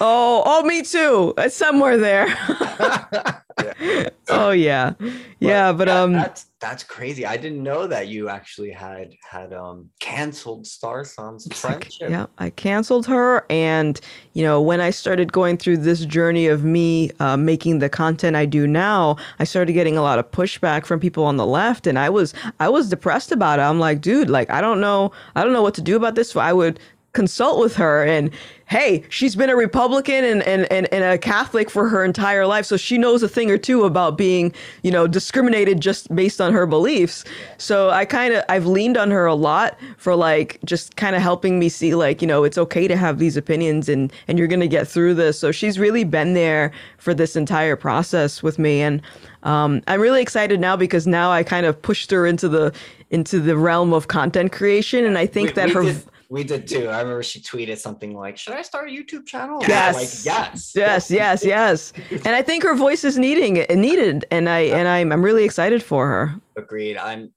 Oh, 0.00 0.42
oh, 0.44 0.62
me 0.62 0.82
too. 0.82 1.32
It's 1.38 1.56
somewhere 1.56 1.96
there. 1.96 2.26
oh 4.28 4.50
yeah, 4.50 4.92
yeah. 5.40 5.72
But 5.72 5.88
yeah, 5.88 6.02
um, 6.02 6.12
that's 6.12 6.46
that's 6.58 6.82
crazy 6.82 7.26
i 7.26 7.36
didn't 7.36 7.62
know 7.62 7.86
that 7.86 8.08
you 8.08 8.28
actually 8.30 8.70
had 8.70 9.12
had 9.28 9.52
um 9.52 9.88
canceled 10.00 10.64
Starsan's 10.64 11.46
friendship 11.54 12.10
Yeah, 12.10 12.26
I 12.38 12.50
canceled 12.50 13.06
her. 13.06 13.44
And, 13.50 14.00
you 14.32 14.42
know, 14.42 14.60
when 14.60 14.80
I 14.80 14.90
started 14.90 15.32
going 15.32 15.58
through 15.58 15.78
this 15.78 16.04
journey 16.04 16.46
of 16.46 16.64
me 16.64 17.10
uh, 17.20 17.36
making 17.36 17.80
the 17.80 17.88
content 17.88 18.36
I 18.36 18.46
do 18.46 18.66
now, 18.66 19.16
I 19.38 19.44
started 19.44 19.74
getting 19.74 19.96
a 19.96 20.02
lot 20.02 20.18
of 20.18 20.30
pushback 20.30 20.86
from 20.86 20.98
people 20.98 21.24
on 21.24 21.36
the 21.36 21.46
left. 21.46 21.86
And 21.86 21.98
I 21.98 22.08
was, 22.08 22.32
I 22.58 22.68
was 22.68 22.88
depressed 22.88 23.32
about 23.32 23.58
it. 23.58 23.62
I'm 23.62 23.78
like, 23.78 24.00
dude, 24.00 24.30
like, 24.30 24.50
I 24.50 24.60
don't 24.60 24.80
know, 24.80 25.12
I 25.34 25.44
don't 25.44 25.52
know 25.52 25.62
what 25.62 25.74
to 25.74 25.82
do 25.82 25.96
about 25.96 26.14
this. 26.14 26.30
So 26.30 26.40
I 26.40 26.52
would 26.52 26.80
consult 27.16 27.58
with 27.58 27.74
her 27.76 28.04
and 28.04 28.30
hey 28.66 29.02
she's 29.08 29.34
been 29.34 29.48
a 29.48 29.56
republican 29.56 30.22
and, 30.22 30.42
and, 30.42 30.70
and, 30.70 30.86
and 30.92 31.02
a 31.02 31.16
catholic 31.16 31.70
for 31.70 31.88
her 31.88 32.04
entire 32.04 32.46
life 32.46 32.66
so 32.66 32.76
she 32.76 32.98
knows 32.98 33.22
a 33.22 33.28
thing 33.28 33.50
or 33.50 33.56
two 33.56 33.84
about 33.84 34.18
being 34.18 34.52
you 34.82 34.90
know 34.90 35.06
discriminated 35.06 35.80
just 35.80 36.14
based 36.14 36.40
on 36.42 36.52
her 36.52 36.66
beliefs. 36.66 37.24
So 37.56 37.88
i 37.90 38.04
kind 38.04 38.34
of 38.34 38.44
i've 38.50 38.66
leaned 38.66 38.98
on 38.98 39.10
her 39.10 39.24
a 39.24 39.34
lot 39.34 39.78
for 39.96 40.14
like 40.14 40.58
just 40.64 40.96
kind 40.96 41.16
of 41.16 41.22
helping 41.22 41.58
me 41.58 41.70
see 41.70 41.94
like 41.94 42.20
you 42.20 42.28
know 42.28 42.44
it's 42.44 42.58
okay 42.58 42.86
to 42.86 42.96
have 42.96 43.18
these 43.18 43.36
opinions 43.36 43.88
and 43.88 44.12
and 44.28 44.38
you're 44.38 44.48
gonna 44.48 44.66
get 44.66 44.86
through 44.86 45.14
this. 45.14 45.38
So 45.38 45.52
she's 45.52 45.78
really 45.78 46.04
been 46.04 46.34
there 46.34 46.70
for 46.98 47.14
this 47.14 47.34
entire 47.34 47.76
process 47.76 48.42
with 48.42 48.58
me. 48.58 48.82
And 48.82 49.00
um, 49.42 49.80
i'm 49.86 50.00
really 50.00 50.20
excited 50.20 50.60
now 50.60 50.76
because 50.76 51.06
now 51.06 51.30
i 51.30 51.42
kind 51.42 51.64
of 51.64 51.80
pushed 51.80 52.10
her 52.10 52.26
into 52.26 52.48
the 52.48 52.74
into 53.10 53.40
the 53.40 53.56
realm 53.56 53.94
of 53.94 54.08
content 54.08 54.52
creation. 54.52 55.04
And 55.06 55.16
i 55.16 55.26
think 55.26 55.54
that 55.54 55.70
her 55.70 55.82
did, 55.82 56.02
we 56.28 56.44
did 56.44 56.66
too. 56.66 56.88
I 56.88 57.00
remember 57.00 57.22
she 57.22 57.40
tweeted 57.40 57.78
something 57.78 58.14
like, 58.14 58.36
"Should 58.36 58.54
I 58.54 58.62
start 58.62 58.88
a 58.88 58.92
YouTube 58.92 59.26
channel?" 59.26 59.60
Yes. 59.66 59.94
Like 59.94 60.24
yes, 60.24 60.72
yes 60.74 61.10
yes 61.10 61.44
yes 61.44 61.92
and 62.10 62.28
i 62.28 62.42
think 62.42 62.62
her 62.62 62.74
voice 62.74 63.04
is 63.04 63.16
needing 63.16 63.64
needed 63.70 64.24
and 64.30 64.48
i 64.48 64.60
and 64.60 64.88
i'm, 64.88 65.12
I'm 65.12 65.24
really 65.24 65.44
excited 65.44 65.82
for 65.82 66.06
her 66.08 66.40
Agreed. 66.56 66.96
I'm 66.96 67.32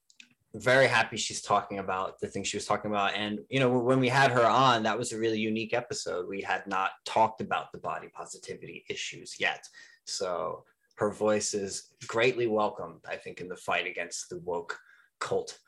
very 0.54 0.86
happy 0.86 1.16
she's 1.16 1.42
talking 1.42 1.78
about 1.78 2.18
the 2.20 2.26
things 2.26 2.48
she 2.48 2.56
was 2.56 2.66
talking 2.66 2.90
about. 2.90 3.14
And 3.14 3.40
you 3.50 3.60
know, 3.60 3.68
when 3.68 4.00
we 4.00 4.08
had 4.08 4.32
her 4.32 4.46
on, 4.46 4.82
that 4.82 4.98
was 4.98 5.12
a 5.12 5.18
really 5.18 5.38
unique 5.38 5.74
episode. 5.74 6.26
We 6.28 6.40
had 6.40 6.66
not 6.66 6.90
talked 7.04 7.40
about 7.40 7.70
the 7.70 7.78
body 7.78 8.08
positivity 8.12 8.84
issues 8.88 9.36
yet, 9.38 9.68
so 10.06 10.64
her 10.96 11.12
voice 11.12 11.54
is 11.54 11.90
greatly 12.06 12.46
welcomed. 12.46 13.00
I 13.08 13.16
think 13.16 13.40
in 13.40 13.48
the 13.48 13.56
fight 13.56 13.86
against 13.86 14.28
the 14.28 14.38
woke 14.38 14.78
cult. 15.20 15.58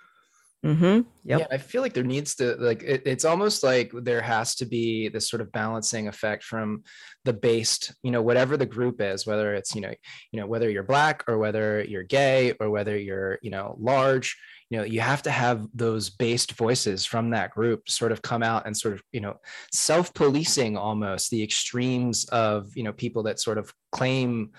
Mm-hmm. 0.65 1.09
Yep. 1.25 1.41
Yeah, 1.41 1.47
I 1.51 1.59
feel 1.59 1.83
like 1.83 1.95
there 1.95 2.05
needs 2.05 2.35
to 2.37 2.57
like 2.57 2.83
it, 2.83 3.03
it's 3.07 3.25
almost 3.25 3.63
like 3.63 3.93
there 3.95 4.21
has 4.21 4.55
to 4.57 4.67
be 4.67 5.09
this 5.09 5.29
sort 5.29 5.41
of 5.41 5.53
balancing 5.53 6.09
effect 6.09 6.45
from 6.45 6.83
the 7.25 7.33
based, 7.33 7.95
you 8.03 8.11
know, 8.11 8.23
whatever 8.23 8.57
the 8.57 8.67
group 8.67 9.01
is, 9.01 9.27
whether 9.27 9.55
it's 9.55 9.75
you 9.75 9.81
know, 9.81 9.95
you 10.31 10.41
know, 10.41 10.47
whether 10.47 10.71
you're 10.71 10.83
black 10.83 11.25
or 11.29 11.39
whether 11.39 11.83
you're 11.83 12.03
gay 12.03 12.55
or 12.61 12.71
whether 12.71 12.97
you're 12.97 13.39
you 13.43 13.51
know 13.51 13.77
large, 13.79 14.37
you 14.71 14.79
know, 14.79 14.85
you 14.85 15.01
have 15.01 15.23
to 15.23 15.31
have 15.31 15.67
those 15.75 16.11
based 16.11 16.53
voices 16.53 17.05
from 17.05 17.31
that 17.31 17.51
group 17.51 17.89
sort 17.89 18.13
of 18.13 18.23
come 18.23 18.43
out 18.43 18.67
and 18.67 18.77
sort 18.77 18.95
of 18.95 19.03
you 19.13 19.21
know 19.21 19.37
self-policing 19.73 20.77
almost 20.77 21.31
the 21.31 21.43
extremes 21.43 22.25
of 22.27 22.71
you 22.75 22.83
know 22.83 22.93
people 22.93 23.25
that 23.25 23.41
sort 23.41 23.59
of 23.59 23.73
claim 23.91 24.51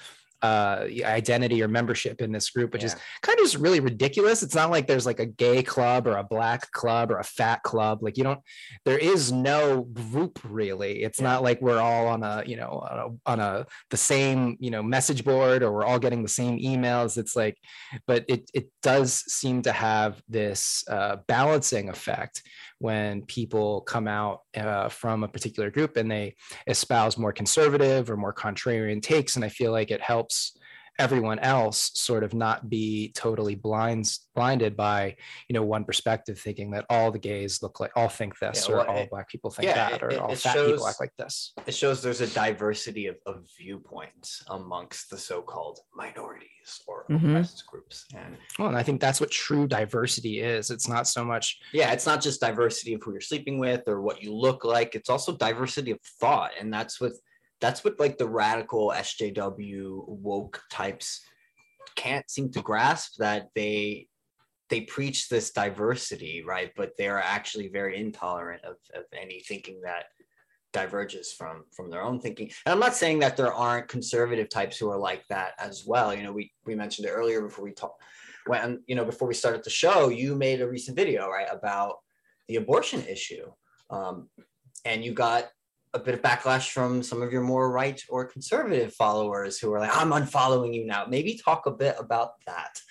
uh, 0.44 0.88
identity 1.04 1.64
or 1.64 1.68
membership 1.70 2.22
in 2.22 2.32
this 2.32 2.50
group, 2.50 2.74
which 2.74 2.84
is 2.84 2.96
kind 3.22 3.40
of 3.40 3.46
just 3.46 3.56
really 3.58 3.80
ridiculous. 3.80 4.44
It's 4.44 4.54
not 4.54 4.70
like 4.70 4.88
there's 4.88 5.06
like 5.06 5.22
a 5.22 5.26
gay 5.26 5.64
club 5.64 6.06
or 6.06 6.18
a 6.18 6.24
black 6.24 6.70
club 6.72 7.12
or 7.12 7.20
a 7.20 7.24
fat 7.24 7.64
club. 7.64 8.00
Like 8.04 8.18
you 8.18 8.26
don't, 8.26 8.42
there 8.84 8.98
is 8.98 9.32
no 9.32 9.84
group 9.84 10.40
really. 10.44 11.02
It's 11.04 11.20
Yeah. 11.20 11.30
not 11.30 11.44
like 11.44 11.62
we're 11.62 11.80
all 11.80 12.08
on 12.08 12.24
a, 12.24 12.44
you 12.46 12.58
know, 12.58 12.86
on 12.92 13.00
a, 13.00 13.32
on 13.32 13.40
a 13.40 13.66
the 13.90 13.98
same, 13.98 14.58
you 14.60 14.70
know, 14.70 14.84
message 14.84 15.24
board 15.24 15.64
or 15.64 15.72
we're 15.72 15.86
all 15.86 16.00
getting 16.00 16.22
the 16.24 16.30
same 16.30 16.60
emails. 16.60 17.18
It's 17.18 17.36
like, 17.36 17.58
but 18.06 18.26
it 18.28 18.50
it 18.54 18.68
does 18.82 19.14
seem 19.32 19.62
to 19.64 19.72
have 19.72 20.22
this 20.28 20.84
uh, 20.90 21.18
balancing 21.28 21.90
effect 21.90 22.44
when 22.84 23.22
people 23.28 23.80
come 23.82 24.10
out 24.10 24.42
uh, 24.58 24.90
from 24.90 25.24
a 25.24 25.28
particular 25.28 25.72
group 25.72 25.96
and 25.96 26.12
they 26.12 26.36
espouse 26.68 27.18
more 27.18 27.32
conservative 27.32 28.12
or 28.12 28.18
more 28.18 28.34
contrarian 28.34 29.02
takes. 29.02 29.38
And 29.38 29.46
I 29.46 29.48
feel 29.48 29.72
like 29.72 29.90
it 29.90 30.02
helps 30.02 30.58
everyone 31.00 31.40
else 31.40 31.90
sort 31.96 32.24
of 32.24 32.34
not 32.34 32.70
be 32.70 33.12
totally 33.16 33.56
blinds 33.56 34.28
blinded 34.36 34.76
by 34.78 35.16
you 35.48 35.54
know 35.54 35.64
one 35.64 35.84
perspective 35.84 36.40
thinking 36.40 36.70
that 36.72 36.86
all 36.90 37.12
the 37.12 37.18
gays 37.20 37.62
look 37.64 37.80
like 37.80 37.92
all 37.96 38.08
think 38.10 38.38
this 38.40 38.68
Yeah, 38.68 38.76
or 38.76 38.78
well, 38.80 38.88
all 38.88 38.98
it- 38.98 39.10
black 39.10 39.28
people 39.30 39.50
think 39.50 39.70
yeah, 39.70 39.90
that 39.90 39.94
it- 39.94 40.04
or 40.04 40.10
it- 40.12 40.20
all 40.20 40.32
it 40.32 40.38
fat 40.40 40.56
people 40.56 40.88
act 40.88 41.00
like 41.00 41.16
this 41.18 41.54
It 41.66 41.74
shows 41.74 42.02
there's 42.04 42.22
a 42.22 42.28
diversity 42.28 43.08
of, 43.08 43.18
of 43.26 43.48
viewpoints 43.58 44.44
amongst 44.50 45.10
the 45.10 45.18
so-called 45.18 45.80
minorities 45.96 46.82
or 46.88 47.06
Mhm. 47.10 47.30
oppressed 47.32 47.66
groups. 47.68 48.06
And 48.16 48.38
well 48.60 48.68
and 48.68 48.78
i 48.78 48.84
think 48.84 49.02
that's 49.02 49.20
what 49.20 49.32
true 49.32 49.68
diversity 49.68 50.40
is 50.42 50.70
it's 50.70 50.88
not 50.88 51.08
so 51.08 51.26
much 51.26 51.60
yeah, 51.74 51.92
it's 51.92 52.06
not 52.06 52.22
just 52.22 52.40
diversity 52.40 52.94
of 52.94 53.02
who 53.04 53.12
you're 53.14 53.22
sleeping 53.22 53.58
with 53.58 53.88
or 53.88 54.02
what 54.02 54.22
you 54.22 54.34
look 54.34 54.64
like. 54.64 54.94
It's 54.96 55.10
also 55.10 55.36
diversity 55.36 55.92
of 55.92 56.00
thought, 56.20 56.52
and 56.60 56.72
that's 56.74 57.02
what 57.02 57.14
that's 57.64 57.86
what 57.86 57.98
like 57.98 58.18
the 58.18 58.28
radical 58.28 58.94
SJW 58.94 60.06
woke 60.06 60.62
types 60.70 61.22
can't 61.96 62.30
seem 62.30 62.52
to 62.52 62.62
grasp 62.62 63.16
that 63.20 63.48
they 63.56 64.10
they 64.70 64.82
preach 64.82 65.30
this 65.30 65.52
diversity, 65.52 66.44
right? 66.46 66.72
But 66.76 66.92
they 66.98 67.08
are 67.08 67.20
actually 67.20 67.70
very 67.70 67.98
intolerant 67.98 68.66
of, 68.66 68.76
of 68.94 69.04
any 69.18 69.40
thinking 69.40 69.80
that 69.86 70.06
diverges 70.74 71.32
from 71.32 71.64
from 71.74 71.90
their 71.90 72.02
own 72.02 72.20
thinking. 72.20 72.52
And 72.66 72.74
I'm 72.74 72.82
not 72.82 72.96
saying 72.96 73.20
that 73.20 73.38
there 73.38 73.54
aren't 73.54 73.88
conservative 73.88 74.50
types 74.50 74.78
who 74.78 74.90
are 74.90 74.98
like 74.98 75.24
that 75.30 75.54
as 75.58 75.86
well. 75.86 76.14
You 76.14 76.24
know, 76.24 76.34
we 76.34 76.52
we 76.66 76.76
mentioned 76.76 77.08
it 77.08 77.12
earlier 77.12 77.42
before 77.42 77.64
we 77.64 77.72
talked 77.72 78.04
when 78.46 78.84
you 78.88 78.96
know 78.96 79.06
before 79.06 79.30
we 79.30 79.34
started 79.34 79.64
the 79.64 79.70
show, 79.70 80.10
you 80.10 80.36
made 80.36 80.60
a 80.60 80.68
recent 80.68 80.98
video 80.98 81.30
right 81.30 81.48
about 81.50 82.00
the 82.50 82.58
abortion 82.58 83.06
issue, 83.08 83.50
um, 83.90 84.28
and 84.84 85.02
you 85.06 85.14
got 85.14 85.48
a 85.94 86.00
bit 86.00 86.16
of 86.16 86.22
backlash 86.22 86.72
from 86.72 87.04
some 87.04 87.22
of 87.22 87.32
your 87.32 87.42
more 87.42 87.72
right 87.72 88.02
or 88.10 88.26
conservative 88.26 88.94
followers 88.94 89.60
who 89.60 89.72
are 89.74 89.80
like, 89.80 89.96
"I'm 89.96 90.12
unfollowing 90.12 90.74
you 90.74 90.86
now." 90.86 91.06
Maybe 91.08 91.40
talk 91.44 91.66
a 91.66 91.72
bit 91.72 91.96
about 92.00 92.34
that. 92.46 92.82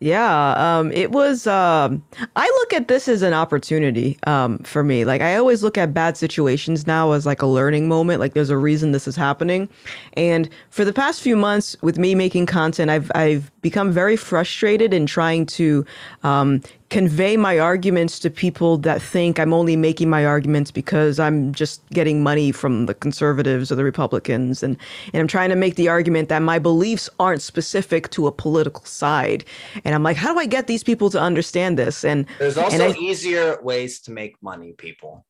Yeah, 0.00 0.52
um, 0.52 0.92
it 0.92 1.12
was. 1.12 1.46
Um, 1.46 2.04
I 2.36 2.46
look 2.46 2.74
at 2.74 2.88
this 2.88 3.08
as 3.08 3.22
an 3.22 3.32
opportunity 3.32 4.18
um, 4.26 4.58
for 4.58 4.82
me. 4.82 5.04
Like 5.04 5.22
I 5.22 5.36
always 5.36 5.62
look 5.62 5.78
at 5.78 5.94
bad 5.94 6.16
situations 6.16 6.86
now 6.86 7.12
as 7.12 7.24
like 7.24 7.40
a 7.40 7.46
learning 7.46 7.88
moment. 7.88 8.20
Like 8.20 8.34
there's 8.34 8.50
a 8.50 8.58
reason 8.58 8.92
this 8.92 9.08
is 9.08 9.16
happening, 9.16 9.68
and 10.14 10.48
for 10.70 10.84
the 10.84 10.92
past 10.92 11.22
few 11.22 11.36
months 11.36 11.76
with 11.82 11.98
me 11.98 12.14
making 12.14 12.46
content, 12.46 12.90
I've 12.90 13.10
I've 13.14 13.50
become 13.62 13.92
very 13.92 14.16
frustrated 14.16 14.92
in 14.92 15.06
trying 15.06 15.46
to 15.46 15.84
um, 16.22 16.60
convey 16.88 17.36
my 17.36 17.58
arguments 17.58 18.18
to 18.20 18.30
people 18.30 18.78
that 18.78 19.02
think 19.02 19.40
I'm 19.40 19.52
only 19.52 19.74
making 19.74 20.08
my 20.08 20.24
arguments 20.24 20.70
because 20.70 21.18
I'm 21.18 21.52
just 21.52 21.86
getting 21.90 22.22
money 22.22 22.52
from 22.52 22.86
the 22.86 22.94
conservatives 22.94 23.72
or 23.72 23.74
the 23.74 23.82
Republicans. 23.84 24.62
And 24.62 24.76
and 25.12 25.20
I'm 25.20 25.26
trying 25.26 25.50
to 25.50 25.56
make 25.56 25.74
the 25.74 25.88
argument 25.88 26.28
that 26.28 26.42
my 26.42 26.58
beliefs 26.58 27.10
aren't 27.18 27.42
specific 27.42 28.10
to 28.10 28.28
a 28.28 28.32
political 28.32 28.84
side. 28.84 29.44
And 29.84 29.94
I'm 29.94 30.04
like 30.04 30.16
how 30.16 30.32
do 30.32 30.38
I 30.38 30.46
get 30.46 30.68
these 30.68 30.84
people 30.84 31.10
to 31.10 31.20
understand 31.20 31.76
this? 31.76 32.04
And 32.04 32.24
there's 32.38 32.56
also 32.56 32.74
and 32.74 32.94
I, 32.94 32.98
easier 32.98 33.60
ways 33.62 33.98
to 34.00 34.12
make 34.12 34.40
money 34.40 34.72
people. 34.72 35.24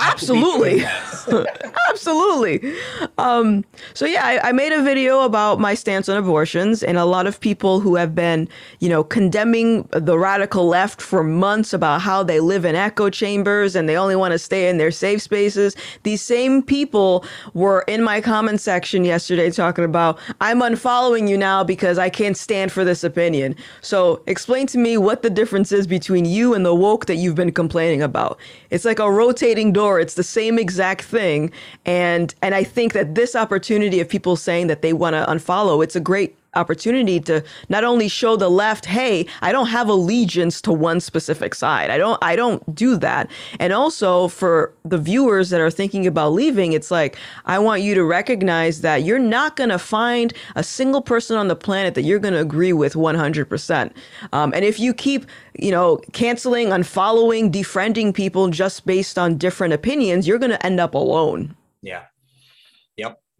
Absolutely. 0.00 0.84
absolutely. 1.88 2.74
Um, 3.16 3.64
so 3.94 4.04
yeah 4.04 4.24
I, 4.24 4.50
I 4.50 4.52
made 4.52 4.72
a 4.72 4.82
video 4.82 5.22
about 5.22 5.58
my 5.58 5.72
stance 5.72 6.08
on 6.08 6.18
abortions 6.18 6.82
and 6.82 6.98
a 6.98 7.06
lot 7.06 7.26
of 7.26 7.40
people 7.40 7.80
who 7.80 7.94
have 7.96 8.14
been 8.14 8.46
you 8.80 8.90
know 8.90 9.02
condemning 9.02 9.88
the 9.92 10.18
radical 10.18 10.66
left 10.66 10.97
for 11.00 11.22
months 11.22 11.72
about 11.72 12.00
how 12.00 12.22
they 12.22 12.40
live 12.40 12.64
in 12.64 12.74
echo 12.74 13.10
chambers 13.10 13.74
and 13.74 13.88
they 13.88 13.96
only 13.96 14.16
want 14.16 14.32
to 14.32 14.38
stay 14.38 14.68
in 14.68 14.78
their 14.78 14.90
safe 14.90 15.22
spaces. 15.22 15.76
These 16.02 16.22
same 16.22 16.62
people 16.62 17.24
were 17.54 17.82
in 17.88 18.02
my 18.02 18.20
comment 18.20 18.60
section 18.60 19.04
yesterday 19.04 19.50
talking 19.50 19.84
about, 19.84 20.18
I'm 20.40 20.60
unfollowing 20.60 21.28
you 21.28 21.38
now 21.38 21.64
because 21.64 21.98
I 21.98 22.10
can't 22.10 22.36
stand 22.36 22.72
for 22.72 22.84
this 22.84 23.04
opinion. 23.04 23.54
So 23.80 24.22
explain 24.26 24.66
to 24.68 24.78
me 24.78 24.98
what 24.98 25.22
the 25.22 25.30
difference 25.30 25.72
is 25.72 25.86
between 25.86 26.24
you 26.24 26.54
and 26.54 26.64
the 26.64 26.74
woke 26.74 27.06
that 27.06 27.16
you've 27.16 27.34
been 27.34 27.52
complaining 27.52 28.02
about. 28.02 28.38
It's 28.70 28.84
like 28.84 28.98
a 28.98 29.10
rotating 29.10 29.72
door. 29.72 30.00
It's 30.00 30.14
the 30.14 30.22
same 30.22 30.58
exact 30.58 31.02
thing. 31.02 31.50
And 31.84 32.34
and 32.42 32.54
I 32.54 32.64
think 32.64 32.92
that 32.92 33.14
this 33.14 33.34
opportunity 33.34 34.00
of 34.00 34.08
people 34.08 34.36
saying 34.36 34.66
that 34.68 34.82
they 34.82 34.92
want 34.92 35.14
to 35.14 35.24
unfollow, 35.26 35.82
it's 35.82 35.96
a 35.96 36.00
great 36.00 36.36
opportunity 36.58 37.20
to 37.20 37.42
not 37.68 37.84
only 37.84 38.08
show 38.08 38.36
the 38.36 38.50
left 38.50 38.84
hey 38.84 39.26
i 39.42 39.52
don't 39.52 39.68
have 39.68 39.88
allegiance 39.88 40.60
to 40.60 40.72
one 40.72 41.00
specific 41.00 41.54
side. 41.54 41.90
I 41.90 41.98
don't 41.98 42.18
i 42.22 42.34
don't 42.36 42.62
do 42.74 42.96
that. 42.96 43.30
And 43.60 43.72
also 43.72 44.28
for 44.28 44.72
the 44.84 44.98
viewers 44.98 45.50
that 45.50 45.60
are 45.60 45.70
thinking 45.70 46.06
about 46.06 46.32
leaving 46.32 46.72
it's 46.72 46.90
like 46.90 47.16
i 47.44 47.58
want 47.58 47.82
you 47.82 47.94
to 47.94 48.04
recognize 48.04 48.80
that 48.80 49.02
you're 49.04 49.18
not 49.18 49.56
going 49.56 49.70
to 49.70 49.78
find 49.78 50.32
a 50.56 50.64
single 50.64 51.02
person 51.02 51.36
on 51.36 51.48
the 51.48 51.56
planet 51.56 51.94
that 51.94 52.02
you're 52.02 52.18
going 52.18 52.34
to 52.34 52.40
agree 52.40 52.72
with 52.72 52.94
100% 52.94 53.92
um, 54.32 54.52
and 54.54 54.64
if 54.64 54.80
you 54.80 54.92
keep 54.92 55.26
you 55.54 55.70
know 55.70 55.98
canceling 56.12 56.68
unfollowing 56.68 57.50
defriending 57.50 58.12
people 58.12 58.48
just 58.48 58.86
based 58.86 59.18
on 59.18 59.36
different 59.36 59.72
opinions 59.72 60.26
you're 60.26 60.38
going 60.38 60.56
to 60.58 60.66
end 60.66 60.80
up 60.80 60.94
alone. 60.94 61.54
Yeah 61.82 62.04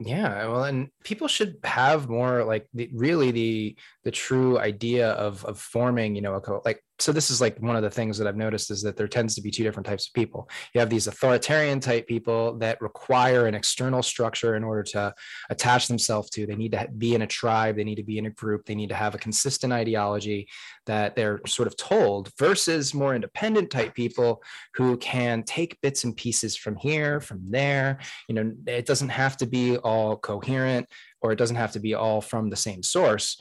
yeah, 0.00 0.46
well, 0.46 0.64
and 0.64 0.90
people 1.02 1.26
should 1.26 1.56
have 1.64 2.08
more 2.08 2.44
like 2.44 2.68
the, 2.72 2.88
really 2.92 3.32
the 3.32 3.76
the 4.04 4.12
true 4.12 4.56
idea 4.58 5.10
of 5.10 5.44
of 5.44 5.58
forming, 5.58 6.14
you 6.14 6.22
know, 6.22 6.34
a 6.34 6.40
co- 6.40 6.62
like 6.64 6.84
so 7.00 7.10
this 7.10 7.30
is 7.30 7.40
like 7.40 7.60
one 7.60 7.74
of 7.74 7.82
the 7.82 7.90
things 7.90 8.16
that 8.18 8.26
I've 8.26 8.36
noticed 8.36 8.70
is 8.70 8.82
that 8.82 8.96
there 8.96 9.08
tends 9.08 9.34
to 9.34 9.42
be 9.42 9.50
two 9.50 9.64
different 9.64 9.86
types 9.86 10.08
of 10.08 10.14
people. 10.14 10.48
You 10.72 10.80
have 10.80 10.90
these 10.90 11.06
authoritarian 11.08 11.80
type 11.80 12.06
people 12.06 12.56
that 12.58 12.80
require 12.80 13.46
an 13.46 13.54
external 13.54 14.02
structure 14.02 14.56
in 14.56 14.64
order 14.64 14.82
to 14.84 15.14
attach 15.50 15.88
themselves 15.88 16.30
to. 16.30 16.46
They 16.46 16.56
need 16.56 16.72
to 16.72 16.88
be 16.96 17.14
in 17.14 17.22
a 17.22 17.26
tribe, 17.26 17.76
they 17.76 17.84
need 17.84 17.96
to 17.96 18.04
be 18.04 18.18
in 18.18 18.26
a 18.26 18.30
group, 18.30 18.66
they 18.66 18.74
need 18.76 18.88
to 18.90 18.94
have 18.94 19.16
a 19.16 19.18
consistent 19.18 19.72
ideology 19.72 20.48
that 20.88 21.14
they're 21.14 21.40
sort 21.46 21.68
of 21.68 21.76
told 21.76 22.32
versus 22.38 22.92
more 22.92 23.14
independent 23.14 23.70
type 23.70 23.94
people 23.94 24.42
who 24.74 24.96
can 24.96 25.44
take 25.44 25.80
bits 25.80 26.04
and 26.04 26.16
pieces 26.16 26.56
from 26.56 26.76
here, 26.76 27.20
from 27.20 27.40
there. 27.48 28.00
You 28.28 28.34
know, 28.34 28.52
it 28.66 28.84
doesn't 28.84 29.10
have 29.10 29.36
to 29.38 29.46
be 29.46 29.76
all 29.76 30.16
coherent 30.16 30.88
or 31.22 31.32
it 31.32 31.36
doesn't 31.36 31.56
have 31.56 31.72
to 31.72 31.80
be 31.80 31.94
all 31.94 32.20
from 32.20 32.50
the 32.50 32.56
same 32.56 32.82
source 32.82 33.40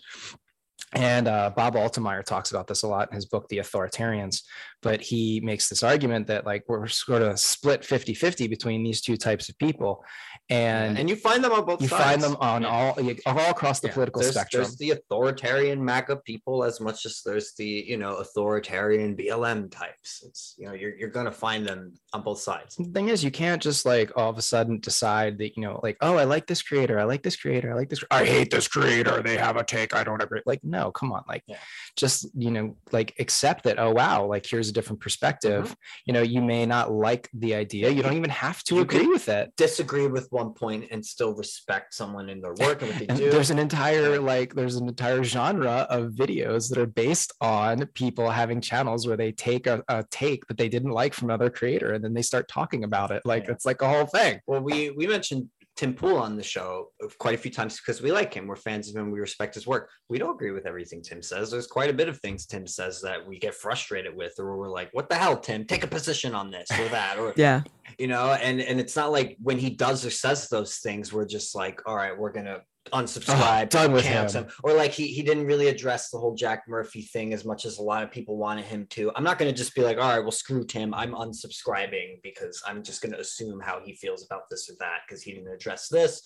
and 0.94 1.28
uh, 1.28 1.52
Bob 1.56 1.76
Altemeyer 1.76 2.24
talks 2.24 2.52
about 2.52 2.68
this 2.68 2.84
a 2.84 2.88
lot 2.88 3.10
in 3.10 3.16
his 3.16 3.26
book, 3.26 3.50
The 3.50 3.58
Authoritarians. 3.58 4.44
But 4.82 5.02
he 5.02 5.42
makes 5.42 5.68
this 5.68 5.84
argument 5.84 6.28
that 6.28 6.46
like 6.46 6.64
we're 6.68 6.88
sort 6.88 7.22
of 7.22 7.40
split 7.40 7.84
50 7.84 8.14
50 8.14 8.48
between 8.48 8.84
these 8.84 9.02
two 9.02 9.18
types 9.18 9.50
of 9.50 9.58
people. 9.58 10.04
And, 10.50 10.98
and 10.98 11.10
you 11.10 11.18
find 11.18 11.44
them 11.44 11.52
on 11.52 11.66
both 11.66 11.80
sides. 11.80 11.82
you 11.82 11.88
sides. 11.90 12.04
find 12.04 12.22
them 12.24 12.38
on 12.40 12.64
all 12.64 12.98
all 13.26 13.52
across 13.52 13.82
the 13.82 13.88
Yeah. 13.88 13.94
political 13.94 14.22
there's, 14.22 14.34
spectrum. 14.34 14.64
There's 14.64 14.78
the 14.78 14.92
authoritarian 14.92 15.84
MAGA 15.84 16.18
people 16.18 16.64
as 16.64 16.80
much 16.80 17.06
as 17.06 17.22
there's 17.26 17.54
the 17.56 17.66
you 17.66 17.98
know 17.98 18.16
authoritarian 18.16 19.16
BLM 19.18 19.70
types. 19.70 20.24
It's 20.26 20.56
you 20.58 20.68
know 20.68 20.74
you're 20.74 20.96
you're 20.96 21.10
gonna 21.10 21.32
find 21.34 21.66
them 21.68 21.94
on 22.14 22.22
both 22.22 22.40
sides. 22.40 22.78
The 22.78 22.86
thing 22.86 23.10
is, 23.10 23.24
you 23.26 23.32
can't 23.32 23.62
just 23.62 23.86
like 23.86 24.12
all 24.16 24.30
of 24.30 24.38
a 24.38 24.42
sudden 24.42 24.80
decide 24.80 25.38
that 25.40 25.58
you 25.58 25.64
know, 25.64 25.82
like, 25.84 25.98
oh, 26.02 26.16
I 26.16 26.24
like 26.24 26.48
this 26.48 26.62
creator, 26.62 26.98
I 26.98 27.04
like 27.04 27.24
this 27.24 27.36
creator, 27.36 27.72
I 27.72 27.76
like 27.76 27.90
this. 27.90 28.04
I 28.10 28.24
hate 28.24 28.50
this 28.50 28.70
creator. 28.70 29.22
They 29.22 29.38
have 29.38 29.58
a 29.58 29.64
take 29.66 29.94
I 29.94 30.04
don't 30.06 30.24
agree. 30.24 30.42
Like, 30.46 30.64
no, 30.64 30.92
come 30.92 31.12
on, 31.12 31.24
like, 31.28 31.44
Yeah. 31.48 31.58
Just 31.98 32.28
you 32.38 32.52
know, 32.52 32.76
like 32.92 33.14
accept 33.20 33.64
that. 33.64 33.80
Oh, 33.80 33.92
wow, 33.92 34.26
like 34.26 34.46
here's 34.46 34.70
a 34.70 34.72
different 34.72 35.02
perspective. 35.02 35.66
Mm-hmm. 35.66 35.74
You 36.06 36.14
know, 36.14 36.22
you 36.22 36.42
may 36.42 36.66
not 36.66 36.92
like 36.92 37.30
the 37.34 37.56
idea. 37.56 37.90
You 37.90 38.02
don't 38.04 38.14
even 38.16 38.30
have 38.30 38.64
to 38.66 38.76
You 38.76 38.82
agree 38.82 39.08
with 39.08 39.28
it. 39.28 39.52
Disagree 39.58 40.08
with 40.08 40.28
one 40.32 40.54
point 40.54 40.86
and 40.92 41.06
still 41.06 41.34
respect 41.34 41.94
someone 41.94 42.30
in 42.30 42.40
their 42.40 42.54
work 42.54 42.82
and 42.82 42.92
what 42.92 43.00
they 43.00 43.08
And 43.08 43.18
do. 43.18 43.30
there's 43.32 43.50
an 43.50 43.60
entire 43.60 44.20
like 44.20 44.54
there's 44.54 44.76
an 44.76 44.88
entire 44.88 45.24
genre 45.24 45.88
of 45.90 46.12
videos 46.12 46.70
that 46.70 46.78
are 46.78 46.86
based 46.86 47.34
on 47.42 47.86
people 47.88 48.30
having 48.30 48.62
channels 48.62 49.08
where 49.08 49.18
they 49.18 49.32
take 49.32 49.68
a, 49.68 49.84
a 49.90 50.06
take 50.12 50.46
that 50.48 50.58
they 50.58 50.70
didn't 50.70 50.92
like 50.92 51.14
from 51.14 51.30
another 51.30 51.50
creator 51.50 51.94
and 51.94 52.04
then 52.04 52.14
they 52.14 52.22
start 52.22 52.48
talking 52.48 52.84
about 52.84 53.10
it 53.12 53.22
like 53.26 53.46
Yeah. 53.46 53.52
it's 53.54 53.66
like 53.66 53.82
a 53.82 53.90
whole 53.90 54.06
thing 54.06 54.40
Well, 54.46 54.62
we 54.62 54.92
we 54.92 55.08
mentioned 55.08 55.50
Tim 55.78 55.94
Pool 55.94 56.18
on 56.18 56.36
the 56.36 56.44
show 56.44 56.90
quite 57.20 57.36
a 57.36 57.38
few 57.38 57.52
times 57.52 57.80
because 57.80 58.02
we 58.02 58.12
like 58.12 58.34
him. 58.34 58.48
We're 58.48 58.56
fans 58.56 58.90
of 58.90 58.96
him. 58.96 59.12
We 59.12 59.20
respect 59.20 59.56
his 59.56 59.68
work. 59.68 59.90
We 60.10 60.18
don't 60.18 60.36
agree 60.36 60.52
with 60.52 60.66
everything 60.66 61.02
Tim 61.02 61.22
says. 61.22 61.52
There's 61.52 61.68
quite 61.68 61.90
a 61.90 61.94
bit 61.94 62.10
of 62.10 62.20
things 62.20 62.46
Tim 62.46 62.68
says 62.68 63.02
that 63.02 63.26
we 63.26 63.40
get 63.40 63.54
frustrated 63.54 64.16
with, 64.16 64.34
or 64.40 64.58
we're 64.58 64.70
like, 64.70 64.90
"What 64.92 65.08
the 65.08 65.16
hell, 65.16 65.38
Tim? 65.38 65.66
Take 65.66 65.84
a 65.84 65.88
position 65.88 66.34
on 66.34 66.52
this 66.52 66.70
or 66.72 66.90
that," 66.90 67.18
or 67.20 67.34
yeah 67.38 67.62
you 67.98 68.08
know. 68.08 68.34
And 68.34 68.60
and 68.60 68.80
it's 68.80 68.96
not 68.96 69.12
like 69.12 69.38
when 69.42 69.58
he 69.58 69.70
does 69.70 70.06
or 70.06 70.10
says 70.10 70.50
those 70.50 70.78
things, 70.78 71.14
we're 71.14 71.26
just 71.26 71.56
like, 71.56 71.82
"All 71.86 71.96
right, 71.96 72.18
we're 72.18 72.32
gonna 72.32 72.62
unsubscribe, 72.92 73.70
done 73.70 73.92
with 73.92 74.06
cancel 74.06 74.44
him. 74.44 74.52
Or 74.64 74.74
like 74.74 74.92
he 74.92 75.08
he 75.08 75.22
didn't 75.22 75.46
really 75.46 75.68
address 75.68 76.10
the 76.10 76.18
whole 76.18 76.36
Jack 76.36 76.64
Murphy 76.68 77.02
thing 77.02 77.34
as 77.34 77.46
much 77.46 77.66
as 77.66 77.78
a 77.78 77.84
lot 77.84 78.04
of 78.04 78.12
people 78.12 78.38
wanted 78.38 78.66
him 78.66 78.88
to. 78.92 79.12
I'm 79.16 79.24
not 79.24 79.38
gonna 79.40 79.54
just 79.54 79.76
be 79.76 79.82
like, 79.82 79.98
"All 79.98 80.10
right, 80.10 80.20
well, 80.20 80.32
screw 80.32 80.66
Tim. 80.66 80.94
I'm 80.94 81.14
unsubscribing 81.14 82.22
because 82.24 82.62
I'm 82.66 82.84
just 82.84 83.02
gonna 83.02 83.18
assume 83.18 83.60
how 83.60 83.80
he 83.84 83.94
feels 83.96 84.26
about 84.26 84.50
this 84.50 84.70
or 84.70 84.74
that 84.80 85.02
because 85.08 85.24
he 85.24 85.34
didn't 85.34 85.54
address 85.54 85.88
this." 85.88 86.22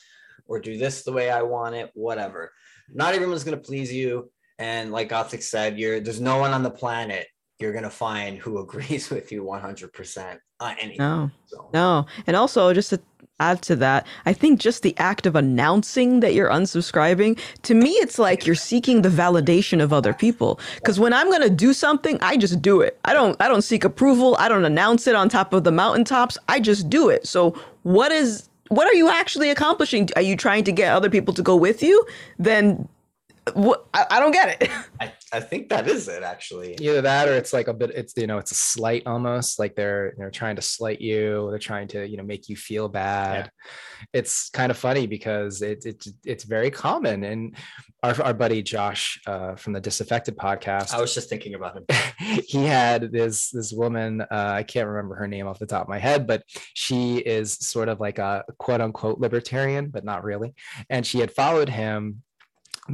or 0.47 0.59
do 0.59 0.77
this 0.77 1.03
the 1.03 1.11
way 1.11 1.29
I 1.29 1.41
want 1.41 1.75
it, 1.75 1.91
whatever. 1.93 2.51
Not 2.93 3.13
everyone's 3.13 3.43
gonna 3.43 3.57
please 3.57 3.93
you. 3.93 4.31
And 4.59 4.91
like 4.91 5.09
Gothix 5.09 5.43
said, 5.43 5.79
you're 5.79 5.99
there's 5.99 6.21
no 6.21 6.37
one 6.37 6.51
on 6.51 6.63
the 6.63 6.71
planet 6.71 7.27
you're 7.61 7.73
gonna 7.73 7.89
find 7.89 8.37
who 8.37 8.59
agrees 8.59 9.09
with 9.13 9.31
you 9.31 9.43
100% 9.43 10.39
on 10.59 10.75
anything. 10.79 10.97
no 10.97 11.31
So 11.45 11.69
No. 11.73 12.05
And 12.27 12.35
also, 12.35 12.73
just 12.73 12.89
to 12.91 12.99
add 13.41 13.61
to 13.63 13.75
that, 13.75 14.05
I 14.25 14.33
think 14.33 14.59
just 14.59 14.83
the 14.83 14.95
act 14.97 15.25
of 15.25 15.35
announcing 15.35 16.19
that 16.21 16.33
you're 16.33 16.49
unsubscribing, 16.49 17.39
to 17.63 17.73
me, 17.73 17.89
it's 17.93 18.19
like 18.19 18.45
you're 18.45 18.55
seeking 18.55 19.01
the 19.01 19.09
validation 19.09 19.81
of 19.81 19.91
other 19.91 20.13
people. 20.13 20.59
Because 20.75 20.99
when 20.99 21.11
I'm 21.11 21.27
going 21.29 21.41
to 21.41 21.49
do 21.49 21.73
something, 21.73 22.19
I 22.21 22.37
just 22.37 22.61
do 22.61 22.81
it. 22.81 22.99
I 23.03 23.13
don't, 23.13 23.35
I 23.41 23.47
don't 23.47 23.63
seek 23.63 23.83
approval. 23.83 24.37
I 24.39 24.47
don't 24.47 24.63
announce 24.63 25.07
it 25.07 25.15
on 25.15 25.27
top 25.27 25.53
of 25.53 25.63
the 25.63 25.71
mountaintops. 25.71 26.37
I 26.47 26.59
just 26.59 26.89
do 26.89 27.09
it. 27.09 27.27
So 27.27 27.59
what 27.83 28.11
is, 28.11 28.47
what 28.69 28.87
are 28.87 28.93
you 28.93 29.09
actually 29.09 29.49
accomplishing? 29.49 30.07
Are 30.15 30.21
you 30.21 30.37
trying 30.37 30.63
to 30.65 30.71
get 30.71 30.93
other 30.93 31.09
people 31.09 31.33
to 31.33 31.41
go 31.41 31.55
with 31.55 31.81
you? 31.81 32.05
Then 32.37 32.87
what, 33.53 33.87
I, 33.93 34.05
I 34.11 34.19
don't 34.19 34.31
get 34.31 34.61
it. 34.61 34.69
I, 35.01 35.11
I 35.33 35.39
think 35.39 35.69
that 35.69 35.87
is 35.87 36.07
it 36.07 36.23
actually. 36.23 36.75
either 36.79 37.01
that 37.01 37.27
or 37.27 37.33
it's 37.33 37.53
like 37.53 37.67
a 37.67 37.73
bit 37.73 37.91
it's 37.91 38.13
you 38.17 38.27
know 38.27 38.37
it's 38.37 38.51
a 38.51 38.55
slight 38.55 39.03
almost 39.07 39.59
like 39.59 39.75
they're 39.75 40.13
they're 40.17 40.29
trying 40.29 40.57
to 40.57 40.61
slight 40.61 40.99
you 40.99 41.47
they're 41.49 41.59
trying 41.59 41.87
to 41.89 42.05
you 42.05 42.17
know 42.17 42.23
make 42.23 42.49
you 42.49 42.55
feel 42.55 42.89
bad 42.89 43.49
it's 44.13 44.49
kind 44.49 44.69
of 44.71 44.77
funny 44.77 45.07
because 45.07 45.61
it, 45.61 45.85
it 45.85 46.05
it's 46.25 46.43
very 46.43 46.69
common 46.69 47.23
and 47.23 47.55
our, 48.03 48.21
our 48.21 48.33
buddy 48.33 48.61
josh 48.61 49.19
uh, 49.25 49.55
from 49.55 49.73
the 49.73 49.79
disaffected 49.79 50.37
podcast 50.37 50.93
I 50.93 50.99
was 50.99 51.13
just 51.13 51.29
thinking 51.29 51.55
about 51.55 51.77
him. 51.77 51.85
he 52.47 52.65
had 52.65 53.11
this 53.11 53.49
this 53.51 53.71
woman 53.71 54.21
uh, 54.21 54.27
i 54.31 54.63
can't 54.63 54.87
remember 54.87 55.15
her 55.15 55.27
name 55.27 55.47
off 55.47 55.59
the 55.59 55.65
top 55.65 55.83
of 55.83 55.89
my 55.89 55.99
head 55.99 56.27
but 56.27 56.43
she 56.73 57.17
is 57.17 57.53
sort 57.53 57.87
of 57.87 57.99
like 57.99 58.19
a 58.19 58.43
quote 58.57 58.81
unquote 58.81 59.19
libertarian 59.19 59.89
but 59.89 60.03
not 60.03 60.23
really 60.23 60.53
and 60.89 61.05
she 61.05 61.19
had 61.19 61.31
followed 61.31 61.69
him 61.69 62.21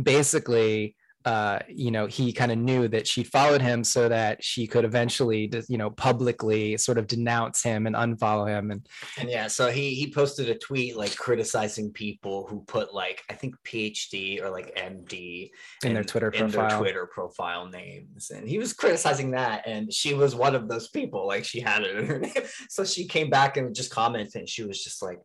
basically 0.02 0.96
uh, 1.28 1.60
you 1.68 1.92
know, 1.92 2.06
he 2.06 2.32
kind 2.32 2.54
of 2.54 2.58
knew 2.58 2.88
that 2.88 3.06
she 3.06 3.22
followed 3.22 3.62
him 3.62 3.84
so 3.84 4.08
that 4.08 4.42
she 4.42 4.66
could 4.66 4.86
eventually, 4.86 5.52
you 5.68 5.78
know, 5.78 5.90
publicly 5.90 6.78
sort 6.78 6.98
of 6.98 7.06
denounce 7.06 7.62
him 7.62 7.86
and 7.86 7.98
unfollow 7.98 8.48
him. 8.48 8.72
And, 8.72 8.88
and 9.18 9.30
yeah, 9.30 9.48
so 9.48 9.70
he 9.70 9.94
he 9.94 10.10
posted 10.10 10.48
a 10.48 10.58
tweet 10.58 10.96
like 10.96 11.18
criticizing 11.18 11.92
people 11.92 12.48
who 12.48 12.62
put 12.62 12.94
like 12.94 13.24
I 13.30 13.34
think 13.34 13.56
PhD 13.66 14.42
or 14.42 14.50
like 14.50 14.74
MD 14.78 15.50
in, 15.84 15.90
in 15.90 15.94
their 15.96 16.06
Twitter 16.06 16.30
in 16.30 16.50
profile. 16.50 16.70
their 16.70 16.80
Twitter 16.80 17.08
profile 17.08 17.68
names, 17.68 18.32
and 18.34 18.48
he 18.48 18.58
was 18.58 18.72
criticizing 18.72 19.32
that, 19.32 19.68
and 19.68 19.92
she 19.92 20.14
was 20.14 20.34
one 20.34 20.56
of 20.56 20.70
those 20.70 20.88
people. 20.88 21.28
Like 21.28 21.44
she 21.44 21.60
had 21.60 21.84
it 21.84 21.98
in 21.98 22.06
her 22.06 22.20
name, 22.20 22.32
so 22.70 22.86
she 22.86 23.06
came 23.06 23.30
back 23.30 23.58
and 23.58 23.76
just 23.76 23.92
commented, 23.92 24.34
and 24.36 24.48
she 24.48 24.64
was 24.64 24.82
just 24.82 25.04
like, 25.04 25.20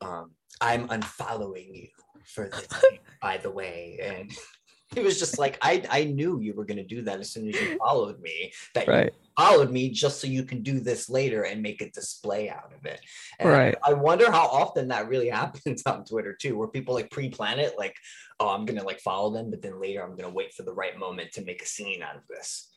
um, 0.00 0.30
"I'm 0.58 0.88
unfollowing 0.88 1.68
you." 1.74 1.88
For 2.26 2.48
this, 2.48 2.68
by 3.22 3.36
the 3.38 3.50
way, 3.50 3.98
and 4.02 4.32
he 4.94 5.00
was 5.00 5.18
just 5.18 5.38
like, 5.38 5.58
I, 5.62 5.82
I 5.90 6.04
knew 6.04 6.40
you 6.40 6.54
were 6.54 6.64
going 6.64 6.78
to 6.78 6.84
do 6.84 7.02
that 7.02 7.20
as 7.20 7.30
soon 7.30 7.48
as 7.48 7.60
you 7.60 7.78
followed 7.78 8.20
me, 8.20 8.52
that 8.74 8.86
right. 8.86 9.12
you 9.12 9.28
followed 9.36 9.70
me 9.70 9.90
just 9.90 10.20
so 10.20 10.26
you 10.26 10.44
can 10.44 10.62
do 10.62 10.80
this 10.80 11.08
later 11.10 11.42
and 11.42 11.62
make 11.62 11.80
a 11.80 11.90
display 11.90 12.48
out 12.48 12.72
of 12.76 12.84
it. 12.86 13.00
And 13.38 13.48
right. 13.48 13.74
I, 13.82 13.90
I 13.90 13.94
wonder 13.94 14.30
how 14.30 14.46
often 14.46 14.88
that 14.88 15.08
really 15.08 15.28
happens 15.30 15.82
on 15.86 16.04
Twitter 16.04 16.34
too, 16.34 16.56
where 16.56 16.68
people 16.68 16.94
like 16.94 17.10
pre-plan 17.10 17.58
it, 17.58 17.74
like, 17.78 17.96
oh, 18.40 18.48
I'm 18.48 18.64
going 18.64 18.78
to 18.78 18.86
like 18.86 19.00
follow 19.00 19.32
them, 19.32 19.50
but 19.50 19.62
then 19.62 19.80
later 19.80 20.02
I'm 20.02 20.16
going 20.16 20.28
to 20.28 20.34
wait 20.34 20.54
for 20.54 20.62
the 20.62 20.74
right 20.74 20.98
moment 20.98 21.32
to 21.32 21.44
make 21.44 21.62
a 21.62 21.66
scene 21.66 22.02
out 22.02 22.16
of 22.16 22.22
this. 22.28 22.70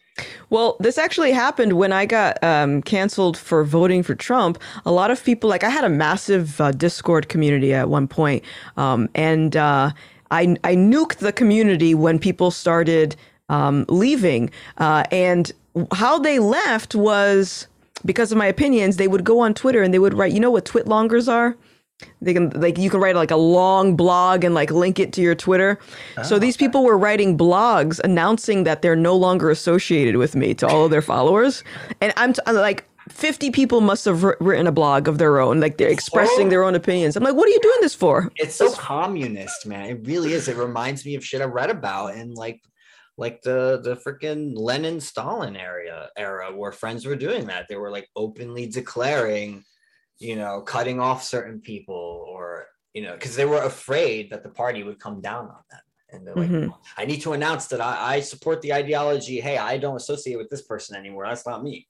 Well, 0.49 0.77
this 0.79 0.97
actually 0.97 1.31
happened 1.31 1.73
when 1.73 1.91
I 1.91 2.05
got 2.05 2.41
um, 2.43 2.81
canceled 2.81 3.37
for 3.37 3.63
voting 3.63 4.03
for 4.03 4.15
Trump. 4.15 4.59
A 4.85 4.91
lot 4.91 5.11
of 5.11 5.23
people, 5.23 5.49
like, 5.49 5.63
I 5.63 5.69
had 5.69 5.83
a 5.83 5.89
massive 5.89 6.59
uh, 6.61 6.71
Discord 6.71 7.29
community 7.29 7.73
at 7.73 7.89
one 7.89 8.07
point, 8.07 8.43
um, 8.77 9.09
and 9.13 9.55
uh, 9.55 9.91
I, 10.31 10.57
I 10.63 10.75
nuked 10.75 11.17
the 11.17 11.33
community 11.33 11.93
when 11.93 12.19
people 12.19 12.51
started 12.51 13.15
um, 13.49 13.85
leaving. 13.89 14.49
Uh, 14.77 15.03
and 15.11 15.51
how 15.93 16.19
they 16.19 16.39
left 16.39 16.95
was 16.95 17.67
because 18.05 18.31
of 18.31 18.37
my 18.37 18.45
opinions. 18.45 18.97
They 18.97 19.07
would 19.07 19.23
go 19.23 19.39
on 19.39 19.53
Twitter 19.53 19.81
and 19.81 19.93
they 19.93 19.99
would 19.99 20.13
write, 20.13 20.33
you 20.33 20.39
know 20.39 20.51
what 20.51 20.65
twitlongers 20.65 21.31
are? 21.31 21.55
They 22.21 22.33
can 22.33 22.49
like 22.51 22.77
you 22.77 22.89
can 22.89 22.99
write 22.99 23.15
like 23.15 23.31
a 23.31 23.37
long 23.37 23.95
blog 23.95 24.43
and 24.43 24.53
like 24.53 24.69
link 24.69 24.99
it 24.99 25.13
to 25.13 25.21
your 25.21 25.33
Twitter. 25.33 25.79
Oh, 26.17 26.23
so 26.23 26.37
these 26.39 26.55
people 26.55 26.83
were 26.83 26.97
writing 26.97 27.37
blogs 27.37 27.99
announcing 27.99 28.63
that 28.65 28.81
they're 28.81 28.95
no 28.95 29.15
longer 29.15 29.49
associated 29.49 30.17
with 30.17 30.35
me 30.35 30.53
to 30.55 30.67
all 30.67 30.85
of 30.85 30.91
their 30.91 31.01
followers. 31.01 31.63
And 31.99 32.13
I'm, 32.15 32.33
t- 32.33 32.41
I'm 32.45 32.55
like 32.55 32.87
50 33.09 33.49
people 33.51 33.81
must 33.81 34.05
have 34.05 34.23
written 34.23 34.67
a 34.67 34.71
blog 34.71 35.07
of 35.07 35.17
their 35.17 35.39
own 35.39 35.59
like 35.59 35.77
they're 35.77 35.89
expressing 35.89 36.49
their 36.49 36.63
own 36.63 36.75
opinions. 36.75 37.15
I'm 37.15 37.23
like 37.23 37.35
what 37.35 37.47
are 37.47 37.51
you 37.51 37.61
doing 37.61 37.77
this 37.81 37.95
for? 37.95 38.31
It's 38.35 38.55
so 38.55 38.71
communist 38.73 39.65
man. 39.65 39.85
It 39.89 40.05
really 40.05 40.33
is. 40.33 40.47
It 40.47 40.57
reminds 40.57 41.03
me 41.05 41.15
of 41.15 41.25
shit 41.25 41.41
i 41.41 41.45
read 41.45 41.71
about 41.71 42.13
and 42.13 42.35
like 42.35 42.61
like 43.17 43.41
the 43.41 43.81
the 43.83 43.95
freaking 43.95 44.53
lenin 44.55 44.99
stalin 44.99 45.55
area 45.55 46.09
era 46.15 46.55
where 46.55 46.71
friends 46.71 47.07
were 47.07 47.15
doing 47.15 47.47
that. 47.47 47.67
They 47.67 47.75
were 47.75 47.89
like 47.89 48.07
openly 48.15 48.67
declaring 48.67 49.63
you 50.19 50.35
know 50.35 50.61
cutting 50.61 50.99
off 50.99 51.23
certain 51.23 51.59
people 51.59 52.25
or 52.27 52.67
you 52.93 53.01
know 53.01 53.13
because 53.13 53.35
they 53.35 53.45
were 53.45 53.63
afraid 53.63 54.29
that 54.29 54.43
the 54.43 54.49
party 54.49 54.83
would 54.83 54.99
come 54.99 55.21
down 55.21 55.45
on 55.45 55.63
them 55.69 55.81
and 56.09 56.25
they're 56.25 56.35
like 56.35 56.49
mm-hmm. 56.49 56.71
i 56.97 57.05
need 57.05 57.21
to 57.21 57.33
announce 57.33 57.67
that 57.67 57.81
I, 57.81 58.15
I 58.15 58.19
support 58.21 58.61
the 58.61 58.73
ideology 58.73 59.39
hey 59.39 59.57
i 59.57 59.77
don't 59.77 59.97
associate 59.97 60.37
with 60.37 60.49
this 60.49 60.63
person 60.63 60.95
anymore 60.95 61.25
that's 61.27 61.45
not 61.45 61.63
me 61.63 61.87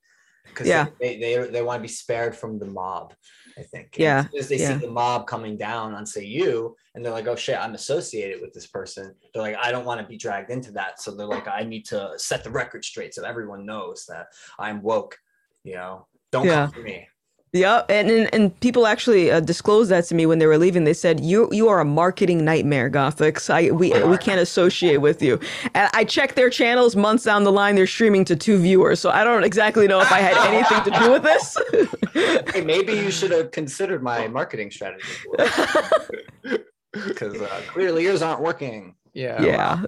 because 0.50 0.68
yeah. 0.68 0.88
they, 1.00 1.18
they, 1.18 1.36
they 1.50 1.62
want 1.62 1.80
to 1.80 1.82
be 1.82 1.88
spared 1.88 2.36
from 2.36 2.60
the 2.60 2.66
mob. 2.66 3.14
I 3.58 3.64
think. 3.64 3.96
Yeah. 3.98 4.28
As 4.38 4.50
they 4.50 4.58
yeah. 4.58 4.78
see 4.78 4.86
the 4.86 4.92
mob 4.92 5.26
coming 5.26 5.58
down 5.58 5.94
on 5.94 6.06
say 6.06 6.24
you, 6.24 6.76
and 6.94 7.04
they're 7.04 7.14
like, 7.14 7.28
oh 7.28 7.36
shit, 7.36 7.58
I'm 7.58 7.74
associated 7.74 8.42
with 8.42 8.54
this 8.54 8.68
person. 8.68 9.16
They're 9.34 9.42
like, 9.42 9.58
I 9.62 9.72
don't 9.72 9.86
want 9.86 10.00
to 10.00 10.08
be 10.08 10.18
dragged 10.18 10.52
into 10.52 10.72
that. 10.74 11.02
So 11.02 11.12
they're 11.12 11.26
like, 11.26 11.48
I 11.48 11.64
need 11.64 11.86
to 11.86 12.14
set 12.18 12.44
the 12.44 12.52
record 12.52 12.86
straight 12.86 13.14
so 13.14 13.24
everyone 13.24 13.66
knows 13.66 14.06
that 14.08 14.28
I'm 14.60 14.82
woke. 14.82 15.18
You 15.64 15.76
know, 15.76 16.08
don't 16.32 16.46
yeah. 16.46 16.66
come 16.66 16.72
for 16.72 16.82
me. 16.82 17.08
Yeah, 17.54 17.84
and, 17.88 18.10
and 18.10 18.34
and 18.34 18.60
people 18.60 18.86
actually 18.86 19.32
uh, 19.32 19.40
disclosed 19.40 19.90
that 19.90 20.04
to 20.06 20.16
me 20.16 20.26
when 20.26 20.38
they 20.40 20.46
were 20.46 20.58
leaving. 20.58 20.84
They 20.84 20.94
said, 20.94 21.22
"You 21.22 21.48
you 21.52 21.70
are 21.70 21.80
a 21.80 21.86
marketing 21.86 22.44
nightmare, 22.44 22.90
Gothix. 22.90 23.50
I 23.50 23.72
we 23.72 23.94
we 24.04 24.18
can't 24.18 24.42
associate 24.42 24.98
with 24.98 25.22
you." 25.22 25.40
And 25.74 25.90
I 25.94 26.04
checked 26.04 26.36
their 26.36 26.50
channels 26.50 26.98
months 26.98 27.24
down 27.24 27.46
the 27.46 27.52
line; 27.52 27.76
they're 27.76 27.88
streaming 27.88 28.26
to 28.26 28.36
two 28.36 28.58
viewers, 28.58 29.00
so 29.00 29.12
I 29.12 29.24
don't 29.24 29.46
exactly 29.46 29.88
know 29.88 30.02
if 30.02 30.12
I 30.12 30.20
had 30.20 30.36
anything 30.54 30.84
to 30.92 31.00
do 31.00 31.12
with 31.12 31.24
this. 31.24 32.54
hey, 32.54 32.62
maybe 32.62 32.92
you 32.92 33.12
should 33.12 33.32
have 33.32 33.52
considered 33.52 34.04
my 34.04 34.28
marketing 34.28 34.70
strategy 34.70 35.08
because 36.92 37.42
uh, 37.42 37.62
clearly 37.68 38.04
yours 38.04 38.22
aren't 38.22 38.42
working. 38.42 38.94
Yeah. 39.14 39.42
Yeah. 39.42 39.86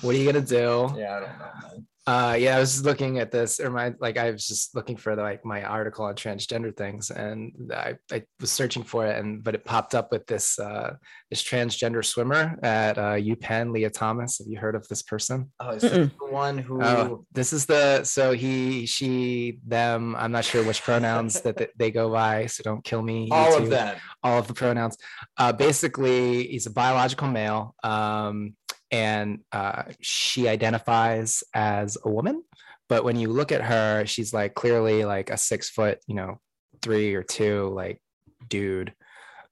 what 0.00 0.14
are 0.14 0.18
you 0.18 0.30
gonna 0.30 0.44
do? 0.44 0.92
Yeah, 0.96 1.16
I 1.16 1.20
don't 1.20 1.38
know. 1.38 1.68
Man. 1.68 1.86
Uh, 2.06 2.36
yeah, 2.38 2.56
I 2.56 2.60
was 2.60 2.84
looking 2.84 3.18
at 3.18 3.30
this, 3.30 3.60
or 3.60 3.70
my 3.70 3.94
like 3.98 4.18
I 4.18 4.30
was 4.30 4.46
just 4.46 4.74
looking 4.74 4.96
for 4.96 5.16
the, 5.16 5.22
like 5.22 5.42
my 5.42 5.62
article 5.62 6.04
on 6.04 6.14
transgender 6.14 6.76
things, 6.76 7.10
and 7.10 7.72
I, 7.74 7.94
I 8.12 8.24
was 8.40 8.52
searching 8.52 8.82
for 8.82 9.06
it, 9.06 9.18
and 9.18 9.42
but 9.42 9.54
it 9.54 9.64
popped 9.64 9.94
up 9.94 10.12
with 10.12 10.26
this 10.26 10.58
uh, 10.58 10.96
this 11.30 11.42
transgender 11.42 12.04
swimmer 12.04 12.58
at 12.62 12.98
uh, 12.98 13.14
UPenn, 13.14 13.72
Lia 13.72 13.88
Thomas. 13.88 14.38
Have 14.38 14.48
you 14.48 14.58
heard 14.58 14.74
of 14.74 14.86
this 14.88 15.02
person? 15.02 15.50
Oh, 15.60 15.70
is 15.70 15.82
this 15.82 15.92
the 15.92 16.26
one 16.26 16.58
who? 16.58 16.82
Oh, 16.82 17.24
this 17.32 17.54
is 17.54 17.64
the 17.64 18.04
so 18.04 18.32
he, 18.32 18.84
she, 18.84 19.60
them. 19.66 20.14
I'm 20.16 20.32
not 20.32 20.44
sure 20.44 20.62
which 20.62 20.82
pronouns 20.82 21.40
that 21.40 21.70
they 21.74 21.90
go 21.90 22.10
by, 22.10 22.46
so 22.46 22.62
don't 22.62 22.84
kill 22.84 23.00
me. 23.00 23.30
All 23.32 23.56
of 23.56 23.70
them. 23.70 23.96
All 24.22 24.38
of 24.38 24.46
the 24.46 24.54
pronouns. 24.54 24.98
Uh, 25.38 25.52
basically, 25.52 26.48
he's 26.48 26.66
a 26.66 26.70
biological 26.70 27.28
male. 27.28 27.74
Um, 27.82 28.56
and 28.90 29.40
uh, 29.52 29.84
she 30.00 30.48
identifies 30.48 31.42
as 31.54 31.96
a 32.04 32.10
woman. 32.10 32.42
But 32.88 33.04
when 33.04 33.16
you 33.16 33.28
look 33.28 33.50
at 33.50 33.62
her 33.62 34.06
she's 34.06 34.32
like 34.32 34.54
clearly 34.54 35.04
like 35.04 35.30
a 35.30 35.36
six 35.36 35.70
foot 35.70 35.98
you 36.06 36.14
know 36.14 36.40
three 36.82 37.14
or 37.14 37.22
two 37.22 37.68
like 37.74 38.00
dude. 38.48 38.92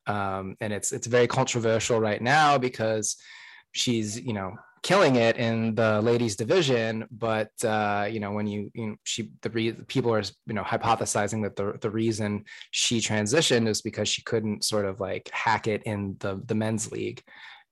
Um, 0.07 0.57
and 0.61 0.73
it's 0.73 0.93
it's 0.93 1.07
very 1.07 1.27
controversial 1.27 2.01
right 2.01 2.21
now 2.21 2.59
because 2.59 3.17
she's 3.73 4.21
you 4.21 4.33
know 4.33 4.57
killing 4.83 5.15
it 5.15 5.37
in 5.37 5.75
the 5.77 6.01
ladies 6.03 6.37
division. 6.37 7.07
But 7.11 7.51
uh, 7.65 8.09
you 8.11 8.21
know 8.21 8.33
when 8.33 8.47
you, 8.47 8.71
you 8.75 8.87
know, 8.89 8.97
she 9.05 9.31
the 9.43 9.51
re- 9.51 9.73
people 9.73 10.13
are 10.13 10.23
you 10.47 10.55
know 10.55 10.63
hypothesizing 10.63 11.43
that 11.45 11.57
the, 11.57 11.79
the 11.81 11.91
reason 11.91 12.45
she 12.73 12.99
transitioned 12.99 13.69
is 13.69 13.81
because 13.81 14.09
she 14.09 14.23
couldn't 14.23 14.65
sort 14.65 14.85
of 14.85 15.01
like 15.01 15.31
hack 15.33 15.67
it 15.69 15.83
in 15.85 16.17
the 16.21 16.43
the 16.47 16.55
men's 16.55 16.91
league 16.91 17.23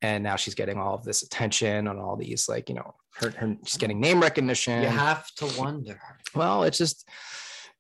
and 0.03 0.23
now 0.23 0.37
she's 0.37 0.55
getting 0.55 0.79
all 0.79 0.95
of 0.95 1.05
this 1.05 1.23
attention 1.23 1.87
on 1.87 1.99
all 1.99 2.17
these 2.17 2.49
like 2.49 2.69
you 2.69 2.75
know 2.75 2.95
her, 3.15 3.31
her 3.31 3.57
she's 3.65 3.77
getting 3.77 4.01
name 4.01 4.21
recognition. 4.21 4.83
you 4.83 4.89
have 4.89 5.27
to 5.37 5.47
wonder. 5.59 6.01
Well 6.35 6.65
it's 6.65 6.79
just 6.79 7.09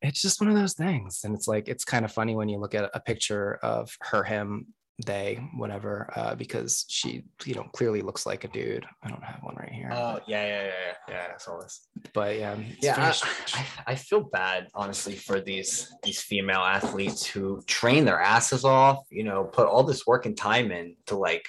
it's 0.03 0.23
just 0.23 0.41
one 0.41 0.51
of 0.51 0.57
those 0.57 0.75
things. 0.75 1.21
And 1.25 1.35
it's 1.35 1.47
like 1.47 1.69
it's 1.69 1.85
kind 1.85 2.05
of 2.05 2.13
funny 2.13 2.35
when 2.35 2.49
you 2.49 2.59
look 2.59 2.75
at 2.75 2.91
a 2.95 3.01
picture 3.01 3.59
of 3.63 3.95
her 4.01 4.25
him 4.25 4.67
they 5.07 5.43
whatever 5.57 6.13
uh, 6.15 6.35
because 6.35 6.85
she 6.89 7.25
you 7.47 7.55
know 7.55 7.65
clearly 7.73 8.03
looks 8.03 8.27
like 8.27 8.45
a 8.45 8.49
dude. 8.49 8.85
I 9.03 9.09
don't 9.09 9.25
have 9.25 9.41
one 9.43 9.57
right 9.57 9.73
here. 9.73 9.91
Oh 9.93 10.21
yeah 10.27 10.45
yeah 10.45 10.63
yeah 10.63 10.73
yeah. 10.87 10.95
Yeah 11.09 11.27
i 11.35 11.39
saw 11.39 11.59
this. 11.59 11.89
But 12.13 12.39
yeah 12.39 12.57
yeah 12.83 13.15
I, 13.55 13.67
I, 13.87 13.95
feel 13.95 14.21
bad 14.21 14.69
honestly 14.75 15.15
for 15.15 15.41
these 15.41 15.91
these 16.03 16.21
female 16.21 16.61
athletes 16.61 17.25
who 17.25 17.63
train 17.67 18.05
their 18.05 18.21
asses 18.21 18.65
off 18.65 18.99
you 19.11 19.25
know 19.25 19.45
put 19.45 19.67
all 19.67 19.85
this 19.85 20.07
work 20.07 20.27
and 20.27 20.37
time 20.37 20.71
in 20.71 20.97
to 21.07 21.17
like 21.17 21.49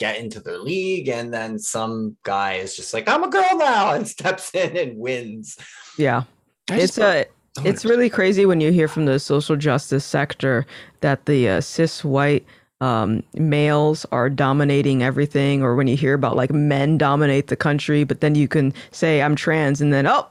get 0.00 0.16
into 0.16 0.40
the 0.40 0.58
league 0.58 1.08
and 1.08 1.32
then 1.32 1.58
some 1.58 2.16
guy 2.24 2.54
is 2.54 2.74
just 2.74 2.92
like 2.92 3.06
i'm 3.06 3.22
a 3.22 3.28
girl 3.28 3.56
now 3.56 3.92
and 3.92 4.08
steps 4.16 4.52
in 4.54 4.76
and 4.76 4.98
wins 4.98 5.58
yeah 5.96 6.24
it's 6.70 6.98
a 6.98 7.26
it's 7.64 7.84
really 7.84 8.08
crazy 8.08 8.46
when 8.46 8.60
you 8.60 8.72
hear 8.72 8.88
from 8.88 9.04
the 9.04 9.18
social 9.18 9.56
justice 9.56 10.04
sector 10.04 10.66
that 11.00 11.26
the 11.26 11.48
uh, 11.48 11.60
cis 11.60 12.02
white 12.02 12.44
um, 12.80 13.22
males 13.34 14.06
are 14.10 14.30
dominating 14.30 15.02
everything 15.02 15.62
or 15.62 15.74
when 15.74 15.86
you 15.86 15.96
hear 15.96 16.14
about 16.14 16.34
like 16.34 16.50
men 16.50 16.96
dominate 16.96 17.48
the 17.48 17.56
country 17.56 18.04
but 18.04 18.22
then 18.22 18.34
you 18.34 18.48
can 18.48 18.72
say 18.90 19.20
i'm 19.20 19.36
trans 19.36 19.82
and 19.82 19.92
then 19.92 20.06
oh 20.06 20.26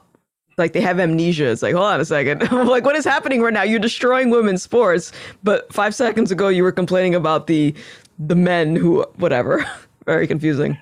like 0.60 0.72
they 0.72 0.80
have 0.80 1.00
amnesia. 1.00 1.50
It's 1.50 1.62
like, 1.62 1.74
hold 1.74 1.86
on 1.86 2.00
a 2.00 2.04
second. 2.04 2.40
like, 2.52 2.84
what 2.84 2.94
is 2.94 3.04
happening 3.04 3.40
right 3.40 3.52
now? 3.52 3.62
You're 3.62 3.80
destroying 3.80 4.30
women's 4.30 4.62
sports, 4.62 5.10
but 5.42 5.72
five 5.72 5.94
seconds 5.94 6.30
ago 6.30 6.48
you 6.48 6.62
were 6.62 6.70
complaining 6.70 7.16
about 7.16 7.48
the 7.48 7.74
the 8.20 8.36
men 8.36 8.76
who 8.76 9.04
whatever. 9.16 9.64
very 10.06 10.26
confusing. 10.26 10.78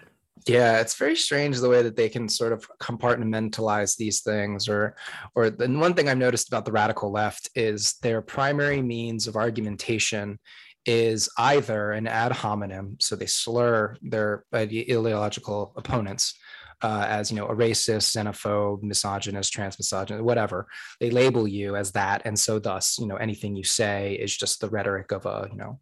Yeah, 0.46 0.80
it's 0.80 0.94
very 0.94 1.16
strange 1.16 1.58
the 1.58 1.68
way 1.68 1.82
that 1.82 1.96
they 1.96 2.08
can 2.08 2.28
sort 2.28 2.52
of 2.52 2.66
compartmentalize 2.80 3.96
these 3.96 4.22
things. 4.22 4.66
Or, 4.68 4.96
or 5.34 5.50
the 5.50 5.68
one 5.68 5.92
thing 5.92 6.08
I've 6.08 6.16
noticed 6.16 6.48
about 6.48 6.64
the 6.64 6.72
radical 6.72 7.12
left 7.12 7.50
is 7.54 7.98
their 8.02 8.22
primary 8.22 8.80
means 8.80 9.26
of 9.26 9.36
argumentation 9.36 10.38
is 10.86 11.28
either 11.36 11.92
an 11.92 12.06
ad 12.06 12.32
hominem, 12.32 12.96
so 12.98 13.14
they 13.14 13.26
slur 13.26 13.96
their 14.00 14.44
ideological 14.54 15.74
opponents, 15.76 16.34
uh, 16.80 17.04
as 17.06 17.30
you 17.30 17.36
know 17.36 17.46
a 17.46 17.54
racist, 17.54 18.16
xenophobe, 18.16 18.82
misogynist, 18.82 19.52
transmisogynist, 19.52 20.22
whatever. 20.22 20.66
They 20.98 21.10
label 21.10 21.46
you 21.46 21.76
as 21.76 21.92
that, 21.92 22.22
and 22.24 22.38
so 22.38 22.58
thus 22.58 22.98
you 22.98 23.06
know 23.06 23.16
anything 23.16 23.54
you 23.54 23.64
say 23.64 24.14
is 24.14 24.34
just 24.34 24.60
the 24.60 24.70
rhetoric 24.70 25.12
of 25.12 25.26
a 25.26 25.48
you 25.50 25.58
know 25.58 25.78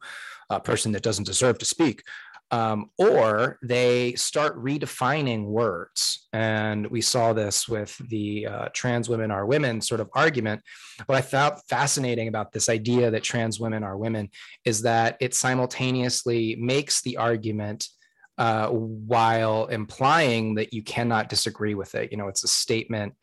a 0.50 0.60
person 0.60 0.92
that 0.92 1.02
doesn't 1.02 1.24
deserve 1.26 1.58
to 1.58 1.64
speak. 1.64 2.02
um, 2.50 2.90
or 2.96 3.58
they 3.62 4.14
start 4.14 4.56
redefining 4.62 5.46
words. 5.46 6.28
And 6.32 6.86
we 6.88 7.00
saw 7.00 7.32
this 7.32 7.68
with 7.68 7.96
the 8.08 8.46
uh, 8.46 8.68
trans 8.72 9.08
women 9.08 9.30
are 9.30 9.46
women 9.46 9.80
sort 9.80 10.00
of 10.00 10.08
argument. 10.14 10.62
What 11.06 11.18
I 11.18 11.22
found 11.22 11.56
fascinating 11.68 12.28
about 12.28 12.52
this 12.52 12.68
idea 12.68 13.10
that 13.10 13.24
trans 13.24 13.58
women 13.58 13.82
are 13.82 13.96
women 13.96 14.30
is 14.64 14.82
that 14.82 15.16
it 15.20 15.34
simultaneously 15.34 16.56
makes 16.56 17.02
the 17.02 17.16
argument 17.16 17.88
uh, 18.38 18.68
while 18.68 19.66
implying 19.66 20.54
that 20.54 20.72
you 20.72 20.82
cannot 20.82 21.28
disagree 21.28 21.74
with 21.74 21.94
it. 21.96 22.12
You 22.12 22.18
know, 22.18 22.28
it's 22.28 22.44
a 22.44 22.48
statement. 22.48 23.14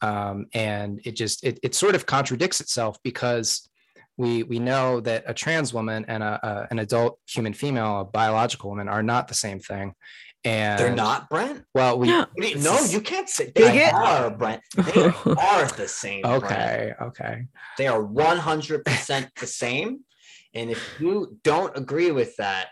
Um, 0.00 0.46
and 0.52 1.00
it 1.04 1.12
just 1.12 1.44
it, 1.44 1.60
it 1.62 1.76
sort 1.76 1.94
of 1.94 2.06
contradicts 2.06 2.60
itself 2.60 2.98
because 3.04 3.68
we 4.16 4.42
we 4.42 4.58
know 4.58 5.00
that 5.00 5.24
a 5.26 5.34
trans 5.34 5.72
woman 5.72 6.04
and 6.08 6.22
a, 6.22 6.46
a, 6.46 6.68
an 6.70 6.78
adult 6.78 7.18
human 7.26 7.52
female, 7.52 8.00
a 8.00 8.04
biological 8.04 8.70
woman, 8.70 8.88
are 8.88 9.02
not 9.02 9.28
the 9.28 9.34
same 9.34 9.58
thing. 9.58 9.94
And 10.44 10.78
they're 10.78 10.94
not 10.94 11.30
Brent. 11.30 11.64
Well, 11.74 11.98
we 11.98 12.08
no, 12.08 12.26
you 12.88 13.00
can't 13.00 13.28
say 13.28 13.52
they 13.54 13.90
are 13.90 14.30
Brent. 14.30 14.62
They 14.76 15.04
are 15.26 15.66
the 15.68 15.86
same. 15.88 16.24
Okay, 16.24 16.92
Brent. 16.98 17.10
okay. 17.10 17.46
They 17.78 17.86
are 17.86 18.02
one 18.02 18.38
hundred 18.38 18.84
percent 18.84 19.30
the 19.38 19.46
same. 19.46 20.00
And 20.54 20.70
if 20.70 21.00
you 21.00 21.38
don't 21.44 21.76
agree 21.76 22.10
with 22.10 22.36
that, 22.36 22.68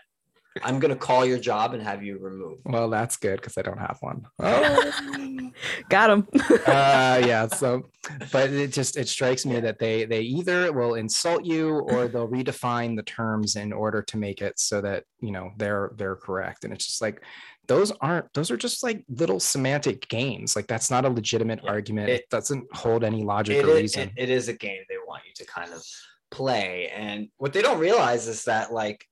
I'm 0.63 0.79
gonna 0.79 0.95
call 0.95 1.25
your 1.25 1.37
job 1.37 1.73
and 1.73 1.81
have 1.81 2.03
you 2.03 2.17
removed. 2.17 2.61
Well, 2.65 2.89
that's 2.89 3.15
good 3.15 3.39
because 3.39 3.57
I 3.57 3.61
don't 3.61 3.77
have 3.77 3.97
one. 4.01 4.25
Oh. 4.39 5.51
Got 5.89 6.09
him. 6.09 6.27
uh, 6.67 7.21
yeah. 7.25 7.47
So, 7.47 7.89
but 8.31 8.49
it 8.49 8.73
just 8.73 8.97
it 8.97 9.07
strikes 9.07 9.45
me 9.45 9.59
that 9.61 9.79
they 9.79 10.05
they 10.05 10.21
either 10.21 10.73
will 10.73 10.95
insult 10.95 11.45
you 11.45 11.79
or 11.79 12.07
they'll 12.07 12.27
redefine 12.27 12.97
the 12.97 13.03
terms 13.03 13.55
in 13.55 13.71
order 13.71 14.01
to 14.01 14.17
make 14.17 14.41
it 14.41 14.59
so 14.59 14.81
that 14.81 15.05
you 15.21 15.31
know 15.31 15.51
they're 15.57 15.91
they're 15.95 16.17
correct. 16.17 16.65
And 16.65 16.73
it's 16.73 16.85
just 16.85 17.01
like 17.01 17.23
those 17.67 17.91
aren't 18.01 18.31
those 18.33 18.51
are 18.51 18.57
just 18.57 18.83
like 18.83 19.05
little 19.07 19.39
semantic 19.39 20.09
games. 20.09 20.55
Like 20.57 20.67
that's 20.67 20.91
not 20.91 21.05
a 21.05 21.09
legitimate 21.09 21.61
yeah. 21.63 21.69
argument. 21.69 22.09
It, 22.09 22.21
it, 22.21 22.29
doesn't 22.29 22.67
hold 22.75 23.05
any 23.05 23.23
logic 23.23 23.63
or 23.63 23.75
reason. 23.75 24.09
It, 24.17 24.23
it 24.23 24.29
is 24.29 24.49
a 24.49 24.53
game 24.53 24.81
they 24.89 24.95
want 25.07 25.23
you 25.25 25.31
to 25.35 25.45
kind 25.45 25.71
of 25.71 25.81
play, 26.29 26.91
and 26.93 27.29
what 27.37 27.53
they 27.53 27.61
don't 27.61 27.79
realize 27.79 28.27
is 28.27 28.43
that 28.45 28.73
like 28.73 29.05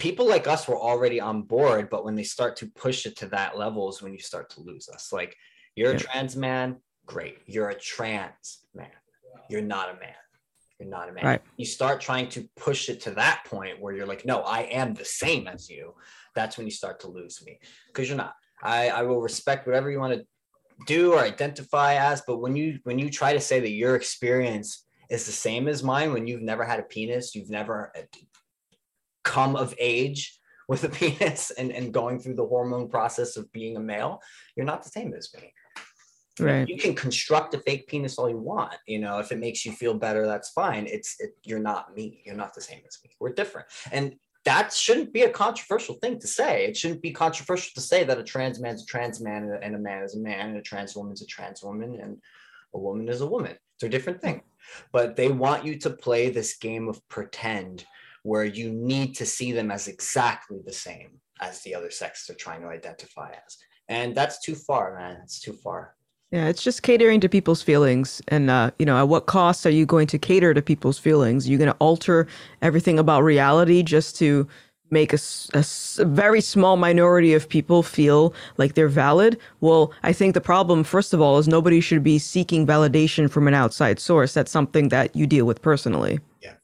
people 0.00 0.26
like 0.26 0.48
us 0.48 0.66
were 0.66 0.78
already 0.78 1.20
on 1.20 1.42
board, 1.42 1.88
but 1.90 2.04
when 2.04 2.16
they 2.16 2.24
start 2.24 2.56
to 2.56 2.66
push 2.66 3.06
it 3.06 3.16
to 3.18 3.26
that 3.26 3.56
level 3.56 3.88
is 3.88 4.02
when 4.02 4.12
you 4.12 4.18
start 4.18 4.50
to 4.50 4.60
lose 4.60 4.88
us. 4.88 5.12
Like 5.12 5.36
you're 5.76 5.90
yeah. 5.90 5.96
a 5.96 6.00
trans 6.00 6.36
man, 6.36 6.76
great. 7.06 7.38
You're 7.46 7.68
a 7.68 7.78
trans 7.78 8.64
man. 8.74 8.88
You're 9.48 9.62
not 9.62 9.90
a 9.90 9.94
man. 9.94 10.14
You're 10.78 10.88
not 10.88 11.08
a 11.08 11.12
man. 11.12 11.24
Right. 11.24 11.42
You 11.56 11.66
start 11.66 12.00
trying 12.00 12.28
to 12.30 12.48
push 12.56 12.88
it 12.88 13.02
to 13.02 13.10
that 13.12 13.42
point 13.46 13.80
where 13.80 13.94
you're 13.94 14.06
like, 14.06 14.24
no, 14.24 14.40
I 14.40 14.62
am 14.62 14.94
the 14.94 15.04
same 15.04 15.46
as 15.46 15.68
you. 15.68 15.94
That's 16.34 16.56
when 16.56 16.66
you 16.66 16.70
start 16.72 17.00
to 17.00 17.08
lose 17.08 17.44
me 17.44 17.60
because 17.88 18.08
you're 18.08 18.16
not. 18.16 18.34
I, 18.62 18.88
I 18.88 19.02
will 19.02 19.20
respect 19.20 19.66
whatever 19.66 19.90
you 19.90 20.00
want 20.00 20.14
to 20.14 20.26
do 20.86 21.12
or 21.12 21.18
identify 21.20 21.94
as, 21.94 22.22
but 22.26 22.38
when 22.38 22.56
you 22.56 22.78
when 22.84 22.98
you 22.98 23.10
try 23.10 23.32
to 23.32 23.40
say 23.40 23.60
that 23.60 23.70
your 23.70 23.96
experience 23.96 24.86
is 25.10 25.26
the 25.26 25.32
same 25.32 25.68
as 25.68 25.82
mine 25.82 26.12
when 26.12 26.26
you've 26.26 26.42
never 26.42 26.64
had 26.64 26.80
a 26.80 26.84
penis, 26.84 27.34
you've 27.34 27.50
never 27.50 27.92
come 29.24 29.56
of 29.56 29.74
age 29.78 30.38
with 30.68 30.84
a 30.84 30.88
penis 30.90 31.50
and, 31.50 31.72
and 31.72 31.92
going 31.92 32.18
through 32.18 32.36
the 32.36 32.46
hormone 32.46 32.88
process 32.88 33.36
of 33.36 33.50
being 33.52 33.76
a 33.76 33.80
male, 33.80 34.20
you're 34.56 34.66
not 34.66 34.82
the 34.82 34.90
same 34.90 35.12
as 35.14 35.32
me. 35.34 35.52
Right. 36.38 36.68
You 36.68 36.78
can 36.78 36.94
construct 36.94 37.54
a 37.54 37.58
fake 37.58 37.86
penis 37.86 38.16
all 38.16 38.30
you 38.30 38.38
want. 38.38 38.74
You 38.86 38.98
know, 38.98 39.18
if 39.18 39.30
it 39.30 39.38
makes 39.38 39.66
you 39.66 39.72
feel 39.72 39.94
better, 39.94 40.26
that's 40.26 40.50
fine. 40.50 40.86
It's 40.86 41.16
it, 41.18 41.32
you're 41.44 41.58
not 41.58 41.94
me. 41.94 42.22
You're 42.24 42.36
not 42.36 42.54
the 42.54 42.62
same 42.62 42.80
as 42.88 42.98
me. 43.04 43.10
We're 43.20 43.32
different. 43.32 43.68
And 43.92 44.14
that 44.44 44.72
shouldn't 44.72 45.12
be 45.12 45.22
a 45.22 45.30
controversial 45.30 45.96
thing 45.96 46.18
to 46.20 46.26
say. 46.26 46.64
It 46.64 46.76
shouldn't 46.76 47.02
be 47.02 47.10
controversial 47.10 47.72
to 47.74 47.80
say 47.80 48.04
that 48.04 48.18
a 48.18 48.24
trans 48.24 48.58
man's 48.58 48.82
a 48.82 48.86
trans 48.86 49.20
man 49.20 49.58
and 49.62 49.74
a 49.74 49.78
man 49.78 50.02
is 50.02 50.14
a 50.14 50.20
man 50.20 50.50
and 50.50 50.56
a 50.56 50.62
trans 50.62 50.96
woman's 50.96 51.20
a 51.20 51.26
trans 51.26 51.62
woman 51.62 52.00
and 52.00 52.16
a 52.74 52.78
woman 52.78 53.08
is 53.08 53.20
a 53.20 53.26
woman. 53.26 53.56
They're 53.78 53.90
different 53.90 54.22
things. 54.22 54.42
But 54.92 55.16
they 55.16 55.28
want 55.28 55.64
you 55.64 55.78
to 55.80 55.90
play 55.90 56.30
this 56.30 56.56
game 56.56 56.88
of 56.88 57.06
pretend 57.08 57.84
where 58.22 58.44
you 58.44 58.70
need 58.70 59.14
to 59.16 59.26
see 59.26 59.52
them 59.52 59.70
as 59.70 59.88
exactly 59.88 60.58
the 60.64 60.72
same 60.72 61.20
as 61.40 61.62
the 61.62 61.74
other 61.74 61.90
sex 61.90 62.26
they're 62.26 62.36
trying 62.36 62.60
to 62.62 62.68
identify 62.68 63.30
as. 63.46 63.56
And 63.88 64.14
that's 64.14 64.40
too 64.40 64.54
far, 64.54 64.98
man. 64.98 65.20
It's 65.22 65.40
too 65.40 65.52
far. 65.52 65.96
Yeah, 66.30 66.46
it's 66.46 66.62
just 66.62 66.82
catering 66.82 67.18
to 67.20 67.28
people's 67.28 67.60
feelings. 67.60 68.22
And, 68.28 68.50
uh, 68.50 68.70
you 68.78 68.86
know, 68.86 68.96
at 68.96 69.08
what 69.08 69.26
cost 69.26 69.66
are 69.66 69.70
you 69.70 69.84
going 69.84 70.06
to 70.08 70.18
cater 70.18 70.54
to 70.54 70.62
people's 70.62 70.98
feelings? 70.98 71.48
You're 71.48 71.54
you 71.54 71.58
going 71.58 71.72
to 71.72 71.78
alter 71.80 72.28
everything 72.62 73.00
about 73.00 73.24
reality 73.24 73.82
just 73.82 74.16
to 74.18 74.46
make 74.90 75.12
a, 75.12 75.18
a, 75.54 75.64
a, 75.98 76.04
very 76.04 76.40
small 76.40 76.76
minority 76.76 77.34
of 77.34 77.48
people 77.48 77.82
feel 77.82 78.32
like 78.58 78.74
they're 78.74 78.88
valid? 78.88 79.38
Well, 79.60 79.92
I 80.04 80.12
think 80.12 80.34
the 80.34 80.40
problem, 80.40 80.84
first 80.84 81.12
of 81.12 81.20
all, 81.20 81.38
is 81.38 81.48
nobody 81.48 81.80
should 81.80 82.04
be 82.04 82.18
seeking 82.18 82.66
validation 82.66 83.28
from 83.28 83.48
an 83.48 83.54
outside 83.54 83.98
source. 83.98 84.32
That's 84.32 84.52
something 84.52 84.88
that 84.90 85.14
you 85.16 85.26
deal 85.26 85.46
with 85.46 85.62
personally. 85.62 86.20
Yeah, 86.40 86.54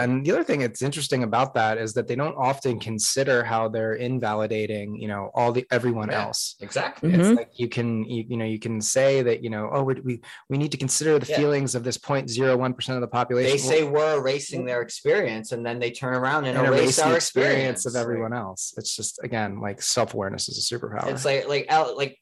and 0.00 0.24
the 0.24 0.30
other 0.30 0.44
thing 0.44 0.60
that's 0.60 0.80
interesting 0.80 1.24
about 1.24 1.54
that 1.54 1.76
is 1.76 1.92
that 1.94 2.06
they 2.06 2.14
don't 2.14 2.36
often 2.36 2.78
consider 2.78 3.42
how 3.42 3.68
they're 3.68 3.94
invalidating, 3.94 4.94
you 4.94 5.08
know, 5.08 5.30
all 5.34 5.50
the 5.50 5.66
everyone 5.72 6.10
yeah, 6.10 6.26
else. 6.26 6.54
Exactly. 6.60 7.12
It's 7.12 7.26
mm-hmm. 7.26 7.36
like 7.36 7.50
you 7.56 7.68
can, 7.68 8.04
you, 8.04 8.24
you, 8.28 8.36
know, 8.36 8.44
you 8.44 8.60
can 8.60 8.80
say 8.80 9.22
that, 9.22 9.42
you 9.42 9.50
know, 9.50 9.68
oh, 9.72 9.82
we 9.82 10.20
we 10.48 10.58
need 10.58 10.70
to 10.70 10.78
consider 10.78 11.18
the 11.18 11.26
yeah. 11.26 11.36
feelings 11.36 11.74
of 11.74 11.82
this 11.82 11.98
0.01 11.98 12.76
percent 12.76 12.96
of 12.96 13.00
the 13.00 13.08
population. 13.08 13.50
They 13.50 13.58
say 13.58 13.82
we're 13.82 14.18
erasing 14.18 14.64
their 14.64 14.82
experience, 14.82 15.50
and 15.50 15.66
then 15.66 15.80
they 15.80 15.90
turn 15.90 16.14
around 16.14 16.44
and, 16.44 16.56
and 16.56 16.68
erase, 16.68 16.80
erase 16.80 16.96
the 16.96 17.16
experience, 17.16 17.84
experience 17.84 17.86
of 17.86 17.96
everyone 17.96 18.32
else. 18.32 18.72
It's 18.76 18.94
just 18.94 19.18
again 19.24 19.60
like 19.60 19.82
self 19.82 20.14
awareness 20.14 20.48
is 20.48 20.58
a 20.58 20.74
superpower. 20.74 21.08
It's 21.08 21.24
like 21.24 21.48
like 21.48 21.68
like 21.96 22.18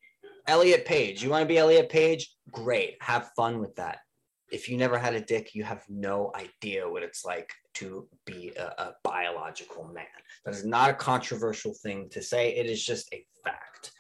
Elliot 0.47 0.87
Page. 0.87 1.23
You 1.23 1.29
want 1.29 1.43
to 1.43 1.49
be 1.49 1.59
Elliot 1.59 1.91
Page? 1.91 2.35
Great. 2.51 2.97
Have 3.01 3.31
fun 3.37 3.59
with 3.59 3.77
that 3.77 3.99
if 4.55 4.69
you 4.69 4.77
never 4.77 4.97
had 4.97 5.15
a 5.15 5.21
dick, 5.21 5.55
you 5.55 5.65
have 5.65 5.83
no 5.89 6.33
idea 6.37 6.89
what 6.89 7.03
it's 7.03 7.25
like 7.25 7.53
to 7.75 8.09
be 8.25 8.53
a, 8.57 8.67
a, 8.67 8.95
biological 9.03 9.85
man. 9.93 10.07
That 10.45 10.55
is 10.55 10.65
not 10.65 10.91
a 10.91 10.95
controversial 10.95 11.75
thing 11.75 12.09
to 12.11 12.23
say. 12.23 12.55
It 12.55 12.67
is 12.67 12.83
just 12.85 13.13
a 13.13 13.27
fact. 13.43 13.91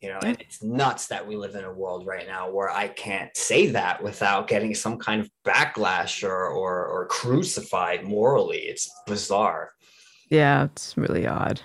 You 0.00 0.10
know, 0.10 0.20
and 0.24 0.40
it's 0.40 0.62
nuts 0.62 1.08
that 1.08 1.26
we 1.26 1.36
live 1.36 1.56
in 1.56 1.64
a 1.64 1.72
world 1.72 2.06
right 2.06 2.26
now 2.26 2.50
where 2.50 2.70
I 2.70 2.88
can't 2.88 3.36
say 3.36 3.66
that 3.66 4.02
without 4.02 4.48
getting 4.48 4.74
some 4.74 4.96
kind 4.96 5.20
of 5.20 5.28
backlash 5.44 6.26
or 6.26 6.46
or, 6.46 6.86
or 6.86 7.06
crucified 7.06 8.04
morally. 8.04 8.60
It's 8.60 8.88
bizarre. 9.06 9.72
Yeah, 10.30 10.64
it's 10.64 10.96
really 10.96 11.26
odd. 11.26 11.60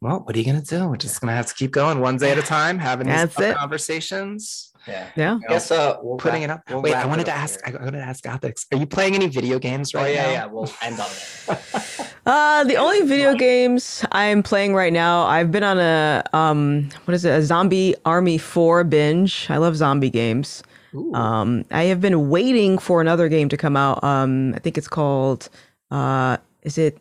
Well, 0.00 0.20
what 0.20 0.34
are 0.34 0.38
you 0.38 0.46
gonna 0.46 0.62
do? 0.62 0.88
We're 0.88 0.96
just 0.96 1.20
gonna 1.20 1.36
have 1.36 1.46
to 1.46 1.54
keep 1.54 1.70
going 1.70 2.00
one 2.00 2.16
day 2.16 2.32
at 2.32 2.38
a 2.38 2.42
time, 2.42 2.78
having 2.78 3.06
these 3.06 3.54
conversations. 3.54 4.69
Yeah. 4.86 5.08
Yeah. 5.16 5.34
You 5.34 5.40
know, 5.40 5.48
Guess 5.48 5.70
uh, 5.70 5.96
we'll 6.02 6.16
putting 6.16 6.42
it 6.42 6.50
up. 6.50 6.62
We'll 6.68 6.82
Wait, 6.82 6.94
I 6.94 7.06
wanted 7.06 7.26
to 7.26 7.32
ask. 7.32 7.64
Here. 7.64 7.76
I 7.78 7.84
wanted 7.84 7.98
to 7.98 8.04
ask 8.04 8.24
Gothix. 8.24 8.66
Are 8.72 8.78
you 8.78 8.86
playing 8.86 9.14
any 9.14 9.28
video 9.28 9.58
games 9.58 9.94
right 9.94 10.10
oh, 10.10 10.12
yeah, 10.12 10.22
now? 10.22 10.30
Yeah, 10.30 10.46
We'll 10.46 10.72
end 10.82 11.00
on 11.00 11.08
that. 11.46 12.14
uh, 12.26 12.64
the 12.64 12.76
only 12.76 13.02
video 13.02 13.34
games 13.34 14.04
I'm 14.12 14.42
playing 14.42 14.74
right 14.74 14.92
now, 14.92 15.24
I've 15.24 15.50
been 15.50 15.64
on 15.64 15.78
a 15.78 16.24
um, 16.32 16.88
what 17.04 17.14
is 17.14 17.24
it? 17.24 17.30
A 17.30 17.42
Zombie 17.42 17.94
Army 18.04 18.38
Four 18.38 18.84
binge. 18.84 19.46
I 19.50 19.58
love 19.58 19.76
zombie 19.76 20.10
games. 20.10 20.62
Ooh. 20.94 21.14
Um, 21.14 21.64
I 21.70 21.84
have 21.84 22.00
been 22.00 22.30
waiting 22.30 22.78
for 22.78 23.00
another 23.00 23.28
game 23.28 23.48
to 23.50 23.56
come 23.56 23.76
out. 23.76 24.02
Um, 24.02 24.54
I 24.54 24.58
think 24.58 24.76
it's 24.76 24.88
called. 24.88 25.48
Uh, 25.90 26.36
is 26.62 26.78
it 26.78 26.98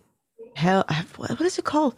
hell? 0.55 0.85
What 1.17 1.41
is 1.41 1.57
it 1.57 1.65
called? 1.65 1.95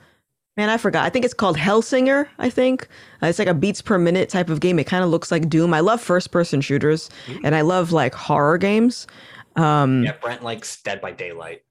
Man, 0.57 0.69
I 0.69 0.77
forgot. 0.77 1.05
I 1.05 1.09
think 1.09 1.23
it's 1.23 1.33
called 1.33 1.57
Hellsinger, 1.57 2.27
I 2.37 2.49
think. 2.49 2.89
Uh, 3.23 3.27
it's 3.27 3.39
like 3.39 3.47
a 3.47 3.53
beats 3.53 3.81
per 3.81 3.97
minute 3.97 4.27
type 4.27 4.49
of 4.49 4.59
game. 4.59 4.79
It 4.79 4.83
kind 4.85 5.03
of 5.03 5.09
looks 5.09 5.31
like 5.31 5.47
Doom. 5.47 5.73
I 5.73 5.79
love 5.79 6.01
first 6.01 6.31
person 6.31 6.59
shooters 6.59 7.09
mm-hmm. 7.25 7.45
and 7.45 7.55
I 7.55 7.61
love 7.61 7.93
like 7.93 8.13
horror 8.13 8.57
games. 8.57 9.07
Um, 9.55 10.03
yeah, 10.03 10.13
Brent 10.21 10.43
likes 10.43 10.81
Dead 10.81 10.99
by 10.99 11.11
Daylight. 11.11 11.61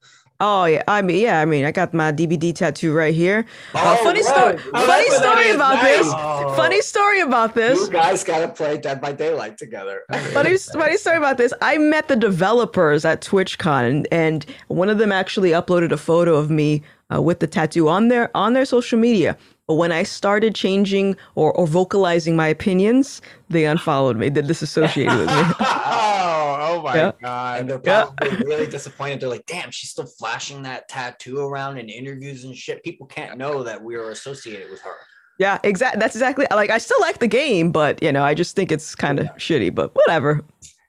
Oh 0.42 0.64
yeah, 0.64 0.82
I 0.88 1.02
mean 1.02 1.20
yeah, 1.20 1.40
I 1.40 1.44
mean 1.44 1.66
I 1.66 1.70
got 1.70 1.92
my 1.92 2.12
DBD 2.12 2.54
tattoo 2.54 2.94
right 2.94 3.14
here. 3.14 3.44
Uh, 3.74 3.98
oh, 3.98 4.04
funny 4.04 4.22
story. 4.22 4.56
funny 4.56 5.10
story 5.10 5.50
about 5.50 5.74
nice. 5.74 5.98
this. 5.98 6.06
Oh. 6.16 6.54
Funny 6.56 6.80
story 6.80 7.20
about 7.20 7.54
this. 7.54 7.78
You 7.78 7.90
guys 7.90 8.24
gotta 8.24 8.48
play 8.48 8.78
Dead 8.78 9.02
by 9.02 9.12
Daylight 9.12 9.58
together. 9.58 10.04
funny 10.32 10.56
funny 10.56 10.96
story 10.96 11.18
about 11.18 11.36
this. 11.36 11.52
I 11.60 11.76
met 11.76 12.08
the 12.08 12.16
developers 12.16 13.04
at 13.04 13.20
TwitchCon, 13.20 13.86
and, 13.86 14.08
and 14.10 14.46
one 14.68 14.88
of 14.88 14.96
them 14.96 15.12
actually 15.12 15.50
uploaded 15.50 15.92
a 15.92 15.98
photo 15.98 16.36
of 16.36 16.50
me 16.50 16.82
uh, 17.12 17.20
with 17.20 17.40
the 17.40 17.46
tattoo 17.46 17.88
on 17.88 18.08
their 18.08 18.34
on 18.36 18.52
their 18.52 18.64
social 18.64 18.98
media. 18.98 19.36
But 19.66 19.74
when 19.74 19.92
I 19.92 20.02
started 20.02 20.54
changing 20.54 21.16
or, 21.36 21.52
or 21.52 21.64
vocalizing 21.66 22.34
my 22.34 22.48
opinions, 22.48 23.22
they 23.50 23.66
unfollowed 23.66 24.16
me. 24.16 24.28
They 24.28 24.42
disassociated 24.42 25.16
with 25.16 25.28
me. 25.28 25.34
oh, 25.60 26.58
oh 26.60 26.82
my 26.82 26.96
yeah. 26.96 27.12
god! 27.22 27.60
And 27.60 27.70
they're 27.70 27.78
probably 27.78 28.30
yeah. 28.30 28.44
really 28.44 28.66
disappointed. 28.66 29.20
They're 29.20 29.28
like, 29.28 29.46
"Damn, 29.46 29.70
she's 29.70 29.90
still 29.90 30.06
flashing 30.06 30.62
that 30.64 30.88
tattoo 30.88 31.38
around 31.38 31.78
in 31.78 31.88
interviews 31.88 32.44
and 32.44 32.56
shit. 32.56 32.82
People 32.82 33.06
can't 33.06 33.38
know 33.38 33.62
that 33.62 33.82
we 33.82 33.94
are 33.94 34.10
associated 34.10 34.70
with 34.70 34.80
her." 34.80 34.96
Yeah, 35.38 35.58
exactly. 35.62 36.00
That's 36.00 36.14
exactly 36.14 36.46
like 36.50 36.70
I 36.70 36.78
still 36.78 37.00
like 37.00 37.18
the 37.18 37.26
game, 37.26 37.72
but 37.72 38.02
you 38.02 38.12
know, 38.12 38.22
I 38.22 38.34
just 38.34 38.54
think 38.54 38.70
it's 38.70 38.94
kind 38.94 39.18
of 39.18 39.26
yeah. 39.26 39.32
shitty. 39.32 39.74
But 39.74 39.94
whatever. 39.94 40.42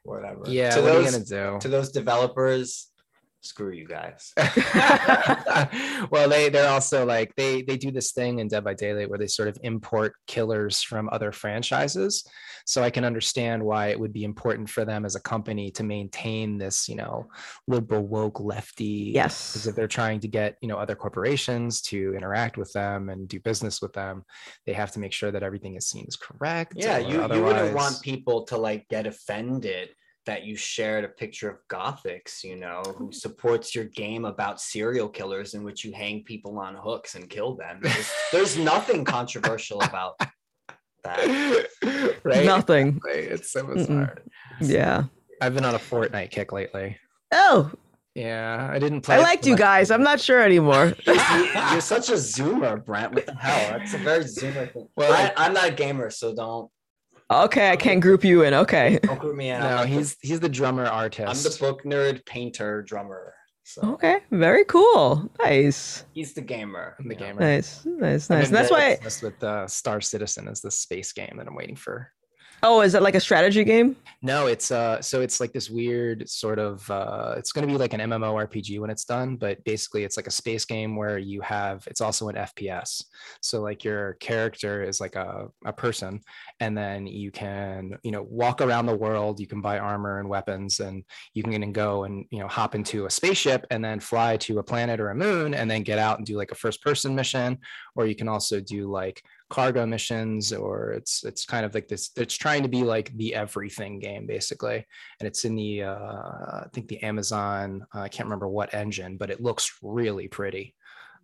Whatever. 0.04 0.42
Yeah. 0.46 0.72
To 0.72 0.82
what 0.82 0.88
those, 0.88 0.96
are 0.96 1.20
you 1.20 1.26
gonna 1.26 1.54
do? 1.54 1.60
To 1.62 1.68
those 1.70 1.92
developers, 1.92 2.91
screw 3.42 3.72
you 3.72 3.88
guys. 3.88 4.34
well, 6.12 6.30
they 6.30 6.50
they're 6.50 6.70
also 6.70 7.06
like 7.06 7.36
they 7.36 7.62
they 7.64 7.78
do 7.78 7.92
this 7.92 8.12
thing 8.12 8.40
in 8.40 8.48
Dead 8.48 8.64
by 8.64 8.74
Daylight 8.74 9.10
where 9.10 9.20
they 9.20 9.28
sort 9.28 9.50
of 9.50 9.58
import 9.64 10.14
killers 10.28 10.82
from 10.82 11.10
other 11.12 11.32
franchises. 11.32 12.24
So 12.66 12.84
I 12.84 12.92
can 12.92 13.04
understand 13.04 13.64
why 13.64 13.88
it 13.88 14.00
would 14.00 14.14
be 14.14 14.24
important 14.24 14.70
for 14.70 14.86
them 14.86 15.04
as 15.04 15.16
a 15.16 15.20
company 15.20 15.72
to 15.72 15.84
maintain 15.84 16.58
this, 16.58 16.88
you 16.88 16.96
know, 16.96 17.28
liberal 17.68 18.06
woke 18.06 18.40
lefty. 18.40 19.12
Yes. 19.14 19.52
Because 19.52 19.68
if 19.68 19.76
they're 19.76 19.88
trying 19.88 20.20
to 20.22 20.28
get 20.28 20.58
you 20.62 20.68
know 20.68 20.78
other 20.78 20.96
corporations 20.96 21.82
to 21.84 22.14
interact 22.16 22.58
with 22.58 22.72
them 22.74 23.10
and 23.10 23.28
do 23.28 23.40
business 23.40 23.82
with 23.82 23.94
them, 23.94 24.24
they 24.66 24.74
have 24.74 24.92
to 24.92 25.00
make 25.00 25.14
sure 25.14 25.32
that 25.32 25.44
everything 25.44 25.76
is 25.76 25.88
seen 25.88 26.06
as 26.08 26.16
correct. 26.16 26.74
Yeah, 26.76 26.98
or 26.98 27.00
you, 27.02 27.36
you 27.36 27.44
wouldn't 27.44 27.76
want 27.76 28.02
people 28.02 28.44
to 28.46 28.58
like 28.58 28.88
get 28.88 29.08
offended 29.08 29.90
that 30.26 30.44
you 30.44 30.56
shared 30.56 31.04
a 31.04 31.08
picture 31.08 31.50
of 31.50 31.58
Gothix, 31.68 32.44
you 32.44 32.56
know, 32.56 32.82
who 32.86 33.06
mm-hmm. 33.06 33.12
supports 33.12 33.74
your 33.74 33.86
game 33.86 34.26
about 34.26 34.62
serial 34.62 35.10
killers 35.10 35.54
in 35.54 35.64
which 35.64 35.84
you 35.84 35.92
hang 35.94 36.24
people 36.24 36.60
on 36.60 36.76
hooks 36.76 37.16
and 37.16 37.30
kill 37.30 37.56
them. 37.56 37.80
There's, 37.82 38.12
there's 38.32 38.58
nothing 38.58 39.04
controversial 39.04 39.82
about 39.82 40.22
that. 41.04 41.68
right? 42.24 42.46
Nothing. 42.46 43.00
Right, 43.04 43.24
It's 43.24 43.52
so 43.52 43.66
bizarre. 43.66 44.18
Yeah. 44.60 45.06
I've 45.42 45.56
been 45.56 45.66
on 45.66 45.74
a 45.74 45.80
Fortnite 45.80 46.30
kick 46.30 46.52
lately. 46.52 46.98
Oh, 47.32 47.72
Yeah, 48.14 48.70
I 48.72 48.78
didn't 48.78 49.02
play. 49.02 49.16
I 49.16 49.20
liked 49.20 49.48
you 49.48 49.58
guys. 49.58 49.90
I'm 49.90 50.04
not 50.04 50.20
sure 50.20 50.40
anymore. 50.40 50.94
You're 51.08 51.82
such 51.82 52.10
a 52.10 52.14
zoomer, 52.14 52.84
Brent. 52.86 53.16
What 53.16 53.26
the 53.26 53.36
hell? 53.36 53.80
That's 53.80 53.96
a 53.96 53.98
very 53.98 54.26
zoomer 54.26 54.72
thing. 54.72 54.88
Well, 54.96 55.10
Well, 55.10 55.14
I, 55.14 55.46
I'm 55.46 55.54
not 55.54 55.70
a 55.70 55.72
gamer, 55.72 56.12
so 56.12 56.36
don't 56.36 56.70
okay, 57.32 57.72
I 57.72 57.76
can't 57.76 58.02
group 58.02 58.24
you 58.24 58.44
in. 58.44 58.54
Okay. 58.54 59.00
don't 59.04 59.20
group 59.20 59.36
me 59.42 59.50
in. 59.50 59.60
No, 59.60 59.84
he's 59.84 60.18
he's 60.22 60.40
the 60.40 60.50
drummer 60.50 60.86
artist. 60.86 61.28
I'm 61.28 61.52
the 61.52 61.58
book 61.60 61.84
nerd, 61.84 62.26
painter, 62.26 62.82
drummer. 62.84 63.34
So 63.64 63.82
Okay. 63.94 64.18
Very 64.32 64.66
cool. 64.66 65.30
Nice. 65.40 66.04
he's 66.14 66.34
the 66.34 66.42
gamer. 66.42 66.96
I'm 67.00 67.08
the 67.08 67.14
you 67.14 67.20
know. 67.20 67.26
gamer. 67.28 67.40
Nice. 67.42 67.86
Nice. 67.86 68.30
Nice. 68.30 68.46
been 68.46 68.54
That's 68.54 68.70
very 68.70 68.82
why. 68.82 68.90
obsessed 68.96 69.24
with 69.24 69.44
uh, 69.44 69.68
Star 69.68 70.02
Citizen 70.02 70.48
is 70.48 70.62
the 70.62 70.72
space 70.72 71.14
game 71.14 71.36
that 71.38 71.48
I'm 71.48 71.56
waiting 71.56 71.76
for. 71.76 72.12
Oh, 72.64 72.82
is 72.82 72.94
it 72.94 73.02
like 73.02 73.16
a 73.16 73.20
strategy 73.20 73.64
game? 73.64 73.96
No, 74.24 74.46
it's 74.46 74.70
uh 74.70 75.02
so 75.02 75.22
it's 75.22 75.40
like 75.40 75.52
this 75.52 75.72
weird 75.72 76.30
sort 76.30 76.60
of 76.60 76.90
uh 76.92 77.34
it's 77.38 77.52
going 77.52 77.68
to 77.68 77.74
be 77.74 77.78
like 77.78 77.94
an 77.94 78.02
MMORPG 78.02 78.80
when 78.80 78.92
it's 78.92 79.04
done, 79.04 79.36
but 79.36 79.64
basically 79.64 80.04
it's 80.04 80.16
like 80.16 80.28
a 80.28 80.32
space 80.32 80.64
game 80.64 80.96
where 80.96 81.18
you 81.18 81.42
have 81.42 81.84
it's 81.88 82.02
also 82.02 82.30
an 82.30 82.36
FPS. 82.36 83.04
So 83.42 83.62
like 83.62 83.84
your 83.84 84.14
character 84.14 84.84
is 84.84 85.02
like 85.02 85.16
a 85.16 85.48
a 85.66 85.74
person 85.74 86.22
and 86.60 86.78
then 86.78 87.08
you 87.08 87.32
can, 87.32 87.98
you 88.04 88.12
know, 88.12 88.28
walk 88.30 88.62
around 88.62 88.86
the 88.86 88.96
world, 88.96 89.40
you 89.40 89.48
can 89.48 89.62
buy 89.62 89.80
armor 89.80 90.20
and 90.20 90.30
weapons 90.30 90.80
and 90.82 91.04
you 91.34 91.42
can 91.42 91.72
go 91.72 92.04
and, 92.04 92.26
you 92.30 92.38
know, 92.38 92.48
hop 92.48 92.76
into 92.76 93.08
a 93.08 93.10
spaceship 93.10 93.66
and 93.72 93.84
then 93.84 94.00
fly 94.00 94.38
to 94.38 94.60
a 94.60 94.64
planet 94.64 95.00
or 95.00 95.10
a 95.10 95.16
moon 95.16 95.56
and 95.56 95.70
then 95.70 95.82
get 95.82 95.98
out 95.98 96.20
and 96.20 96.28
do 96.28 96.38
like 96.38 96.52
a 96.52 96.56
first 96.56 96.84
person 96.84 97.16
mission 97.16 97.58
or 97.96 98.06
you 98.06 98.16
can 98.16 98.28
also 98.28 98.60
do 98.60 98.88
like 98.88 99.24
cargo 99.52 99.86
missions 99.86 100.52
or 100.54 100.92
it's 100.94 101.24
it's 101.26 101.46
kind 101.46 101.66
of 101.66 101.74
like 101.76 101.88
this 101.90 102.10
it's 102.16 102.36
trying 102.36 102.64
to 102.64 102.70
be 102.70 102.84
like 102.84 103.16
the 103.18 103.36
everything 103.36 104.00
game 104.00 104.26
basically. 104.26 104.78
And 105.20 105.28
it's 105.28 105.46
in 105.46 105.56
the 105.56 105.84
uh 105.84 106.64
i 106.66 106.68
think 106.74 106.88
the 106.88 107.04
amazon 107.04 107.86
uh, 107.94 108.00
i 108.00 108.10
can't 108.10 108.28
remember 108.28 108.48
what 108.48 108.74
engine 108.74 109.18
but 109.18 109.30
it 109.30 109.42
looks 109.42 109.66
really 109.84 110.28
pretty. 110.28 110.74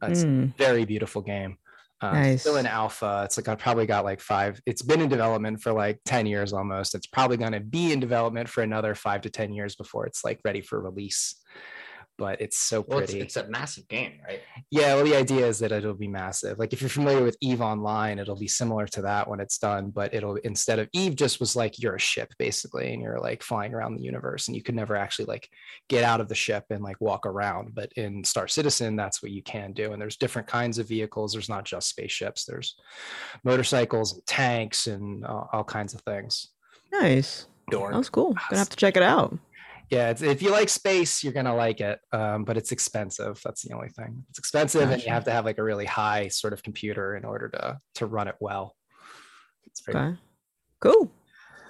Uh, 0.03 0.07
it's 0.11 0.23
Hmm. 0.23 0.43
a 0.43 0.45
very 0.57 0.85
beautiful 0.85 1.21
game. 1.23 1.57
Uh, 1.99 2.11
it's 2.25 2.41
still 2.43 2.57
in 2.57 2.67
alpha. 2.67 3.23
It's 3.25 3.37
like 3.37 3.47
i've 3.47 3.57
probably 3.57 3.87
got 3.87 4.03
like 4.03 4.21
five 4.21 4.61
it's 4.67 4.83
been 4.83 5.01
in 5.01 5.09
development 5.09 5.61
for 5.63 5.71
like 5.73 5.99
10 6.05 6.25
years 6.27 6.53
almost. 6.53 6.93
It's 6.95 7.07
probably 7.07 7.37
going 7.37 7.53
to 7.53 7.59
be 7.77 7.91
in 7.93 7.99
development 7.99 8.47
for 8.49 8.61
another 8.61 8.93
five 8.93 9.21
to 9.21 9.29
10 9.31 9.53
years 9.53 9.75
before 9.75 10.05
it's 10.05 10.23
like 10.23 10.39
ready 10.45 10.61
for 10.61 10.79
release 10.79 11.35
but 12.17 12.41
it's 12.41 12.57
so 12.57 12.85
Well, 12.87 12.99
it's, 12.99 13.11
pretty 13.11 13.23
it's 13.23 13.35
a 13.37 13.47
massive 13.47 13.87
game, 13.87 14.13
right? 14.27 14.41
yeah, 14.71 14.95
well, 14.95 15.05
the 15.05 15.15
idea 15.15 15.45
is 15.45 15.59
that 15.59 15.71
it'll 15.71 15.93
be 15.93 16.07
massive. 16.07 16.59
Like 16.59 16.73
if 16.73 16.81
you're 16.81 16.89
familiar 16.89 17.23
with 17.23 17.37
Eve 17.41 17.61
Online, 17.61 18.19
it'll 18.19 18.39
be 18.39 18.47
similar 18.47 18.87
to 18.87 19.01
that 19.03 19.27
when 19.27 19.39
it's 19.39 19.57
done, 19.57 19.91
but 19.91 20.13
it'll 20.13 20.35
instead 20.37 20.79
of 20.79 20.89
Eve 20.93 21.15
just 21.15 21.39
was 21.39 21.55
like 21.55 21.79
you're 21.81 21.95
a 21.95 21.99
ship 21.99 22.33
basically, 22.37 22.93
and 22.93 23.01
you're 23.01 23.19
like 23.19 23.43
flying 23.43 23.73
around 23.73 23.95
the 23.95 24.03
universe, 24.03 24.47
and 24.47 24.55
you 24.55 24.63
could 24.63 24.75
never 24.75 24.95
actually 24.95 25.25
like 25.25 25.49
get 25.89 26.03
out 26.03 26.21
of 26.21 26.27
the 26.27 26.35
ship 26.35 26.65
and 26.69 26.83
like 26.83 26.99
walk 26.99 27.25
around. 27.25 27.73
But 27.73 27.91
in 27.93 28.23
Star 28.23 28.47
Citizen, 28.47 28.95
that's 28.95 29.21
what 29.21 29.31
you 29.31 29.43
can 29.43 29.73
do. 29.73 29.93
And 29.93 30.01
there's 30.01 30.17
different 30.17 30.47
kinds 30.47 30.79
of 30.79 30.87
vehicles. 30.87 31.33
There's 31.33 31.49
not 31.49 31.65
just 31.65 31.89
spaceships. 31.89 32.45
There's 32.45 32.75
motorcycles, 33.43 34.13
and 34.13 34.25
tanks, 34.25 34.87
and 34.87 35.25
uh, 35.25 35.43
all 35.53 35.63
kinds 35.63 35.93
of 35.93 36.01
things. 36.01 36.49
Nice. 36.91 37.47
Dork. 37.69 37.91
That 37.91 37.97
was 37.97 38.09
cool. 38.09 38.33
Gonna 38.49 38.59
have 38.59 38.69
to 38.69 38.77
check 38.77 38.95
it 38.95 39.03
out. 39.03 39.37
Yeah, 39.89 40.09
it's, 40.09 40.21
if 40.21 40.41
you 40.41 40.51
like 40.51 40.69
space, 40.69 41.23
you're 41.23 41.33
gonna 41.33 41.55
like 41.55 41.79
it, 41.79 41.99
um, 42.11 42.43
but 42.43 42.57
it's 42.57 42.71
expensive. 42.71 43.39
That's 43.43 43.61
the 43.61 43.73
only 43.73 43.89
thing. 43.89 44.25
It's 44.29 44.39
expensive, 44.39 44.91
and 44.91 45.01
you 45.01 45.09
have 45.09 45.23
to 45.25 45.31
have 45.31 45.45
like 45.45 45.59
a 45.59 45.63
really 45.63 45.85
high 45.85 46.27
sort 46.27 46.53
of 46.53 46.61
computer 46.61 47.15
in 47.15 47.23
order 47.23 47.49
to 47.49 47.79
to 47.95 48.05
run 48.05 48.27
it 48.27 48.35
well. 48.39 48.75
It's 49.65 49.81
very, 49.85 49.97
Okay. 49.97 50.17
Cool. 50.81 51.11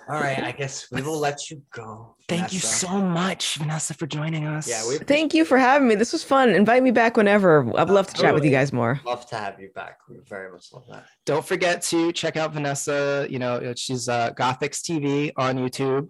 All 0.10 0.22
right, 0.22 0.42
I 0.42 0.54
guess 0.54 0.90
we 0.90 1.02
will 1.02 1.20
let 1.20 1.52
you 1.52 1.62
go. 1.74 2.16
Thank 2.30 2.54
you 2.54 2.60
so 2.60 3.02
much, 3.02 3.56
Vanessa, 3.56 3.94
for 3.94 4.08
joining 4.08 4.46
us. 4.46 4.68
Yeah, 4.68 4.88
we 4.88 4.98
Thank 5.00 5.34
you 5.34 5.44
for 5.44 5.58
having 5.58 5.86
me. 5.90 5.96
This 5.96 6.14
was 6.14 6.24
fun. 6.24 6.50
Invite 6.52 6.82
me 6.82 6.92
back 6.92 7.18
whenever. 7.18 7.70
I'd 7.78 7.90
love 7.90 8.08
to 8.08 8.14
chat 8.14 8.34
with 8.34 8.46
you 8.46 8.52
guys 8.52 8.72
more. 8.72 9.02
love 9.06 9.28
to 9.30 9.36
have 9.36 9.60
you 9.60 9.70
back. 9.76 9.98
We 10.10 10.16
very 10.26 10.50
much 10.50 10.68
love 10.72 10.86
that. 10.90 11.08
don't 11.26 11.46
forget 11.46 11.82
to 11.84 12.14
check 12.14 12.38
out 12.38 12.54
Vanessa. 12.54 13.28
You 13.30 13.40
know, 13.40 13.74
she's 13.76 14.08
uh, 14.08 14.32
Gothix 14.32 14.80
TV 14.82 15.34
on 15.36 15.58
YouTube. 15.58 16.08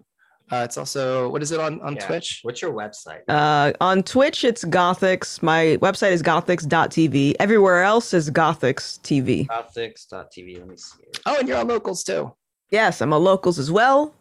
Uh, 0.50 0.62
it's 0.64 0.78
also 0.78 1.28
what 1.28 1.42
is 1.42 1.52
it 1.52 1.60
on 1.60 1.80
on 1.82 1.94
Yeah. 1.96 2.06
Twitch? 2.06 2.40
What's 2.42 2.62
your 2.62 2.72
website? 2.72 3.20
Uh, 3.28 3.72
on 3.80 4.02
Twitch, 4.02 4.44
it's 4.44 4.64
Gothix. 4.64 5.42
My 5.42 5.76
website 5.82 6.12
is 6.12 6.22
gothix.tv. 6.22 7.34
Everywhere 7.38 7.82
else 7.82 8.14
is 8.14 8.30
Gothix 8.30 8.98
TV. 9.00 9.46
Gothix.tv. 9.46 10.58
Let 10.58 10.68
me 10.68 10.76
see. 10.76 11.02
it. 11.02 11.20
Oh, 11.26 11.36
and 11.38 11.48
you're 11.48 11.58
on 11.58 11.68
locals 11.68 12.02
too. 12.04 12.32
Yes, 12.70 13.00
I'm 13.00 13.12
a 13.12 13.18
locals 13.18 13.58
as 13.58 13.70
well. 13.70 14.14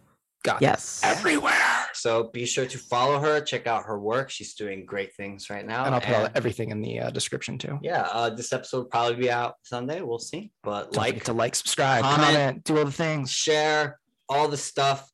Gothix 0.46 0.62
Yes. 0.62 1.02
everywhere. 1.04 1.54
So 1.94 2.30
be 2.32 2.46
sure 2.46 2.66
to 2.68 2.78
follow 2.78 3.20
her, 3.20 3.42
check 3.42 3.66
out 3.68 3.84
her 3.86 4.00
work. 4.00 4.30
She's 4.30 4.54
doing 4.54 4.86
great 4.86 5.14
things 5.16 5.50
right 5.50 5.66
now. 5.66 5.84
And 5.86 5.96
I'll 5.96 6.00
put 6.02 6.10
and- 6.16 6.38
everything 6.38 6.70
in 6.70 6.82
the 6.82 7.00
uh, 7.00 7.10
description 7.10 7.58
too. 7.58 7.80
yeah, 7.82 8.02
uh, 8.12 8.30
this 8.30 8.54
episode 8.54 8.78
will 8.78 8.86
probably 8.86 9.16
be 9.16 9.32
out 9.32 9.56
Sunday. 9.64 10.02
We'll 10.02 10.20
see. 10.20 10.52
But 10.64 10.92
Don't 10.92 10.98
like, 11.02 11.24
to 11.26 11.34
like, 11.34 11.56
subscribe, 11.56 12.04
comment, 12.04 12.22
comment, 12.28 12.64
do 12.64 12.78
all 12.78 12.86
the 12.86 12.92
things. 12.92 13.32
share 13.32 14.00
all 14.30 14.48
the 14.48 14.58
stuff. 14.58 15.10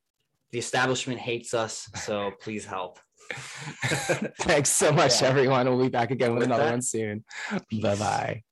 The 0.54 0.60
establishment 0.60 1.20
hates 1.20 1.56
us, 1.56 1.90
so 1.96 2.32
please 2.42 2.64
help. 2.64 3.00
Thanks 4.42 4.70
so 4.70 4.92
much, 4.92 5.22
Yeah. 5.22 5.30
everyone. 5.30 5.68
We'll 5.68 5.82
be 5.84 5.90
back 5.90 6.12
again 6.12 6.30
with 6.34 6.40
With 6.42 6.48
another 6.50 6.64
that, 6.66 6.72
one 6.74 6.82
soon. 6.84 7.26
Bye 7.82 7.96
bye. 7.96 8.44